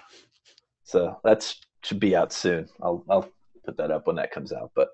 So 0.85 1.19
that 1.25 1.55
should 1.83 2.01
be 2.01 2.17
out 2.17 2.33
soon. 2.33 2.69
I'll 2.83 3.05
I'll 3.09 3.29
put 3.65 3.77
that 3.77 3.91
up 3.91 4.07
when 4.07 4.17
that 4.17 4.31
comes 4.31 4.53
out. 4.53 4.71
But 4.75 4.89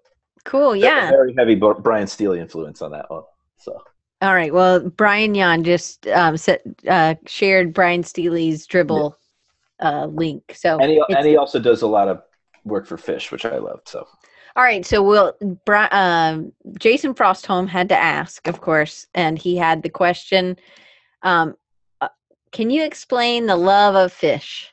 cool 0.44 0.76
yeah 0.76 1.08
very 1.08 1.34
heavy 1.38 1.54
Brian 1.54 2.06
Steely 2.06 2.40
influence 2.40 2.82
on 2.82 2.90
that 2.92 3.10
one. 3.10 3.22
So 3.58 3.80
all 4.22 4.34
right 4.34 4.54
well 4.54 4.80
brian 4.90 5.34
yan 5.34 5.64
just 5.64 6.06
um 6.08 6.36
set, 6.36 6.62
uh 6.88 7.14
shared 7.26 7.74
brian 7.74 8.02
steely's 8.02 8.64
Dribbble 8.66 9.14
uh 9.80 10.06
link 10.06 10.54
so 10.54 10.78
and 10.78 10.90
he 10.90 11.02
and 11.08 11.26
he 11.26 11.36
also 11.36 11.58
does 11.58 11.82
a 11.82 11.86
lot 11.86 12.08
of 12.08 12.22
work 12.64 12.86
for 12.86 12.96
Phish, 12.96 13.30
which 13.30 13.44
I 13.44 13.58
love. 13.58 13.80
So 13.84 14.06
All 14.56 14.62
right, 14.62 14.84
so 14.84 15.02
we'll. 15.02 15.34
Bri- 15.64 15.90
um, 15.90 16.52
Jason 16.78 17.14
Frostholm 17.14 17.68
had 17.68 17.88
to 17.90 17.96
ask, 17.96 18.46
of 18.46 18.60
course, 18.60 19.06
and 19.14 19.38
he 19.38 19.56
had 19.56 19.82
the 19.82 19.90
question: 19.90 20.56
um, 21.24 21.54
uh, 22.00 22.08
Can 22.52 22.70
you 22.70 22.84
explain 22.84 23.46
the 23.46 23.56
love 23.56 23.94
of 23.96 24.12
Phish? 24.12 24.66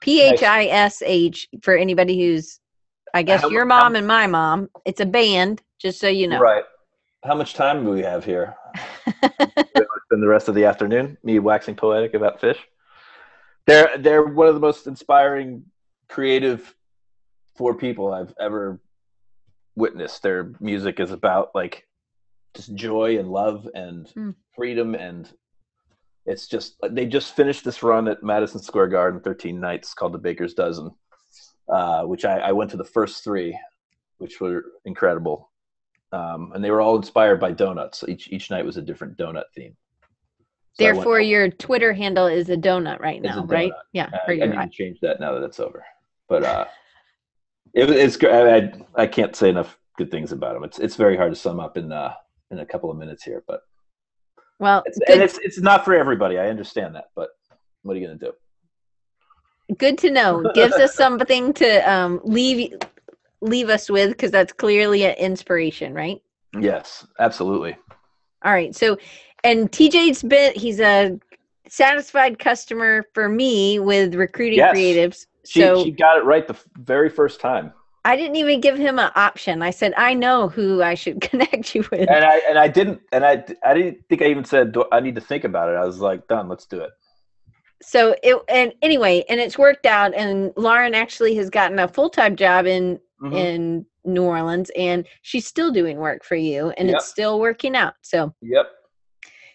P 0.00 0.20
H 0.22 0.42
I 0.42 0.66
S 0.66 1.02
H 1.04 1.48
for 1.62 1.74
anybody 1.76 2.18
who's, 2.18 2.60
I 3.14 3.22
guess, 3.22 3.40
How- 3.42 3.48
your 3.48 3.62
how- 3.62 3.66
mom 3.82 3.96
and 3.96 4.06
my 4.06 4.26
mom. 4.26 4.68
It's 4.84 5.00
a 5.00 5.06
band, 5.06 5.62
just 5.78 5.98
so 5.98 6.08
you 6.08 6.28
know. 6.28 6.38
right. 6.38 6.64
How 7.24 7.34
much 7.34 7.54
time 7.54 7.84
do 7.84 7.90
we 7.90 8.02
have 8.02 8.22
here? 8.24 8.54
Spend 9.24 10.22
the 10.22 10.28
rest 10.28 10.48
of 10.48 10.54
the 10.54 10.66
afternoon 10.66 11.16
me 11.24 11.38
waxing 11.38 11.74
poetic 11.74 12.12
about 12.14 12.38
Phish. 12.40 12.58
They're 13.66 13.96
they're 13.96 14.24
one 14.26 14.46
of 14.48 14.54
the 14.54 14.60
most 14.60 14.86
inspiring, 14.86 15.64
creative 16.10 16.74
four 17.56 17.74
people 17.74 18.12
I've 18.12 18.34
ever 18.38 18.78
witnessed. 19.74 20.22
Their 20.22 20.52
music 20.60 21.00
is 21.00 21.10
about 21.12 21.50
like 21.54 21.86
just 22.54 22.74
joy 22.74 23.18
and 23.18 23.30
love 23.30 23.66
and 23.74 24.06
Hmm. 24.10 24.30
freedom 24.54 24.94
and 24.94 25.32
it's 26.26 26.46
just 26.46 26.76
they 26.90 27.06
just 27.06 27.36
finished 27.36 27.64
this 27.64 27.82
run 27.82 28.08
at 28.08 28.22
Madison 28.22 28.60
Square 28.60 28.88
Garden, 28.88 29.20
13 29.20 29.60
nights, 29.60 29.94
called 29.94 30.12
the 30.12 30.18
Baker's 30.18 30.54
Dozen, 30.54 30.90
uh, 31.68 32.04
which 32.04 32.24
I, 32.24 32.38
I 32.38 32.52
went 32.52 32.70
to 32.70 32.76
the 32.76 32.84
first 32.84 33.22
three, 33.22 33.58
which 34.18 34.40
were 34.40 34.64
incredible, 34.84 35.50
um, 36.12 36.52
and 36.54 36.64
they 36.64 36.70
were 36.70 36.80
all 36.80 36.96
inspired 36.96 37.40
by 37.40 37.52
donuts. 37.52 38.04
Each 38.08 38.28
each 38.32 38.50
night 38.50 38.64
was 38.64 38.76
a 38.76 38.82
different 38.82 39.18
donut 39.18 39.44
theme. 39.54 39.76
So 40.72 40.84
I 40.84 40.88
went- 40.88 40.96
Therefore, 40.96 41.20
your 41.20 41.50
Twitter 41.50 41.92
handle 41.92 42.26
is 42.26 42.48
a 42.48 42.56
donut 42.56 43.00
right 43.00 43.20
now, 43.22 43.44
right? 43.44 43.72
Yeah. 43.92 44.08
I, 44.26 44.32
I 44.32 44.46
need 44.46 44.52
to 44.52 44.68
change 44.70 44.98
that 45.00 45.20
now 45.20 45.34
that 45.34 45.44
it's 45.44 45.60
over. 45.60 45.84
But 46.28 46.42
uh, 46.42 46.64
it, 47.74 47.90
it's 47.90 48.16
I 48.24 48.72
I 48.94 49.06
can't 49.06 49.36
say 49.36 49.50
enough 49.50 49.78
good 49.98 50.10
things 50.10 50.32
about 50.32 50.54
them. 50.54 50.64
It's 50.64 50.78
it's 50.78 50.96
very 50.96 51.16
hard 51.16 51.32
to 51.32 51.36
sum 51.38 51.60
up 51.60 51.76
in 51.76 51.92
uh, 51.92 52.14
in 52.50 52.60
a 52.60 52.66
couple 52.66 52.90
of 52.90 52.96
minutes 52.96 53.22
here, 53.22 53.44
but 53.46 53.60
well, 54.58 54.82
it's, 54.86 54.98
good, 54.98 55.08
and 55.10 55.22
it's 55.22 55.38
it's 55.38 55.60
not 55.60 55.84
for 55.84 55.94
everybody. 55.94 56.38
I 56.38 56.48
understand 56.48 56.94
that, 56.94 57.06
but 57.14 57.30
what 57.82 57.96
are 57.96 58.00
you 58.00 58.06
gonna 58.06 58.18
do? 58.18 58.32
good 59.78 59.98
to 59.98 60.10
know. 60.10 60.50
Gives 60.54 60.74
us 60.78 60.94
something 60.94 61.52
to 61.54 61.90
um, 61.90 62.20
leave 62.24 62.74
leave 63.40 63.68
us 63.68 63.90
with 63.90 64.10
because 64.10 64.30
that's 64.30 64.52
clearly 64.52 65.04
an 65.04 65.14
inspiration, 65.16 65.94
right? 65.94 66.20
Yes, 66.58 67.06
absolutely. 67.18 67.76
All 68.44 68.52
right. 68.52 68.74
So, 68.74 68.96
and 69.42 69.70
TJ's 69.70 70.22
been, 70.22 70.52
he's 70.54 70.80
a 70.80 71.18
satisfied 71.68 72.38
customer 72.38 73.04
for 73.12 73.28
me 73.28 73.78
with 73.78 74.14
recruiting 74.14 74.58
Yes. 74.58 74.74
creatives. 74.74 75.26
She 75.46 75.60
so 75.60 75.82
she 75.82 75.90
got 75.90 76.16
it 76.16 76.24
right 76.24 76.46
the 76.46 76.56
very 76.76 77.10
first 77.10 77.40
time, 77.40 77.72
I 78.06 78.16
didn't 78.16 78.36
even 78.36 78.60
give 78.60 78.76
him 78.76 78.98
an 78.98 79.10
option. 79.16 79.62
I 79.62 79.70
said, 79.70 79.94
I 79.96 80.12
know 80.14 80.48
who 80.48 80.82
I 80.82 80.94
should 80.94 81.20
connect 81.28 81.74
you 81.74 81.82
with. 81.90 82.08
and 82.10 82.24
I 82.24 82.36
and 82.48 82.58
I 82.58 82.68
didn't 82.68 83.00
and 83.12 83.24
I 83.24 83.44
I 83.64 83.74
didn't 83.74 83.98
think 84.08 84.22
I 84.22 84.26
even 84.26 84.44
said 84.44 84.72
"Do- 84.72 84.86
I 84.92 85.00
need 85.00 85.14
to 85.14 85.20
think 85.20 85.44
about 85.44 85.68
it. 85.70 85.76
I 85.76 85.84
was 85.84 85.98
like, 86.00 86.26
done. 86.28 86.48
Let's 86.48 86.66
do 86.66 86.80
it. 86.80 86.90
So 87.82 88.14
it, 88.22 88.40
and 88.48 88.72
anyway, 88.82 89.24
and 89.28 89.40
it's 89.40 89.58
worked 89.58 89.86
out. 89.86 90.14
And 90.14 90.52
Lauren 90.56 90.94
actually 90.94 91.34
has 91.36 91.50
gotten 91.50 91.78
a 91.78 91.88
full 91.88 92.08
time 92.10 92.36
job 92.36 92.66
in, 92.66 92.98
Mhm. 93.22 93.36
in 93.36 93.86
New 94.04 94.22
Orleans 94.24 94.70
and 94.76 95.06
she's 95.22 95.46
still 95.46 95.70
doing 95.70 95.96
work 95.96 96.24
for 96.24 96.34
you 96.36 96.70
and 96.76 96.88
Yep. 96.88 96.96
it's 96.96 97.06
still 97.06 97.40
working 97.40 97.74
out. 97.74 97.94
So 98.02 98.34
Yep. 98.42 98.66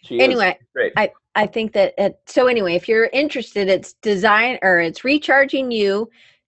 She. 0.01 0.19
Anyway, 0.19 0.57
great. 0.73 0.93
I 1.35 1.45
think 1.45 1.73
that 1.73 1.93
it, 1.97 2.19
so 2.25 2.47
anyway, 2.47 2.73
if 2.73 2.89
you're 2.89 3.05
interested, 3.13 3.67
it's 3.69 3.93
design 3.93 4.57
or 4.63 4.79
it's 4.79 5.03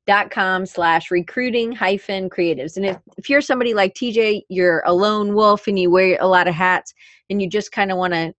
rechargingyou.com 0.07 0.65
slash 0.65 1.11
recruiting 1.11 1.71
hyphen 1.71 2.29
creatives. 2.29 2.77
And 2.77 2.85
if, 2.85 2.97
if 3.17 3.29
you're 3.29 3.41
somebody 3.41 3.73
like 3.73 3.93
TJ, 3.93 4.43
you're 4.49 4.83
a 4.85 4.93
lone 4.93 5.33
wolf 5.33 5.67
and 5.67 5.77
you 5.77 5.89
wear 5.89 6.17
a 6.19 6.27
lot 6.27 6.47
of 6.47 6.55
hats 6.55 6.93
and 7.29 7.41
you 7.41 7.49
just 7.49 7.71
kind 7.71 7.91
of 7.91 7.97
want 7.97 8.13
to 8.13 8.33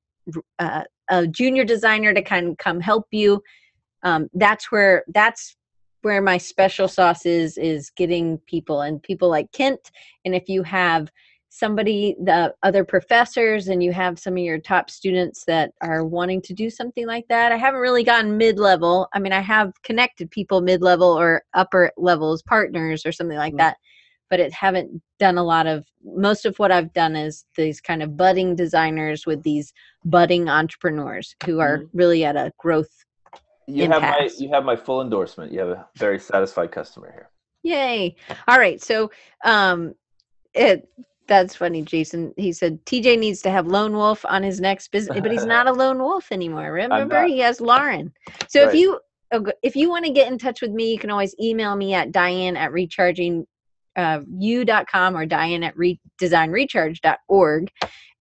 uh, 0.58 0.84
a 1.08 1.26
junior 1.26 1.64
designer 1.64 2.14
to 2.14 2.22
kind 2.22 2.48
of 2.48 2.58
come 2.58 2.80
help 2.80 3.06
you, 3.10 3.42
um, 4.02 4.28
that's 4.34 4.70
where 4.70 5.04
that's 5.08 5.56
where 6.02 6.20
my 6.20 6.36
special 6.36 6.88
sauce 6.88 7.26
is 7.26 7.56
is 7.56 7.90
getting 7.90 8.38
people 8.46 8.80
and 8.80 9.02
people 9.02 9.28
like 9.28 9.50
Kent. 9.52 9.90
And 10.24 10.34
if 10.34 10.48
you 10.48 10.62
have 10.64 11.10
somebody 11.54 12.16
the 12.24 12.54
other 12.62 12.82
professors 12.82 13.68
and 13.68 13.82
you 13.82 13.92
have 13.92 14.18
some 14.18 14.32
of 14.32 14.38
your 14.38 14.58
top 14.58 14.88
students 14.88 15.44
that 15.44 15.70
are 15.82 16.02
wanting 16.02 16.40
to 16.40 16.54
do 16.54 16.70
something 16.70 17.06
like 17.06 17.28
that 17.28 17.52
i 17.52 17.56
haven't 17.58 17.80
really 17.80 18.02
gotten 18.02 18.38
mid-level 18.38 19.06
i 19.12 19.18
mean 19.18 19.34
i 19.34 19.40
have 19.40 19.70
connected 19.82 20.30
people 20.30 20.62
mid-level 20.62 21.06
or 21.06 21.42
upper 21.52 21.92
levels 21.98 22.42
partners 22.42 23.04
or 23.04 23.12
something 23.12 23.36
like 23.36 23.52
Mhm. 23.52 23.58
that 23.58 23.76
but 24.30 24.40
it 24.40 24.50
haven't 24.50 25.02
done 25.18 25.36
a 25.36 25.44
lot 25.44 25.66
of 25.66 25.84
most 26.02 26.46
of 26.46 26.58
what 26.58 26.72
I've 26.72 26.94
done 26.94 27.14
is 27.16 27.44
these 27.54 27.82
kind 27.82 28.02
of 28.02 28.16
budding 28.16 28.56
designers 28.56 29.26
with 29.26 29.42
these 29.42 29.74
budding 30.06 30.48
entrepreneurs 30.48 31.36
who 31.44 31.60
are 31.60 31.80
Mhm. 31.80 31.90
really 31.92 32.24
at 32.24 32.34
a 32.34 32.50
growth 32.58 33.04
You 33.66 33.90
have 33.90 34.00
my 34.00 34.30
you 34.38 34.48
have 34.48 34.64
my 34.64 34.74
full 34.74 35.02
endorsement. 35.02 35.52
You 35.52 35.60
have 35.60 35.68
a 35.68 35.86
very 35.96 36.18
satisfied 36.18 36.72
customer 36.72 37.12
here. 37.12 37.28
Yay. 37.62 38.16
All 38.48 38.56
right. 38.58 38.82
So 38.82 39.10
um 39.44 39.94
it 40.54 40.88
that's 41.26 41.54
funny, 41.56 41.82
Jason. 41.82 42.34
He 42.36 42.52
said 42.52 42.84
TJ 42.84 43.18
needs 43.18 43.42
to 43.42 43.50
have 43.50 43.66
Lone 43.66 43.94
Wolf 43.94 44.24
on 44.28 44.42
his 44.42 44.60
next 44.60 44.88
business, 44.88 45.20
but 45.20 45.30
he's 45.30 45.46
not 45.46 45.66
a 45.66 45.72
lone 45.82 45.98
wolf 45.98 46.32
anymore. 46.32 46.72
Remember, 46.72 47.24
he 47.24 47.38
has 47.40 47.60
Lauren. 47.60 48.12
So 48.48 48.68
if 48.68 48.74
you 48.74 49.00
if 49.62 49.76
you 49.76 49.88
want 49.88 50.04
to 50.04 50.10
get 50.10 50.30
in 50.30 50.38
touch 50.38 50.60
with 50.60 50.72
me, 50.72 50.92
you 50.92 50.98
can 50.98 51.10
always 51.10 51.34
email 51.40 51.74
me 51.74 51.94
at 51.94 52.12
Diane 52.12 52.56
at 52.56 52.72
recharging 52.72 53.46
uh, 53.96 54.20
you.com 54.38 55.16
or 55.16 55.26
Diane 55.26 55.62
at 55.62 55.76
re- 55.76 56.00
designrecharge.org. 56.20 57.70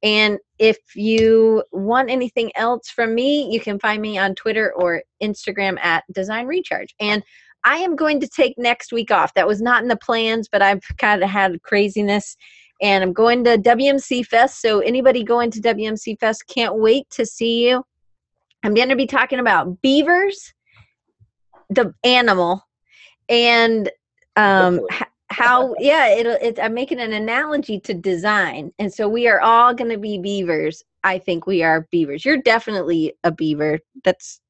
And 0.03 0.39
if 0.57 0.77
you 0.95 1.63
want 1.71 2.09
anything 2.09 2.51
else 2.55 2.89
from 2.89 3.13
me, 3.13 3.51
you 3.51 3.59
can 3.59 3.79
find 3.79 4.01
me 4.01 4.17
on 4.17 4.35
Twitter 4.35 4.73
or 4.73 5.03
Instagram 5.21 5.79
at 5.79 6.03
Design 6.11 6.47
Recharge. 6.47 6.95
And 6.99 7.23
I 7.63 7.77
am 7.77 7.95
going 7.95 8.19
to 8.21 8.27
take 8.27 8.55
next 8.57 8.91
week 8.91 9.11
off. 9.11 9.33
That 9.35 9.47
was 9.47 9.61
not 9.61 9.83
in 9.83 9.87
the 9.87 9.97
plans, 9.97 10.49
but 10.51 10.63
I've 10.63 10.83
kind 10.97 11.23
of 11.23 11.29
had 11.29 11.61
craziness. 11.61 12.35
And 12.81 13.03
I'm 13.03 13.13
going 13.13 13.43
to 13.43 13.57
WMC 13.57 14.25
Fest. 14.25 14.61
So 14.61 14.79
anybody 14.79 15.23
going 15.23 15.51
to 15.51 15.61
WMC 15.61 16.19
Fest, 16.19 16.47
can't 16.47 16.75
wait 16.77 17.09
to 17.11 17.25
see 17.25 17.67
you. 17.67 17.83
I'm 18.63 18.73
going 18.73 18.89
to 18.89 18.95
be 18.95 19.07
talking 19.07 19.39
about 19.39 19.81
beavers, 19.81 20.53
the 21.69 21.93
animal, 22.03 22.63
and 23.29 23.89
um, 24.35 24.79
how 25.31 25.73
yeah 25.79 26.09
it'll 26.09 26.37
it, 26.41 26.59
i'm 26.61 26.73
making 26.73 26.99
an 26.99 27.13
analogy 27.13 27.79
to 27.79 27.93
design 27.93 28.71
and 28.79 28.93
so 28.93 29.07
we 29.07 29.27
are 29.27 29.39
all 29.39 29.73
going 29.73 29.89
to 29.89 29.97
be 29.97 30.17
beavers 30.17 30.83
i 31.03 31.17
think 31.17 31.47
we 31.47 31.63
are 31.63 31.87
beavers 31.91 32.25
you're 32.25 32.37
definitely 32.37 33.13
a 33.23 33.31
beaver 33.31 33.79
that's 34.03 34.41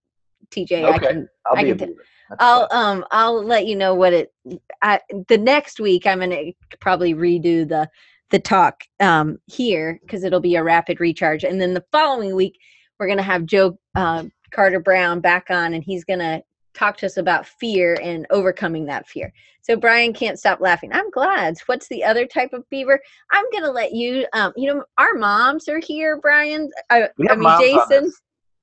tj 0.49 0.83
i 0.83 0.95
Okay. 0.95 1.07
can 1.07 1.29
I'll 1.45 1.57
I 1.57 1.63
can 1.63 1.77
t- 1.77 1.95
i'll 2.39 2.67
um 2.71 3.05
i'll 3.11 3.43
let 3.43 3.67
you 3.67 3.75
know 3.75 3.93
what 3.93 4.13
it 4.13 4.33
I, 4.81 4.99
the 5.27 5.37
next 5.37 5.79
week 5.79 6.07
i'm 6.07 6.19
going 6.19 6.31
to 6.31 6.77
probably 6.79 7.13
redo 7.13 7.67
the 7.67 7.87
the 8.31 8.39
talk 8.39 8.83
um 8.99 9.37
here 9.45 9.99
because 10.01 10.23
it'll 10.23 10.39
be 10.39 10.55
a 10.55 10.63
rapid 10.63 10.99
recharge 10.99 11.43
and 11.43 11.61
then 11.61 11.73
the 11.73 11.85
following 11.91 12.35
week 12.35 12.57
we're 12.99 13.07
going 13.07 13.17
to 13.17 13.23
have 13.23 13.45
joe 13.45 13.77
uh, 13.95 14.23
carter 14.51 14.79
brown 14.79 15.19
back 15.19 15.49
on 15.49 15.73
and 15.73 15.83
he's 15.83 16.03
going 16.03 16.19
to 16.19 16.41
talk 16.73 16.97
to 16.97 17.05
us 17.05 17.17
about 17.17 17.45
fear 17.45 17.97
and 18.01 18.25
overcoming 18.29 18.85
that 18.85 19.07
fear 19.07 19.33
so 19.61 19.77
Brian 19.77 20.13
can't 20.13 20.39
stop 20.39 20.59
laughing. 20.59 20.91
I'm 20.91 21.09
glad. 21.11 21.55
What's 21.67 21.87
the 21.87 22.03
other 22.03 22.25
type 22.25 22.51
of 22.53 22.65
fever? 22.69 22.99
I'm 23.31 23.45
gonna 23.53 23.71
let 23.71 23.93
you. 23.93 24.25
Um, 24.33 24.53
you 24.55 24.67
know, 24.67 24.83
our 24.97 25.13
moms 25.13 25.67
are 25.69 25.79
here, 25.79 26.17
Brian. 26.17 26.69
I, 26.89 27.09
I 27.29 27.35
mean, 27.35 27.59
Jason. 27.59 28.11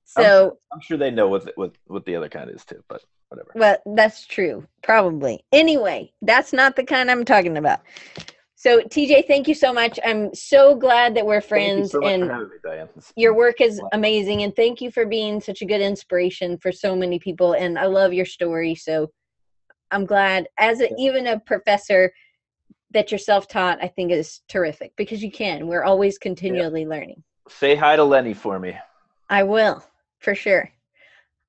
So, 0.05 0.59
I'm 0.73 0.81
sure 0.81 0.97
they 0.97 1.11
know 1.11 1.29
what 1.29 1.45
the, 1.45 1.53
what 1.55 1.77
what 1.87 2.05
the 2.05 2.17
other 2.17 2.29
kind 2.29 2.51
is 2.51 2.65
too, 2.65 2.83
but 2.89 3.05
whatever. 3.29 3.53
well, 3.55 3.77
that's 3.95 4.27
true. 4.27 4.67
Probably. 4.83 5.45
Anyway, 5.53 6.13
that's 6.23 6.53
not 6.53 6.77
the 6.77 6.85
kind 6.85 7.11
I'm 7.11 7.25
talking 7.25 7.57
about. 7.57 7.81
So, 8.61 8.81
TJ, 8.81 9.29
thank 9.29 9.47
you 9.47 9.55
so 9.55 9.73
much. 9.73 10.01
I'm 10.05 10.35
so 10.35 10.75
glad 10.75 11.15
that 11.15 11.25
we're 11.25 11.41
Thank 11.41 11.77
you 11.79 11.87
friends, 11.87 11.93
so 11.93 12.05
and 12.05 12.27
me. 12.27 13.05
Your 13.15 13.33
work 13.33 13.61
is 13.61 13.81
amazing. 13.93 14.43
And 14.43 14.55
thank 14.57 14.81
you 14.81 14.91
for 14.91 15.07
being 15.07 15.41
such 15.41 15.63
a 15.63 15.65
good 15.65 15.81
inspiration 15.81 16.59
for 16.59 16.73
so 16.73 16.97
many 16.97 17.21
people. 17.21 17.53
And 17.53 17.79
I 17.79 17.87
love 17.87 18.13
your 18.13 18.27
story. 18.27 18.75
So, 18.75 19.13
I'm 19.93 20.05
glad, 20.05 20.49
as 20.59 20.81
a, 20.81 20.89
Yeah. 20.89 20.97
even 20.99 21.29
a 21.29 21.39
professor, 21.39 22.13
that 22.91 23.13
you're 23.13 23.19
self-taught. 23.19 23.79
I 23.81 23.87
think 23.87 24.11
is 24.11 24.41
terrific 24.49 24.93
because 24.97 25.23
you 25.23 25.31
can. 25.31 25.69
We're 25.69 25.85
always 25.85 26.19
continually 26.19 26.85
learning. 26.85 27.23
Say 27.49 27.77
hi 27.77 27.95
to 27.95 28.03
Lenny 28.03 28.35
for 28.35 28.59
me. 28.59 28.77
I 29.31 29.45
will 29.45 29.85
for 30.19 30.35
sure. 30.35 30.69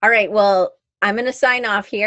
All 0.04 0.12
right. 0.12 0.32
Well, 0.32 0.74
I'm 1.02 1.16
going 1.16 1.26
to 1.26 1.34
sign 1.34 1.66
off 1.66 1.88
here. 1.88 1.98